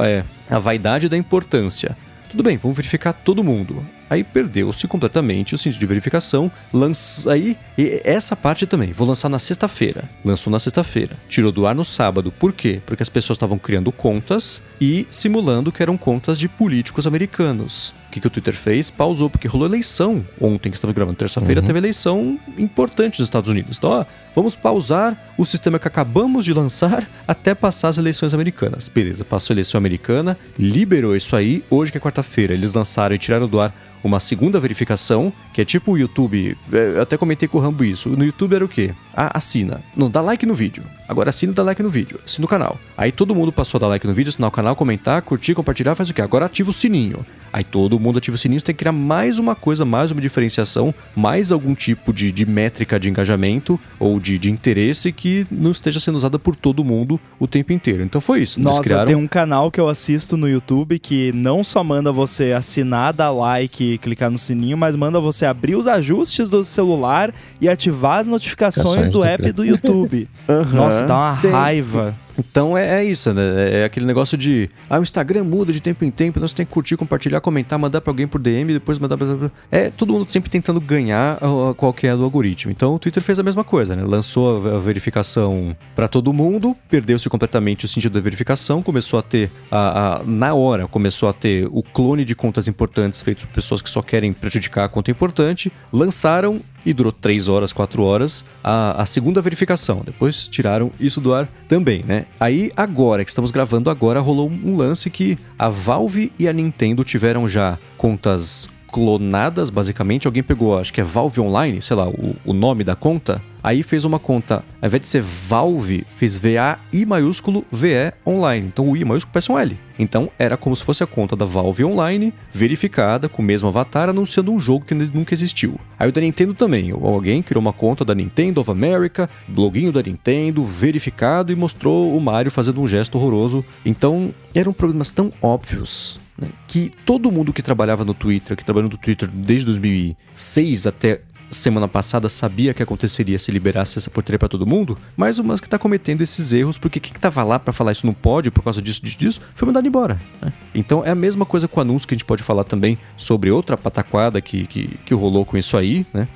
é, 0.05 0.25
a 0.51 0.59
vaidade 0.59 1.09
da 1.09 1.17
importância. 1.17 1.97
Tudo 2.29 2.43
bem, 2.43 2.57
vamos 2.57 2.77
verificar 2.77 3.13
todo 3.13 3.45
mundo. 3.45 3.81
Aí 4.15 4.23
perdeu-se 4.23 4.87
completamente 4.87 5.57
o 5.57 5.59
sentido 5.59 5.81
de 5.81 5.87
verificação. 5.87 6.51
Lança... 6.73 7.33
Aí, 7.33 7.59
essa 8.05 8.37
parte 8.37 8.65
também, 8.65 8.93
vou 8.93 9.09
lançar 9.09 9.29
na 9.29 9.41
sexta-feira. 9.41 10.09
Lançou 10.25 10.53
na 10.53 10.61
sexta-feira. 10.61 11.17
Tirou 11.29 11.51
do 11.51 11.67
ar 11.67 11.75
no 11.75 11.85
sábado. 11.85 12.31
Por 12.31 12.53
quê? 12.53 12.81
Porque 12.87 13.03
as 13.03 13.09
pessoas 13.09 13.35
estavam 13.35 13.59
criando 13.59 13.91
contas 13.91 14.63
e 14.81 15.05
simulando 15.11 15.73
que 15.73 15.83
eram 15.83 15.97
contas 15.97 16.39
de 16.39 16.49
políticos 16.49 17.09
americanos. 17.09 17.93
Que, 18.15 18.21
que 18.21 18.29
o 18.29 18.31
Twitter 18.31 18.55
fez? 18.55 18.93
Pausou, 18.93 19.29
porque 19.29 19.49
rolou 19.49 19.67
eleição. 19.67 20.25
Ontem, 20.41 20.71
que 20.71 20.77
estamos 20.77 20.95
gravando 20.95 21.17
terça-feira, 21.17 21.61
uhum. 21.61 21.67
teve 21.67 21.81
eleição 21.81 22.39
importante 22.57 23.19
nos 23.19 23.27
Estados 23.27 23.51
Unidos. 23.51 23.77
Então, 23.77 23.91
ó, 23.91 24.05
vamos 24.33 24.55
pausar 24.55 25.35
o 25.37 25.45
sistema 25.45 25.81
que 25.81 25.89
acabamos 25.89 26.45
de 26.45 26.53
lançar 26.53 27.09
até 27.27 27.57
passar 27.57 27.89
as 27.89 27.99
eleições 27.99 28.33
americanas. 28.33 28.87
Beleza, 28.87 29.25
passou 29.25 29.53
a 29.53 29.55
eleição 29.57 29.79
americana, 29.79 30.39
liberou 30.57 31.17
isso 31.17 31.35
aí. 31.35 31.65
Hoje, 31.69 31.91
que 31.91 31.99
é 31.99 32.01
quarta-feira, 32.01 32.55
eles 32.55 32.75
lançaram 32.75 33.17
e 33.17 33.19
tiraram 33.19 33.49
do 33.49 33.61
ar 33.61 33.75
uma 34.05 34.21
segunda 34.21 34.61
verificação, 34.61 35.33
que 35.53 35.61
é 35.61 35.65
tipo 35.65 35.93
o 35.93 35.99
YouTube. 35.99 36.57
É, 36.73 36.93
eu 36.97 37.03
até 37.03 37.17
comentei 37.17 37.49
com 37.49 37.59
o 37.59 37.61
Rambo 37.61 37.83
isso. 37.83 38.11
No 38.11 38.25
YouTube 38.25 38.55
era 38.55 38.65
o 38.65 38.69
quê? 38.69 38.95
Ah, 39.13 39.37
assina. 39.37 39.83
Não, 39.97 40.09
dá 40.09 40.21
like 40.21 40.47
no 40.47 40.55
vídeo. 40.55 40.85
Agora 41.09 41.29
assina 41.29 41.53
e 41.53 41.55
dá 41.55 41.63
like 41.63 41.83
no 41.83 41.91
vídeo. 41.91 42.19
Assina 42.25 42.45
o 42.45 42.49
canal. 42.49 42.79
Aí 42.97 43.13
todo 43.13 43.35
mundo 43.35 43.53
passou 43.53 43.79
a 43.79 43.81
dar 43.81 43.89
like 43.89 44.07
no 44.07 44.15
vídeo, 44.15 44.31
assinar 44.31 44.49
o 44.49 44.53
canal, 44.53 44.75
comentar, 44.75 45.21
curtir, 45.23 45.55
compartilhar, 45.55 45.95
faz 45.95 46.11
o 46.11 46.15
quê? 46.15 46.23
Agora 46.23 46.47
ativa 46.47 46.71
o 46.71 46.73
sininho. 46.73 47.25
Aí 47.53 47.63
todo 47.63 48.01
mundo 48.01 48.19
ativa 48.19 48.35
o 48.35 48.39
sininho, 48.39 48.59
você 48.59 48.67
tem 48.67 48.75
que 48.75 48.81
criar 48.81 48.93
mais 48.93 49.39
uma 49.39 49.55
coisa, 49.55 49.85
mais 49.85 50.11
uma 50.11 50.21
diferenciação, 50.21 50.95
mais 51.15 51.53
algum 51.53 51.75
tipo 51.75 52.13
de, 52.13 52.33
de 52.33 52.47
métrica 52.47 52.99
de 52.99 53.09
engajamento 53.09 53.79
ou 53.99 54.19
de, 54.19 54.39
de 54.39 54.51
interesse 54.51 55.13
que 55.13 55.47
não 55.51 55.71
esteja 55.71 56.01
sendo 56.01 56.17
usada 56.17 56.39
por 56.39 56.57
todo 56.57 56.83
mundo 56.83 57.21
o 57.39 57.47
tempo 57.47 57.73
inteiro. 57.73 58.03
Então 58.03 58.21
foi 58.21 58.43
isso. 58.43 58.61
Nossa, 58.61 58.83
criaram... 58.83 59.07
tem 59.07 59.15
um 59.15 59.29
canal 59.29 59.71
que 59.71 59.81
eu 59.81 59.89
assisto 59.89 60.37
no 60.37 60.49
YouTube 60.49 60.99
que 60.99 61.33
não 61.33 61.63
só 61.63 61.85
manda 61.85 62.11
você 62.11 62.53
assinar, 62.53 63.13
dar 63.13 63.31
like 63.31 63.85
e 63.85 63.99
clicar 63.99 64.31
no 64.31 64.39
sininho, 64.39 64.77
mas 64.77 64.97
manda 64.97 65.21
você 65.21 65.47
abrir 65.47 65.77
os 65.77 65.87
ajustes 65.87 66.49
do 66.49 66.65
celular 66.65 67.33
e 67.61 67.69
ativar 67.69 68.21
as 68.21 68.27
notificações 68.27 69.11
do 69.11 69.23
app 69.23 69.53
do 69.53 69.65
YouTube. 69.65 70.29
uhum. 70.49 70.65
Nossa, 70.75 70.94
dá 71.03 71.15
uma 71.15 71.33
raiva. 71.33 72.15
Então 72.39 72.77
é, 72.77 73.01
é, 73.01 73.05
isso, 73.05 73.33
né? 73.33 73.43
É 73.81 73.85
aquele 73.85 74.07
negócio 74.07 74.37
de. 74.37 74.71
Ah, 74.89 74.99
o 74.99 75.03
Instagram 75.03 75.45
muda 75.45 75.73
de 75.73 75.81
tempo 75.81 76.05
em 76.05 76.11
tempo, 76.11 76.41
nós 76.41 76.53
tem 76.53 76.67
que 76.67 76.73
curtir, 76.73 76.97
compartilhar, 76.97 77.41
comentar, 77.41 77.79
mandar 77.79 78.01
pra 78.01 78.11
alguém 78.11 78.27
por 78.27 78.41
DM, 78.41 78.73
depois 78.73 78.99
mandar 78.99 79.17
pra. 79.17 79.51
É 79.71 79.91
todo 79.91 80.13
mundo 80.13 80.31
sempre 80.31 80.51
tentando 80.51 80.81
ganhar 80.81 81.39
qual 81.77 81.93
que 81.93 82.07
é 82.07 82.17
do 82.17 82.25
algoritmo. 82.25 82.73
Então 82.73 82.95
o 82.95 82.99
Twitter 82.99 83.23
fez 83.23 83.39
a 83.39 83.43
mesma 83.43 83.65
coisa, 83.65 83.95
né? 83.95 84.03
Lançou 84.05 84.67
a 84.69 84.79
verificação 84.79 85.77
para 85.95 86.09
todo 86.09 86.33
mundo, 86.33 86.77
perdeu-se 86.89 87.29
completamente 87.29 87.85
o 87.85 87.89
sentido 87.89 88.13
da 88.13 88.21
verificação, 88.21 88.83
começou 88.83 89.19
a 89.19 89.23
ter. 89.23 89.51
A, 89.71 90.21
a, 90.21 90.25
na 90.25 90.55
hora, 90.55 90.87
começou 90.89 91.29
a 91.29 91.33
ter 91.33 91.69
o 91.71 91.83
clone 91.83 92.25
de 92.25 92.35
contas 92.35 92.69
importantes 92.69 93.21
feitos 93.21 93.45
por 93.45 93.55
pessoas 93.55 93.81
que 93.81 93.91
só 93.91 94.03
querem 94.03 94.33
prejudicar 94.33 94.85
a 94.85 94.89
conta 94.89 95.11
importante. 95.11 95.73
Lançaram 95.93 96.61
e 96.85 96.93
durou 96.93 97.13
3 97.13 97.49
horas, 97.49 97.73
4 97.73 98.03
horas 98.03 98.45
a, 98.63 99.03
a 99.03 99.07
segunda 99.07 99.41
verificação. 99.41 100.03
Depois 100.05 100.49
tiraram 100.49 100.93
isso 101.01 101.21
do 101.21 101.33
ar 101.33 101.49
também, 101.69 102.05
né? 102.07 102.24
Aí 102.39 102.73
agora 102.77 103.25
que 103.25 103.31
estamos 103.31 103.51
gravando 103.51 103.91
agora 103.91 104.21
rolou 104.21 104.51
um 104.51 104.77
lance 104.77 105.11
que 105.11 105.39
a 105.59 105.69
Valve 105.69 106.33
e 106.39 106.49
a 106.49 106.53
Nintendo 106.53 107.05
tiveram 107.05 107.49
já 107.49 107.79
contas 107.97 108.69
clonadas, 108.95 109.71
basicamente. 109.71 110.29
Alguém 110.29 110.45
pegou, 110.45 110.79
acho 110.79 110.93
que 110.93 111.01
é 111.01 111.05
Valve 111.05 111.41
Online, 111.41 111.83
sei 111.83 111.97
lá, 111.97 112.09
o, 112.09 112.37
o 112.45 112.53
nome 112.53 112.85
da 112.85 112.95
conta. 112.95 113.43
Aí 113.61 113.83
fez 113.83 114.05
uma 114.05 114.21
conta, 114.21 114.63
ao 114.81 114.87
invés 114.87 115.01
de 115.01 115.09
ser 115.09 115.21
Valve, 115.21 116.07
fez 116.15 116.39
VA-I 116.39 117.05
maiúsculo 117.05 117.65
VE 117.73 118.13
Online. 118.25 118.69
Então 118.69 118.89
o 118.89 118.97
I 118.97 119.05
maiúsculo 119.05 119.33
parece 119.33 119.51
um 119.51 119.59
L. 119.59 119.77
Então 119.99 120.31
era 120.39 120.57
como 120.57 120.77
se 120.77 120.85
fosse 120.85 121.03
a 121.03 121.09
conta 121.09 121.35
da 121.35 121.45
Valve 121.45 121.85
Online, 121.85 122.33
verificada, 122.53 123.29
com 123.29 123.43
o 123.43 123.45
mesmo 123.45 123.67
avatar, 123.67 124.09
anunciando 124.09 124.53
um 124.53 124.61
jogo 124.61 124.85
que 124.85 124.95
nunca 124.95 125.35
existiu. 125.35 125.81
Aí 125.99 126.09
o 126.09 126.13
da 126.13 126.21
Nintendo 126.21 126.55
também. 126.55 126.93
Alguém 126.93 127.43
criou 127.43 127.63
uma 127.63 127.73
conta 127.73 128.05
da 128.05 128.15
Nintendo 128.15 128.61
of 128.61 128.71
America, 128.71 129.29
bloguinho 129.49 129.91
da 129.91 130.03
Nintendo, 130.03 130.63
verificado 130.63 131.51
e 131.51 131.57
mostrou 131.57 132.17
o 132.17 132.21
Mario 132.21 132.53
fazendo 132.53 132.81
um 132.81 132.87
gesto 132.87 133.19
horroroso. 133.19 133.65
Então 133.85 134.33
eram 134.55 134.73
problemas 134.73 135.11
tão 135.11 135.33
óbvios 135.43 136.23
né? 136.39 136.49
que 136.67 136.91
todo 137.05 137.31
mundo 137.31 137.53
que 137.53 137.63
trabalhava 137.63 138.05
no 138.05 138.15
Twitter, 138.15 138.57
que 138.57 138.65
trabalhou 138.65 138.91
no 138.91 138.97
Twitter 138.97 139.29
desde 139.29 139.67
2006 139.67 140.87
até 140.87 141.21
semana 141.51 141.87
passada 141.87 142.29
sabia 142.29 142.75
que 142.75 142.83
aconteceria 142.83 143.39
se 143.39 143.53
liberasse 143.53 143.99
essa 143.99 144.11
portaria 144.11 144.39
para 144.39 144.49
todo 144.49 144.67
mundo, 144.67 144.99
mas 145.17 145.39
o 145.39 145.45
Musk 145.45 145.65
está 145.65 145.79
cometendo 145.79 146.21
esses 146.23 146.53
erros 146.53 146.79
porque 146.79 146.99
quem 146.99 147.13
estava 147.13 147.45
lá 147.45 147.59
para 147.59 147.73
falar 147.73 147.93
isso 147.93 148.07
não 148.07 148.15
pode 148.15 148.51
por 148.51 148.63
causa 148.63 148.83
disso, 148.83 149.01
disso, 149.03 149.19
disso, 149.19 149.41
foi 149.55 149.67
mandado 149.67 149.87
embora. 149.87 150.21
Né? 150.43 150.53
Então 150.75 151.05
é 151.05 151.11
a 151.11 151.15
mesma 151.15 151.47
coisa 151.47 151.69
com 151.69 151.79
o 151.79 151.83
anúncio 151.83 152.09
que 152.09 152.15
a 152.15 152.17
gente 152.17 152.25
pode 152.25 152.43
falar 152.43 152.65
também 152.65 152.99
sobre 153.17 153.51
outra 153.51 153.77
pataquada 153.77 154.41
que, 154.41 154.67
que, 154.67 154.99
que 155.05 155.15
rolou 155.15 155.45
com 155.45 155.57
isso 155.57 155.77
aí, 155.77 156.05
né? 156.13 156.27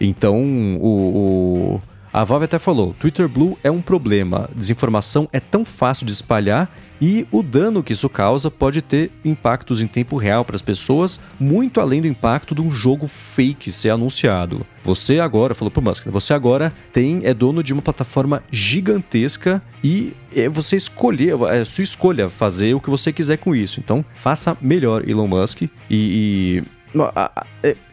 Então, 0.00 0.42
o, 0.80 1.76
o 1.76 1.82
a 2.14 2.22
Valve 2.22 2.44
até 2.44 2.60
falou: 2.60 2.94
Twitter 2.96 3.28
Blue 3.28 3.58
é 3.64 3.70
um 3.70 3.82
problema. 3.82 4.48
Desinformação 4.54 5.28
é 5.32 5.40
tão 5.40 5.64
fácil 5.64 6.06
de 6.06 6.12
espalhar 6.12 6.70
e 7.00 7.26
o 7.32 7.42
dano 7.42 7.82
que 7.82 7.92
isso 7.92 8.08
causa 8.08 8.48
pode 8.50 8.80
ter 8.80 9.10
impactos 9.24 9.82
em 9.82 9.86
tempo 9.88 10.16
real 10.16 10.44
para 10.44 10.54
as 10.54 10.62
pessoas, 10.62 11.20
muito 11.40 11.80
além 11.80 12.00
do 12.00 12.06
impacto 12.06 12.54
de 12.54 12.60
um 12.60 12.70
jogo 12.70 13.08
fake 13.08 13.72
ser 13.72 13.90
anunciado. 13.90 14.64
Você 14.84 15.18
agora, 15.18 15.56
falou 15.56 15.72
pro 15.72 15.82
Musk, 15.82 16.06
você 16.06 16.32
agora 16.32 16.72
tem 16.92 17.22
é 17.24 17.34
dono 17.34 17.64
de 17.64 17.72
uma 17.72 17.82
plataforma 17.82 18.44
gigantesca 18.50 19.60
e 19.82 20.12
é 20.34 20.48
você 20.48 20.76
escolher, 20.76 21.34
é 21.50 21.64
sua 21.64 21.82
escolha 21.82 22.28
fazer 22.28 22.74
o 22.74 22.80
que 22.80 22.90
você 22.90 23.12
quiser 23.12 23.38
com 23.38 23.56
isso. 23.56 23.80
Então, 23.80 24.04
faça 24.14 24.56
melhor, 24.60 25.08
Elon 25.08 25.26
Musk, 25.26 25.62
e, 25.62 25.70
e 25.90 26.62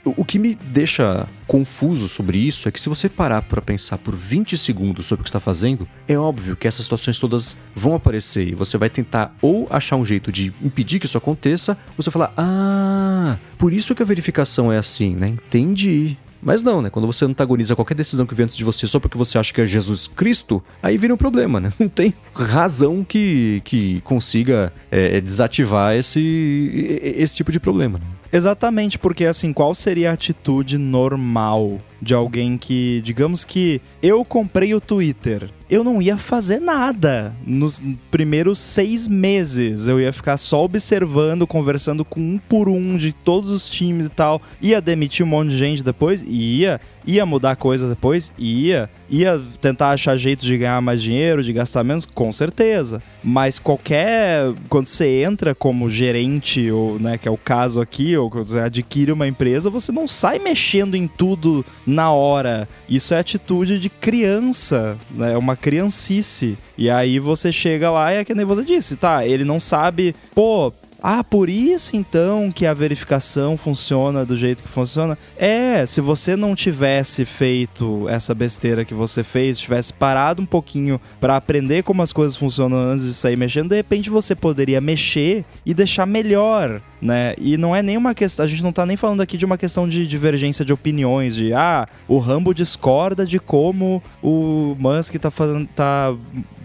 o 0.06 0.24
que 0.24 0.38
me 0.38 0.56
deixa 0.56 1.28
confuso 1.48 2.08
sobre 2.08 2.38
isso 2.38 2.70
é 2.70 2.72
que 2.72 2.80
se 2.80 2.88
você 2.88 3.10
parar 3.10 3.42
para 3.42 3.62
pensar 3.62 3.98
por 3.98 4.16
20 4.16 4.58
segundos 4.58 5.06
sobre 5.06 5.22
o 5.22 5.24
que 5.24 5.30
está 5.30 5.40
fazendo, 5.40 5.88
é 6.08 6.18
óbvio 6.18 6.56
que 6.56 6.68
essas 6.68 6.84
situações 6.84 7.20
todas 7.20 7.58
vão 7.76 7.96
aparecer 7.96 8.48
e 8.48 8.56
você 8.56 8.78
vai 8.78 8.90
tentar 8.90 9.36
ou 9.42 9.68
achar 9.70 9.96
um 9.96 10.06
jeito 10.06 10.32
de 10.32 10.54
impedir 10.62 11.00
que 11.00 11.06
isso 11.06 11.18
aconteça, 11.18 11.78
ou 11.98 12.04
você 12.04 12.12
falar: 12.12 12.32
"Ah, 12.38 13.38
por 13.58 13.74
isso 13.74 13.96
que 13.96 14.04
a 14.04 14.06
verificação 14.06 14.72
é 14.72 14.78
assim, 14.78 15.16
né? 15.16 15.28
Entendi". 15.28 16.18
Mas 16.42 16.64
não, 16.64 16.82
né? 16.82 16.90
Quando 16.90 17.06
você 17.06 17.24
antagoniza 17.24 17.76
qualquer 17.76 17.94
decisão 17.94 18.26
que 18.26 18.34
vem 18.34 18.46
antes 18.46 18.58
de 18.58 18.64
você 18.64 18.88
só 18.88 19.00
porque 19.00 19.18
você 19.18 19.38
acha 19.38 19.54
que 19.54 19.62
é 19.62 19.66
Jesus 19.66 20.08
Cristo, 20.08 20.64
aí 20.82 20.98
vira 20.98 21.14
um 21.14 21.18
problema, 21.18 21.60
né? 21.60 21.72
Não 21.78 21.88
tem 21.88 22.14
razão 22.34 23.04
que, 23.04 23.62
que 23.64 24.02
consiga 24.02 24.74
é, 24.90 25.22
desativar 25.22 25.96
esse, 25.96 27.00
esse 27.02 27.36
tipo 27.36 27.52
de 27.52 27.60
problema. 27.60 28.00
Né? 28.00 28.06
Exatamente, 28.32 28.98
porque 28.98 29.26
assim, 29.26 29.52
qual 29.52 29.76
seria 29.76 30.12
a 30.12 30.14
atitude 30.14 30.78
normal 30.78 31.80
de 32.02 32.14
alguém 32.14 32.58
que, 32.58 33.02
digamos 33.04 33.46
que 33.46 33.80
eu 34.02 34.26
comprei 34.26 34.74
o 34.74 34.82
Twitter, 34.82 35.50
eu 35.72 35.86
não 35.86 36.02
ia 36.02 36.18
fazer 36.18 36.60
nada 36.60 37.34
nos 37.48 37.82
primeiros 38.12 38.60
seis 38.60 39.08
meses. 39.08 39.88
Eu 39.88 40.02
ia 40.02 40.12
ficar 40.12 40.36
só 40.36 40.66
observando, 40.66 41.48
conversando 41.48 42.04
com 42.04 42.20
um 42.20 42.38
por 42.38 42.68
um 42.68 42.98
de 42.98 43.14
todos 43.14 43.50
os 43.50 43.70
times 43.70 44.08
e 44.08 44.10
tal. 44.10 44.42
Ia 44.62 44.82
demitir 44.82 45.26
um 45.26 45.30
monte 45.30 45.52
de 45.52 45.58
gente 45.58 45.82
depois? 45.82 46.26
Ia. 46.28 46.82
Ia 47.08 47.26
mudar 47.26 47.56
coisa 47.56 47.88
depois? 47.88 48.34
Ia. 48.38 48.90
Ia 49.10 49.42
tentar 49.62 49.92
achar 49.92 50.18
jeito 50.18 50.46
de 50.46 50.58
ganhar 50.58 50.82
mais 50.82 51.02
dinheiro, 51.02 51.42
de 51.42 51.54
gastar 51.54 51.86
menos? 51.86 52.06
Com 52.06 52.34
certeza. 52.34 53.02
Mas 53.24 53.58
qualquer. 53.58 54.54
Quando 54.68 54.88
você 54.88 55.24
entra 55.24 55.56
como 55.56 55.90
gerente, 55.90 56.70
ou, 56.70 57.00
né, 57.00 57.18
que 57.18 57.30
é 57.30 57.32
o 57.32 57.38
caso 57.38 57.80
aqui, 57.80 58.16
ou 58.18 58.30
quando 58.30 58.48
você 58.48 58.60
adquire 58.60 59.12
uma 59.14 59.28
empresa, 59.28 59.70
você 59.70 59.92
não 59.92 60.06
sai 60.06 60.38
mexendo 60.38 60.96
em 60.96 61.08
tudo 61.08 61.66
na 61.92 62.12
hora. 62.12 62.68
Isso 62.90 63.14
é 63.14 63.20
atitude 63.20 63.80
de 63.80 63.90
criança, 63.90 64.98
né? 65.12 65.34
É 65.34 65.38
uma 65.38 65.56
criancice. 65.56 66.58
E 66.78 66.90
aí 66.90 67.20
você 67.20 67.52
chega 67.52 67.92
lá 67.92 68.14
e 68.14 68.18
é 68.18 68.26
que 68.26 68.34
nem 68.34 68.46
você 68.46 68.64
disse, 68.64 68.96
tá? 68.96 69.26
Ele 69.26 69.46
não 69.46 69.60
sabe, 69.60 70.16
pô, 70.34 70.74
ah, 71.02 71.24
por 71.24 71.50
isso 71.50 71.96
então 71.96 72.52
que 72.52 72.66
a 72.66 72.74
verificação 72.74 73.58
funciona 73.58 74.24
do 74.24 74.38
jeito 74.38 74.62
que 74.62 74.70
funciona? 74.70 75.18
É, 75.36 75.84
se 75.86 76.00
você 76.00 76.36
não 76.36 76.54
tivesse 76.54 77.26
feito 77.26 78.08
essa 78.08 78.36
besteira 78.36 78.86
que 78.86 78.94
você 78.94 79.24
fez, 79.24 79.58
tivesse 79.58 79.92
parado 79.92 80.42
um 80.42 80.46
pouquinho 80.46 81.02
para 81.20 81.36
aprender 81.36 81.84
como 81.84 82.04
as 82.04 82.14
coisas 82.14 82.38
funcionam 82.38 82.78
antes 82.78 83.06
de 83.06 83.14
sair 83.16 83.36
mexendo, 83.36 83.70
de 83.70 83.76
repente 83.76 84.10
você 84.10 84.36
poderia 84.36 84.80
mexer 84.80 85.44
e 85.66 85.74
deixar 85.74 86.06
melhor, 86.06 86.82
né? 87.02 87.34
E 87.40 87.58
não 87.58 87.76
é 87.76 87.82
nenhuma 87.82 88.14
questão, 88.14 88.46
a 88.46 88.48
gente 88.48 88.62
não 88.62 88.72
tá 88.72 88.86
nem 88.86 88.96
falando 88.96 89.22
aqui 89.22 89.38
de 89.38 89.46
uma 89.46 89.58
questão 89.58 89.90
de 89.90 90.06
divergência 90.06 90.64
de 90.64 90.72
opiniões, 90.72 91.36
de 91.36 91.52
ah, 91.52 91.88
o 92.08 92.20
Rambo 92.20 92.54
discorda 92.54 93.26
de 93.26 93.40
como 93.40 94.04
o 94.22 94.76
Musk 94.78 95.16
tá 95.16 95.32
fazendo 95.32 95.68
tá 95.76 96.14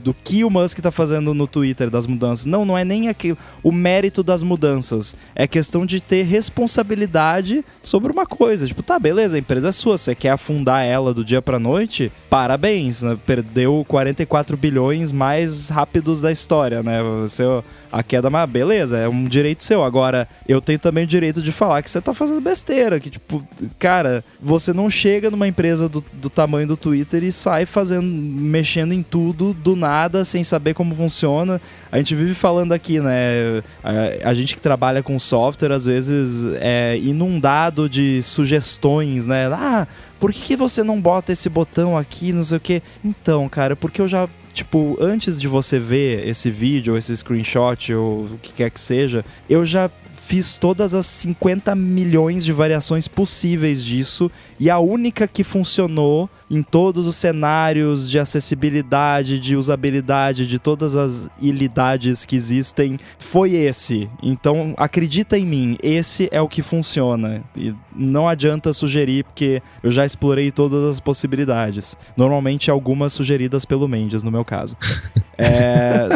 do 0.06 0.14
que 0.14 0.44
o 0.44 0.50
Musk 0.50 0.78
está 0.78 0.92
fazendo 0.92 1.34
no 1.34 1.48
Twitter 1.48 1.90
das 1.90 2.06
mudanças. 2.06 2.46
Não, 2.46 2.64
não 2.64 2.78
é 2.78 2.84
nem 2.84 3.08
aqui, 3.08 3.36
o 3.60 3.72
mérito 3.72 4.22
das 4.22 4.40
mudanças. 4.40 5.16
É 5.34 5.48
questão 5.48 5.84
de 5.84 6.00
ter 6.00 6.22
responsabilidade 6.22 7.64
sobre 7.82 8.12
uma 8.12 8.24
coisa. 8.24 8.68
Tipo, 8.68 8.84
tá, 8.84 9.00
beleza, 9.00 9.34
a 9.36 9.40
empresa 9.40 9.70
é 9.70 9.72
sua, 9.72 9.98
você 9.98 10.14
quer 10.14 10.30
afundar 10.30 10.84
ela 10.84 11.12
do 11.12 11.24
dia 11.24 11.42
pra 11.42 11.58
noite? 11.58 12.12
Parabéns, 12.30 13.02
né? 13.02 13.18
Perdeu 13.26 13.84
44 13.88 14.56
bilhões 14.56 15.10
mais 15.10 15.70
rápidos 15.70 16.20
da 16.20 16.30
história, 16.30 16.84
né? 16.84 17.02
Você, 17.22 17.42
a 17.90 18.02
queda, 18.02 18.28
mas 18.30 18.48
beleza, 18.48 18.98
é 18.98 19.08
um 19.08 19.24
direito 19.24 19.64
seu. 19.64 19.84
Agora, 19.84 20.28
eu 20.48 20.60
tenho 20.60 20.78
também 20.78 21.04
o 21.04 21.06
direito 21.06 21.40
de 21.40 21.52
falar 21.52 21.82
que 21.82 21.90
você 21.90 22.00
tá 22.00 22.12
fazendo 22.12 22.40
besteira. 22.40 23.00
Que, 23.00 23.10
tipo, 23.10 23.46
cara, 23.78 24.24
você 24.40 24.72
não 24.72 24.90
chega 24.90 25.30
numa 25.30 25.46
empresa 25.46 25.88
do, 25.88 26.04
do 26.12 26.28
tamanho 26.28 26.66
do 26.66 26.76
Twitter 26.76 27.24
e 27.24 27.32
sai 27.32 27.66
fazendo, 27.66 28.06
mexendo 28.06 28.92
em 28.92 29.02
tudo 29.02 29.54
do 29.54 29.76
nada 29.76 30.24
sem 30.24 30.42
saber 30.44 30.74
como 30.74 30.94
funciona. 30.94 31.60
A 31.90 31.98
gente 31.98 32.14
vive 32.14 32.34
falando 32.34 32.72
aqui, 32.72 33.00
né? 33.00 33.62
A, 33.82 34.30
a 34.30 34.34
gente 34.34 34.54
que 34.54 34.60
trabalha 34.60 35.02
com 35.02 35.18
software, 35.18 35.72
às 35.72 35.86
vezes, 35.86 36.44
é 36.60 36.98
inundado 36.98 37.88
de 37.88 38.22
sugestões, 38.22 39.26
né? 39.26 39.46
Ah, 39.52 39.86
por 40.18 40.32
que, 40.32 40.42
que 40.42 40.56
você 40.56 40.82
não 40.82 41.00
bota 41.00 41.32
esse 41.32 41.48
botão 41.48 41.96
aqui, 41.96 42.32
não 42.32 42.42
sei 42.42 42.56
o 42.56 42.60
quê? 42.60 42.82
Então, 43.04 43.48
cara, 43.48 43.76
porque 43.76 44.00
eu 44.00 44.08
já 44.08 44.28
tipo, 44.56 44.96
antes 44.98 45.38
de 45.38 45.46
você 45.46 45.78
ver 45.78 46.26
esse 46.26 46.50
vídeo, 46.50 46.94
ou 46.94 46.98
esse 46.98 47.14
screenshot, 47.14 47.92
ou 47.92 48.24
o 48.24 48.38
que 48.40 48.54
quer 48.54 48.70
que 48.70 48.80
seja, 48.80 49.22
eu 49.50 49.64
já 49.66 49.90
fiz 50.26 50.56
todas 50.56 50.92
as 50.92 51.06
50 51.06 51.72
milhões 51.76 52.44
de 52.44 52.52
variações 52.52 53.06
possíveis 53.06 53.84
disso 53.84 54.28
e 54.58 54.68
a 54.68 54.76
única 54.80 55.28
que 55.28 55.44
funcionou 55.44 56.28
em 56.50 56.62
todos 56.62 57.06
os 57.06 57.14
cenários 57.14 58.10
de 58.10 58.18
acessibilidade, 58.18 59.38
de 59.38 59.54
usabilidade, 59.54 60.48
de 60.48 60.58
todas 60.58 60.96
as 60.96 61.30
ilidades 61.40 62.24
que 62.24 62.34
existem 62.34 62.98
foi 63.20 63.52
esse. 63.52 64.10
Então 64.20 64.74
acredita 64.76 65.38
em 65.38 65.46
mim, 65.46 65.78
esse 65.80 66.28
é 66.32 66.40
o 66.40 66.48
que 66.48 66.60
funciona. 66.60 67.44
E 67.56 67.72
não 67.94 68.26
adianta 68.26 68.72
sugerir 68.72 69.22
porque 69.24 69.62
eu 69.80 69.92
já 69.92 70.04
explorei 70.04 70.50
todas 70.50 70.90
as 70.90 70.98
possibilidades. 70.98 71.96
Normalmente 72.16 72.68
algumas 72.68 73.12
sugeridas 73.12 73.64
pelo 73.64 73.86
Mendes, 73.86 74.24
no 74.24 74.32
meu 74.32 74.44
caso. 74.44 74.76
é 75.38 76.08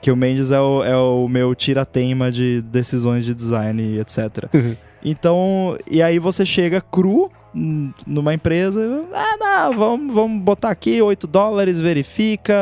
que 0.00 0.10
o 0.10 0.16
Mendes 0.16 0.52
é 0.52 0.60
o, 0.60 0.84
é 0.84 0.96
o 0.96 1.28
meu 1.28 1.54
tira-teima 1.54 2.30
de 2.30 2.62
decisões 2.62 3.24
de 3.24 3.34
design 3.34 3.82
e 3.82 4.00
etc. 4.00 4.48
Uhum. 4.54 4.76
então, 5.04 5.76
e 5.90 6.02
aí 6.02 6.18
você 6.18 6.44
chega 6.44 6.80
cru 6.80 7.30
numa 8.06 8.34
empresa, 8.34 8.80
ah, 9.12 9.36
não, 9.38 9.76
vamos, 9.76 10.14
vamos 10.14 10.42
botar 10.42 10.70
aqui 10.70 11.00
8 11.00 11.26
dólares, 11.26 11.80
verifica. 11.80 12.54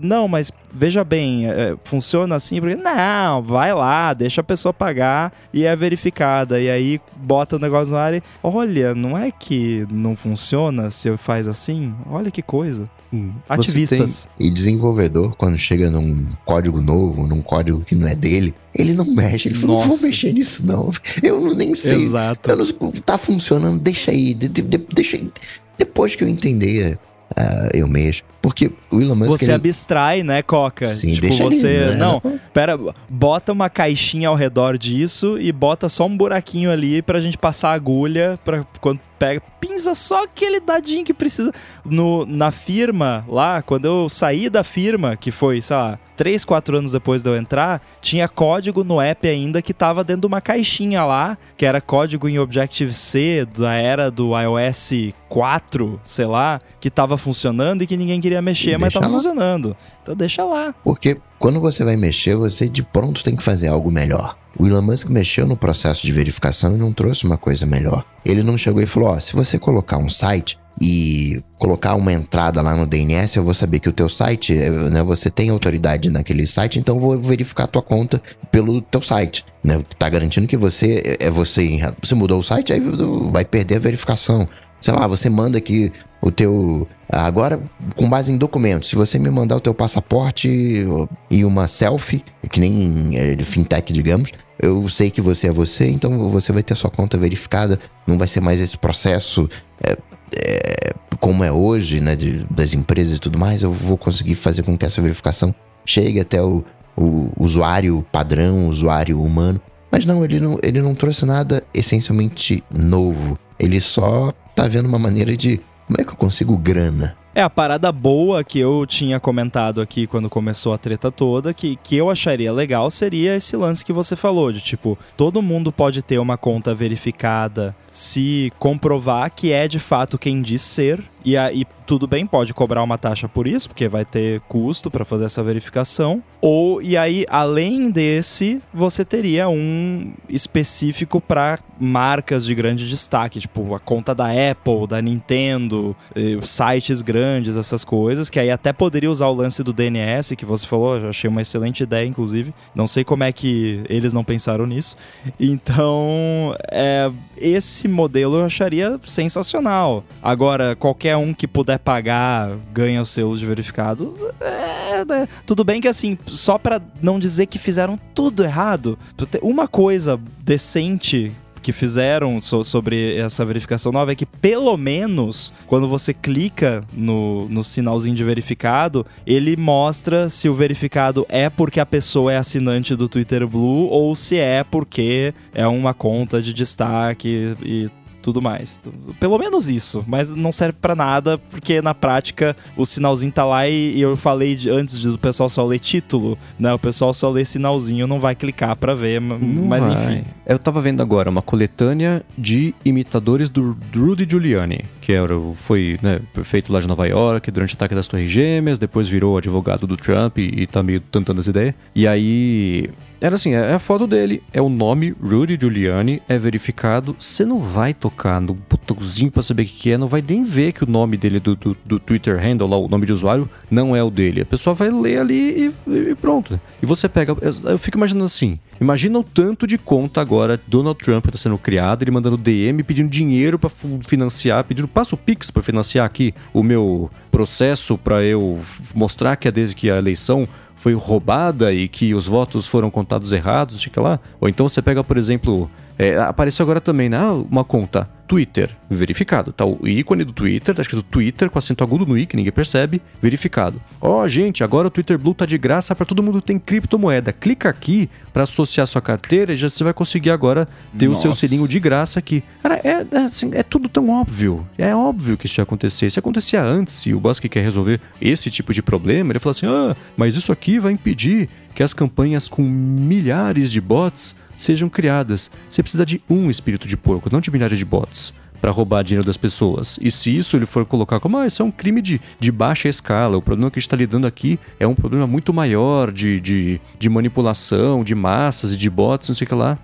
Não, 0.00 0.26
mas 0.26 0.50
veja 0.72 1.04
bem, 1.04 1.46
é, 1.46 1.76
funciona 1.84 2.34
assim, 2.34 2.60
porque 2.60 2.74
não, 2.74 3.42
vai 3.42 3.72
lá, 3.72 4.12
deixa 4.12 4.40
a 4.40 4.44
pessoa 4.44 4.72
pagar 4.72 5.32
e 5.52 5.64
é 5.64 5.76
verificada. 5.76 6.60
E 6.60 6.70
aí 6.70 7.00
bota 7.16 7.56
o 7.56 7.58
negócio 7.58 7.92
no 7.92 7.98
ar 7.98 8.14
e 8.14 8.22
olha, 8.42 8.94
não 8.94 9.16
é 9.16 9.30
que 9.30 9.86
não 9.90 10.16
funciona 10.16 10.90
se 10.90 11.16
faz 11.16 11.46
assim? 11.46 11.94
Olha 12.10 12.30
que 12.30 12.42
coisa. 12.42 12.88
Hum. 13.14 13.32
Ativistas. 13.48 14.28
Tem... 14.36 14.48
E 14.48 14.50
desenvolvedor, 14.50 15.36
quando 15.36 15.56
chega 15.56 15.88
num 15.88 16.28
código 16.44 16.80
novo, 16.80 17.28
num 17.28 17.40
código 17.40 17.82
que 17.82 17.94
não 17.94 18.08
é 18.08 18.14
dele, 18.16 18.52
ele 18.74 18.92
não 18.92 19.04
mexe. 19.04 19.48
Ele 19.48 19.54
falou, 19.54 19.82
não 19.82 19.90
vou 19.90 20.00
mexer 20.00 20.32
nisso 20.32 20.66
não. 20.66 20.90
Eu 21.22 21.40
não, 21.40 21.54
nem 21.54 21.74
sei. 21.76 22.02
Exato. 22.02 22.50
Eu 22.50 22.56
não, 22.56 22.90
tá 22.90 23.16
funcionando, 23.16 23.80
deixa 23.80 24.10
aí. 24.10 24.34
De, 24.34 24.48
de, 24.48 24.62
deixa 24.62 25.16
aí. 25.16 25.30
Depois 25.78 26.16
que 26.16 26.24
eu 26.24 26.28
entender, 26.28 26.98
uh, 27.38 27.70
eu 27.72 27.86
mexo. 27.86 28.24
Porque 28.42 28.70
o 28.90 29.00
Elon 29.00 29.14
Musk. 29.14 29.30
Você 29.30 29.44
ele... 29.46 29.54
abstrai, 29.54 30.22
né, 30.22 30.42
Coca? 30.42 30.84
Sim, 30.84 31.14
tipo, 31.14 31.28
deixa 31.28 31.44
você. 31.44 31.66
Ali, 31.66 31.92
né? 31.92 31.94
Não, 31.94 32.20
pera, 32.52 32.78
bota 33.08 33.52
uma 33.52 33.70
caixinha 33.70 34.28
ao 34.28 34.34
redor 34.34 34.76
disso 34.76 35.38
e 35.38 35.50
bota 35.52 35.88
só 35.88 36.06
um 36.06 36.16
buraquinho 36.16 36.70
ali 36.70 37.00
pra 37.00 37.20
gente 37.20 37.38
passar 37.38 37.70
a 37.70 37.72
agulha 37.72 38.38
pra 38.44 38.64
quando 38.80 39.00
pega. 39.18 39.42
Pinza 39.60 39.94
só 39.94 40.24
aquele 40.24 40.60
dadinho 40.60 41.04
que 41.04 41.14
precisa. 41.14 41.52
No, 41.84 42.26
na 42.26 42.50
firma 42.50 43.24
lá, 43.28 43.62
quando 43.62 43.86
eu 43.86 44.08
saí 44.08 44.50
da 44.50 44.62
firma, 44.62 45.16
que 45.16 45.30
foi, 45.30 45.60
sei 45.60 45.76
lá, 45.76 45.98
3, 46.16 46.44
4 46.44 46.78
anos 46.78 46.92
depois 46.92 47.22
de 47.22 47.30
eu 47.30 47.36
entrar, 47.36 47.80
tinha 48.00 48.28
código 48.28 48.84
no 48.84 49.00
app 49.00 49.26
ainda 49.26 49.62
que 49.62 49.72
tava 49.72 50.04
dentro 50.04 50.22
de 50.22 50.26
uma 50.26 50.40
caixinha 50.40 51.04
lá, 51.04 51.38
que 51.56 51.64
era 51.64 51.80
código 51.80 52.28
em 52.28 52.38
Objective-C 52.38 53.46
da 53.56 53.72
era 53.74 54.10
do 54.10 54.32
iOS 54.38 55.14
4, 55.28 56.00
sei 56.04 56.26
lá, 56.26 56.60
que 56.80 56.90
tava 56.90 57.16
funcionando 57.16 57.82
e 57.82 57.86
que 57.86 57.96
ninguém 57.96 58.20
queria 58.20 58.42
mexer, 58.42 58.78
mas 58.78 58.92
tava 58.92 59.06
lá. 59.06 59.12
funcionando. 59.12 59.76
Então 60.02 60.14
deixa 60.14 60.44
lá. 60.44 60.74
Porque 60.84 61.18
quando 61.38 61.60
você 61.60 61.82
vai 61.84 61.96
mexer, 61.96 62.36
você 62.36 62.68
de 62.68 62.82
pronto 62.82 63.22
tem 63.24 63.34
que 63.34 63.42
fazer 63.42 63.68
algo 63.68 63.90
melhor. 63.90 64.36
O 64.58 64.66
Elon 64.66 64.82
Musk 64.82 65.08
mexeu 65.08 65.46
no 65.46 65.56
processo 65.56 66.02
de 66.02 66.12
verificação 66.12 66.74
e 66.74 66.78
não 66.78 66.92
trouxe 66.92 67.24
uma 67.24 67.36
coisa 67.36 67.66
melhor. 67.66 68.04
Ele 68.24 68.42
não 68.42 68.56
chegou 68.56 68.82
e 68.82 68.86
falou: 68.86 69.10
ó, 69.10 69.20
se 69.20 69.34
você 69.34 69.58
colocar 69.58 69.98
um 69.98 70.08
site 70.08 70.58
e 70.80 71.42
colocar 71.56 71.94
uma 71.94 72.12
entrada 72.12 72.60
lá 72.60 72.76
no 72.76 72.86
DNS, 72.86 73.36
eu 73.36 73.44
vou 73.44 73.54
saber 73.54 73.78
que 73.78 73.88
o 73.88 73.92
teu 73.92 74.08
site, 74.08 74.54
né, 74.54 75.02
você 75.02 75.30
tem 75.30 75.50
autoridade 75.50 76.10
naquele 76.10 76.46
site, 76.46 76.78
então 76.78 76.98
vou 76.98 77.18
verificar 77.18 77.64
a 77.64 77.68
tua 77.68 77.82
conta 77.82 78.20
pelo 78.50 78.80
teu 78.82 79.02
site, 79.02 79.44
né? 79.62 79.84
Tá 79.98 80.08
garantindo 80.08 80.48
que 80.48 80.56
você 80.56 81.16
é 81.20 81.30
você, 81.30 81.78
você 82.02 82.14
mudou 82.14 82.38
o 82.38 82.42
site, 82.42 82.72
aí 82.72 82.82
vai 83.30 83.44
perder 83.44 83.76
a 83.76 83.80
verificação. 83.80 84.48
sei 84.80 84.92
lá, 84.94 85.06
você 85.06 85.30
manda 85.30 85.58
aqui 85.58 85.92
o 86.24 86.30
teu. 86.30 86.88
Agora, 87.06 87.60
com 87.94 88.08
base 88.08 88.32
em 88.32 88.38
documentos, 88.38 88.88
se 88.88 88.96
você 88.96 89.18
me 89.18 89.28
mandar 89.28 89.56
o 89.56 89.60
teu 89.60 89.74
passaporte 89.74 90.86
e 91.30 91.44
uma 91.44 91.68
selfie, 91.68 92.24
que 92.50 92.58
nem 92.58 93.12
é, 93.14 93.36
fintech, 93.44 93.92
digamos, 93.92 94.30
eu 94.58 94.88
sei 94.88 95.10
que 95.10 95.20
você 95.20 95.48
é 95.48 95.52
você, 95.52 95.86
então 95.90 96.30
você 96.30 96.50
vai 96.50 96.62
ter 96.62 96.74
sua 96.74 96.90
conta 96.90 97.18
verificada, 97.18 97.78
não 98.06 98.16
vai 98.16 98.26
ser 98.26 98.40
mais 98.40 98.58
esse 98.58 98.78
processo 98.78 99.48
é, 99.86 99.98
é, 100.34 100.94
como 101.20 101.44
é 101.44 101.52
hoje, 101.52 102.00
né, 102.00 102.16
de, 102.16 102.46
das 102.50 102.72
empresas 102.72 103.16
e 103.16 103.20
tudo 103.20 103.38
mais, 103.38 103.62
eu 103.62 103.70
vou 103.70 103.98
conseguir 103.98 104.34
fazer 104.34 104.62
com 104.62 104.76
que 104.76 104.86
essa 104.86 105.02
verificação 105.02 105.54
chegue 105.84 106.18
até 106.18 106.42
o, 106.42 106.64
o 106.96 107.30
usuário 107.38 108.04
padrão, 108.10 108.68
usuário 108.68 109.20
humano. 109.22 109.60
Mas 109.92 110.06
não 110.06 110.24
ele, 110.24 110.40
não, 110.40 110.58
ele 110.62 110.80
não 110.80 110.94
trouxe 110.94 111.24
nada 111.26 111.62
essencialmente 111.72 112.64
novo. 112.70 113.38
Ele 113.60 113.80
só 113.80 114.32
tá 114.54 114.66
vendo 114.66 114.86
uma 114.86 114.98
maneira 114.98 115.36
de 115.36 115.60
como 115.86 116.00
é 116.00 116.04
que 116.04 116.10
eu 116.10 116.16
consigo 116.16 116.56
grana? 116.56 117.16
É, 117.34 117.42
a 117.42 117.50
parada 117.50 117.90
boa 117.90 118.44
que 118.44 118.60
eu 118.60 118.86
tinha 118.86 119.18
comentado 119.18 119.80
aqui 119.80 120.06
quando 120.06 120.30
começou 120.30 120.72
a 120.72 120.78
treta 120.78 121.10
toda, 121.10 121.52
que, 121.52 121.76
que 121.82 121.96
eu 121.96 122.08
acharia 122.08 122.52
legal, 122.52 122.88
seria 122.92 123.34
esse 123.34 123.56
lance 123.56 123.84
que 123.84 123.92
você 123.92 124.14
falou, 124.14 124.52
de 124.52 124.60
tipo, 124.60 124.96
todo 125.16 125.42
mundo 125.42 125.72
pode 125.72 126.00
ter 126.00 126.18
uma 126.18 126.36
conta 126.36 126.72
verificada 126.72 127.74
se 127.90 128.52
comprovar 128.58 129.30
que 129.30 129.50
é 129.50 129.66
de 129.66 129.80
fato 129.80 130.16
quem 130.16 130.40
diz 130.42 130.62
ser. 130.62 131.02
E 131.24 131.36
aí, 131.36 131.64
tudo 131.86 132.06
bem, 132.06 132.26
pode 132.26 132.52
cobrar 132.52 132.82
uma 132.82 132.98
taxa 132.98 133.28
por 133.28 133.46
isso, 133.46 133.68
porque 133.68 133.88
vai 133.88 134.04
ter 134.04 134.40
custo 134.42 134.90
para 134.90 135.04
fazer 135.04 135.24
essa 135.24 135.42
verificação. 135.42 136.22
Ou, 136.40 136.82
e 136.82 136.96
aí, 136.96 137.24
além 137.28 137.90
desse, 137.90 138.60
você 138.72 139.04
teria 139.04 139.48
um 139.48 140.12
específico 140.28 141.20
para 141.20 141.58
marcas 141.80 142.44
de 142.44 142.54
grande 142.54 142.88
destaque, 142.88 143.40
tipo 143.40 143.74
a 143.74 143.80
conta 143.80 144.14
da 144.14 144.26
Apple, 144.26 144.86
da 144.86 145.00
Nintendo, 145.00 145.96
eh, 146.14 146.38
sites 146.42 147.02
grandes, 147.02 147.56
essas 147.56 147.84
coisas, 147.84 148.28
que 148.28 148.38
aí 148.38 148.50
até 148.50 148.72
poderia 148.72 149.10
usar 149.10 149.26
o 149.26 149.34
lance 149.34 149.62
do 149.62 149.72
DNS 149.72 150.36
que 150.36 150.44
você 150.44 150.66
falou, 150.66 150.98
eu 150.98 151.08
achei 151.08 151.28
uma 151.28 151.42
excelente 151.42 151.82
ideia, 151.82 152.06
inclusive. 152.06 152.54
Não 152.74 152.86
sei 152.86 153.04
como 153.04 153.24
é 153.24 153.32
que 153.32 153.82
eles 153.88 154.12
não 154.12 154.22
pensaram 154.22 154.66
nisso. 154.66 154.96
Então, 155.40 156.54
é, 156.70 157.10
esse 157.36 157.88
modelo 157.88 158.36
eu 158.36 158.44
acharia 158.44 158.98
sensacional. 159.04 160.04
Agora, 160.22 160.76
qualquer 160.76 161.13
um 161.16 161.34
que 161.34 161.46
puder 161.46 161.78
pagar 161.78 162.56
ganha 162.72 163.00
o 163.00 163.06
selo 163.06 163.36
de 163.36 163.46
verificado. 163.46 164.14
É, 164.40 165.04
né? 165.04 165.28
Tudo 165.46 165.64
bem 165.64 165.80
que 165.80 165.88
assim, 165.88 166.18
só 166.26 166.58
para 166.58 166.80
não 167.02 167.18
dizer 167.18 167.46
que 167.46 167.58
fizeram 167.58 167.98
tudo 168.14 168.44
errado, 168.44 168.98
uma 169.42 169.66
coisa 169.66 170.20
decente 170.42 171.32
que 171.64 171.72
fizeram 171.72 172.42
so, 172.42 172.62
sobre 172.62 173.16
essa 173.16 173.42
verificação 173.42 173.90
nova 173.90 174.12
é 174.12 174.14
que, 174.14 174.26
pelo 174.26 174.76
menos, 174.76 175.50
quando 175.66 175.88
você 175.88 176.12
clica 176.12 176.84
no, 176.92 177.48
no 177.48 177.64
sinalzinho 177.64 178.14
de 178.14 178.22
verificado, 178.22 179.06
ele 179.26 179.56
mostra 179.56 180.28
se 180.28 180.46
o 180.46 180.54
verificado 180.54 181.24
é 181.26 181.48
porque 181.48 181.80
a 181.80 181.86
pessoa 181.86 182.34
é 182.34 182.36
assinante 182.36 182.94
do 182.94 183.08
Twitter 183.08 183.48
Blue 183.48 183.88
ou 183.88 184.14
se 184.14 184.36
é 184.36 184.62
porque 184.62 185.32
é 185.54 185.66
uma 185.66 185.94
conta 185.94 186.42
de 186.42 186.52
destaque 186.52 187.56
e 187.62 187.90
tudo 188.24 188.40
mais. 188.40 188.80
Pelo 189.20 189.38
menos 189.38 189.68
isso, 189.68 190.02
mas 190.08 190.30
não 190.30 190.50
serve 190.50 190.78
para 190.80 190.94
nada, 190.94 191.36
porque 191.36 191.82
na 191.82 191.94
prática 191.94 192.56
o 192.74 192.86
sinalzinho 192.86 193.30
tá 193.30 193.44
lá 193.44 193.68
e, 193.68 193.96
e 193.96 194.00
eu 194.00 194.16
falei 194.16 194.56
de, 194.56 194.70
antes 194.70 195.02
do 195.02 195.18
pessoal 195.18 195.46
só 195.46 195.62
ler 195.66 195.78
título, 195.78 196.38
né? 196.58 196.72
O 196.72 196.78
pessoal 196.78 197.12
só 197.12 197.30
lê 197.30 197.44
sinalzinho, 197.44 198.06
não 198.06 198.18
vai 198.18 198.34
clicar 198.34 198.74
para 198.76 198.94
ver, 198.94 199.20
não 199.20 199.38
mas 199.66 199.84
vai. 199.84 199.92
enfim. 199.92 200.24
Eu 200.46 200.58
tava 200.58 200.80
vendo 200.80 201.02
agora 201.02 201.28
uma 201.28 201.42
coletânea 201.42 202.24
de 202.36 202.74
imitadores 202.82 203.50
do 203.50 203.76
Rudy 203.94 204.26
Giuliani, 204.28 204.86
que 205.04 205.12
era, 205.12 205.38
foi 205.54 205.98
né, 206.00 206.18
feito 206.44 206.72
lá 206.72 206.80
de 206.80 206.88
Nova 206.88 207.06
York 207.06 207.50
durante 207.50 207.74
o 207.74 207.76
ataque 207.76 207.94
das 207.94 208.08
Torres 208.08 208.30
Gêmeas, 208.30 208.78
depois 208.78 209.06
virou 209.06 209.36
advogado 209.36 209.86
do 209.86 209.98
Trump 209.98 210.38
e, 210.38 210.62
e 210.62 210.66
tá 210.66 210.82
meio 210.82 210.98
tentando 210.98 211.40
as 211.40 211.46
ideias. 211.46 211.74
E 211.94 212.08
aí 212.08 212.88
era 213.24 213.36
assim, 213.36 213.54
é 213.54 213.72
a 213.72 213.78
foto 213.78 214.06
dele, 214.06 214.42
é 214.52 214.60
o 214.60 214.68
nome 214.68 215.14
Rudy 215.18 215.56
Giuliani, 215.58 216.20
é 216.28 216.36
verificado. 216.36 217.16
Você 217.18 217.42
não 217.42 217.58
vai 217.58 217.94
tocar 217.94 218.38
no 218.38 218.52
botãozinho 218.52 219.30
pra 219.30 219.42
saber 219.42 219.62
o 219.62 219.66
que 219.66 219.92
é, 219.92 219.96
não 219.96 220.06
vai 220.06 220.22
nem 220.26 220.44
ver 220.44 220.72
que 220.72 220.84
o 220.84 220.86
nome 220.86 221.16
dele 221.16 221.40
do, 221.40 221.56
do, 221.56 221.74
do 221.86 221.98
Twitter 221.98 222.38
handle, 222.38 222.68
lá, 222.68 222.76
o 222.76 222.86
nome 222.86 223.06
de 223.06 223.14
usuário, 223.14 223.48
não 223.70 223.96
é 223.96 224.02
o 224.02 224.10
dele. 224.10 224.42
A 224.42 224.44
pessoa 224.44 224.74
vai 224.74 224.90
ler 224.90 225.20
ali 225.20 225.72
e, 225.86 226.10
e 226.10 226.14
pronto. 226.14 226.60
E 226.82 226.84
você 226.84 227.08
pega. 227.08 227.34
Eu 227.64 227.78
fico 227.78 227.96
imaginando 227.96 228.26
assim: 228.26 228.58
imagina 228.78 229.18
o 229.18 229.24
tanto 229.24 229.66
de 229.66 229.78
conta 229.78 230.20
agora 230.20 230.60
Donald 230.66 230.98
Trump 230.98 231.24
está 231.24 231.38
sendo 231.38 231.56
criado, 231.56 232.02
ele 232.02 232.10
mandando 232.10 232.36
DM 232.36 232.82
pedindo 232.82 233.08
dinheiro 233.08 233.58
para 233.58 233.70
financiar, 234.02 234.64
pedindo 234.64 234.86
passo 234.94 235.16
Pix 235.16 235.50
para 235.50 235.62
financiar 235.62 236.06
aqui 236.06 236.32
o 236.52 236.62
meu 236.62 237.10
processo 237.30 237.98
para 237.98 238.22
eu 238.22 238.60
mostrar 238.94 239.36
que 239.36 239.48
é 239.48 239.50
desde 239.50 239.74
que 239.74 239.90
a 239.90 239.98
eleição 239.98 240.48
foi 240.76 240.94
roubada 240.94 241.72
e 241.72 241.88
que 241.88 242.14
os 242.14 242.26
votos 242.26 242.66
foram 242.66 242.90
contados 242.90 243.32
errados, 243.32 243.82
fica 243.82 244.00
lá. 244.00 244.20
Ou 244.40 244.48
então 244.48 244.68
você 244.68 244.80
pega, 244.80 245.02
por 245.02 245.16
exemplo, 245.16 245.70
é, 245.98 246.16
apareceu 246.18 246.64
agora 246.64 246.80
também 246.80 247.08
né, 247.08 247.20
uma 247.50 247.64
conta 247.64 248.08
Twitter, 248.26 248.70
verificado. 248.88 249.52
Tá 249.52 249.64
o 249.64 249.86
ícone 249.86 250.24
do 250.24 250.32
Twitter, 250.32 250.74
tá 250.74 250.82
escrito 250.82 251.02
Twitter 251.02 251.50
com 251.50 251.58
acento 251.58 251.84
agudo 251.84 252.06
no 252.06 252.16
i, 252.16 252.26
que 252.26 252.36
ninguém 252.36 252.52
percebe, 252.52 253.00
verificado. 253.20 253.80
Ó, 254.00 254.22
oh, 254.22 254.28
gente, 254.28 254.64
agora 254.64 254.88
o 254.88 254.90
Twitter 254.90 255.18
Blue 255.18 255.34
tá 255.34 255.44
de 255.46 255.58
graça 255.58 255.94
para 255.94 256.06
todo 256.06 256.22
mundo 256.22 256.40
que 256.40 256.46
tem 256.46 256.58
criptomoeda. 256.58 257.32
Clica 257.32 257.68
aqui 257.68 258.08
para 258.32 258.44
associar 258.44 258.86
sua 258.86 259.02
carteira 259.02 259.52
e 259.52 259.56
já 259.56 259.68
você 259.68 259.84
vai 259.84 259.92
conseguir 259.92 260.30
agora 260.30 260.66
ter 260.98 261.06
Nossa. 261.06 261.20
o 261.20 261.22
seu 261.22 261.34
selinho 261.34 261.68
de 261.68 261.78
graça 261.78 262.18
aqui. 262.18 262.42
Cara, 262.62 262.80
é, 262.82 263.06
é, 263.10 263.18
assim, 263.18 263.50
é 263.52 263.62
tudo 263.62 263.88
tão 263.88 264.08
óbvio. 264.08 264.66
É 264.78 264.94
óbvio 264.94 265.36
que 265.36 265.46
isso 265.46 265.60
ia 265.60 265.62
acontecer. 265.62 266.10
Se 266.10 266.18
acontecia 266.18 266.62
antes 266.62 267.06
e 267.06 267.14
o 267.14 267.20
Bosque 267.20 267.48
quer 267.48 267.62
resolver 267.62 268.00
esse 268.20 268.50
tipo 268.50 268.72
de 268.72 268.82
problema, 268.82 269.32
ele 269.32 269.38
fala 269.38 269.50
assim: 269.52 269.66
ah, 269.66 269.94
mas 270.16 270.34
isso 270.34 270.50
aqui 270.50 270.78
vai 270.78 270.92
impedir 270.92 271.48
que 271.74 271.82
as 271.82 271.92
campanhas 271.92 272.48
com 272.48 272.62
milhares 272.62 273.70
de 273.70 273.80
bots 273.80 274.36
sejam 274.56 274.88
criadas. 274.88 275.50
Você 275.68 275.82
precisa 275.82 276.06
de 276.06 276.22
um 276.28 276.48
espírito 276.48 276.86
de 276.86 276.96
porco, 276.96 277.28
não 277.32 277.40
de 277.40 277.50
milhares 277.50 277.78
de 277.78 277.84
bots 277.84 278.32
para 278.60 278.70
roubar 278.70 279.04
dinheiro 279.04 279.26
das 279.26 279.36
pessoas. 279.36 279.98
E 280.00 280.10
se 280.10 280.34
isso 280.34 280.56
ele 280.56 280.64
for 280.64 280.86
colocar 280.86 281.20
como, 281.20 281.36
ah, 281.36 281.46
isso 281.46 281.60
é 281.60 281.64
um 281.66 281.70
crime 281.70 282.00
de, 282.00 282.18
de 282.40 282.50
baixa 282.50 282.88
escala, 282.88 283.36
o 283.36 283.42
problema 283.42 283.70
que 283.70 283.78
a 283.78 283.80
gente 283.80 283.86
está 283.86 283.96
lidando 283.96 284.26
aqui 284.26 284.58
é 284.80 284.86
um 284.86 284.94
problema 284.94 285.26
muito 285.26 285.52
maior 285.52 286.10
de, 286.10 286.40
de, 286.40 286.80
de 286.98 287.10
manipulação, 287.10 288.02
de 288.02 288.14
massas 288.14 288.72
e 288.72 288.78
de 288.78 288.88
bots, 288.88 289.28
não 289.28 289.34
sei 289.34 289.44
o 289.44 289.48
que 289.48 289.54
lá. 289.54 289.78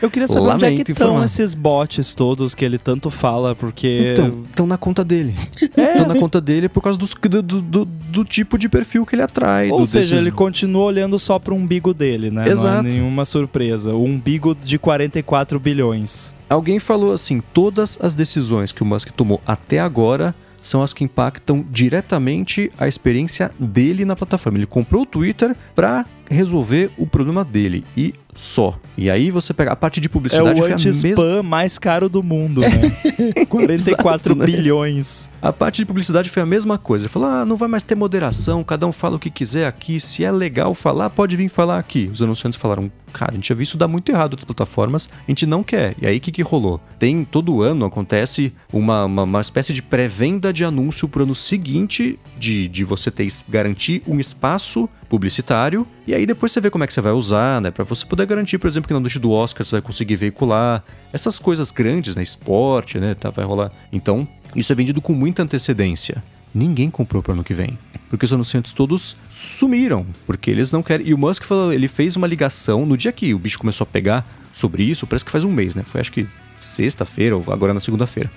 Eu 0.00 0.10
queria 0.10 0.28
saber 0.28 0.48
onde 0.48 0.64
é 0.64 0.74
que 0.74 0.92
estão 0.92 1.22
esses 1.24 1.54
bots 1.54 2.14
todos 2.14 2.54
que 2.54 2.64
ele 2.64 2.78
tanto 2.78 3.10
fala, 3.10 3.54
porque. 3.54 4.12
Então, 4.12 4.42
estão 4.48 4.66
na 4.66 4.76
conta 4.76 5.04
dele. 5.04 5.34
Estão 5.60 5.84
é, 5.84 6.06
na 6.06 6.16
conta 6.16 6.40
dele 6.40 6.68
por 6.68 6.82
causa 6.82 6.98
dos, 6.98 7.14
do, 7.14 7.42
do, 7.42 7.84
do, 7.84 8.24
tipo 8.24 8.58
de 8.58 8.68
perfil 8.68 9.06
que 9.06 9.14
ele 9.14 9.22
atrai. 9.22 9.70
Ou 9.70 9.86
seja, 9.86 10.10
desses... 10.10 10.26
ele 10.26 10.30
continua 10.30 10.84
olhando 10.84 11.18
só 11.18 11.38
pro 11.38 11.54
umbigo 11.54 11.94
dele, 11.94 12.30
né? 12.30 12.48
Exato. 12.48 12.82
Não 12.82 12.90
é 12.90 12.92
nenhuma 12.94 13.24
surpresa. 13.24 13.94
O 13.94 14.04
umbigo 14.04 14.54
de 14.54 14.78
44 14.78 15.58
bilhões. 15.60 16.34
Alguém 16.48 16.78
falou 16.78 17.12
assim: 17.12 17.42
todas 17.52 17.98
as 18.00 18.14
decisões 18.14 18.72
que 18.72 18.82
o 18.82 18.86
Musk 18.86 19.10
tomou 19.10 19.40
até 19.46 19.80
agora 19.80 20.34
são 20.64 20.82
as 20.82 20.94
que 20.94 21.04
impactam 21.04 21.64
diretamente 21.70 22.72
a 22.78 22.88
experiência 22.88 23.50
dele 23.58 24.04
na 24.04 24.16
plataforma. 24.16 24.58
Ele 24.58 24.66
comprou 24.66 25.02
o 25.02 25.06
Twitter 25.06 25.54
para 25.74 26.06
resolver 26.34 26.90
o 26.98 27.06
problema 27.06 27.44
dele 27.44 27.84
e 27.96 28.14
só. 28.34 28.78
E 28.96 29.08
aí 29.08 29.30
você 29.30 29.54
pega 29.54 29.72
a 29.72 29.76
parte 29.76 30.00
de 30.00 30.08
publicidade. 30.08 30.58
É 30.58 30.62
o 30.62 30.66
anti-spam 30.66 31.42
mais 31.42 31.78
caro 31.78 32.08
do 32.08 32.22
mundo, 32.22 32.60
né? 32.60 32.90
44 33.48 34.32
Exato, 34.32 34.38
né? 34.38 34.46
bilhões. 34.46 35.30
A 35.40 35.52
parte 35.52 35.76
de 35.76 35.86
publicidade 35.86 36.28
foi 36.28 36.42
a 36.42 36.46
mesma 36.46 36.76
coisa. 36.76 37.04
Ele 37.04 37.08
falou: 37.12 37.28
ah, 37.28 37.44
não 37.44 37.56
vai 37.56 37.68
mais 37.68 37.82
ter 37.82 37.94
moderação, 37.94 38.64
cada 38.64 38.86
um 38.86 38.92
fala 38.92 39.16
o 39.16 39.18
que 39.18 39.30
quiser 39.30 39.66
aqui. 39.66 40.00
Se 40.00 40.24
é 40.24 40.32
legal 40.32 40.74
falar, 40.74 41.10
pode 41.10 41.36
vir 41.36 41.48
falar 41.48 41.78
aqui. 41.78 42.10
Os 42.12 42.20
anunciantes 42.20 42.58
falaram: 42.58 42.90
cara, 43.12 43.32
a 43.32 43.34
gente 43.34 43.48
já 43.48 43.54
viu 43.54 43.62
isso 43.62 43.78
dar 43.78 43.88
muito 43.88 44.10
errado 44.10 44.32
outras 44.32 44.44
plataformas, 44.44 45.08
a 45.26 45.30
gente 45.30 45.46
não 45.46 45.62
quer. 45.62 45.94
E 46.00 46.06
aí 46.06 46.18
o 46.18 46.20
que, 46.20 46.32
que 46.32 46.42
rolou? 46.42 46.80
Tem 46.98 47.24
todo 47.24 47.62
ano 47.62 47.86
acontece 47.86 48.52
uma, 48.72 49.04
uma, 49.04 49.22
uma 49.22 49.40
espécie 49.40 49.72
de 49.72 49.80
pré-venda 49.80 50.52
de 50.52 50.64
anúncio 50.64 51.08
pro 51.08 51.22
ano 51.22 51.34
seguinte, 51.34 52.18
de, 52.38 52.68
de 52.68 52.84
você 52.84 53.10
ter 53.10 53.24
garantir 53.48 54.02
um 54.06 54.20
espaço 54.20 54.88
publicitário, 55.08 55.86
e 56.06 56.14
aí 56.14 56.26
depois 56.26 56.52
você 56.52 56.60
vê 56.60 56.70
como 56.70 56.84
é 56.84 56.86
que 56.86 56.92
você 56.92 57.00
vai 57.00 57.12
usar, 57.12 57.60
né? 57.60 57.70
Para 57.70 57.84
você 57.84 58.04
poder 58.04 58.26
garantir, 58.26 58.58
por 58.58 58.68
exemplo, 58.68 58.88
que 58.88 58.94
na 58.94 59.00
noite 59.00 59.18
do 59.18 59.30
Oscar 59.30 59.64
você 59.64 59.72
vai 59.72 59.82
conseguir 59.82 60.16
veicular 60.16 60.84
essas 61.12 61.38
coisas 61.38 61.70
grandes, 61.70 62.16
né? 62.16 62.22
Esporte, 62.22 62.98
né? 62.98 63.14
Tá, 63.14 63.30
vai 63.30 63.44
rolar. 63.44 63.72
Então, 63.92 64.26
isso 64.54 64.72
é 64.72 64.76
vendido 64.76 65.00
com 65.00 65.12
muita 65.12 65.42
antecedência. 65.42 66.22
Ninguém 66.54 66.88
comprou 66.88 67.22
para 67.22 67.32
ano 67.32 67.42
que 67.42 67.54
vem. 67.54 67.76
Porque 68.08 68.24
os 68.24 68.32
anunciantes 68.32 68.72
todos 68.72 69.16
sumiram. 69.28 70.06
Porque 70.26 70.50
eles 70.50 70.70
não 70.70 70.82
querem. 70.82 71.08
E 71.08 71.14
o 71.14 71.18
Musk 71.18 71.44
falou, 71.44 71.72
ele 71.72 71.88
fez 71.88 72.14
uma 72.14 72.26
ligação 72.26 72.86
no 72.86 72.96
dia 72.96 73.10
que 73.10 73.34
o 73.34 73.38
bicho 73.38 73.58
começou 73.58 73.84
a 73.84 73.86
pegar 73.86 74.24
sobre 74.52 74.84
isso, 74.84 75.04
parece 75.04 75.24
que 75.24 75.32
faz 75.32 75.42
um 75.42 75.50
mês, 75.50 75.74
né? 75.74 75.82
Foi 75.84 76.00
acho 76.00 76.12
que 76.12 76.28
sexta-feira 76.56 77.36
ou 77.36 77.42
agora 77.52 77.74
na 77.74 77.80
segunda-feira. 77.80 78.30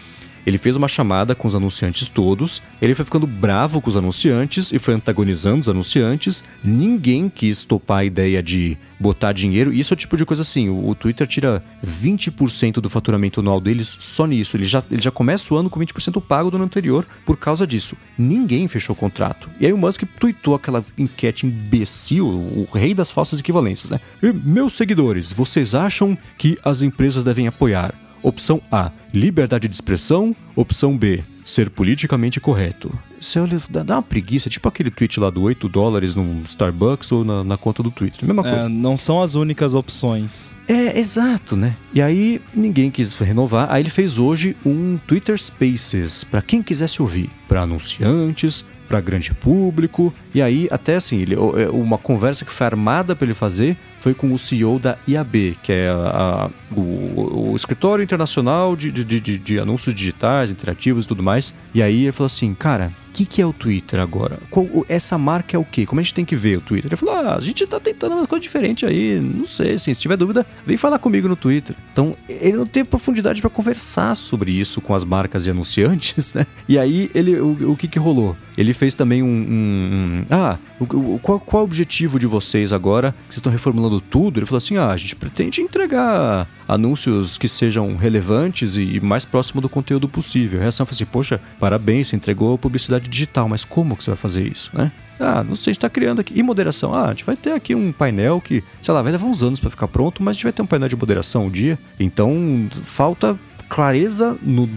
Ele 0.47 0.57
fez 0.57 0.77
uma 0.77 0.87
chamada 0.87 1.35
com 1.35 1.45
os 1.45 1.55
anunciantes 1.55 2.07
todos, 2.07 2.61
ele 2.81 2.95
foi 2.95 3.03
ficando 3.03 3.27
bravo 3.27 3.81
com 3.81 3.89
os 3.89 3.97
anunciantes 3.97 4.71
e 4.71 4.79
foi 4.79 4.93
antagonizando 4.93 5.59
os 5.59 5.67
anunciantes. 5.67 6.41
Ninguém 6.63 7.27
quis 7.27 7.65
topar 7.65 7.97
a 7.97 8.05
ideia 8.05 8.41
de 8.41 8.77
botar 8.97 9.33
dinheiro. 9.33 9.73
Isso 9.73 9.93
é 9.93 9.95
o 9.95 9.97
tipo 9.97 10.15
de 10.15 10.25
coisa 10.25 10.43
assim: 10.43 10.69
o, 10.69 10.87
o 10.87 10.95
Twitter 10.95 11.27
tira 11.27 11.61
20% 11.85 12.75
do 12.75 12.89
faturamento 12.89 13.41
anual 13.41 13.59
deles 13.59 13.97
só 13.99 14.25
nisso. 14.25 14.55
Ele 14.55 14.63
já, 14.63 14.81
ele 14.89 15.01
já 15.01 15.11
começa 15.11 15.53
o 15.53 15.57
ano 15.57 15.69
com 15.69 15.81
20% 15.81 16.21
pago 16.21 16.49
do 16.49 16.55
ano 16.55 16.63
anterior 16.63 17.05
por 17.25 17.35
causa 17.35 17.67
disso. 17.67 17.97
Ninguém 18.17 18.69
fechou 18.69 18.95
o 18.95 18.97
contrato. 18.97 19.49
E 19.59 19.65
aí 19.65 19.73
o 19.73 19.77
Musk 19.77 20.03
tweetou 20.17 20.55
aquela 20.55 20.85
enquete 20.97 21.45
imbecil, 21.45 22.25
o 22.25 22.65
rei 22.73 22.93
das 22.93 23.11
falsas 23.11 23.41
equivalências, 23.41 23.89
né? 23.89 23.99
E, 24.23 24.31
meus 24.31 24.71
seguidores, 24.71 25.29
vocês 25.29 25.75
acham 25.75 26.17
que 26.37 26.57
as 26.63 26.81
empresas 26.83 27.21
devem 27.21 27.47
apoiar? 27.47 27.93
Opção 28.21 28.61
A: 28.71 28.91
liberdade 29.13 29.67
de 29.67 29.73
expressão. 29.73 30.35
Opção 30.55 30.97
B: 30.97 31.23
ser 31.45 31.69
politicamente 31.69 32.39
correto. 32.39 32.91
Você 33.19 33.39
olha, 33.39 33.59
dá, 33.69 33.81
dá 33.83 33.95
uma 33.95 34.03
preguiça, 34.03 34.49
tipo 34.49 34.67
aquele 34.67 34.91
tweet 34.91 35.19
lá 35.19 35.29
do 35.29 35.41
8 35.41 35.67
dólares 35.69 36.13
no 36.13 36.43
Starbucks 36.43 37.11
ou 37.11 37.23
na, 37.23 37.43
na 37.43 37.57
conta 37.57 37.81
do 37.81 37.89
Twitter. 37.89 38.25
Mesma 38.25 38.43
coisa. 38.43 38.65
É, 38.65 38.69
não 38.69 38.95
são 38.95 39.21
as 39.21 39.33
únicas 39.35 39.73
opções. 39.73 40.51
É, 40.67 40.99
exato, 40.99 41.55
né? 41.55 41.75
E 41.93 42.01
aí 42.01 42.41
ninguém 42.53 42.91
quis 42.91 43.17
renovar. 43.17 43.67
Aí 43.71 43.81
ele 43.81 43.89
fez 43.89 44.19
hoje 44.19 44.55
um 44.65 44.97
Twitter 45.07 45.37
Spaces 45.39 46.23
para 46.23 46.41
quem 46.41 46.61
quisesse 46.61 47.01
ouvir, 47.01 47.29
para 47.47 47.61
anunciantes, 47.61 48.63
para 48.87 49.01
grande 49.01 49.33
público. 49.33 50.13
E 50.33 50.41
aí 50.41 50.67
até 50.69 50.95
assim, 50.95 51.17
ele, 51.17 51.35
uma 51.35 51.97
conversa 51.97 52.45
que 52.45 52.51
foi 52.51 52.65
armada 52.67 53.15
para 53.15 53.25
ele 53.25 53.33
fazer 53.33 53.77
foi 54.07 54.13
com 54.13 54.33
o 54.33 54.39
CEO 54.39 54.79
da 54.79 54.97
IAB, 55.05 55.57
que 55.61 55.73
é 55.73 55.89
a, 55.89 56.47
a, 56.47 56.73
o, 56.73 57.51
o, 57.51 57.55
Escritório 57.57 58.01
Internacional 58.01 58.73
de, 58.73 58.89
de, 58.89 59.03
de, 59.03 59.37
de, 59.37 59.59
Anúncios 59.59 59.93
Digitais, 59.93 60.49
Interativos 60.49 61.03
e 61.03 61.07
tudo 61.09 61.21
mais. 61.21 61.53
E 61.73 61.81
aí 61.83 62.03
ele 62.03 62.13
falou 62.13 62.27
assim, 62.27 62.53
cara, 62.53 62.93
o 63.09 63.11
que, 63.11 63.25
que 63.25 63.41
é 63.41 63.45
o 63.45 63.51
Twitter 63.51 63.99
agora? 63.99 64.39
Qual, 64.49 64.85
essa 64.87 65.17
marca 65.17 65.57
é 65.57 65.59
o 65.59 65.65
quê? 65.65 65.85
Como 65.85 65.99
a 65.99 66.03
gente 66.03 66.13
tem 66.13 66.23
que 66.23 66.37
ver 66.37 66.59
o 66.59 66.61
Twitter? 66.61 66.87
Ele 66.89 66.95
falou, 66.95 67.15
ah, 67.15 67.35
a 67.35 67.41
gente 67.41 67.67
tá 67.67 67.81
tentando 67.81 68.15
uma 68.15 68.25
coisa 68.25 68.41
diferente 68.41 68.85
aí, 68.85 69.19
não 69.19 69.45
sei, 69.45 69.73
assim, 69.73 69.93
se 69.93 69.99
tiver 69.99 70.15
dúvida, 70.15 70.45
vem 70.65 70.77
falar 70.77 70.99
comigo 70.99 71.27
no 71.27 71.35
Twitter. 71.35 71.75
Então, 71.91 72.15
ele 72.29 72.55
não 72.55 72.65
tem 72.65 72.85
profundidade 72.85 73.41
para 73.41 73.49
conversar 73.49 74.15
sobre 74.15 74.53
isso 74.53 74.79
com 74.79 74.95
as 74.95 75.03
marcas 75.03 75.47
e 75.47 75.49
anunciantes, 75.49 76.31
né? 76.35 76.45
E 76.69 76.79
aí, 76.79 77.11
ele, 77.13 77.37
o, 77.41 77.71
o 77.71 77.75
que 77.75 77.89
que 77.89 77.99
rolou? 77.99 78.37
Ele 78.57 78.73
fez 78.73 78.95
também 78.95 79.21
um... 79.21 79.27
um, 79.27 80.21
um 80.21 80.23
ah, 80.29 80.57
o, 80.79 81.19
qual, 81.19 81.39
qual 81.39 81.61
é 81.61 81.63
o 81.63 81.65
objetivo 81.65 82.19
de 82.19 82.25
vocês 82.25 82.71
agora, 82.71 83.11
que 83.11 83.33
vocês 83.33 83.37
estão 83.37 83.51
reformulando 83.51 83.96
tudo? 84.01 84.39
Ele 84.39 84.45
falou 84.45 84.57
assim: 84.57 84.77
ah, 84.77 84.89
a 84.89 84.97
gente 84.97 85.15
pretende 85.15 85.61
entregar 85.61 86.47
anúncios 86.67 87.37
que 87.37 87.47
sejam 87.47 87.95
relevantes 87.95 88.77
e 88.77 88.99
mais 88.99 89.25
próximo 89.25 89.61
do 89.61 89.69
conteúdo 89.69 90.07
possível. 90.07 90.59
A 90.59 90.63
reação 90.63 90.85
foi 90.85 90.93
assim: 90.93 91.05
poxa, 91.05 91.39
parabéns, 91.59 92.09
você 92.09 92.15
entregou 92.15 92.57
publicidade 92.57 93.07
digital, 93.07 93.47
mas 93.47 93.65
como 93.65 93.95
que 93.95 94.03
você 94.03 94.11
vai 94.11 94.17
fazer 94.17 94.47
isso, 94.47 94.69
né? 94.73 94.91
Ah, 95.19 95.43
não 95.43 95.55
sei, 95.55 95.71
a 95.71 95.73
gente 95.73 95.77
está 95.77 95.89
criando 95.89 96.19
aqui. 96.19 96.33
E 96.37 96.43
moderação? 96.43 96.93
Ah, 96.93 97.05
a 97.05 97.09
gente 97.09 97.25
vai 97.25 97.35
ter 97.35 97.51
aqui 97.51 97.73
um 97.73 97.91
painel 97.91 98.39
que, 98.39 98.63
sei 98.81 98.93
lá, 98.93 99.01
vai 99.01 99.11
levar 99.11 99.25
uns 99.25 99.41
anos 99.41 99.59
para 99.59 99.69
ficar 99.69 99.87
pronto, 99.87 100.21
mas 100.21 100.31
a 100.31 100.33
gente 100.35 100.43
vai 100.43 100.53
ter 100.53 100.61
um 100.61 100.67
painel 100.67 100.89
de 100.89 100.95
moderação 100.95 101.47
um 101.47 101.49
dia. 101.49 101.79
Então, 101.99 102.69
falta 102.83 103.37
clareza 103.67 104.37
no, 104.41 104.69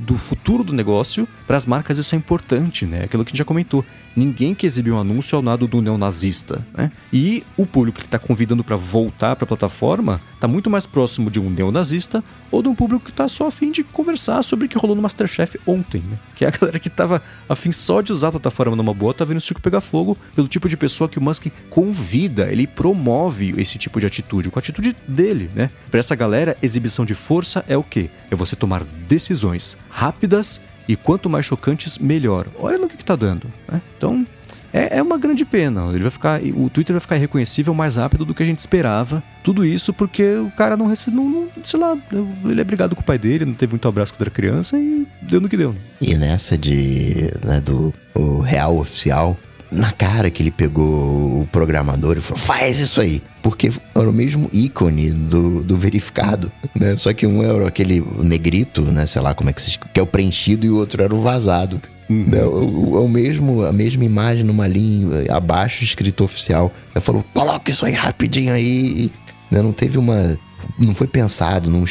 do 0.00 0.16
futuro 0.16 0.64
do 0.64 0.72
negócio, 0.72 1.28
para 1.46 1.56
as 1.56 1.66
marcas 1.66 1.98
isso 1.98 2.14
é 2.14 2.18
importante, 2.18 2.86
né? 2.86 3.04
Aquilo 3.04 3.24
que 3.24 3.30
a 3.30 3.32
gente 3.32 3.38
já 3.38 3.44
comentou. 3.44 3.84
Ninguém 4.18 4.52
que 4.52 4.66
exibiu 4.66 4.96
um 4.96 4.98
anúncio 4.98 5.36
ao 5.36 5.42
lado 5.44 5.68
do 5.68 5.80
neonazista, 5.80 6.66
né? 6.76 6.90
E 7.12 7.44
o 7.56 7.64
público 7.64 8.00
que 8.00 8.04
está 8.04 8.18
convidando 8.18 8.64
para 8.64 8.74
voltar 8.74 9.36
para 9.36 9.44
a 9.44 9.46
plataforma 9.46 10.20
está 10.34 10.48
muito 10.48 10.68
mais 10.68 10.86
próximo 10.86 11.30
de 11.30 11.38
um 11.38 11.48
neonazista 11.48 12.24
ou 12.50 12.60
de 12.60 12.68
um 12.68 12.74
público 12.74 13.04
que 13.04 13.12
está 13.12 13.28
só 13.28 13.46
a 13.46 13.50
fim 13.52 13.70
de 13.70 13.84
conversar 13.84 14.42
sobre 14.42 14.66
o 14.66 14.68
que 14.68 14.76
rolou 14.76 14.96
no 14.96 15.02
Masterchef 15.02 15.60
ontem, 15.64 16.00
né? 16.00 16.18
Que 16.34 16.44
é 16.44 16.48
a 16.48 16.50
galera 16.58 16.80
que 16.80 16.88
estava 16.88 17.22
a 17.48 17.54
fim 17.54 17.70
só 17.70 18.00
de 18.00 18.10
usar 18.12 18.28
a 18.28 18.32
plataforma 18.32 18.74
numa 18.74 18.92
boa, 18.92 19.14
tá 19.14 19.24
vendo 19.24 19.36
o 19.36 19.40
circo 19.40 19.62
pegar 19.62 19.80
fogo 19.80 20.18
pelo 20.34 20.48
tipo 20.48 20.68
de 20.68 20.76
pessoa 20.76 21.08
que 21.08 21.20
o 21.20 21.22
Musk 21.22 21.46
convida, 21.70 22.50
ele 22.50 22.66
promove 22.66 23.54
esse 23.56 23.78
tipo 23.78 24.00
de 24.00 24.06
atitude, 24.06 24.50
com 24.50 24.58
a 24.58 24.60
atitude 24.60 24.96
dele, 25.06 25.48
né? 25.54 25.70
Para 25.92 26.00
essa 26.00 26.16
galera, 26.16 26.56
exibição 26.60 27.04
de 27.04 27.14
força 27.14 27.64
é 27.68 27.76
o 27.76 27.84
quê? 27.84 28.10
É 28.32 28.34
você 28.34 28.56
tomar 28.56 28.82
decisões 28.82 29.78
rápidas 29.88 30.60
e 30.88 30.96
quanto 30.96 31.28
mais 31.28 31.44
chocantes, 31.44 31.98
melhor. 31.98 32.46
Olha 32.58 32.78
no 32.78 32.88
que, 32.88 32.96
está 32.96 33.14
dando. 33.14 33.52
Né? 33.70 33.80
Então, 33.96 34.24
é, 34.72 34.98
é, 34.98 35.02
uma 35.02 35.18
grande 35.18 35.44
pena. 35.44 35.88
Ele 35.92 36.02
vai 36.02 36.10
ficar, 36.10 36.40
o 36.42 36.68
Twitter 36.70 36.94
vai 36.94 37.00
ficar 37.00 37.16
irreconhecível 37.16 37.74
mais 37.74 37.96
rápido 37.96 38.24
do 38.24 38.34
que 38.34 38.42
a 38.42 38.46
gente 38.46 38.58
esperava. 38.58 39.22
Tudo 39.44 39.64
isso 39.64 39.92
porque 39.92 40.34
o 40.36 40.50
cara 40.50 40.76
não 40.76 40.86
recebeu, 40.86 41.24
não, 41.24 41.48
sei 41.64 41.78
lá, 41.78 41.96
ele 42.44 42.60
é 42.60 42.64
brigado 42.64 42.96
com 42.96 43.02
o 43.02 43.04
pai 43.04 43.18
dele, 43.18 43.44
não 43.44 43.54
teve 43.54 43.72
muito 43.72 43.86
abraço 43.86 44.12
quando 44.14 44.22
era 44.22 44.30
criança 44.30 44.78
e 44.78 45.06
deu 45.22 45.40
no 45.40 45.48
que 45.48 45.56
deu. 45.56 45.74
E 46.00 46.14
nessa 46.16 46.56
de, 46.56 47.30
né, 47.44 47.60
do 47.60 47.92
o 48.14 48.40
real 48.40 48.78
oficial, 48.78 49.38
na 49.70 49.92
cara 49.92 50.30
que 50.30 50.42
ele 50.42 50.50
pegou 50.50 51.42
o 51.42 51.48
programador 51.50 52.16
e 52.16 52.20
falou: 52.20 52.38
faz 52.38 52.80
isso 52.80 53.00
aí. 53.00 53.22
Porque 53.42 53.70
era 53.94 54.08
o 54.08 54.12
mesmo 54.12 54.50
ícone 54.52 55.10
do, 55.10 55.62
do 55.62 55.76
verificado, 55.76 56.50
né? 56.74 56.96
Só 56.96 57.12
que 57.12 57.26
um 57.26 57.42
era 57.42 57.66
aquele 57.66 58.04
negrito, 58.18 58.82
né? 58.82 59.06
Sei 59.06 59.20
lá 59.22 59.34
como 59.34 59.50
é 59.50 59.52
que 59.52 59.62
se 59.62 59.78
que 59.78 60.00
é 60.00 60.02
o 60.02 60.06
preenchido 60.06 60.66
e 60.66 60.70
o 60.70 60.76
outro 60.76 61.02
era 61.02 61.14
o 61.14 61.20
vazado. 61.20 61.80
Uhum. 62.08 62.24
Né? 62.26 62.42
O, 62.42 62.48
o, 62.48 63.04
o, 63.04 63.08
mesmo, 63.08 63.64
a 63.64 63.72
mesma 63.72 64.04
imagem 64.04 64.42
numa 64.42 64.66
linha 64.66 65.32
abaixo 65.32 65.84
escrito 65.84 66.24
oficial. 66.24 66.72
Ele 66.94 67.00
falou: 67.00 67.24
coloca 67.34 67.70
isso 67.70 67.84
aí 67.86 67.92
rapidinho 67.92 68.52
aí. 68.52 69.10
Né? 69.50 69.62
Não 69.62 69.72
teve 69.72 69.98
uma. 69.98 70.38
Não 70.78 70.94
foi 70.94 71.06
pensado, 71.06 71.70
não 71.70 71.84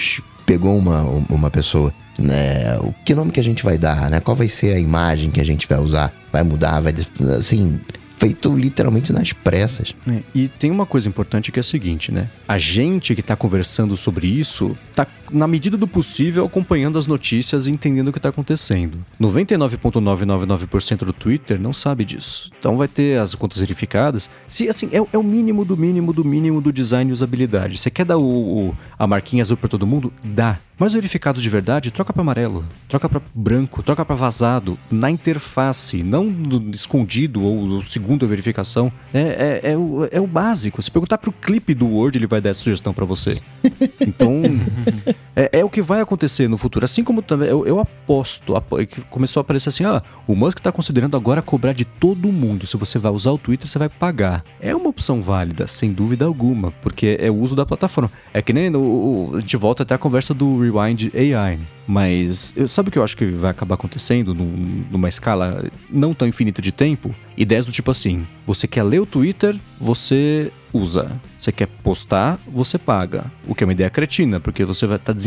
pegou 0.45 0.78
uma, 0.78 1.04
uma 1.30 1.49
pessoa 1.49 1.94
né, 2.19 2.77
o 2.80 2.94
que 3.06 3.14
nome 3.14 3.31
que 3.31 3.39
a 3.39 3.44
gente 3.44 3.64
vai 3.64 3.77
dar, 3.77 4.10
né? 4.10 4.19
Qual 4.19 4.35
vai 4.35 4.49
ser 4.49 4.76
a 4.76 4.80
imagem 4.80 5.30
que 5.30 5.41
a 5.41 5.45
gente 5.45 5.68
vai 5.68 5.80
usar? 5.80 6.14
Vai 6.31 6.44
mudar, 6.44 6.80
vai 6.80 6.94
assim, 7.38 7.80
feito 8.18 8.53
literalmente 8.53 9.14
nas 9.14 9.31
pressas. 9.31 9.95
É, 10.07 10.23
e 10.34 10.48
tem 10.48 10.72
uma 10.72 10.85
coisa 10.85 11.07
importante 11.07 11.52
que 11.52 11.60
é 11.60 11.61
a 11.61 11.64
seguinte, 11.64 12.11
né? 12.11 12.27
A 12.48 12.57
gente 12.57 13.15
que 13.15 13.22
está 13.22 13.35
conversando 13.35 13.95
sobre 13.95 14.27
isso 14.27 14.76
está, 14.89 15.07
na 15.31 15.48
medida 15.48 15.77
do 15.77 15.88
possível, 15.88 16.45
acompanhando 16.45 16.98
as 16.98 17.07
notícias 17.07 17.68
e 17.68 17.72
entendendo 17.72 18.10
o 18.10 18.11
que 18.11 18.19
está 18.19 18.30
acontecendo. 18.30 19.06
99,999% 19.22 21.06
do 21.06 21.14
Twitter 21.14 21.60
não 21.60 21.72
sabe 21.72 22.03
disso. 22.03 22.52
Então 22.60 22.76
vai 22.76 22.88
ter 22.88 23.19
as 23.19 23.35
contas 23.35 23.60
verificadas. 23.60 24.30
Se 24.48 24.68
assim, 24.68 24.89
é, 24.91 24.98
é 24.98 25.18
o 25.18 25.23
mínimo 25.23 25.64
do 25.64 25.77
mínimo 25.77 26.11
do 26.11 26.26
mínimo 26.26 26.60
do 26.60 26.73
design 26.73 27.10
e 27.10 27.14
usabilidade. 27.14 27.77
Você 27.77 27.91
quer 27.91 28.06
dar 28.06 28.18
o, 28.18 28.69
o 28.69 28.76
a 28.98 29.06
marquinha 29.06 29.44
azul 29.44 29.56
para 29.56 29.69
todo 29.69 29.85
mundo? 29.85 30.11
Dá. 30.23 30.60
Mas 30.80 30.94
verificado 30.94 31.41
de 31.41 31.49
verdade, 31.49 31.89
troca 31.89 32.14
para 32.14 32.22
amarelo, 32.22 32.64
troca 32.88 33.10
para 33.10 33.19
branco, 33.34 33.81
troca 33.81 34.06
para 34.06 34.15
vazado, 34.15 34.77
na 34.91 35.10
interface, 35.10 36.03
não 36.03 36.31
escondido 36.72 37.44
ou 37.44 37.81
segunda 38.08 38.26
verificação. 38.26 38.90
É, 39.14 39.60
é, 39.64 39.72
é, 39.72 39.78
o, 39.78 40.08
é 40.10 40.22
o 40.22 40.26
básico. 40.26 40.82
Se 40.82 40.90
perguntar 40.90 41.18
pro 41.18 41.32
clipe 41.32 41.74
do 41.74 41.88
Word, 41.88 42.18
ele 42.18 42.26
vai 42.26 42.40
dar 42.40 42.52
essa 42.52 42.62
sugestão 42.62 42.94
para 42.94 43.04
você. 43.04 43.38
Então, 44.00 44.42
é, 45.36 45.60
é, 45.60 45.66
o 45.66 45.70
que 45.70 45.82
vai 45.82 46.00
acontecer 46.00 46.48
no 46.48 46.58
futuro. 46.58 46.86
Assim 46.86 47.04
como 47.04 47.22
também, 47.22 47.50
eu, 47.50 47.68
eu 47.68 47.80
aposto, 47.80 48.54
começou 49.10 49.42
a 49.42 49.42
aparecer 49.42 49.68
assim, 49.70 49.84
ah, 49.84 50.02
o 50.26 50.36
Musk 50.36 50.60
está 50.60 50.72
considerando 50.72 51.18
agora 51.18 51.42
cobrar 51.42 51.74
de 51.74 51.84
todo 51.84 52.32
mundo. 52.32 52.66
Se 52.66 52.78
você 52.78 52.98
vai 52.98 53.12
usar 53.12 53.32
o 53.32 53.38
Twitter, 53.38 53.68
você 53.68 53.78
vai 53.78 53.90
pagar. 53.90 54.44
É 54.62 54.74
uma 54.74 54.88
opção 54.88 55.22
válida, 55.22 55.68
sem 55.68 55.92
dúvida 55.92 56.24
alguma, 56.24 56.72
porque 56.82 57.18
é 57.20 57.30
o 57.30 57.36
uso 57.36 57.56
da 57.56 57.66
plataforma. 57.66 58.10
É 58.34 58.42
que 58.42 58.54
nem 58.54 58.70
no, 58.70 59.32
a 59.36 59.42
gente 59.42 59.58
volta 59.58 59.84
até 59.84 59.96
a 59.96 59.98
conversa 59.98 60.34
do 60.34 60.62
Rewind 60.62 61.12
AI. 61.14 61.60
Mas 61.88 62.53
sabe 62.68 62.89
o 62.89 62.91
que 62.91 62.99
eu 62.99 63.03
acho 63.03 63.15
que 63.15 63.26
vai 63.26 63.51
acabar 63.51 63.76
acontecendo 63.76 64.35
num, 64.35 64.85
numa 64.91 65.07
escala 65.07 65.72
não 65.89 66.14
tão 66.14 66.27
infinita 66.27 66.61
de 66.61 66.72
tempo? 66.72 67.15
Ideias 67.38 67.65
do 67.65 67.72
tipo 67.72 67.89
assim: 67.89 68.27
você 68.45 68.68
quer 68.68 68.84
ler 68.84 68.99
o 68.99 69.05
Twitter, 69.05 69.55
você 69.80 70.51
usa. 70.73 71.11
Você 71.38 71.51
quer 71.51 71.68
postar, 71.68 72.39
você 72.51 72.77
paga. 72.77 73.26
O 73.47 73.55
que 73.55 73.64
é 73.64 73.68
uma 73.68 73.73
ideia 73.73 73.89
cretina, 73.89 74.39
porque 74.39 74.65
você 74.65 74.85
vai 74.85 74.97
estar 74.97 75.14
tá 75.14 75.19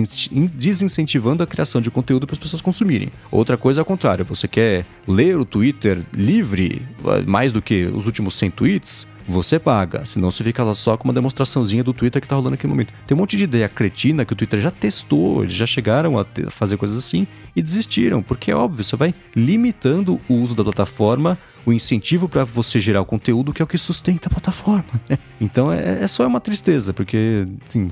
desincentivando 0.54 1.42
a 1.42 1.46
criação 1.46 1.80
de 1.80 1.90
conteúdo 1.90 2.26
para 2.26 2.34
as 2.34 2.38
pessoas 2.38 2.60
consumirem. 2.60 3.10
Outra 3.30 3.56
coisa 3.56 3.80
é 3.80 3.82
ao 3.82 3.86
contrário: 3.86 4.24
você 4.24 4.46
quer 4.46 4.84
ler 5.08 5.38
o 5.38 5.44
Twitter 5.44 6.04
livre, 6.12 6.82
mais 7.26 7.52
do 7.52 7.62
que 7.62 7.86
os 7.86 8.06
últimos 8.06 8.34
100 8.34 8.50
tweets, 8.50 9.06
você 9.28 9.59
paga. 9.59 10.05
Senão 10.05 10.30
você 10.30 10.42
fica 10.42 10.62
lá 10.62 10.74
só 10.74 10.97
com 10.97 11.05
uma 11.05 11.14
demonstraçãozinha 11.14 11.84
do 11.84 11.92
Twitter 11.92 12.20
que 12.20 12.28
tá 12.28 12.34
rolando 12.34 12.52
naquele 12.52 12.72
momento. 12.72 12.92
Tem 13.06 13.16
um 13.16 13.20
monte 13.20 13.36
de 13.36 13.44
ideia 13.44 13.68
cretina 13.68 14.24
que 14.24 14.32
o 14.32 14.36
Twitter 14.36 14.60
já 14.60 14.70
testou, 14.70 15.42
eles 15.42 15.55
já 15.55 15.66
chegaram 15.66 16.18
a 16.18 16.26
fazer 16.51 16.76
coisas 16.76 16.98
assim 16.98 17.26
e 17.55 17.62
desistiram, 17.62 18.22
porque 18.22 18.51
é 18.51 18.56
óbvio, 18.56 18.84
você 18.84 18.97
vai 18.97 19.14
limitando 19.34 20.20
o 20.28 20.34
uso 20.34 20.55
da 20.55 20.64
plataforma 20.64 21.38
o 21.64 21.72
incentivo 21.72 22.28
para 22.28 22.44
você 22.44 22.80
gerar 22.80 23.01
o 23.01 23.05
conteúdo 23.05 23.52
que 23.52 23.60
é 23.60 23.64
o 23.64 23.66
que 23.66 23.78
sustenta 23.78 24.28
a 24.28 24.30
plataforma. 24.30 24.84
Né? 25.09 25.18
Então 25.40 25.72
é, 25.72 26.02
é, 26.02 26.06
só 26.06 26.26
uma 26.26 26.40
tristeza, 26.40 26.92
porque 26.92 27.47
assim, 27.68 27.90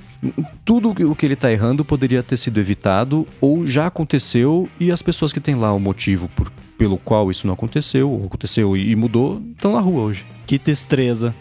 tudo 0.64 0.90
o 0.90 1.14
que 1.14 1.26
ele 1.26 1.34
está 1.34 1.50
errando 1.52 1.84
poderia 1.84 2.22
ter 2.22 2.36
sido 2.36 2.58
evitado 2.58 3.26
ou 3.40 3.66
já 3.66 3.86
aconteceu 3.86 4.68
e 4.80 4.90
as 4.90 5.02
pessoas 5.02 5.32
que 5.32 5.40
têm 5.40 5.54
lá 5.54 5.72
o 5.72 5.78
motivo 5.78 6.28
por, 6.34 6.50
pelo 6.78 6.96
qual 6.96 7.30
isso 7.30 7.46
não 7.46 7.54
aconteceu, 7.54 8.08
ou 8.08 8.26
aconteceu 8.26 8.76
e 8.76 8.94
mudou, 8.94 9.42
estão 9.54 9.72
na 9.72 9.80
rua 9.80 10.02
hoje. 10.02 10.24
Que 10.46 10.58
destreza. 10.58 11.34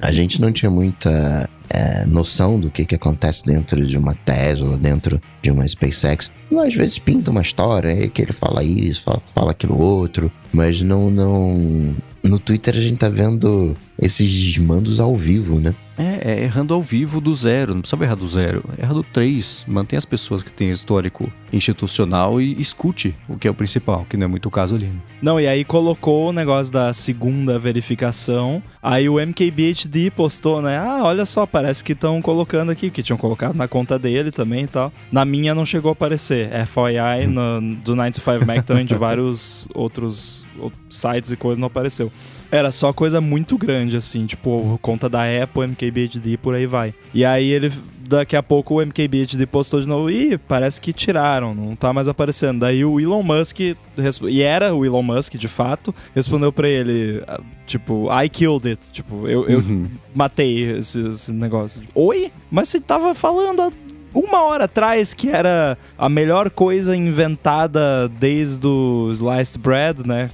a 0.00 0.12
gente 0.12 0.40
não 0.40 0.52
tinha 0.52 0.70
muita 0.70 1.50
é, 1.68 2.06
noção 2.06 2.58
do 2.58 2.70
que, 2.70 2.86
que 2.86 2.94
acontece 2.94 3.44
dentro 3.44 3.84
de 3.84 3.98
uma 3.98 4.14
Tesla, 4.14 4.78
dentro 4.78 5.20
de 5.42 5.50
uma 5.50 5.66
SpaceX. 5.66 6.30
E, 6.50 6.56
às 6.56 6.74
vezes 6.74 6.98
pinta 6.98 7.32
uma 7.32 7.42
história 7.42 8.08
que 8.08 8.22
ele 8.22 8.32
fala 8.32 8.62
isso, 8.62 9.02
fala, 9.02 9.22
fala 9.34 9.50
aquilo 9.50 9.78
outro, 9.78 10.30
mas 10.52 10.80
não, 10.80 11.10
não. 11.10 11.94
No 12.24 12.38
Twitter 12.38 12.76
a 12.76 12.80
gente 12.80 12.96
tá 12.96 13.08
vendo 13.08 13.76
esses 13.98 14.30
desmandos 14.30 15.00
ao 15.00 15.16
vivo, 15.16 15.60
né? 15.60 15.74
É, 15.96 16.32
é, 16.32 16.42
errando 16.42 16.74
ao 16.74 16.82
vivo 16.82 17.20
do 17.20 17.32
zero, 17.32 17.72
não 17.72 17.80
precisava 17.80 18.04
errar 18.04 18.16
do 18.16 18.26
zero, 18.26 18.64
erra 18.76 18.94
do 18.94 19.04
três. 19.04 19.64
Mantém 19.68 19.96
as 19.96 20.04
pessoas 20.04 20.42
que 20.42 20.50
têm 20.50 20.70
histórico 20.70 21.32
institucional 21.52 22.40
e 22.40 22.60
escute 22.60 23.14
o 23.28 23.36
que 23.36 23.46
é 23.46 23.50
o 23.50 23.54
principal, 23.54 24.04
que 24.10 24.16
não 24.16 24.24
é 24.24 24.26
muito 24.26 24.46
o 24.46 24.50
caso 24.50 24.74
ali. 24.74 24.86
Né? 24.86 24.98
Não, 25.22 25.38
e 25.38 25.46
aí 25.46 25.64
colocou 25.64 26.30
o 26.30 26.32
negócio 26.32 26.72
da 26.72 26.92
segunda 26.92 27.60
verificação, 27.60 28.60
aí 28.82 29.08
o 29.08 29.20
MKBHD 29.24 30.10
postou, 30.10 30.60
né? 30.60 30.78
Ah, 30.78 31.02
olha 31.04 31.24
só, 31.24 31.46
parece 31.46 31.84
que 31.84 31.92
estão 31.92 32.20
colocando 32.20 32.72
aqui, 32.72 32.90
que 32.90 33.02
tinham 33.02 33.16
colocado 33.16 33.54
na 33.54 33.68
conta 33.68 33.96
dele 33.96 34.32
também 34.32 34.64
e 34.64 34.68
tal. 34.68 34.92
Na 35.12 35.24
minha 35.24 35.54
não 35.54 35.64
chegou 35.64 35.90
a 35.90 35.92
aparecer, 35.92 36.50
FYI, 36.66 37.28
no, 37.28 37.76
do 37.76 37.94
9 37.94 38.10
to 38.10 38.20
5 38.20 38.44
Mac 38.44 38.64
também, 38.64 38.84
de 38.84 38.94
vários 38.98 39.68
outros, 39.72 40.44
outros 40.58 40.82
sites 40.90 41.30
e 41.30 41.36
coisas 41.36 41.58
não 41.58 41.68
apareceu. 41.68 42.10
Era 42.54 42.70
só 42.70 42.92
coisa 42.92 43.20
muito 43.20 43.58
grande, 43.58 43.96
assim, 43.96 44.26
tipo, 44.26 44.78
conta 44.80 45.08
da 45.08 45.22
Apple, 45.42 45.66
MKBHD, 45.66 46.36
por 46.36 46.54
aí 46.54 46.66
vai. 46.66 46.94
E 47.12 47.24
aí 47.24 47.50
ele, 47.50 47.72
daqui 47.98 48.36
a 48.36 48.44
pouco 48.44 48.76
o 48.76 48.80
MKBHD 48.80 49.44
postou 49.44 49.80
de 49.80 49.88
novo, 49.88 50.08
ih, 50.08 50.38
parece 50.38 50.80
que 50.80 50.92
tiraram, 50.92 51.52
não 51.52 51.74
tá 51.74 51.92
mais 51.92 52.06
aparecendo. 52.06 52.60
Daí 52.60 52.84
o 52.84 53.00
Elon 53.00 53.24
Musk, 53.24 53.58
e 53.58 54.40
era 54.40 54.72
o 54.72 54.84
Elon 54.84 55.02
Musk 55.02 55.34
de 55.34 55.48
fato, 55.48 55.92
respondeu 56.14 56.52
pra 56.52 56.68
ele, 56.68 57.24
ah, 57.26 57.40
tipo, 57.66 58.08
I 58.08 58.28
killed 58.28 58.68
it, 58.68 58.92
tipo, 58.92 59.26
eu, 59.26 59.48
eu 59.48 59.58
uhum. 59.58 59.88
matei 60.14 60.78
esse, 60.78 61.00
esse 61.08 61.32
negócio. 61.32 61.82
Oi? 61.92 62.30
Mas 62.52 62.68
você 62.68 62.78
tava 62.78 63.16
falando 63.16 63.62
há 63.62 63.72
uma 64.14 64.42
hora 64.44 64.64
atrás 64.64 65.12
que 65.12 65.28
era 65.28 65.76
a 65.98 66.08
melhor 66.08 66.48
coisa 66.50 66.94
inventada 66.94 68.08
desde 68.08 68.66
o 68.66 69.10
sliced 69.12 69.58
bread, 69.58 70.06
né? 70.06 70.30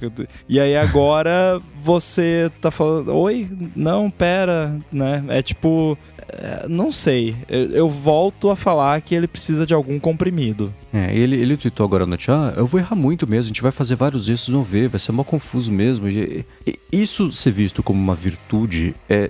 E 0.47 0.59
aí 0.59 0.77
agora 0.77 1.59
você 1.81 2.51
tá 2.61 2.69
falando, 2.69 3.13
oi, 3.15 3.49
não, 3.75 4.09
pera, 4.09 4.77
né? 4.91 5.23
É 5.29 5.41
tipo, 5.41 5.97
é, 6.31 6.65
não 6.67 6.91
sei. 6.91 7.35
Eu, 7.49 7.71
eu, 7.71 7.89
volto 7.89 8.49
a 8.49 8.55
falar 8.55 9.01
que 9.01 9.15
ele 9.15 9.27
precisa 9.27 9.65
de 9.65 9.73
algum 9.73 9.99
comprimido. 9.99 10.73
É, 10.93 11.15
ele, 11.15 11.37
ele 11.37 11.55
tweetou 11.55 11.85
agora 11.85 12.05
no 12.05 12.19
chat, 12.19 12.31
ah, 12.31 12.53
eu 12.57 12.67
vou 12.67 12.79
errar 12.79 12.95
muito 12.95 13.25
mesmo, 13.25 13.45
a 13.45 13.47
gente 13.47 13.61
vai 13.61 13.71
fazer 13.71 13.95
vários 13.95 14.27
erros, 14.27 14.49
vão 14.49 14.61
ver, 14.61 14.89
vai 14.89 14.99
ser 14.99 15.11
mó 15.11 15.23
confuso 15.23 15.71
mesmo. 15.71 16.07
E, 16.09 16.45
e, 16.67 16.79
isso 16.91 17.31
ser 17.31 17.51
visto 17.51 17.81
como 17.81 18.01
uma 18.01 18.15
virtude 18.15 18.93
é, 19.09 19.29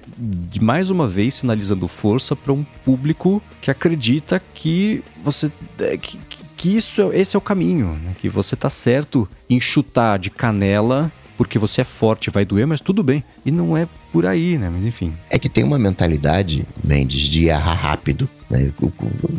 mais 0.60 0.90
uma 0.90 1.08
vez, 1.08 1.36
sinalizando 1.36 1.88
força 1.88 2.36
para 2.36 2.52
um 2.52 2.64
público 2.84 3.42
que 3.62 3.70
acredita 3.70 4.42
que 4.54 5.04
você... 5.24 5.52
É, 5.80 5.98
que, 5.98 6.20
que 6.58 6.76
isso, 6.76 7.12
é, 7.12 7.20
esse 7.20 7.36
é 7.36 7.40
o 7.40 7.42
caminho, 7.42 8.00
né? 8.04 8.16
que 8.20 8.30
você 8.30 8.56
tá 8.56 8.70
certo 8.70 9.28
em 9.50 9.60
chutar 9.60 10.20
de 10.20 10.30
canela 10.30 11.12
porque 11.42 11.58
você 11.58 11.82
é 11.82 11.84
forte, 11.84 12.30
vai 12.30 12.46
doer, 12.46 12.68
mas 12.68 12.80
tudo 12.80 13.02
bem. 13.02 13.24
E 13.44 13.50
não 13.50 13.76
é 13.76 13.88
por 14.12 14.28
aí, 14.28 14.60
né? 14.60 14.70
Mas 14.70 14.86
enfim. 14.86 15.12
É 15.28 15.40
que 15.40 15.50
tem 15.50 15.64
uma 15.64 15.80
mentalidade, 15.80 16.68
Mendes, 16.88 17.22
de 17.22 17.46
errar 17.46 17.74
rápido. 17.74 18.30
Né? 18.48 18.72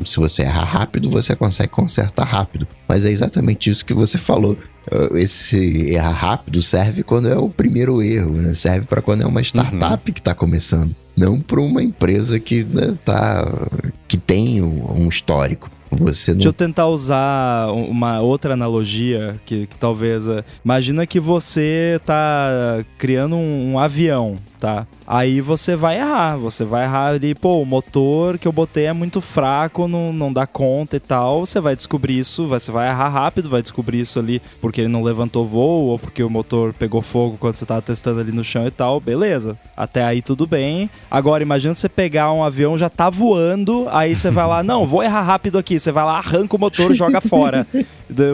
Se 0.04 0.16
você 0.16 0.42
errar 0.42 0.64
rápido, 0.64 1.08
você 1.08 1.36
consegue 1.36 1.68
consertar 1.68 2.24
rápido. 2.24 2.66
Mas 2.88 3.04
é 3.04 3.10
exatamente 3.12 3.70
isso 3.70 3.86
que 3.86 3.94
você 3.94 4.18
falou. 4.18 4.58
Uh, 4.90 5.16
esse 5.16 5.92
errar 5.92 6.10
rápido 6.10 6.60
serve 6.60 7.04
quando 7.04 7.28
é 7.28 7.38
o 7.38 7.48
primeiro 7.48 8.02
erro, 8.02 8.32
né? 8.32 8.52
serve 8.52 8.84
para 8.84 9.00
quando 9.00 9.22
é 9.22 9.26
uma 9.26 9.40
startup 9.40 10.02
uhum. 10.04 10.12
que 10.12 10.18
está 10.18 10.34
começando, 10.34 10.96
não 11.16 11.40
para 11.40 11.60
uma 11.60 11.84
empresa 11.84 12.40
que, 12.40 12.64
né, 12.64 12.98
tá, 13.04 13.70
que 14.08 14.16
tem 14.16 14.60
um, 14.60 15.04
um 15.04 15.08
histórico. 15.08 15.70
Você 15.98 16.32
não... 16.32 16.38
Deixa 16.38 16.48
eu 16.48 16.52
tentar 16.52 16.88
usar 16.88 17.70
uma 17.72 18.20
outra 18.20 18.54
analogia 18.54 19.40
que, 19.44 19.66
que 19.66 19.76
talvez. 19.76 20.26
Uh, 20.26 20.44
imagina 20.64 21.06
que 21.06 21.20
você 21.20 21.98
está 22.00 22.84
criando 22.98 23.36
um, 23.36 23.72
um 23.72 23.78
avião, 23.78 24.36
tá? 24.62 24.86
Aí 25.04 25.40
você 25.40 25.74
vai 25.74 25.98
errar, 25.98 26.36
você 26.36 26.64
vai 26.64 26.84
errar 26.84 27.08
ali, 27.08 27.34
pô, 27.34 27.60
o 27.60 27.66
motor 27.66 28.38
que 28.38 28.46
eu 28.46 28.52
botei 28.52 28.84
é 28.84 28.92
muito 28.92 29.20
fraco, 29.20 29.88
não, 29.88 30.12
não 30.12 30.32
dá 30.32 30.46
conta 30.46 30.96
e 30.96 31.00
tal. 31.00 31.44
Você 31.44 31.60
vai 31.60 31.74
descobrir 31.74 32.16
isso, 32.16 32.46
você 32.46 32.70
vai 32.70 32.88
errar 32.88 33.08
rápido, 33.08 33.50
vai 33.50 33.60
descobrir 33.60 33.98
isso 33.98 34.20
ali 34.20 34.40
porque 34.60 34.80
ele 34.80 34.88
não 34.88 35.02
levantou 35.02 35.44
voo 35.44 35.88
ou 35.88 35.98
porque 35.98 36.22
o 36.22 36.30
motor 36.30 36.72
pegou 36.72 37.02
fogo 37.02 37.36
quando 37.40 37.56
você 37.56 37.66
tava 37.66 37.82
testando 37.82 38.20
ali 38.20 38.30
no 38.30 38.44
chão 38.44 38.64
e 38.64 38.70
tal. 38.70 39.00
Beleza, 39.00 39.58
até 39.76 40.04
aí 40.04 40.22
tudo 40.22 40.46
bem. 40.46 40.88
Agora, 41.10 41.42
imagina 41.42 41.74
você 41.74 41.88
pegar 41.88 42.32
um 42.32 42.44
avião, 42.44 42.78
já 42.78 42.88
tá 42.88 43.10
voando, 43.10 43.88
aí 43.90 44.14
você 44.14 44.30
vai 44.30 44.46
lá, 44.46 44.62
não, 44.64 44.86
vou 44.86 45.02
errar 45.02 45.22
rápido 45.22 45.58
aqui. 45.58 45.80
Você 45.80 45.90
vai 45.90 46.04
lá, 46.04 46.18
arranca 46.18 46.54
o 46.54 46.60
motor 46.60 46.94
joga 46.94 47.20
fora. 47.20 47.66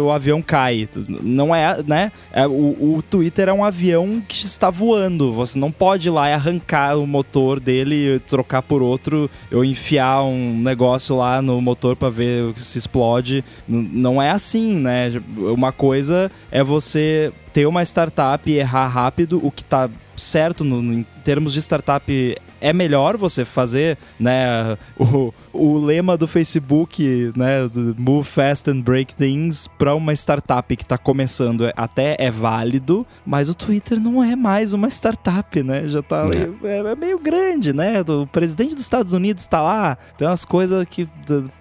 o 0.04 0.12
avião 0.12 0.42
cai. 0.42 0.86
Não 1.22 1.54
é, 1.54 1.82
né? 1.86 2.12
É, 2.30 2.46
o, 2.46 2.96
o 2.96 3.02
Twitter 3.08 3.48
é 3.48 3.52
um 3.52 3.64
avião 3.64 4.22
que 4.28 4.44
está 4.44 4.68
voando. 4.68 5.32
Você 5.32 5.58
não 5.58 5.72
pode 5.72 6.08
ir 6.08 6.10
lá 6.10 6.17
e 6.26 6.32
arrancar 6.32 6.96
o 6.96 7.06
motor 7.06 7.60
dele, 7.60 8.18
trocar 8.20 8.62
por 8.62 8.82
outro, 8.82 9.30
eu 9.50 9.64
enfiar 9.64 10.22
um 10.22 10.58
negócio 10.58 11.16
lá 11.16 11.42
no 11.42 11.60
motor 11.60 11.96
para 11.96 12.10
ver 12.10 12.54
se 12.56 12.78
explode. 12.78 13.44
N 13.68 13.88
não 13.92 14.20
é 14.20 14.30
assim, 14.30 14.78
né? 14.78 15.20
Uma 15.36 15.72
coisa 15.72 16.30
é 16.50 16.62
você 16.64 17.32
ter 17.52 17.66
uma 17.66 17.82
startup 17.82 18.50
e 18.50 18.58
errar 18.58 18.88
rápido, 18.88 19.40
o 19.44 19.50
que 19.50 19.64
tá 19.64 19.88
certo 20.16 20.64
no, 20.64 20.82
no, 20.82 20.92
em 20.92 21.06
termos 21.24 21.52
de 21.52 21.60
startup 21.60 22.36
é 22.60 22.72
melhor 22.72 23.16
você 23.16 23.44
fazer, 23.44 23.98
né, 24.18 24.76
o, 24.98 25.32
o 25.52 25.78
lema 25.78 26.16
do 26.16 26.26
Facebook, 26.26 27.32
né, 27.36 27.68
do 27.68 27.94
Move 27.98 28.26
Fast 28.26 28.70
and 28.70 28.80
Break 28.80 29.16
Things 29.16 29.68
para 29.78 29.94
uma 29.94 30.12
startup 30.12 30.76
que 30.76 30.82
está 30.82 30.98
começando 30.98 31.66
é, 31.66 31.72
até 31.76 32.16
é 32.18 32.30
válido, 32.30 33.06
mas 33.24 33.48
o 33.48 33.54
Twitter 33.54 34.00
não 34.00 34.22
é 34.22 34.36
mais 34.36 34.72
uma 34.72 34.88
startup, 34.88 35.62
né? 35.62 35.88
Já 35.88 36.02
tá 36.02 36.26
é. 36.64 36.90
é, 36.90 36.94
meio 36.94 37.18
grande, 37.18 37.72
né? 37.72 38.02
O 38.06 38.26
presidente 38.26 38.74
dos 38.74 38.82
Estados 38.82 39.12
Unidos 39.12 39.42
está 39.42 39.60
lá, 39.60 39.96
tem 40.16 40.26
umas 40.26 40.44
coisas 40.44 40.86
que 40.88 41.08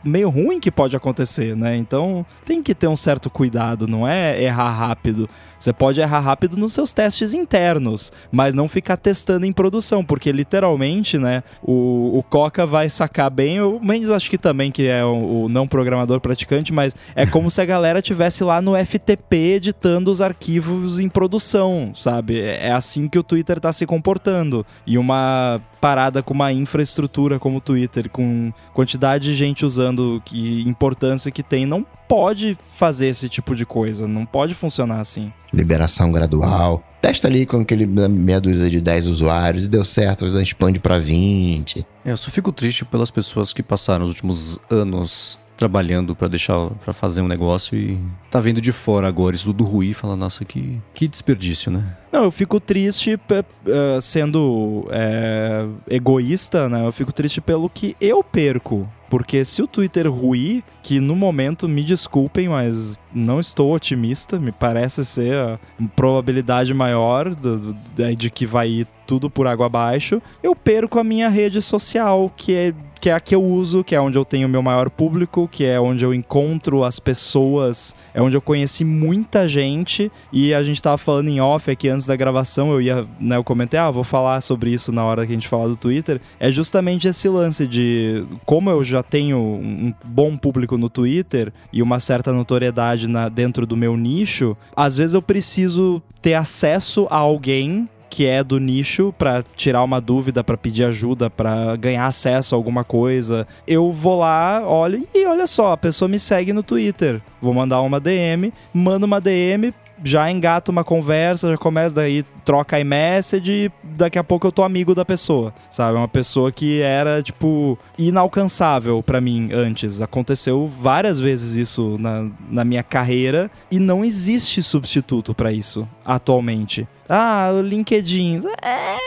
meio 0.03 0.29
ruim 0.29 0.59
que 0.59 0.71
pode 0.71 0.95
acontecer, 0.95 1.55
né? 1.55 1.75
Então, 1.75 2.25
tem 2.45 2.61
que 2.61 2.73
ter 2.73 2.87
um 2.87 2.95
certo 2.95 3.29
cuidado, 3.29 3.87
não 3.87 4.07
é 4.07 4.41
errar 4.41 4.71
rápido. 4.71 5.29
Você 5.59 5.73
pode 5.73 5.99
errar 5.99 6.19
rápido 6.19 6.55
nos 6.57 6.73
seus 6.73 6.93
testes 6.93 7.33
internos, 7.33 8.11
mas 8.31 8.53
não 8.53 8.67
ficar 8.67 8.97
testando 8.97 9.45
em 9.45 9.51
produção, 9.51 10.05
porque 10.05 10.31
literalmente, 10.31 10.86
né, 11.17 11.43
o, 11.61 12.17
o 12.17 12.23
Coca 12.23 12.65
vai 12.65 12.89
sacar 12.89 13.29
bem, 13.29 13.61
o 13.61 13.79
Mendes 13.79 14.09
acho 14.09 14.29
que 14.29 14.37
também, 14.37 14.71
que 14.71 14.87
é 14.87 15.03
o, 15.03 15.43
o 15.43 15.49
não 15.49 15.67
programador 15.67 16.19
praticante, 16.19 16.73
mas 16.73 16.95
é 17.15 17.25
como 17.25 17.49
se 17.51 17.61
a 17.61 17.65
galera 17.65 18.01
tivesse 18.01 18.43
lá 18.43 18.61
no 18.61 18.73
FTP 18.75 19.55
editando 19.55 20.11
os 20.11 20.21
arquivos 20.21 20.99
em 20.99 21.09
produção, 21.09 21.91
sabe? 21.93 22.39
É, 22.39 22.67
é 22.67 22.71
assim 22.71 23.07
que 23.07 23.19
o 23.19 23.23
Twitter 23.23 23.57
está 23.57 23.71
se 23.71 23.85
comportando. 23.85 24.65
E 24.85 24.97
uma 24.97 25.59
parada 25.79 26.23
com 26.23 26.33
uma 26.33 26.51
infraestrutura 26.51 27.39
como 27.39 27.57
o 27.57 27.61
Twitter, 27.61 28.09
com 28.09 28.51
quantidade 28.73 29.25
de 29.25 29.33
gente 29.33 29.65
usando, 29.65 30.21
que 30.25 30.61
importância 30.67 31.31
que 31.31 31.43
tem, 31.43 31.65
não 31.65 31.85
pode 32.07 32.57
fazer 32.75 33.07
esse 33.07 33.27
tipo 33.27 33.55
de 33.55 33.65
coisa, 33.65 34.07
não 34.07 34.25
pode 34.25 34.53
funcionar 34.53 34.99
assim. 34.99 35.31
Liberação 35.53 36.11
gradual. 36.11 36.83
Testa 37.01 37.27
ali 37.27 37.45
com 37.45 37.57
aquele 37.57 37.85
meia 37.85 38.41
dúzia 38.41 38.69
de 38.69 38.81
10 38.81 39.07
usuários 39.07 39.65
e 39.65 39.69
deu 39.69 39.85
certo, 39.85 40.25
expande 40.41 40.79
para 40.79 40.97
20. 40.97 41.85
É, 42.03 42.11
eu 42.11 42.17
só 42.17 42.31
fico 42.31 42.51
triste 42.51 42.85
pelas 42.85 43.11
pessoas 43.11 43.53
que 43.53 43.61
passaram 43.61 44.05
os 44.05 44.11
últimos 44.11 44.59
anos 44.69 45.39
trabalhando 45.57 46.15
para 46.15 46.27
deixar 46.27 46.69
para 46.83 46.93
fazer 46.93 47.21
um 47.21 47.27
negócio 47.27 47.75
e 47.77 47.99
tá 48.29 48.39
vendo 48.39 48.61
de 48.61 48.71
fora 48.71 49.07
agora 49.07 49.35
isso 49.35 49.47
tudo 49.47 49.63
ruim 49.63 49.89
e 49.89 49.93
fala, 49.93 50.15
nossa, 50.15 50.45
que, 50.45 50.79
que 50.93 51.07
desperdício, 51.07 51.71
né? 51.71 51.97
Não, 52.11 52.23
eu 52.23 52.31
fico 52.31 52.59
triste 52.59 53.15
uh, 53.15 54.01
sendo 54.01 54.87
é, 54.91 55.65
egoísta, 55.89 56.69
né? 56.69 56.85
Eu 56.85 56.91
fico 56.91 57.11
triste 57.11 57.41
pelo 57.41 57.69
que 57.69 57.95
eu 57.99 58.23
perco. 58.23 58.87
Porque 59.09 59.45
se 59.45 59.61
o 59.61 59.67
Twitter 59.67 60.11
ruir, 60.11 60.63
que 60.83 60.99
no 60.99 61.15
momento, 61.15 61.67
me 61.67 61.83
desculpem, 61.83 62.49
mas 62.49 62.99
não 63.13 63.39
estou 63.39 63.73
otimista, 63.73 64.37
me 64.37 64.51
parece 64.51 65.05
ser 65.05 65.33
a 65.33 65.59
probabilidade 65.95 66.73
maior 66.73 67.33
do, 67.33 67.73
do, 67.73 68.15
de 68.15 68.29
que 68.29 68.45
vai 68.45 68.85
tudo 69.07 69.29
por 69.29 69.47
água 69.47 69.65
abaixo, 69.65 70.21
eu 70.43 70.53
perco 70.53 70.99
a 70.99 71.03
minha 71.03 71.29
rede 71.29 71.61
social, 71.61 72.31
que 72.35 72.53
é 72.53 72.73
que 72.99 73.09
é 73.09 73.13
a 73.13 73.19
que 73.19 73.35
eu 73.35 73.43
uso, 73.43 73.83
que 73.83 73.95
é 73.95 74.01
onde 74.01 74.17
eu 74.17 74.25
tenho 74.25 74.47
o 74.47 74.51
meu 74.51 74.61
maior 74.61 74.89
público, 74.89 75.47
que 75.51 75.63
é 75.63 75.79
onde 75.79 76.03
eu 76.03 76.13
encontro 76.13 76.83
as 76.83 76.99
pessoas, 76.99 77.95
é 78.13 78.21
onde 78.21 78.35
eu 78.35 78.41
conheci 78.41 78.83
muita 78.83 79.47
gente. 79.47 80.11
E 80.31 80.53
a 80.53 80.63
gente 80.63 80.81
tava 80.81 80.97
falando 80.97 81.29
em 81.29 81.39
off 81.39 81.69
aqui 81.69 81.87
antes 81.89 82.05
da 82.05 82.15
gravação, 82.15 82.71
eu 82.71 82.81
ia, 82.81 83.07
né, 83.19 83.37
eu 83.37 83.43
comentei, 83.43 83.79
ah, 83.79 83.91
vou 83.91 84.03
falar 84.03 84.41
sobre 84.41 84.71
isso 84.71 84.91
na 84.91 85.05
hora 85.05 85.25
que 85.25 85.31
a 85.31 85.35
gente 85.35 85.47
falar 85.47 85.67
do 85.67 85.75
Twitter, 85.75 86.19
é 86.39 86.51
justamente 86.51 87.07
esse 87.07 87.29
lance 87.29 87.67
de 87.67 88.25
como 88.45 88.69
eu 88.69 88.83
já 88.83 89.03
tenho 89.03 89.37
um 89.37 89.93
bom 90.03 90.35
público 90.35 90.77
no 90.77 90.89
Twitter 90.89 91.53
e 91.71 91.81
uma 91.81 91.99
certa 91.99 92.33
notoriedade 92.33 93.07
na, 93.07 93.29
dentro 93.29 93.65
do 93.65 93.77
meu 93.77 93.95
nicho, 93.95 94.57
às 94.75 94.97
vezes 94.97 95.13
eu 95.13 95.21
preciso 95.21 96.01
ter 96.21 96.33
acesso 96.33 97.07
a 97.09 97.17
alguém 97.17 97.87
que 98.09 98.25
é 98.25 98.43
do 98.43 98.59
nicho 98.59 99.13
para 99.17 99.43
tirar 99.55 99.83
uma 99.83 99.99
dúvida, 99.99 100.43
para 100.43 100.57
pedir 100.57 100.83
ajuda, 100.83 101.29
para 101.29 101.75
ganhar 101.75 102.05
acesso 102.05 102.55
a 102.55 102.57
alguma 102.57 102.83
coisa. 102.83 103.47
Eu 103.67 103.91
vou 103.91 104.19
lá, 104.19 104.67
olho 104.67 105.07
e 105.13 105.25
olha 105.25 105.47
só, 105.47 105.71
a 105.71 105.77
pessoa 105.77 106.07
me 106.07 106.19
segue 106.19 106.53
no 106.53 106.63
Twitter. 106.63 107.21
Vou 107.41 107.53
mandar 107.53 107.81
uma 107.81 107.99
DM, 107.99 108.53
mando 108.73 109.05
uma 109.05 109.21
DM, 109.21 109.73
já 110.03 110.29
engata 110.31 110.71
uma 110.71 110.83
conversa, 110.83 111.51
já 111.51 111.57
começa 111.57 111.95
daí, 111.95 112.23
troca 112.45 112.79
iMessage 112.79 113.51
e 113.51 113.71
daqui 113.83 114.17
a 114.17 114.23
pouco 114.23 114.47
eu 114.47 114.51
tô 114.51 114.63
amigo 114.63 114.93
da 114.93 115.03
pessoa, 115.03 115.53
sabe? 115.69 115.97
Uma 115.97 116.07
pessoa 116.07 116.51
que 116.51 116.81
era, 116.81 117.21
tipo, 117.21 117.77
inalcançável 117.97 119.01
para 119.01 119.19
mim 119.19 119.49
antes. 119.51 120.01
Aconteceu 120.01 120.67
várias 120.67 121.19
vezes 121.19 121.55
isso 121.55 121.97
na, 121.99 122.29
na 122.49 122.63
minha 122.63 122.83
carreira 122.83 123.49
e 123.71 123.79
não 123.79 124.05
existe 124.05 124.61
substituto 124.61 125.33
para 125.33 125.51
isso 125.51 125.87
atualmente. 126.05 126.87
Ah, 127.09 127.51
o 127.53 127.61
LinkedIn. 127.61 128.43
É, 128.61 128.97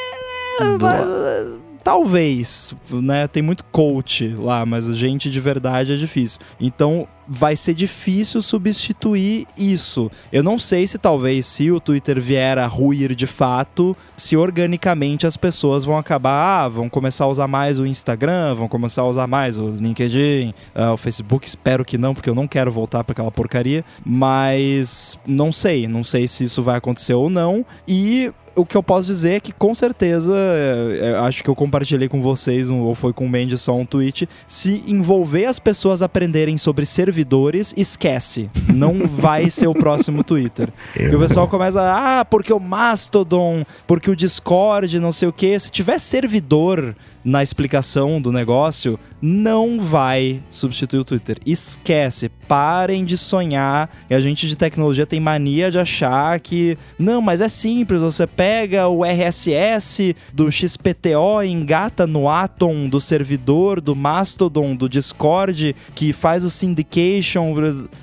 talvez, 1.82 2.74
né? 2.90 3.27
Tem 3.27 3.43
muito 3.43 3.65
coach 3.65 4.28
lá, 4.28 4.65
mas 4.65 4.86
gente 4.97 5.31
de 5.31 5.40
verdade 5.40 5.93
é 5.93 5.97
difícil. 5.97 6.40
Então, 6.61 7.09
vai 7.32 7.55
ser 7.55 7.74
difícil 7.74 8.43
substituir 8.43 9.47
isso. 9.57 10.11
Eu 10.32 10.43
não 10.43 10.59
sei 10.59 10.85
se 10.86 10.98
talvez 10.98 11.47
se 11.47 11.70
o 11.70 11.78
Twitter 11.78 12.20
vier 12.20 12.59
a 12.59 12.66
ruir 12.66 13.15
de 13.15 13.27
fato, 13.27 13.97
se 14.16 14.36
organicamente 14.36 15.28
as 15.28 15.36
pessoas 15.36 15.85
vão 15.85 15.97
acabar, 15.97 16.65
ah, 16.65 16.69
vão 16.69 16.89
começar 16.89 17.27
a 17.27 17.28
usar 17.28 17.47
mais 17.47 17.78
o 17.78 17.86
Instagram, 17.86 18.57
vão 18.57 18.66
começar 18.66 19.02
a 19.02 19.09
usar 19.09 19.28
mais 19.28 19.61
o 19.61 19.69
LinkedIn, 19.69 20.52
uh, 20.74 20.93
o 20.94 20.97
Facebook, 20.97 21.47
espero 21.47 21.85
que 21.85 21.97
não, 21.97 22.15
porque 22.15 22.28
eu 22.28 22.35
não 22.35 22.48
quero 22.48 22.73
voltar 22.73 23.05
para 23.05 23.12
aquela 23.12 23.31
porcaria, 23.31 23.85
mas 24.05 25.16
não 25.24 25.52
sei, 25.52 25.86
não 25.86 26.02
sei 26.02 26.27
se 26.27 26.43
isso 26.43 26.65
vai 26.65 26.78
acontecer 26.78 27.15
ou 27.15 27.31
não. 27.31 27.65
E 27.86 28.32
o 28.55 28.64
que 28.64 28.77
eu 28.77 28.82
posso 28.82 29.06
dizer 29.06 29.35
é 29.35 29.40
que 29.40 29.52
com 29.52 29.74
certeza, 29.74 30.35
é, 30.35 31.10
é, 31.10 31.18
acho 31.18 31.43
que 31.43 31.51
eu 31.51 31.55
compartilhei 31.55 32.09
com 32.09 32.20
vocês, 32.20 32.70
ou 32.70 32.94
foi 32.94 33.12
com 33.12 33.27
o 33.27 33.28
Mendes 33.28 33.60
só 33.60 33.77
um 33.77 33.85
tweet, 33.85 34.28
se 34.47 34.82
envolver 34.86 35.47
as 35.47 35.59
pessoas 35.59 36.02
aprenderem 36.02 36.56
sobre 36.56 36.86
servidores 36.86 37.10
servidores, 37.10 37.74
esquece. 37.77 38.51
Não 38.72 39.06
vai 39.06 39.51
ser 39.51 39.66
o 39.66 39.74
próximo 39.74 40.22
Twitter. 40.24 40.68
E 40.98 41.14
o 41.14 41.18
pessoal 41.18 41.48
começa, 41.48 41.81
ah, 41.82 42.24
porque 42.24 42.52
o 42.52 42.60
Mastodon, 42.60 43.64
porque 43.86 44.10
o 44.10 44.16
Discord, 44.16 44.98
não 44.98 45.12
sei 45.12 45.28
o 45.28 45.32
quê. 45.32 45.59
Se 45.59 45.70
tiver 45.70 45.98
servidor 45.98 46.94
na 47.25 47.43
explicação 47.43 48.21
do 48.21 48.33
negócio, 48.33 48.99
não 49.21 49.79
vai 49.79 50.43
substituir 50.49 51.01
o 51.01 51.05
Twitter. 51.05 51.39
Esquece, 51.45 52.31
parem 52.49 53.05
de 53.05 53.17
sonhar. 53.17 53.91
E 54.09 54.15
a 54.15 54.21
gente 54.21 54.49
de 54.49 54.57
tecnologia 54.57 55.07
tem 55.07 55.21
mania 55.21 55.71
de 55.71 55.79
achar 55.79 56.39
que 56.41 56.79
não, 56.99 57.21
mas 57.21 57.41
é 57.41 57.49
simples, 57.49 58.01
você 58.01 58.27
pega 58.27 58.89
o 58.89 59.05
RSS 59.05 60.17
do 60.33 60.51
XPTO 60.51 61.43
engata 61.45 62.07
no 62.07 62.29
Atom 62.29 62.89
do 62.89 63.01
servidor 63.01 63.81
do 63.81 63.95
Mastodon 63.95 64.75
do 64.75 64.89
Discord 64.89 65.75
que 65.95 66.13
faz 66.13 66.45
o 66.45 66.51
syndication. 66.51 67.55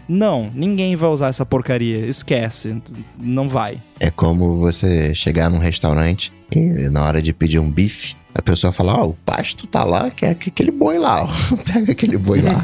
Não, 0.07 0.51
ninguém 0.53 0.95
vai 0.95 1.09
usar 1.09 1.27
essa 1.27 1.45
porcaria. 1.45 2.05
Esquece, 2.05 2.81
não 3.17 3.49
vai. 3.49 3.79
É 3.99 4.11
como 4.11 4.55
você 4.55 5.15
chegar 5.15 5.49
num 5.49 5.57
restaurante 5.57 6.31
e 6.55 6.89
na 6.89 7.03
hora 7.03 7.21
de 7.21 7.33
pedir 7.33 7.59
um 7.59 7.71
bife, 7.71 8.15
a 8.37 8.41
pessoa 8.43 8.71
fala, 8.71 8.93
ó, 8.93 9.05
oh, 9.05 9.09
o 9.09 9.13
pasto 9.25 9.65
tá 9.65 9.83
lá, 9.83 10.11
que 10.11 10.23
é 10.23 10.29
aquele 10.29 10.69
boi 10.69 10.99
lá, 10.99 11.23
ó. 11.23 11.27
Pega 11.65 11.91
aquele 11.91 12.19
boi 12.19 12.39
lá. 12.39 12.63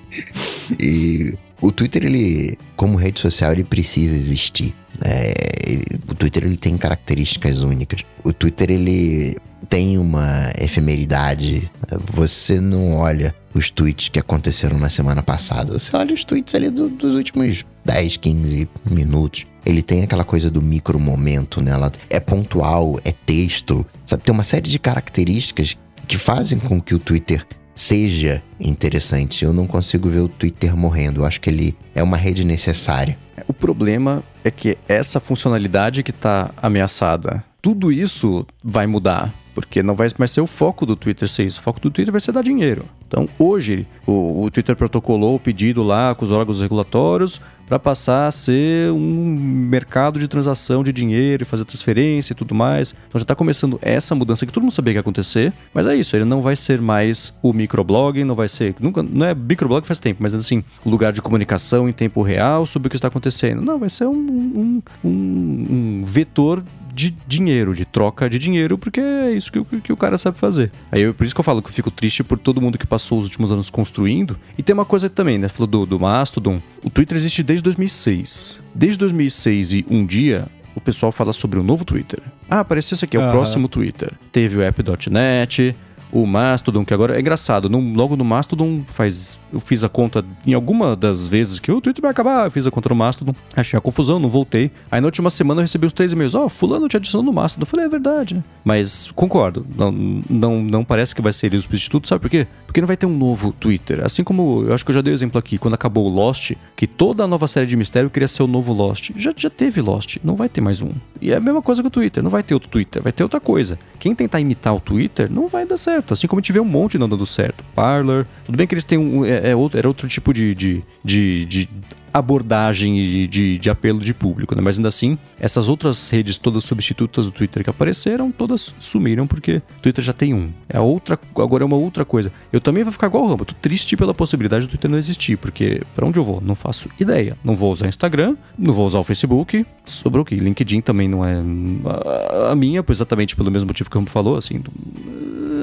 e 0.80 1.36
o 1.60 1.70
Twitter, 1.70 2.06
ele, 2.06 2.58
como 2.76 2.96
rede 2.96 3.20
social, 3.20 3.52
ele 3.52 3.62
precisa 3.62 4.16
existir. 4.16 4.74
É, 5.04 5.34
ele, 5.66 5.84
o 6.08 6.14
Twitter, 6.14 6.44
ele 6.44 6.56
tem 6.56 6.78
características 6.78 7.60
únicas. 7.60 8.00
O 8.24 8.32
Twitter, 8.32 8.70
ele 8.70 9.36
tem 9.68 9.98
uma 9.98 10.52
efemeridade. 10.58 11.70
Você 12.12 12.60
não 12.60 12.94
olha 12.94 13.34
os 13.54 13.70
tweets 13.70 14.08
que 14.08 14.18
aconteceram 14.18 14.78
na 14.78 14.88
semana 14.88 15.22
passada. 15.22 15.78
Você 15.78 15.94
olha 15.96 16.14
os 16.14 16.24
tweets 16.24 16.54
ali 16.54 16.70
do, 16.70 16.88
dos 16.88 17.14
últimos 17.14 17.64
10, 17.84 18.16
15 18.16 18.68
minutos. 18.90 19.46
Ele 19.64 19.82
tem 19.82 20.02
aquela 20.02 20.24
coisa 20.24 20.50
do 20.50 20.62
micro 20.62 20.98
momento, 20.98 21.60
né? 21.60 21.72
Ela 21.72 21.92
é 22.08 22.18
pontual, 22.18 22.98
é 23.04 23.12
texto, 23.12 23.84
sabe? 24.06 24.22
Tem 24.22 24.34
uma 24.34 24.44
série 24.44 24.68
de 24.68 24.78
características 24.78 25.76
que 26.06 26.16
fazem 26.16 26.58
com 26.58 26.80
que 26.80 26.94
o 26.94 26.98
Twitter 26.98 27.46
seja 27.74 28.42
interessante. 28.58 29.44
Eu 29.44 29.52
não 29.52 29.66
consigo 29.66 30.08
ver 30.08 30.20
o 30.20 30.28
Twitter 30.28 30.76
morrendo. 30.76 31.20
Eu 31.20 31.26
acho 31.26 31.40
que 31.40 31.50
ele 31.50 31.76
é 31.94 32.02
uma 32.02 32.16
rede 32.16 32.44
necessária. 32.44 33.16
O 33.48 33.52
problema 33.52 34.22
é 34.44 34.50
que 34.50 34.76
essa 34.88 35.20
funcionalidade 35.20 36.02
que 36.02 36.10
está 36.10 36.50
ameaçada, 36.56 37.44
tudo 37.60 37.90
isso 37.90 38.46
vai 38.62 38.86
mudar. 38.86 39.32
Porque 39.60 39.82
não 39.82 39.94
vai 39.94 40.08
mais 40.18 40.30
ser 40.30 40.40
o 40.40 40.46
foco 40.46 40.84
do 40.84 40.96
Twitter 40.96 41.28
ser 41.28 41.44
isso. 41.44 41.60
O 41.60 41.62
foco 41.62 41.80
do 41.80 41.90
Twitter 41.90 42.12
vai 42.12 42.20
ser 42.20 42.32
dar 42.32 42.42
dinheiro. 42.42 42.84
Então, 43.06 43.28
hoje, 43.38 43.86
o, 44.06 44.44
o 44.44 44.50
Twitter 44.50 44.76
protocolou 44.76 45.36
o 45.36 45.38
pedido 45.38 45.82
lá 45.82 46.14
com 46.14 46.24
os 46.24 46.30
órgãos 46.30 46.60
regulatórios 46.60 47.40
para 47.70 47.78
passar 47.78 48.26
a 48.26 48.32
ser 48.32 48.90
um 48.90 49.36
mercado 49.70 50.18
de 50.18 50.26
transação 50.26 50.82
de 50.82 50.92
dinheiro 50.92 51.44
e 51.44 51.46
fazer 51.46 51.64
transferência 51.64 52.32
e 52.32 52.34
tudo 52.34 52.52
mais. 52.52 52.92
Então 53.06 53.16
já 53.16 53.22
está 53.22 53.36
começando 53.36 53.78
essa 53.80 54.12
mudança 54.12 54.44
que 54.44 54.52
todo 54.52 54.64
mundo 54.64 54.72
sabia 54.72 54.94
que 54.94 54.96
ia 54.96 55.00
acontecer, 55.00 55.52
mas 55.72 55.86
é 55.86 55.94
isso, 55.94 56.16
ele 56.16 56.24
não 56.24 56.42
vai 56.42 56.56
ser 56.56 56.80
mais 56.80 57.32
o 57.40 57.52
microblog, 57.52 58.24
não 58.24 58.34
vai 58.34 58.48
ser, 58.48 58.74
nunca, 58.80 59.04
não 59.04 59.24
é 59.24 59.36
microblog 59.36 59.86
faz 59.86 60.00
tempo, 60.00 60.20
mas 60.20 60.34
assim, 60.34 60.64
lugar 60.84 61.12
de 61.12 61.22
comunicação 61.22 61.88
em 61.88 61.92
tempo 61.92 62.22
real 62.22 62.66
sobre 62.66 62.88
o 62.88 62.90
que 62.90 62.96
está 62.96 63.06
acontecendo. 63.06 63.62
Não, 63.62 63.78
vai 63.78 63.88
ser 63.88 64.06
um, 64.06 64.16
um, 64.16 64.82
um, 65.04 65.10
um 65.10 66.02
vetor 66.04 66.64
de 66.92 67.14
dinheiro, 67.26 67.74
de 67.74 67.84
troca 67.84 68.28
de 68.28 68.38
dinheiro, 68.38 68.76
porque 68.78 69.00
é 69.00 69.32
isso 69.32 69.52
que, 69.52 69.62
que, 69.64 69.80
que 69.80 69.92
o 69.92 69.96
cara 69.96 70.18
sabe 70.18 70.38
fazer. 70.38 70.70
Aí 70.90 71.02
eu, 71.02 71.14
por 71.14 71.24
isso 71.24 71.34
que 71.34 71.40
eu 71.40 71.44
falo 71.44 71.62
que 71.62 71.68
eu 71.68 71.72
fico 71.72 71.90
triste 71.90 72.22
por 72.22 72.38
todo 72.38 72.60
mundo 72.60 72.78
que 72.78 72.86
passou 72.86 73.18
os 73.18 73.24
últimos 73.24 73.50
anos 73.50 73.70
construindo. 73.70 74.38
E 74.56 74.62
tem 74.62 74.74
uma 74.74 74.84
coisa 74.84 75.08
também, 75.08 75.38
né? 75.38 75.48
Falou 75.48 75.66
do, 75.66 75.86
do 75.86 76.00
Mastodon. 76.00 76.60
O 76.84 76.90
Twitter 76.90 77.16
existe 77.16 77.42
desde 77.42 77.62
2006. 77.62 78.62
Desde 78.74 78.98
2006 78.98 79.72
e 79.72 79.86
um 79.88 80.04
dia, 80.04 80.46
o 80.74 80.80
pessoal 80.80 81.12
fala 81.12 81.32
sobre 81.32 81.58
o 81.58 81.62
novo 81.62 81.84
Twitter. 81.84 82.20
Ah, 82.48 82.60
apareceu 82.60 82.94
esse 82.94 83.04
aqui, 83.04 83.16
é 83.16 83.20
o 83.20 83.24
uhum. 83.24 83.30
próximo 83.30 83.68
Twitter. 83.68 84.12
Teve 84.32 84.58
o 84.58 84.62
app.net, 84.62 85.76
o 86.12 86.26
Mastodon, 86.26 86.84
que 86.84 86.94
agora 86.94 87.16
é 87.16 87.20
engraçado. 87.20 87.68
No, 87.68 87.78
logo 87.94 88.16
no 88.16 88.24
Mastodon 88.24 88.82
faz. 88.86 89.38
Eu 89.52 89.60
fiz 89.60 89.82
a 89.82 89.88
conta 89.88 90.24
em 90.46 90.54
alguma 90.54 90.94
das 90.94 91.26
vezes 91.26 91.58
que 91.58 91.70
o 91.72 91.80
Twitter 91.80 92.02
vai 92.02 92.10
acabar, 92.10 92.46
eu 92.46 92.50
fiz 92.50 92.66
a 92.66 92.70
conta 92.70 92.88
no 92.88 92.94
Mastodon. 92.94 93.34
Achei 93.56 93.76
a 93.76 93.80
confusão, 93.80 94.18
não 94.18 94.28
voltei. 94.28 94.70
Aí 94.90 95.00
na 95.00 95.06
última 95.06 95.30
semana 95.30 95.60
eu 95.60 95.62
recebi 95.62 95.86
os 95.86 95.92
três 95.92 96.12
e-mails. 96.12 96.34
Ó, 96.34 96.44
oh, 96.44 96.48
fulano 96.48 96.88
te 96.88 96.96
adicionou 96.96 97.24
no 97.24 97.32
Mastodon. 97.32 97.62
Eu 97.62 97.66
falei, 97.66 97.86
é 97.86 97.88
verdade, 97.88 98.34
né? 98.34 98.44
Mas 98.64 99.10
concordo. 99.12 99.66
Não, 99.76 99.92
não, 100.28 100.62
não 100.62 100.84
parece 100.84 101.14
que 101.14 101.22
vai 101.22 101.32
ser 101.32 101.46
ele 101.46 101.56
o 101.56 101.62
substituto. 101.62 102.08
Sabe 102.08 102.22
por 102.22 102.30
quê? 102.30 102.46
Porque 102.66 102.80
não 102.80 102.86
vai 102.86 102.96
ter 102.96 103.06
um 103.06 103.16
novo 103.16 103.52
Twitter. 103.52 104.04
Assim 104.04 104.24
como 104.24 104.64
eu 104.66 104.74
acho 104.74 104.84
que 104.84 104.90
eu 104.90 104.94
já 104.94 105.00
dei 105.00 105.12
o 105.12 105.14
exemplo 105.14 105.38
aqui, 105.38 105.58
quando 105.58 105.74
acabou 105.74 106.06
o 106.06 106.08
Lost, 106.08 106.52
que 106.76 106.86
toda 106.86 107.24
a 107.24 107.26
nova 107.26 107.46
série 107.46 107.66
de 107.66 107.76
mistério 107.76 108.10
queria 108.10 108.28
ser 108.28 108.42
o 108.42 108.46
novo 108.46 108.72
Lost. 108.72 109.10
Já, 109.16 109.32
já 109.36 109.50
teve 109.50 109.80
Lost, 109.80 110.16
não 110.22 110.36
vai 110.36 110.48
ter 110.48 110.60
mais 110.60 110.80
um. 110.80 110.90
E 111.20 111.32
é 111.32 111.36
a 111.36 111.40
mesma 111.40 111.62
coisa 111.62 111.82
com 111.82 111.88
o 111.88 111.90
Twitter, 111.90 112.22
não 112.22 112.30
vai 112.30 112.42
ter 112.42 112.54
outro 112.54 112.68
Twitter, 112.68 113.02
vai 113.02 113.12
ter 113.12 113.22
outra 113.22 113.40
coisa. 113.40 113.78
Quem 113.98 114.14
tentar 114.14 114.40
imitar 114.40 114.74
o 114.74 114.80
Twitter 114.80 115.30
não 115.30 115.48
vai 115.48 115.66
dar 115.66 115.76
certo 115.76 115.99
certo. 116.00 116.14
Assim 116.14 116.26
como 116.26 116.40
a 116.40 116.42
gente 116.42 116.52
vê 116.52 116.60
um 116.60 116.64
monte 116.64 116.98
não 116.98 117.08
dando 117.08 117.26
certo. 117.26 117.64
Parlor. 117.74 118.26
Tudo 118.44 118.56
bem 118.56 118.66
que 118.66 118.74
eles 118.74 118.84
têm 118.84 118.98
um. 118.98 119.24
É, 119.24 119.50
é 119.50 119.56
outro, 119.56 119.78
era 119.78 119.86
outro 119.86 120.08
tipo 120.08 120.32
de, 120.32 120.54
de, 120.54 120.82
de, 121.04 121.44
de 121.44 121.68
abordagem 122.12 122.98
e 122.98 123.26
de, 123.26 123.58
de, 123.58 123.70
apelo 123.70 124.00
de 124.00 124.12
público, 124.12 124.54
né? 124.54 124.60
Mas 124.62 124.78
ainda 124.78 124.88
assim, 124.88 125.16
essas 125.38 125.68
outras 125.68 126.10
redes 126.10 126.38
todas 126.38 126.64
substitutas 126.64 127.26
do 127.26 127.32
Twitter 127.32 127.62
que 127.62 127.70
apareceram, 127.70 128.32
todas 128.32 128.74
sumiram 128.78 129.26
porque 129.26 129.62
o 129.78 129.80
Twitter 129.82 130.02
já 130.02 130.12
tem 130.12 130.34
um. 130.34 130.50
É 130.68 130.80
outra, 130.80 131.18
agora 131.36 131.62
é 131.62 131.66
uma 131.66 131.76
outra 131.76 132.04
coisa. 132.04 132.32
Eu 132.52 132.60
também 132.60 132.82
vou 132.82 132.92
ficar 132.92 133.06
igual 133.06 133.24
o 133.24 133.28
Rambo, 133.28 133.44
tô 133.44 133.54
triste 133.54 133.96
pela 133.96 134.12
possibilidade 134.12 134.66
do 134.66 134.70
Twitter 134.70 134.90
não 134.90 134.98
existir, 134.98 135.36
porque 135.36 135.82
para 135.94 136.06
onde 136.06 136.18
eu 136.18 136.24
vou? 136.24 136.40
Não 136.40 136.54
faço 136.54 136.88
ideia. 136.98 137.36
Não 137.44 137.54
vou 137.54 137.70
usar 137.70 137.88
Instagram, 137.88 138.36
não 138.58 138.74
vou 138.74 138.86
usar 138.86 138.98
o 138.98 139.04
Facebook, 139.04 139.64
sobrou 139.84 140.22
o 140.22 140.24
quê? 140.24 140.34
LinkedIn 140.34 140.80
também 140.80 141.08
não 141.08 141.24
é 141.24 141.36
a, 141.84 142.52
a 142.52 142.56
minha, 142.56 142.84
exatamente 142.88 143.36
pelo 143.36 143.50
mesmo 143.50 143.68
motivo 143.68 143.88
que 143.88 143.96
o 143.96 144.00
Rambo 144.00 144.10
falou, 144.10 144.36
assim, 144.36 144.62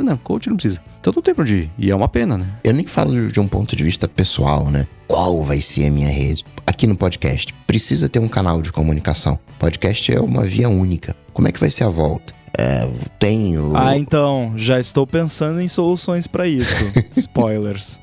não, 0.03 0.18
coach 0.18 0.49
não 0.49 0.56
precisa. 0.56 0.82
Então 0.99 1.14
não 1.15 1.22
tem 1.22 1.34
pra 1.34 1.44
onde 1.44 1.56
ir. 1.56 1.72
E 1.78 1.91
é 1.91 1.95
uma 1.95 2.07
pena, 2.07 2.38
né? 2.38 2.48
Eu 2.64 2.74
nem 2.74 2.86
falo 2.86 3.30
de 3.30 3.40
um 3.40 3.48
ponto 3.48 3.76
de 3.76 3.84
vista 3.84 4.07
pessoal, 4.07 4.69
né? 4.69 4.88
Qual 5.07 5.41
vai 5.44 5.61
ser 5.61 5.88
a 5.88 5.91
minha 5.91 6.10
rede? 6.10 6.44
Aqui 6.65 6.86
no 6.86 6.98
podcast, 6.98 7.53
precisa 7.65 8.10
ter 8.10 8.19
um 8.19 8.28
canal 8.28 8.61
de 8.61 8.72
comunicação. 8.72 9.40
Podcast 9.57 10.11
é 10.11 10.19
uma 10.19 10.44
via 10.44 10.69
única. 10.69 11.15
Como 11.34 11.48
é 11.48 11.52
que 11.52 11.60
vai 11.60 11.69
ser 11.69 11.86
a 11.86 11.90
volta? 11.90 12.38
É, 12.57 12.90
tenho. 13.19 13.78
Ah, 13.78 13.95
então, 13.95 14.53
já 14.56 14.80
estou 14.80 15.06
pensando 15.06 15.61
em 15.61 15.68
soluções 15.68 16.26
para 16.26 16.48
isso. 16.48 16.84
Spoilers. 17.15 17.99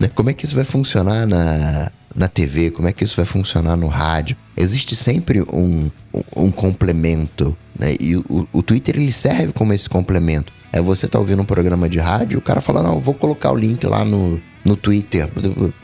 Né, 0.00 0.08
como 0.14 0.30
é 0.30 0.32
que 0.32 0.46
isso 0.46 0.54
vai 0.54 0.64
funcionar 0.64 1.26
na, 1.26 1.92
na 2.16 2.28
TV? 2.28 2.70
Como 2.70 2.88
é 2.88 2.92
que 2.92 3.04
isso 3.04 3.16
vai 3.16 3.26
funcionar 3.26 3.76
no 3.76 3.88
rádio? 3.88 4.36
Existe 4.56 4.96
sempre 4.96 5.42
um, 5.42 5.90
um, 6.14 6.22
um 6.44 6.50
complemento, 6.50 7.56
né? 7.78 7.94
E 8.00 8.16
o, 8.16 8.48
o 8.50 8.62
Twitter 8.62 8.96
ele 8.96 9.12
serve 9.12 9.52
como 9.52 9.72
esse 9.74 9.88
complemento. 9.88 10.50
É 10.72 10.80
você 10.80 11.06
tá 11.06 11.18
ouvindo 11.18 11.42
um 11.42 11.44
programa 11.44 11.88
de 11.88 11.98
rádio, 11.98 12.38
o 12.38 12.42
cara 12.42 12.60
fala, 12.60 12.82
não, 12.82 12.98
vou 12.98 13.14
colocar 13.14 13.52
o 13.52 13.56
link 13.56 13.84
lá 13.86 14.04
no, 14.04 14.40
no 14.64 14.74
Twitter, 14.74 15.28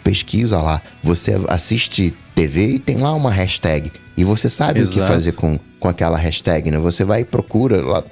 pesquisa 0.02 0.62
lá. 0.62 0.80
Você 1.02 1.38
assiste 1.48 2.14
TV 2.34 2.74
e 2.74 2.78
tem 2.78 2.96
lá 2.96 3.12
uma 3.12 3.30
hashtag. 3.30 3.92
E 4.16 4.24
você 4.24 4.48
sabe 4.48 4.80
Exato. 4.80 4.98
o 4.98 5.02
que 5.02 5.08
fazer 5.08 5.32
com, 5.32 5.58
com 5.78 5.88
aquela 5.88 6.16
hashtag, 6.16 6.70
né? 6.70 6.78
Você 6.78 7.04
vai 7.04 7.20
e 7.20 7.24
procura 7.24 7.82
lá 7.82 8.02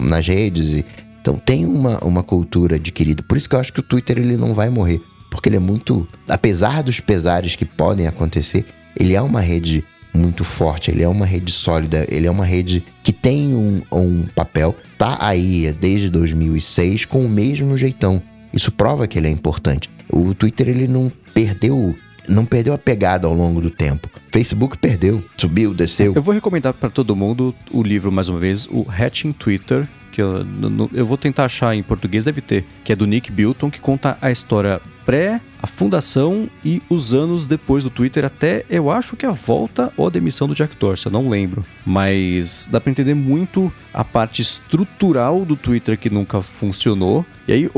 nas 0.00 0.26
redes 0.26 0.72
e 0.72 0.84
então 1.20 1.36
tem 1.36 1.66
uma, 1.66 1.98
uma 1.98 2.22
cultura 2.22 2.76
adquirida. 2.76 3.22
Por 3.22 3.36
isso 3.36 3.48
que 3.48 3.54
eu 3.54 3.60
acho 3.60 3.72
que 3.72 3.80
o 3.80 3.82
Twitter 3.82 4.18
ele 4.18 4.36
não 4.36 4.54
vai 4.54 4.70
morrer, 4.70 5.00
porque 5.30 5.48
ele 5.48 5.56
é 5.56 5.60
muito, 5.60 6.08
apesar 6.26 6.82
dos 6.82 7.00
pesares 7.00 7.54
que 7.54 7.64
podem 7.64 8.06
acontecer, 8.06 8.64
ele 8.98 9.14
é 9.14 9.20
uma 9.20 9.40
rede 9.40 9.84
muito 10.14 10.44
forte, 10.44 10.90
ele 10.90 11.02
é 11.02 11.08
uma 11.08 11.26
rede 11.26 11.52
sólida, 11.52 12.06
ele 12.08 12.26
é 12.26 12.30
uma 12.30 12.44
rede 12.44 12.84
que 13.02 13.12
tem 13.12 13.54
um, 13.54 13.80
um 13.92 14.26
papel, 14.34 14.74
tá 14.96 15.16
aí 15.20 15.72
desde 15.72 16.10
2006 16.10 17.04
com 17.04 17.24
o 17.24 17.28
mesmo 17.28 17.76
jeitão. 17.76 18.22
Isso 18.52 18.72
prova 18.72 19.06
que 19.06 19.18
ele 19.18 19.28
é 19.28 19.30
importante. 19.30 19.90
O 20.10 20.34
Twitter 20.34 20.68
ele 20.68 20.88
não 20.88 21.12
perdeu 21.34 21.94
não 22.28 22.44
perdeu 22.44 22.74
a 22.74 22.78
pegada 22.78 23.26
ao 23.26 23.34
longo 23.34 23.60
do 23.60 23.70
tempo. 23.70 24.08
Facebook 24.30 24.76
perdeu, 24.76 25.24
subiu, 25.36 25.72
desceu. 25.72 26.12
Eu 26.14 26.22
vou 26.22 26.34
recomendar 26.34 26.74
para 26.74 26.90
todo 26.90 27.16
mundo 27.16 27.54
o 27.72 27.82
livro 27.82 28.12
mais 28.12 28.28
uma 28.28 28.38
vez, 28.38 28.68
o 28.70 28.86
Hatching 28.88 29.32
Twitter, 29.32 29.88
que 30.10 30.20
eu, 30.20 30.46
eu 30.92 31.06
vou 31.06 31.16
tentar 31.16 31.44
achar 31.44 31.74
em 31.74 31.82
português, 31.82 32.24
deve 32.24 32.40
ter, 32.40 32.64
que 32.84 32.92
é 32.92 32.96
do 32.96 33.06
Nick 33.06 33.30
Bilton, 33.30 33.70
que 33.70 33.80
conta 33.80 34.16
a 34.20 34.30
história 34.30 34.80
pré, 35.04 35.40
a 35.62 35.66
fundação 35.66 36.50
e 36.62 36.82
os 36.90 37.14
anos 37.14 37.46
depois 37.46 37.82
do 37.82 37.88
Twitter, 37.88 38.26
até 38.26 38.66
eu 38.68 38.90
acho 38.90 39.16
que 39.16 39.24
a 39.24 39.30
volta 39.30 39.90
ou 39.96 40.06
a 40.06 40.10
demissão 40.10 40.46
do 40.46 40.54
Jack 40.54 40.76
Dorsey, 40.76 41.10
não 41.10 41.30
lembro. 41.30 41.64
Mas 41.84 42.68
dá 42.70 42.78
para 42.78 42.90
entender 42.90 43.14
muito 43.14 43.72
a 43.92 44.04
parte 44.04 44.42
estrutural 44.42 45.46
do 45.46 45.56
Twitter 45.56 45.98
que 45.98 46.10
nunca 46.10 46.42
funcionou. 46.42 47.24
E 47.46 47.52
aí, 47.52 47.70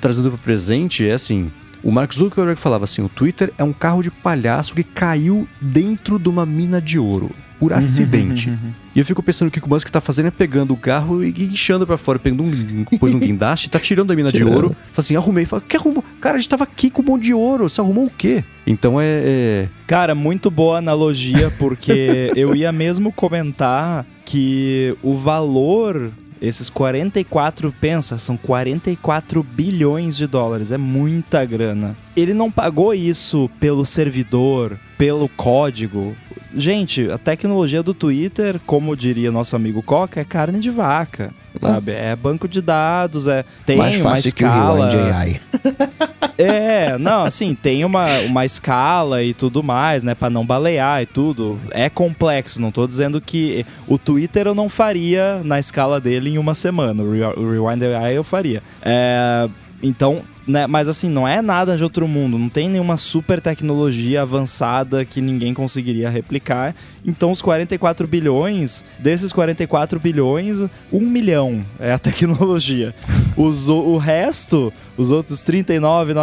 trazendo 0.00 0.30
para 0.30 0.36
o 0.36 0.40
presente, 0.40 1.04
é 1.04 1.14
assim, 1.14 1.50
o 1.86 1.92
Mark 1.92 2.12
Zuckerberg 2.12 2.58
falava 2.60 2.82
assim: 2.82 3.00
o 3.00 3.08
Twitter 3.08 3.52
é 3.56 3.62
um 3.62 3.72
carro 3.72 4.02
de 4.02 4.10
palhaço 4.10 4.74
que 4.74 4.82
caiu 4.82 5.48
dentro 5.60 6.18
de 6.18 6.28
uma 6.28 6.44
mina 6.44 6.82
de 6.82 6.98
ouro. 6.98 7.30
Por 7.60 7.72
uhum, 7.72 7.78
acidente. 7.78 8.50
Uhum, 8.50 8.54
uhum. 8.56 8.72
E 8.94 8.98
eu 8.98 9.04
fico 9.04 9.22
pensando 9.22 9.50
que 9.50 9.58
o 9.58 9.62
que 9.62 9.66
o 9.66 9.70
Musk 9.70 9.88
tá 9.88 9.98
fazendo 9.98 10.26
é 10.26 10.30
pegando 10.30 10.74
o 10.74 10.76
carro 10.76 11.24
e 11.24 11.30
guinchando 11.30 11.86
para 11.86 11.96
fora, 11.96 12.18
pegando 12.18 12.42
um, 12.42 12.84
pôs 12.98 13.14
um 13.14 13.18
guindaste, 13.18 13.70
tá 13.70 13.78
tirando 13.78 14.10
a 14.10 14.16
mina 14.16 14.30
tirando. 14.30 14.50
de 14.50 14.54
ouro. 14.54 14.68
Fala 14.68 14.98
assim, 14.98 15.16
arrumei. 15.16 15.46
Fala, 15.46 15.62
que 15.66 15.74
arrumou? 15.74 16.04
Cara, 16.20 16.34
a 16.34 16.38
gente 16.38 16.50
tava 16.50 16.64
aqui 16.64 16.90
com 16.90 17.00
um 17.00 17.04
monte 17.04 17.22
de 17.22 17.32
ouro. 17.32 17.66
Você 17.66 17.80
arrumou 17.80 18.06
o 18.06 18.10
quê? 18.10 18.44
Então 18.66 19.00
é, 19.00 19.04
é. 19.06 19.68
Cara, 19.86 20.14
muito 20.14 20.50
boa 20.50 20.78
analogia, 20.78 21.50
porque 21.58 22.30
eu 22.36 22.54
ia 22.54 22.70
mesmo 22.72 23.10
comentar 23.10 24.04
que 24.24 24.94
o 25.02 25.14
valor 25.14 26.12
esses 26.40 26.68
44, 26.68 27.72
pensa, 27.80 28.18
são 28.18 28.36
44 28.36 29.42
bilhões 29.42 30.16
de 30.16 30.26
dólares, 30.26 30.72
é 30.72 30.76
muita 30.76 31.44
grana. 31.44 31.96
Ele 32.16 32.34
não 32.34 32.50
pagou 32.50 32.94
isso 32.94 33.50
pelo 33.60 33.84
servidor, 33.84 34.78
pelo 34.98 35.28
código. 35.28 36.16
Gente, 36.54 37.10
a 37.10 37.18
tecnologia 37.18 37.82
do 37.82 37.92
Twitter, 37.92 38.60
como 38.66 38.96
diria 38.96 39.32
nosso 39.32 39.56
amigo 39.56 39.82
Coca, 39.82 40.20
é 40.20 40.24
carne 40.24 40.58
de 40.58 40.70
vaca. 40.70 41.34
Sabe? 41.60 41.92
É 41.92 42.14
banco 42.14 42.46
de 42.48 42.60
dados, 42.60 43.26
é 43.26 43.44
tem 43.64 43.76
Mais 43.76 44.00
uma 44.00 44.18
escala. 44.18 44.88
Que 44.88 44.96
o 44.96 45.14
AI. 45.14 45.40
é, 46.38 46.98
não, 46.98 47.22
assim, 47.22 47.54
tem 47.54 47.84
uma, 47.84 48.06
uma 48.20 48.44
escala 48.44 49.22
e 49.22 49.34
tudo 49.34 49.62
mais, 49.62 50.02
né, 50.02 50.14
para 50.14 50.30
não 50.30 50.44
balear 50.44 51.02
e 51.02 51.06
tudo. 51.06 51.58
É 51.70 51.88
complexo, 51.88 52.60
não 52.60 52.70
tô 52.70 52.86
dizendo 52.86 53.20
que 53.20 53.64
o 53.86 53.98
Twitter 53.98 54.46
eu 54.46 54.54
não 54.54 54.68
faria 54.68 55.40
na 55.44 55.58
escala 55.58 56.00
dele 56.00 56.30
em 56.30 56.38
uma 56.38 56.54
semana. 56.54 57.02
O 57.02 57.50
Rewind 57.50 57.82
AI 57.82 58.16
eu 58.16 58.24
faria. 58.24 58.62
É, 58.82 59.48
então, 59.82 60.22
né? 60.46 60.66
Mas 60.66 60.88
assim, 60.88 61.08
não 61.08 61.26
é 61.26 61.42
nada 61.42 61.76
de 61.76 61.82
outro 61.82 62.06
mundo, 62.06 62.38
não 62.38 62.48
tem 62.48 62.68
nenhuma 62.68 62.96
super 62.96 63.40
tecnologia 63.40 64.22
avançada 64.22 65.04
que 65.04 65.20
ninguém 65.20 65.52
conseguiria 65.52 66.08
replicar. 66.08 66.74
Então, 67.04 67.30
os 67.30 67.42
44 67.42 68.06
bilhões, 68.06 68.84
desses 68.98 69.32
44 69.32 69.98
bilhões, 69.98 70.60
um 70.92 71.00
milhão 71.00 71.60
é 71.78 71.92
a 71.92 71.98
tecnologia. 72.16 72.94
Os, 73.36 73.68
o 73.68 73.96
resto, 73.96 74.72
os 74.96 75.10
outros 75.10 75.42
39, 75.42 76.14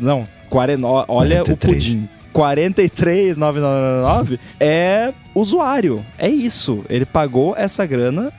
não, 0.00 0.24
40, 0.48 0.86
olha 0.86 1.42
43. 1.42 1.44
o 1.50 1.56
pudim. 1.56 2.08
43,999 2.32 4.40
é 4.58 5.12
usuário. 5.34 6.04
É 6.18 6.28
isso. 6.28 6.84
Ele 6.88 7.04
pagou 7.04 7.54
essa 7.56 7.84
grana 7.86 8.32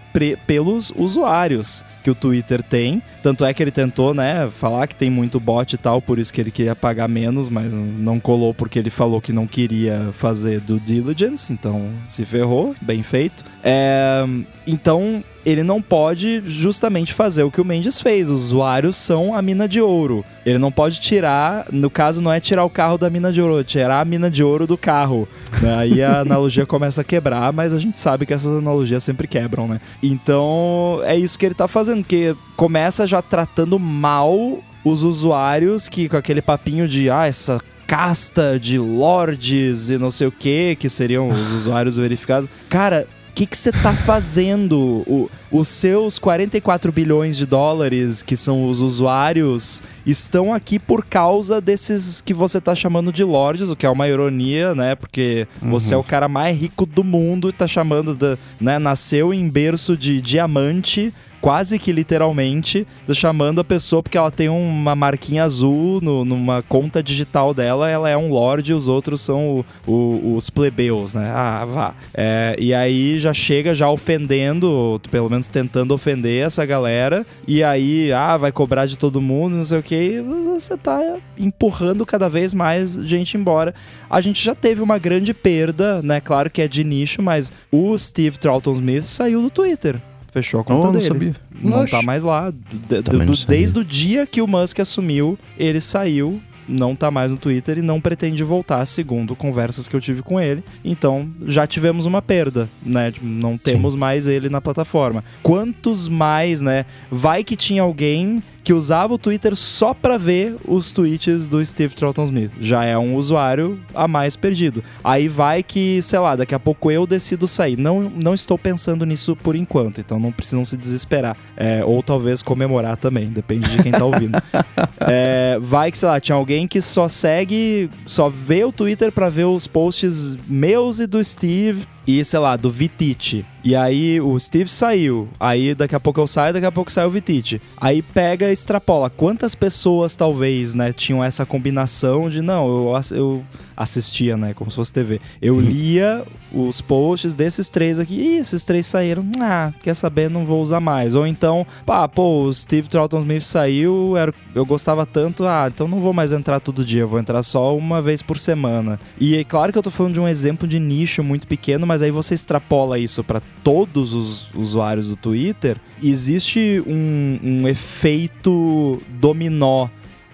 pelos 0.46 0.92
usuários 0.96 1.86
que 2.04 2.10
o 2.10 2.16
Twitter 2.16 2.62
tem. 2.62 3.02
Tanto 3.24 3.46
é 3.46 3.54
que 3.54 3.64
ele 3.64 3.72
tentou, 3.72 4.14
né, 4.14 4.50
falar 4.50 4.88
que 4.88 4.96
tem 4.96 5.10
muito 5.10 5.40
bot 5.40 5.74
e 5.74 5.78
tal, 5.78 6.02
por 6.02 6.20
isso 6.20 6.34
que 6.34 6.42
ele 6.42 6.52
queria 6.52 6.76
pagar 6.76 7.08
menos, 7.08 7.50
mas 7.50 7.74
não 7.74 8.20
colou 8.20 8.54
porque 8.54 8.78
ele 8.78 8.90
falou 8.90 9.22
que 9.22 9.32
não 9.32 9.48
queria 9.48 10.10
fazer 10.14 10.60
do 10.60 10.80
diligence, 10.80 11.54
então 11.54 11.90
se 12.08 12.26
ferrou, 12.26 12.76
bem 12.82 13.02
feito. 13.02 13.44
É, 13.64 14.26
então 14.68 15.24
ele 15.46 15.64
não 15.64 15.82
pode 15.82 16.42
justamente 16.46 17.14
fazer 17.14 17.44
o 17.44 17.52
que 17.52 17.62
o 17.62 17.66
Mendes 17.66 18.02
fez. 18.02 18.30
Os 18.30 18.46
usuários 18.46 18.96
são 18.96 19.36
a 19.36 19.42
mina 19.42 19.68
de 19.68 19.82
ouro. 19.82 20.24
Ele 20.46 20.58
não 20.58 20.72
pode 20.72 21.00
tirar, 21.00 21.66
no 21.72 21.90
caso 21.90 22.22
não 22.22 22.32
é 22.32 22.40
tirar 22.40 22.64
o 22.64 22.70
carro 22.70 22.98
da 22.98 23.10
mina 23.10 23.32
de 23.32 23.42
ouro, 23.42 23.60
é 23.60 23.64
tirar 23.64 24.02
a 24.02 24.06
mina 24.06 24.30
de 24.30 24.44
ouro 24.44 24.68
do 24.68 24.78
carro. 24.78 25.28
Né? 25.62 25.76
Aí 25.76 26.04
a 26.04 26.22
analogia 26.22 26.66
começa 26.66 27.02
a 27.02 27.04
quebrar, 27.04 27.52
mas 27.54 27.74
a 27.74 27.80
gente 27.80 28.00
sabe 28.00 28.26
que 28.26 28.34
essas 28.34 28.58
analogias 28.58 29.04
sempre 29.04 29.28
quebram, 29.28 29.68
né? 29.68 29.82
Então 30.02 31.00
é 31.04 31.16
isso 31.16 31.38
que 31.38 31.46
ele 31.46 31.56
tá 31.56 31.68
fazendo, 31.68 32.04
que 32.04 32.36
começa 32.56 33.06
já 33.08 33.22
tratando 33.22 33.78
mal 33.80 34.60
os 34.84 35.04
usuários 35.04 35.88
que 35.88 36.10
com 36.10 36.18
aquele 36.18 36.42
papinho 36.42 36.88
de 36.88 37.10
ah, 37.10 37.28
essa 37.28 37.60
casta 37.92 38.58
de 38.58 38.80
lords 38.80 39.90
e 39.90 39.98
não 39.98 40.10
sei 40.10 40.26
o 40.26 40.32
que, 40.32 40.78
que 40.78 40.88
seriam 40.88 41.28
os 41.28 41.52
usuários 41.52 41.98
verificados. 41.98 42.50
Cara, 42.70 43.06
o 43.32 43.34
que 43.34 43.58
você 43.58 43.72
tá 43.72 43.94
fazendo? 43.94 44.78
O, 45.08 45.32
os 45.50 45.70
seus 45.70 46.20
44 46.20 46.92
bilhões 46.92 47.38
de 47.38 47.46
dólares, 47.46 48.22
que 48.22 48.36
são 48.36 48.68
os 48.68 48.82
usuários, 48.82 49.82
estão 50.06 50.54
aqui 50.54 50.78
por 50.78 51.06
causa 51.06 51.62
desses 51.62 52.20
que 52.20 52.34
você 52.34 52.60
tá 52.60 52.76
chamando 52.76 53.12
de 53.12 53.24
lords, 53.24 53.70
o 53.70 53.76
que 53.76 53.86
é 53.86 53.90
uma 53.90 54.08
ironia, 54.08 54.76
né? 54.76 54.96
Porque 54.96 55.48
uhum. 55.62 55.72
você 55.72 55.94
é 55.94 55.98
o 55.98 56.04
cara 56.04 56.28
mais 56.28 56.58
rico 56.58 56.86
do 56.86 57.04
mundo 57.04 57.50
e 57.50 57.54
tá 57.54 57.68
chamando, 57.68 58.14
de, 58.14 58.38
né? 58.60 58.78
Nasceu 58.78 59.34
em 59.34 59.50
berço 59.50 59.96
de 59.96 60.22
diamante 60.22 61.14
quase 61.42 61.80
que 61.80 61.92
literalmente, 61.92 62.88
chamando 63.14 63.60
a 63.60 63.64
pessoa 63.64 64.04
porque 64.04 64.18
ela 64.18 64.32
tem 64.32 64.48
uma 64.48 64.96
marquinha 64.96 65.44
azul 65.44 66.00
no, 66.00 66.24
numa 66.24 66.62
conta 66.62 67.02
digital 67.02 67.54
dela, 67.54 67.90
ela 67.90 68.10
é 68.10 68.16
um 68.16 68.30
lord 68.30 68.70
e 68.70 68.74
os 68.74 68.88
outros 68.88 69.22
são 69.22 69.66
o, 69.88 69.92
o, 69.92 70.36
os 70.36 70.50
plebeus, 70.50 71.14
né? 71.16 71.32
Ah, 71.34 71.66
vá. 71.66 71.94
É, 72.14 72.56
e 72.60 72.74
aí 72.74 73.20
já 73.20 73.34
chega 73.34 73.74
já 73.74 73.90
ofendendo, 73.90 75.02
pelo 75.10 75.30
menos 75.30 75.48
tentando 75.48 75.94
ofender 75.94 76.46
essa 76.46 76.66
galera, 76.66 77.26
e 77.48 77.64
aí, 77.64 78.14
ah, 78.14 78.38
vai 78.38 78.52
cobrar 78.52 78.86
de 78.86 78.98
todo 78.98 79.20
mundo, 79.20 79.56
não 79.56 79.64
sei 79.64 79.80
o 79.80 79.84
que, 79.84 80.22
você 80.54 80.78
tá 80.78 81.18
empurrando 81.38 82.06
cada 82.06 82.30
vez 82.30 82.54
mais 82.54 82.94
gente 82.94 83.36
embora. 83.36 83.74
A 84.10 84.22
gente 84.22 84.44
já 84.44 84.54
teve 84.54 84.82
uma 84.82 85.00
grande 85.00 85.34
perda, 85.34 86.02
né? 86.04 86.22
Claro 86.22 86.50
que 86.50 86.62
é 86.62 86.68
de 86.68 86.84
nicho, 86.84 87.22
mas 87.22 87.52
o 87.72 87.98
Steve 87.98 88.38
Troughton 88.38 88.74
Smith 88.74 89.06
saiu 89.06 89.42
do 89.42 89.50
Twitter 89.50 89.98
fechou 90.32 90.62
a 90.62 90.64
conta 90.64 90.88
oh, 90.88 90.92
dele. 90.92 91.04
Não, 91.04 91.14
sabia. 91.14 91.36
não 91.62 91.86
tá 91.86 92.02
mais 92.02 92.24
lá. 92.24 92.52
D 92.52 93.02
desde 93.48 93.80
o 93.80 93.86
dia 93.86 94.26
que 94.26 94.42
o 94.42 94.48
Musk 94.48 94.80
assumiu, 94.80 95.38
ele 95.58 95.80
saiu 95.80 96.42
não 96.68 96.96
tá 96.96 97.12
mais 97.12 97.32
no 97.32 97.38
Twitter 97.38 97.80
e 97.80 97.82
não 97.82 98.00
pretende 98.00 98.44
voltar, 98.44 98.86
segundo 98.86 99.36
conversas 99.36 99.88
que 99.88 99.96
eu 99.96 100.00
tive 100.00 100.22
com 100.22 100.40
ele. 100.40 100.64
Então, 100.86 101.30
já 101.46 101.68
tivemos 101.68 102.06
uma 102.06 102.22
perda, 102.22 102.70
né? 102.82 103.12
Não 103.22 103.58
temos 103.58 103.94
Sim. 103.94 104.00
mais 104.00 104.26
ele 104.26 104.48
na 104.48 104.62
plataforma. 104.62 105.24
Quantos 105.44 106.08
mais, 106.08 106.62
né? 106.62 106.86
Vai 107.12 107.44
que 107.44 107.58
tinha 107.58 107.82
alguém 107.82 108.42
que 108.64 108.74
usava 108.74 109.14
o 109.14 109.18
Twitter 109.18 109.56
só 109.56 109.94
para 109.94 110.18
ver 110.18 110.56
os 110.68 110.92
tweets 110.92 111.48
do 111.48 111.64
Steve 111.66 111.96
Troughton 111.96 112.26
Smith. 112.26 112.52
Já 112.60 112.84
é 112.84 112.98
um 112.98 113.16
usuário 113.16 113.80
a 113.94 114.08
mais 114.08 114.36
perdido. 114.36 114.84
Aí 115.04 115.28
vai 115.28 115.64
que, 115.64 116.02
sei 116.02 116.20
lá, 116.20 116.36
daqui 116.36 116.54
a 116.54 116.60
pouco 116.60 116.92
eu 116.92 117.08
decido 117.08 117.48
sair. 117.48 117.78
Não, 117.78 118.02
não 118.02 118.34
estou 118.34 118.58
pensando 118.58 119.06
nisso 119.06 119.36
por 119.36 119.56
enquanto, 119.56 120.00
então 120.00 120.20
não 120.20 120.32
precisam 120.32 120.64
se 120.64 120.78
desesperar. 120.78 121.36
É, 121.58 121.84
ou 121.86 122.02
talvez 122.04 122.42
comemorar 122.42 122.98
também, 122.98 123.28
depende 123.28 123.70
de 123.70 123.84
quem 123.84 123.92
tá 123.92 124.06
ouvindo. 124.06 124.42
é, 125.02 125.58
vai 125.62 125.92
que, 125.92 125.98
sei 125.98 126.08
lá, 126.08 126.20
tinha 126.20 126.36
alguém 126.36 126.68
que 126.68 126.82
só 126.82 127.08
segue, 127.08 127.90
só 128.06 128.30
vê 128.30 128.64
o 128.64 128.72
Twitter 128.72 129.12
para 129.12 129.30
ver 129.30 129.46
os 129.46 129.68
posts 129.68 130.38
meus 130.48 131.00
e 131.00 131.08
do 131.08 131.24
Steve 131.24 131.86
e, 132.06 132.24
sei 132.26 132.40
lá, 132.40 132.56
do 132.56 132.72
Vitite. 132.72 133.46
E 133.64 133.76
aí 133.76 134.20
o 134.20 134.38
Steve 134.40 134.70
saiu. 134.70 135.28
Aí 135.40 135.76
daqui 135.76 135.96
a 135.96 136.00
pouco 136.00 136.20
eu 136.20 136.28
saio, 136.28 136.54
daqui 136.54 136.66
a 136.66 136.72
pouco 136.72 136.92
sai 136.92 137.06
o 137.06 137.12
Vitite. 137.12 137.62
Aí 137.80 138.02
pega 138.02 138.50
e 138.50 138.54
extrapola. 138.54 139.10
Quantas 139.10 139.54
pessoas 139.54 140.16
talvez, 140.16 140.74
né, 140.74 140.92
tinham 140.92 141.24
essa 141.24 141.46
combinação 141.46 142.30
de 142.30 142.42
não, 142.42 142.68
eu, 142.68 143.02
eu 143.12 143.44
assistia, 143.82 144.38
né, 144.38 144.54
como 144.54 144.70
se 144.70 144.76
fosse 144.76 144.94
TV. 144.94 145.20
Eu 145.42 145.56
uhum. 145.56 145.62
lia 145.62 146.24
os 146.54 146.82
posts 146.82 147.34
desses 147.34 147.70
três 147.70 148.00
aqui. 148.00 148.16
Ih, 148.16 148.38
esses 148.38 148.64
três 148.64 148.86
saíram. 148.86 149.26
Ah, 149.40 149.72
quer 149.82 149.96
saber? 149.96 150.30
Não 150.30 150.46
vou 150.46 150.62
usar 150.62 150.80
mais. 150.80 151.16
Ou 151.16 151.26
então, 151.26 151.66
pá, 151.86 152.08
pô, 152.08 152.44
o 152.44 152.54
Steve 152.54 152.90
Troughton 152.90 153.22
Smith 153.22 153.44
saiu, 153.44 154.16
era, 154.18 154.34
eu 154.54 154.66
gostava 154.66 155.06
tanto, 155.06 155.46
ah, 155.46 155.70
então 155.74 155.88
não 155.88 156.00
vou 156.00 156.14
mais 156.14 156.32
entrar 156.32 156.60
todo 156.60 156.86
dia, 156.86 157.06
vou 157.06 157.20
entrar 157.20 157.42
só 157.44 157.76
uma 157.76 158.02
vez 158.02 158.22
por 158.22 158.38
semana. 158.38 159.00
E 159.20 159.36
é 159.36 159.44
claro 159.44 159.72
que 159.72 159.78
eu 159.78 159.84
tô 159.84 159.92
falando 159.92 160.14
de 160.14 160.20
um 160.20 160.28
exemplo 160.28 160.68
de 160.68 160.80
nicho 160.80 161.24
muito 161.24 161.48
pequeno, 161.48 161.88
mas 161.88 162.02
aí 162.02 162.12
você 162.12 162.34
extrapola 162.34 163.00
isso 163.00 163.24
para 163.24 163.42
todos 163.64 164.14
os 164.14 164.50
usuários 164.54 165.10
do 165.10 165.16
Twitter. 165.16 165.78
Existe 166.04 166.84
um, 166.86 167.40
um 167.44 167.68
efeito 167.68 169.02
dominó 169.10 169.88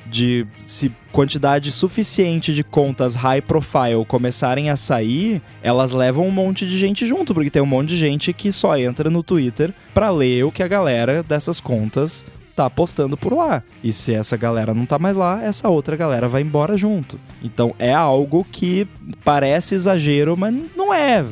de 0.10 0.46
se 0.66 0.92
quantidade 1.12 1.72
suficiente 1.72 2.54
de 2.54 2.64
contas 2.64 3.16
high 3.16 3.42
profile 3.42 4.06
começarem 4.08 4.70
a 4.70 4.76
sair, 4.76 5.42
elas 5.64 5.92
levam 5.92 6.28
um 6.28 6.32
monte 6.32 6.68
de 6.68 6.78
gente 6.78 7.08
junto, 7.08 7.34
porque 7.34 7.50
tem 7.50 7.62
um 7.62 7.66
monte 7.66 7.90
de 7.90 7.98
gente 7.98 8.32
que 8.32 8.52
só 8.52 8.78
entra 8.78 9.10
no 9.10 9.24
Twitter 9.24 9.74
para 9.94 10.10
ler 10.12 10.46
o 10.46 10.52
que 10.52 10.62
a 10.62 10.68
galera 10.68 11.24
dessas 11.24 11.60
contas 11.60 12.24
tá 12.58 12.68
postando 12.72 13.16
por 13.16 13.34
lá. 13.34 13.62
E 13.84 13.94
se 13.94 14.16
essa 14.16 14.36
galera 14.36 14.74
não 14.74 14.84
tá 14.84 14.98
mais 14.98 15.16
lá, 15.16 15.44
essa 15.44 15.70
outra 15.70 15.96
galera 15.96 16.28
vai 16.28 16.42
embora 16.42 16.76
junto. 16.76 17.20
Então 17.44 17.76
é 17.78 17.94
algo 17.94 18.44
que 18.52 18.88
parece 19.24 19.76
exagero, 19.76 20.36
mas 20.36 20.56
não 20.76 20.92
é. 20.92 21.24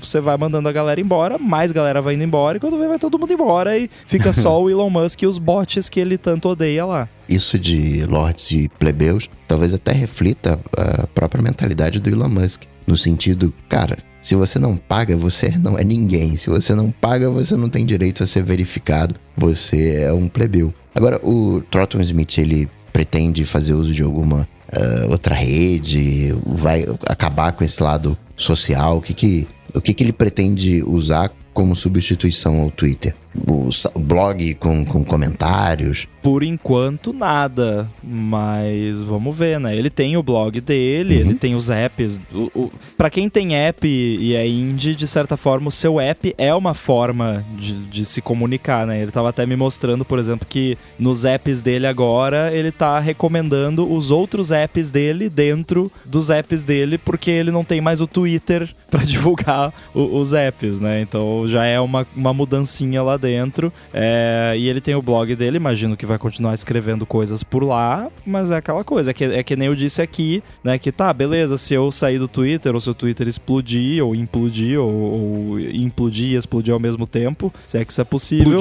Você 0.00 0.20
vai 0.20 0.38
mandando 0.38 0.70
a 0.70 0.72
galera 0.72 0.98
embora, 0.98 1.36
mais 1.36 1.70
galera 1.70 2.00
vai 2.00 2.14
indo 2.14 2.24
embora, 2.24 2.56
e 2.56 2.60
quando 2.60 2.78
vê, 2.78 2.88
vai 2.88 2.98
todo 2.98 3.18
mundo 3.18 3.30
embora 3.30 3.76
e 3.76 3.90
fica 4.06 4.32
só 4.32 4.60
o 4.62 4.70
Elon 4.70 4.88
Musk 4.88 5.20
e 5.20 5.26
os 5.26 5.36
bots 5.36 5.90
que 5.90 6.00
ele 6.00 6.16
tanto 6.16 6.48
odeia 6.48 6.86
lá. 6.86 7.06
Isso 7.28 7.58
de 7.58 8.04
lords 8.06 8.50
e 8.50 8.68
plebeus 8.78 9.28
talvez 9.46 9.74
até 9.74 9.92
reflita 9.92 10.58
a 10.76 11.06
própria 11.08 11.42
mentalidade 11.42 12.00
do 12.00 12.08
Elon 12.08 12.28
Musk. 12.30 12.62
No 12.86 12.96
sentido, 12.96 13.52
cara, 13.68 13.98
se 14.20 14.34
você 14.34 14.58
não 14.58 14.76
paga, 14.76 15.16
você 15.16 15.50
não 15.58 15.78
é 15.78 15.84
ninguém. 15.84 16.36
Se 16.36 16.50
você 16.50 16.74
não 16.74 16.90
paga, 16.90 17.30
você 17.30 17.56
não 17.56 17.68
tem 17.68 17.86
direito 17.86 18.22
a 18.22 18.26
ser 18.26 18.42
verificado. 18.42 19.14
Você 19.36 20.02
é 20.02 20.12
um 20.12 20.28
plebeu. 20.28 20.72
Agora, 20.94 21.18
o 21.24 21.62
Trotton 21.70 22.00
Smith, 22.00 22.38
ele 22.38 22.68
pretende 22.92 23.44
fazer 23.44 23.72
uso 23.72 23.92
de 23.94 24.02
alguma 24.02 24.48
uh, 24.72 25.10
outra 25.10 25.34
rede? 25.34 26.34
Vai 26.44 26.86
acabar 27.06 27.52
com 27.52 27.64
esse 27.64 27.82
lado 27.82 28.16
social? 28.36 28.98
O 28.98 29.00
que 29.00 29.14
que, 29.14 29.48
o 29.74 29.80
que 29.80 29.94
que 29.94 30.02
ele 30.02 30.12
pretende 30.12 30.82
usar 30.82 31.32
como 31.52 31.74
substituição 31.74 32.60
ao 32.60 32.70
Twitter? 32.70 33.14
O 33.46 33.70
blog 33.98 34.54
com, 34.54 34.84
com 34.84 35.04
comentários? 35.04 36.08
Por 36.20 36.42
enquanto, 36.42 37.12
nada. 37.12 37.88
Mas 38.02 39.02
vamos 39.02 39.36
ver, 39.36 39.60
né? 39.60 39.76
Ele 39.76 39.88
tem 39.88 40.16
o 40.16 40.22
blog 40.22 40.60
dele, 40.60 41.14
uhum. 41.14 41.20
ele 41.20 41.34
tem 41.34 41.54
os 41.54 41.70
apps. 41.70 42.20
O, 42.32 42.50
o... 42.54 42.72
Para 42.96 43.08
quem 43.08 43.28
tem 43.28 43.54
app 43.54 43.86
e 43.86 44.34
é 44.34 44.46
indie, 44.46 44.96
de 44.96 45.06
certa 45.06 45.36
forma, 45.36 45.68
o 45.68 45.70
seu 45.70 46.00
app 46.00 46.34
é 46.36 46.52
uma 46.52 46.74
forma 46.74 47.44
de, 47.56 47.74
de 47.86 48.04
se 48.04 48.20
comunicar, 48.20 48.86
né? 48.86 49.00
Ele 49.00 49.12
tava 49.12 49.28
até 49.28 49.46
me 49.46 49.54
mostrando, 49.54 50.04
por 50.04 50.18
exemplo, 50.18 50.46
que 50.48 50.76
nos 50.98 51.24
apps 51.24 51.62
dele 51.62 51.86
agora, 51.86 52.50
ele 52.52 52.72
tá 52.72 52.98
recomendando 52.98 53.90
os 53.90 54.10
outros 54.10 54.50
apps 54.50 54.90
dele 54.90 55.28
dentro 55.28 55.90
dos 56.04 56.30
apps 56.30 56.64
dele, 56.64 56.98
porque 56.98 57.30
ele 57.30 57.52
não 57.52 57.64
tem 57.64 57.80
mais 57.80 58.00
o 58.00 58.06
Twitter 58.06 58.68
para 58.90 59.04
divulgar 59.04 59.59
o, 59.94 60.18
os 60.18 60.32
apps, 60.32 60.80
né? 60.80 61.00
Então 61.00 61.46
já 61.46 61.64
é 61.64 61.80
uma, 61.80 62.06
uma 62.14 62.32
mudancinha 62.32 63.02
lá 63.02 63.16
dentro. 63.16 63.72
É... 63.92 64.54
e 64.56 64.68
ele 64.68 64.80
tem 64.80 64.94
o 64.94 65.02
blog 65.02 65.34
dele, 65.34 65.56
imagino 65.56 65.96
que 65.96 66.06
vai 66.06 66.18
continuar 66.18 66.54
escrevendo 66.54 67.04
coisas 67.04 67.42
por 67.42 67.62
lá, 67.62 68.08
mas 68.24 68.50
é 68.50 68.56
aquela 68.56 68.84
coisa, 68.84 69.10
é 69.10 69.14
que, 69.14 69.24
é 69.24 69.42
que 69.42 69.56
nem 69.56 69.68
eu 69.68 69.74
disse 69.74 70.00
aqui, 70.00 70.42
né? 70.62 70.78
Que 70.78 70.92
tá, 70.92 71.12
beleza, 71.12 71.58
se 71.58 71.74
eu 71.74 71.90
sair 71.90 72.18
do 72.18 72.28
Twitter, 72.28 72.74
ou 72.74 72.80
se 72.80 72.88
o 72.90 72.94
Twitter 72.94 73.28
explodir, 73.28 74.04
ou 74.04 74.14
implodir, 74.14 74.80
ou, 74.80 74.90
ou 74.90 75.60
implodir 75.60 76.32
e 76.32 76.36
explodir 76.36 76.72
ao 76.72 76.80
mesmo 76.80 77.06
tempo, 77.06 77.52
se 77.66 77.78
é 77.78 77.84
que 77.84 77.92
isso 77.92 78.00
é 78.00 78.04
possível. 78.04 78.60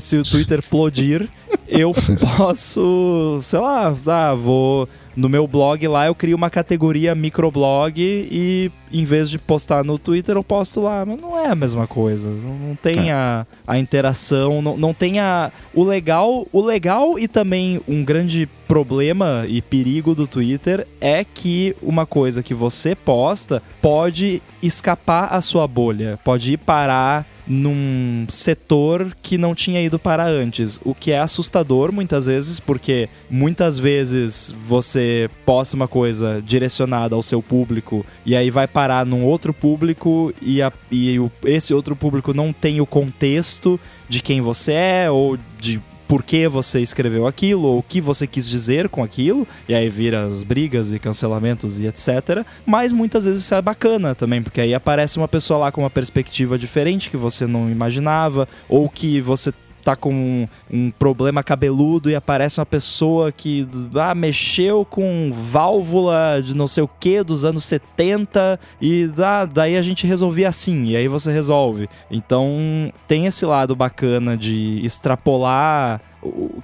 Se 0.00 0.16
o 0.16 0.24
Twitter 0.24 0.58
explodir, 0.58 1.28
eu 1.68 1.92
posso, 2.36 3.38
sei 3.42 3.58
lá, 3.58 3.94
ah, 4.06 4.34
vou 4.34 4.88
no 5.20 5.28
meu 5.28 5.46
blog 5.46 5.86
lá 5.86 6.06
eu 6.06 6.14
crio 6.14 6.36
uma 6.36 6.48
categoria 6.48 7.14
microblog 7.14 8.00
e 8.00 8.70
em 8.90 9.04
vez 9.04 9.28
de 9.30 9.38
postar 9.38 9.84
no 9.84 9.98
Twitter 9.98 10.34
eu 10.34 10.42
posto 10.42 10.80
lá. 10.80 11.04
Mas 11.04 11.20
não 11.20 11.38
é 11.38 11.46
a 11.48 11.54
mesma 11.54 11.86
coisa. 11.86 12.28
Não 12.28 12.74
tem 12.74 13.10
é. 13.10 13.12
a, 13.12 13.46
a 13.66 13.78
interação, 13.78 14.62
não, 14.62 14.76
não 14.76 14.94
tem 14.94 15.20
a. 15.20 15.52
O 15.74 15.84
legal, 15.84 16.46
o 16.52 16.64
legal 16.64 17.18
e 17.18 17.28
também 17.28 17.80
um 17.86 18.02
grande 18.02 18.48
problema 18.70 19.46
e 19.48 19.60
perigo 19.60 20.14
do 20.14 20.28
Twitter 20.28 20.86
é 21.00 21.24
que 21.24 21.74
uma 21.82 22.06
coisa 22.06 22.40
que 22.40 22.54
você 22.54 22.94
posta 22.94 23.60
pode 23.82 24.40
escapar 24.62 25.34
a 25.34 25.40
sua 25.40 25.66
bolha, 25.66 26.20
pode 26.22 26.52
ir 26.52 26.56
parar 26.56 27.26
num 27.48 28.26
setor 28.28 29.12
que 29.20 29.36
não 29.36 29.56
tinha 29.56 29.82
ido 29.82 29.98
para 29.98 30.24
antes, 30.24 30.78
o 30.84 30.94
que 30.94 31.10
é 31.10 31.18
assustador 31.18 31.90
muitas 31.90 32.26
vezes, 32.26 32.60
porque 32.60 33.08
muitas 33.28 33.76
vezes 33.76 34.54
você 34.64 35.28
posta 35.44 35.74
uma 35.74 35.88
coisa 35.88 36.40
direcionada 36.40 37.16
ao 37.16 37.22
seu 37.22 37.42
público 37.42 38.06
e 38.24 38.36
aí 38.36 38.52
vai 38.52 38.68
parar 38.68 39.04
num 39.04 39.24
outro 39.24 39.52
público 39.52 40.32
e, 40.40 40.62
a, 40.62 40.72
e 40.92 41.18
o, 41.18 41.28
esse 41.44 41.74
outro 41.74 41.96
público 41.96 42.32
não 42.32 42.52
tem 42.52 42.80
o 42.80 42.86
contexto 42.86 43.80
de 44.08 44.22
quem 44.22 44.40
você 44.40 44.72
é 44.72 45.10
ou 45.10 45.36
de 45.58 45.80
por 46.10 46.24
que 46.24 46.48
você 46.48 46.80
escreveu 46.80 47.24
aquilo, 47.24 47.68
ou 47.68 47.78
o 47.78 47.82
que 47.84 48.00
você 48.00 48.26
quis 48.26 48.48
dizer 48.48 48.88
com 48.88 49.00
aquilo, 49.04 49.46
e 49.68 49.74
aí 49.76 49.88
vira 49.88 50.26
as 50.26 50.42
brigas 50.42 50.92
e 50.92 50.98
cancelamentos 50.98 51.80
e 51.80 51.86
etc. 51.86 52.44
Mas 52.66 52.92
muitas 52.92 53.26
vezes 53.26 53.44
isso 53.44 53.54
é 53.54 53.62
bacana 53.62 54.12
também, 54.12 54.42
porque 54.42 54.60
aí 54.60 54.74
aparece 54.74 55.18
uma 55.18 55.28
pessoa 55.28 55.60
lá 55.60 55.70
com 55.70 55.82
uma 55.82 55.88
perspectiva 55.88 56.58
diferente 56.58 57.10
que 57.10 57.16
você 57.16 57.46
não 57.46 57.70
imaginava, 57.70 58.48
ou 58.68 58.88
que 58.88 59.20
você 59.20 59.52
tá 59.80 59.96
com 59.96 60.12
um, 60.12 60.48
um, 60.70 60.90
problema 60.90 61.42
cabeludo 61.42 62.10
e 62.10 62.14
aparece 62.14 62.60
uma 62.60 62.66
pessoa 62.66 63.32
que 63.32 63.66
ah, 63.94 64.14
mexeu 64.14 64.84
com 64.84 65.32
válvula 65.32 66.40
de 66.42 66.54
não 66.54 66.66
sei 66.66 66.84
o 66.84 66.88
que 66.88 67.22
dos 67.22 67.44
anos 67.44 67.64
70 67.64 68.58
e 68.80 69.10
ah, 69.18 69.44
daí 69.44 69.76
a 69.76 69.82
gente 69.82 70.06
resolvia 70.06 70.48
assim, 70.48 70.86
e 70.86 70.96
aí 70.96 71.08
você 71.08 71.32
resolve. 71.32 71.88
Então 72.10 72.92
tem 73.08 73.26
esse 73.26 73.44
lado 73.44 73.74
bacana 73.74 74.36
de 74.36 74.80
extrapolar 74.84 76.00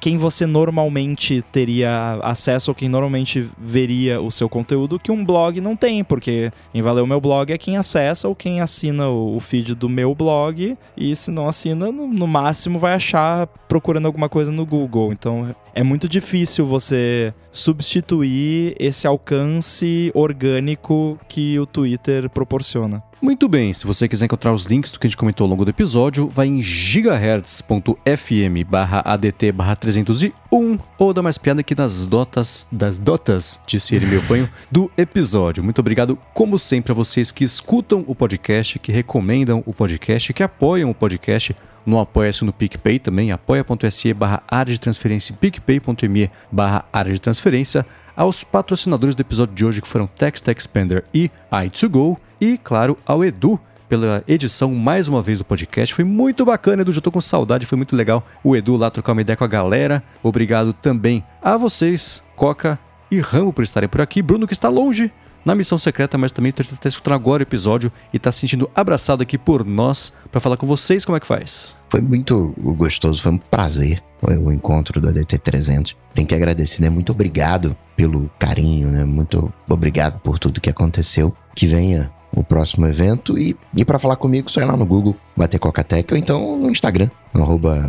quem 0.00 0.18
você 0.18 0.46
normalmente 0.46 1.42
teria 1.50 2.18
acesso 2.22 2.70
ou 2.70 2.74
quem 2.74 2.88
normalmente 2.88 3.48
veria 3.58 4.20
o 4.20 4.30
seu 4.30 4.48
conteúdo 4.48 4.98
que 4.98 5.10
um 5.10 5.24
blog 5.24 5.60
não 5.60 5.74
tem, 5.74 6.04
porque 6.04 6.52
quem 6.72 6.82
vai 6.82 6.92
ler 6.94 7.00
o 7.00 7.06
meu 7.06 7.20
blog 7.20 7.52
é 7.52 7.58
quem 7.58 7.76
acessa 7.76 8.28
ou 8.28 8.34
quem 8.34 8.60
assina 8.60 9.08
o 9.08 9.38
feed 9.40 9.74
do 9.74 9.88
meu 9.88 10.14
blog 10.14 10.76
e 10.96 11.16
se 11.16 11.30
não 11.30 11.48
assina, 11.48 11.90
no 11.90 12.26
máximo 12.26 12.78
vai 12.78 12.94
achar 12.94 13.46
procurando 13.68 14.06
alguma 14.06 14.28
coisa 14.28 14.52
no 14.52 14.66
Google. 14.66 15.12
Então 15.12 15.54
é 15.76 15.82
muito 15.82 16.08
difícil 16.08 16.64
você 16.64 17.34
substituir 17.52 18.74
esse 18.80 19.06
alcance 19.06 20.10
orgânico 20.14 21.20
que 21.28 21.60
o 21.60 21.66
Twitter 21.66 22.30
proporciona. 22.30 23.02
Muito 23.20 23.46
bem, 23.46 23.74
se 23.74 23.86
você 23.86 24.08
quiser 24.08 24.24
encontrar 24.24 24.54
os 24.54 24.64
links 24.64 24.90
do 24.90 24.98
que 24.98 25.06
a 25.06 25.10
gente 25.10 25.18
comentou 25.18 25.44
ao 25.44 25.50
longo 25.50 25.66
do 25.66 25.70
episódio, 25.70 26.28
vai 26.28 26.46
em 26.46 26.62
gigahertz.fm 26.62 28.64
barra 28.66 29.02
ADT 29.04 29.52
barra 29.52 29.76
301 29.76 30.78
ou 30.98 31.12
dá 31.12 31.22
mais 31.22 31.36
piada 31.36 31.60
aqui 31.60 31.74
nas 31.74 32.06
dotas, 32.06 32.66
das 32.72 32.98
dotas, 32.98 33.60
disse 33.66 33.94
ele 33.94 34.06
meu 34.06 34.22
fanho, 34.22 34.48
do 34.72 34.90
episódio. 34.96 35.62
Muito 35.62 35.80
obrigado, 35.80 36.18
como 36.32 36.58
sempre, 36.58 36.92
a 36.92 36.94
vocês 36.94 37.30
que 37.30 37.44
escutam 37.44 38.02
o 38.06 38.14
podcast, 38.14 38.78
que 38.78 38.92
recomendam 38.92 39.62
o 39.66 39.74
podcast, 39.74 40.32
que 40.32 40.42
apoiam 40.42 40.90
o 40.90 40.94
podcast 40.94 41.54
no 41.86 42.00
Apoia-se 42.00 42.44
no 42.44 42.52
PicPay 42.52 42.98
também, 42.98 43.30
apoia.se 43.30 44.12
barra 44.12 44.42
área 44.48 44.72
de 44.72 44.80
transferência 44.80 45.34
picpay.me 45.40 46.30
barra 46.50 46.84
área 46.92 47.12
de 47.12 47.20
transferência, 47.20 47.86
aos 48.16 48.42
patrocinadores 48.42 49.14
do 49.14 49.20
episódio 49.20 49.54
de 49.54 49.64
hoje 49.64 49.80
que 49.80 49.88
foram 49.88 50.06
Text 50.06 50.48
Expander 50.48 51.04
e 51.14 51.30
i2Go, 51.52 52.16
e 52.40 52.58
claro, 52.58 52.98
ao 53.06 53.24
Edu, 53.24 53.60
pela 53.88 54.24
edição 54.26 54.74
mais 54.74 55.08
uma 55.08 55.22
vez 55.22 55.38
do 55.38 55.44
podcast. 55.44 55.94
Foi 55.94 56.04
muito 56.04 56.44
bacana, 56.44 56.82
Edu. 56.82 56.92
Já 56.92 57.00
tô 57.00 57.12
com 57.12 57.20
saudade, 57.20 57.66
foi 57.66 57.76
muito 57.76 57.94
legal 57.94 58.26
o 58.42 58.56
Edu 58.56 58.76
lá 58.76 58.90
trocar 58.90 59.12
uma 59.12 59.20
ideia 59.20 59.36
com 59.36 59.44
a 59.44 59.48
galera. 59.48 60.02
Obrigado 60.22 60.72
também 60.72 61.24
a 61.40 61.56
vocês, 61.56 62.22
Coca 62.34 62.78
e 63.10 63.20
Rambo, 63.20 63.52
por 63.52 63.62
estarem 63.62 63.88
por 63.88 64.00
aqui. 64.00 64.20
Bruno, 64.22 64.46
que 64.46 64.52
está 64.52 64.68
longe 64.68 65.12
na 65.46 65.54
missão 65.54 65.78
secreta, 65.78 66.18
mas 66.18 66.32
também 66.32 66.50
está 66.50 66.88
escutando 66.88 67.14
agora 67.14 67.40
o 67.40 67.44
episódio 67.44 67.92
e 68.12 68.16
está 68.16 68.32
se 68.32 68.40
sentindo 68.40 68.68
abraçado 68.74 69.22
aqui 69.22 69.38
por 69.38 69.64
nós 69.64 70.12
para 70.30 70.40
falar 70.40 70.56
com 70.56 70.66
vocês 70.66 71.04
como 71.04 71.16
é 71.16 71.20
que 71.20 71.26
faz. 71.26 71.76
Foi 71.88 72.00
muito 72.00 72.52
gostoso, 72.76 73.22
foi 73.22 73.32
um 73.32 73.38
prazer 73.38 74.02
o 74.22 74.50
encontro 74.50 75.00
do 75.00 75.08
ADT 75.08 75.38
300. 75.38 75.96
Tem 76.14 76.26
que 76.26 76.34
agradecer, 76.34 76.82
né? 76.82 76.90
Muito 76.90 77.12
obrigado 77.12 77.76
pelo 77.94 78.28
carinho, 78.38 78.88
né? 78.88 79.04
Muito 79.04 79.52
obrigado 79.68 80.18
por 80.20 80.38
tudo 80.38 80.60
que 80.60 80.70
aconteceu. 80.70 81.36
Que 81.54 81.66
venha 81.66 82.10
o 82.34 82.42
próximo 82.42 82.86
evento 82.86 83.38
e, 83.38 83.56
e 83.74 83.84
para 83.84 83.98
falar 83.98 84.16
comigo, 84.16 84.50
só 84.50 84.60
ir 84.60 84.64
lá 84.64 84.76
no 84.76 84.84
Google, 84.84 85.16
bater 85.36 85.58
Coca-Tech 85.58 86.12
ou 86.12 86.18
então 86.18 86.58
no 86.58 86.70
Instagram, 86.70 87.08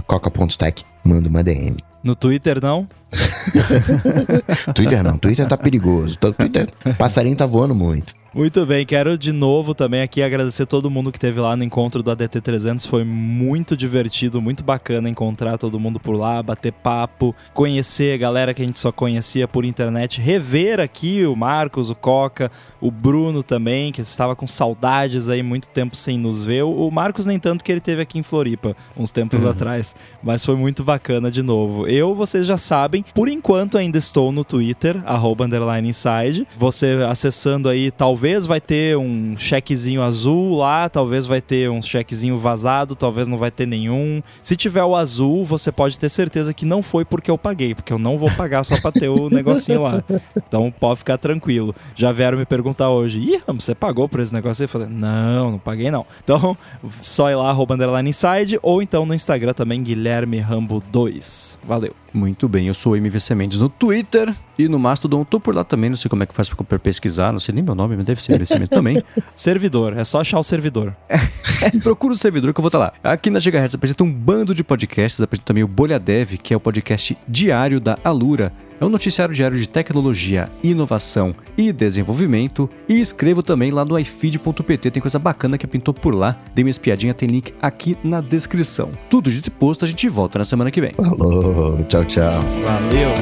coca.tech, 0.05 0.85
manda 1.03 1.27
uma 1.27 1.43
DM. 1.43 1.75
No 2.07 2.15
Twitter 2.15 2.61
não? 2.63 2.87
Twitter 4.73 5.03
não, 5.03 5.17
Twitter 5.17 5.45
tá 5.45 5.57
perigoso. 5.57 6.17
Twitter, 6.17 6.69
passarinho 6.97 7.35
tá 7.35 7.45
voando 7.45 7.75
muito. 7.75 8.13
Muito 8.37 8.63
bem, 8.67 8.85
quero 8.85 9.17
de 9.17 9.31
novo 9.31 9.73
também 9.73 10.03
aqui 10.03 10.21
agradecer 10.21 10.67
todo 10.67 10.91
mundo 10.91 11.11
que 11.11 11.19
teve 11.19 11.39
lá 11.39 11.55
no 11.55 11.63
encontro 11.63 12.03
do 12.03 12.11
ADT 12.11 12.39
300. 12.39 12.85
Foi 12.85 13.03
muito 13.03 13.75
divertido, 13.75 14.39
muito 14.39 14.63
bacana 14.63 15.09
encontrar 15.09 15.57
todo 15.57 15.79
mundo 15.79 15.99
por 15.99 16.15
lá, 16.15 16.43
bater 16.43 16.71
papo, 16.71 17.33
conhecer 17.51 18.13
a 18.13 18.17
galera 18.17 18.53
que 18.53 18.61
a 18.61 18.65
gente 18.65 18.79
só 18.79 18.91
conhecia 18.91 19.47
por 19.47 19.65
internet, 19.65 20.21
rever 20.21 20.79
aqui 20.79 21.25
o 21.25 21.35
Marcos, 21.35 21.89
o 21.89 21.95
Coca, 21.95 22.51
o 22.79 22.91
Bruno 22.91 23.41
também, 23.41 23.91
que 23.91 24.01
estava 24.01 24.35
com 24.35 24.45
saudades 24.45 25.29
aí 25.29 25.41
muito 25.41 25.67
tempo 25.69 25.95
sem 25.95 26.19
nos 26.19 26.45
ver. 26.45 26.61
O 26.61 26.91
Marcos 26.91 27.25
nem 27.25 27.39
tanto 27.39 27.63
que 27.63 27.71
ele 27.71 27.81
teve 27.81 28.03
aqui 28.03 28.19
em 28.19 28.23
Floripa 28.23 28.77
uns 28.95 29.09
tempos 29.09 29.43
uhum. 29.43 29.49
atrás, 29.49 29.95
mas 30.21 30.45
foi 30.45 30.55
muito 30.55 30.83
bacana 30.83 31.31
de 31.31 31.41
novo. 31.41 31.87
Eu, 31.87 32.13
vocês 32.13 32.45
já 32.45 32.55
sabem, 32.55 33.03
por 33.15 33.29
enquanto 33.29 33.79
ainda 33.79 33.97
estou 33.97 34.31
no 34.31 34.43
Twitter, 34.43 35.01
arroba 35.07 35.47
inside. 35.83 36.47
Você 36.55 36.99
acessando 37.09 37.67
aí, 37.67 37.89
talvez 37.89 38.26
vai 38.45 38.59
ter 38.59 38.97
um 38.97 39.35
chequezinho 39.37 40.01
azul 40.01 40.57
lá, 40.57 40.89
talvez 40.89 41.25
vai 41.25 41.41
ter 41.41 41.69
um 41.69 41.81
chequezinho 41.81 42.37
vazado, 42.37 42.95
talvez 42.95 43.27
não 43.27 43.37
vai 43.37 43.51
ter 43.51 43.65
nenhum. 43.65 44.21
Se 44.41 44.55
tiver 44.55 44.83
o 44.83 44.95
azul, 44.95 45.45
você 45.45 45.71
pode 45.71 45.99
ter 45.99 46.09
certeza 46.09 46.53
que 46.53 46.65
não 46.65 46.81
foi 46.81 47.05
porque 47.05 47.31
eu 47.31 47.37
paguei, 47.37 47.75
porque 47.75 47.93
eu 47.93 47.99
não 47.99 48.17
vou 48.17 48.29
pagar 48.31 48.63
só 48.63 48.79
pra 48.79 48.91
ter 48.91 49.09
o 49.09 49.29
negocinho 49.31 49.83
lá. 49.83 50.03
Então 50.35 50.73
pode 50.77 50.99
ficar 50.99 51.17
tranquilo. 51.17 51.75
Já 51.95 52.11
vieram 52.11 52.37
me 52.37 52.45
perguntar 52.45 52.89
hoje, 52.89 53.19
ih, 53.19 53.41
você 53.47 53.73
pagou 53.73 54.09
por 54.09 54.19
esse 54.19 54.33
negócio? 54.33 54.63
Eu 54.63 54.69
falei, 54.69 54.87
não, 54.89 55.51
não 55.51 55.59
paguei 55.59 55.91
não. 55.91 56.05
Então, 56.23 56.57
só 57.01 57.29
ir 57.29 57.35
lá, 57.35 57.49
arroba 57.49 57.75
inside, 58.01 58.59
ou 58.61 58.81
então 58.81 59.05
no 59.05 59.13
Instagram 59.13 59.53
também, 59.53 59.81
Guilherme 59.81 60.39
Rambo 60.39 60.83
2. 60.91 61.59
Valeu. 61.63 61.93
Muito 62.17 62.49
bem, 62.49 62.67
eu 62.67 62.73
sou 62.73 62.93
o 62.93 62.95
MVC 62.97 63.35
Mendes 63.35 63.59
no 63.59 63.69
Twitter 63.69 64.33
e 64.57 64.67
no 64.67 64.79
Mastodon. 64.79 65.23
Tô 65.23 65.39
por 65.39 65.53
lá 65.53 65.63
também, 65.63 65.87
não 65.87 65.95
sei 65.95 66.09
como 66.09 66.23
é 66.23 66.25
que 66.25 66.33
faz 66.33 66.49
pra 66.49 66.79
pesquisar, 66.79 67.31
não 67.31 67.39
sei 67.39 67.53
nem 67.53 67.63
meu 67.63 67.75
nome, 67.75 67.95
mas 67.95 68.05
deve 68.07 68.23
ser 68.23 68.33
MVC 68.33 68.55
Mendes 68.55 68.69
também. 68.69 69.03
servidor, 69.35 69.95
é 69.95 70.03
só 70.03 70.21
achar 70.21 70.39
o 70.39 70.43
servidor. 70.43 70.95
é, 71.07 71.69
procura 71.79 72.15
o 72.15 72.17
servidor 72.17 72.55
que 72.55 72.59
eu 72.59 72.63
vou 72.63 72.69
estar 72.69 72.79
lá. 72.79 72.93
Aqui 73.03 73.29
na 73.29 73.39
Gigahertz 73.39 73.75
apresenta 73.75 74.03
um 74.03 74.11
bando 74.11 74.55
de 74.55 74.63
podcasts, 74.63 75.21
apresenta 75.21 75.45
também 75.45 75.63
o 75.63 75.67
Bolha 75.67 75.99
Dev, 75.99 76.37
que 76.41 76.55
é 76.55 76.57
o 76.57 76.59
podcast 76.59 77.15
diário 77.27 77.79
da 77.79 77.99
Alura. 78.03 78.51
É 78.79 78.85
um 78.85 78.89
noticiário 78.89 79.33
diário 79.33 79.57
de 79.57 79.67
tecnologia, 79.67 80.49
inovação 80.63 81.33
e 81.57 81.71
desenvolvimento. 81.71 82.69
E 82.87 82.99
escrevo 82.99 83.41
também 83.41 83.71
lá 83.71 83.83
no 83.83 83.97
ifeed.pt, 83.97 84.91
tem 84.91 85.01
coisa 85.01 85.17
bacana 85.17 85.57
que 85.57 85.65
pintou 85.65 85.93
por 85.93 86.13
lá. 86.13 86.39
Dê 86.53 86.63
uma 86.63 86.69
espiadinha, 86.69 87.13
tem 87.13 87.27
link 87.27 87.53
aqui 87.61 87.97
na 88.03 88.21
descrição. 88.21 88.91
Tudo 89.09 89.31
dito 89.31 89.47
e 89.47 89.51
posto, 89.51 89.85
a 89.85 89.87
gente 89.87 90.07
volta 90.07 90.39
na 90.39 90.45
semana 90.45 90.69
que 90.71 90.81
vem. 90.81 90.93
Falou, 90.93 91.83
tchau, 91.85 92.05
tchau. 92.05 92.41
Valeu. 92.65 93.13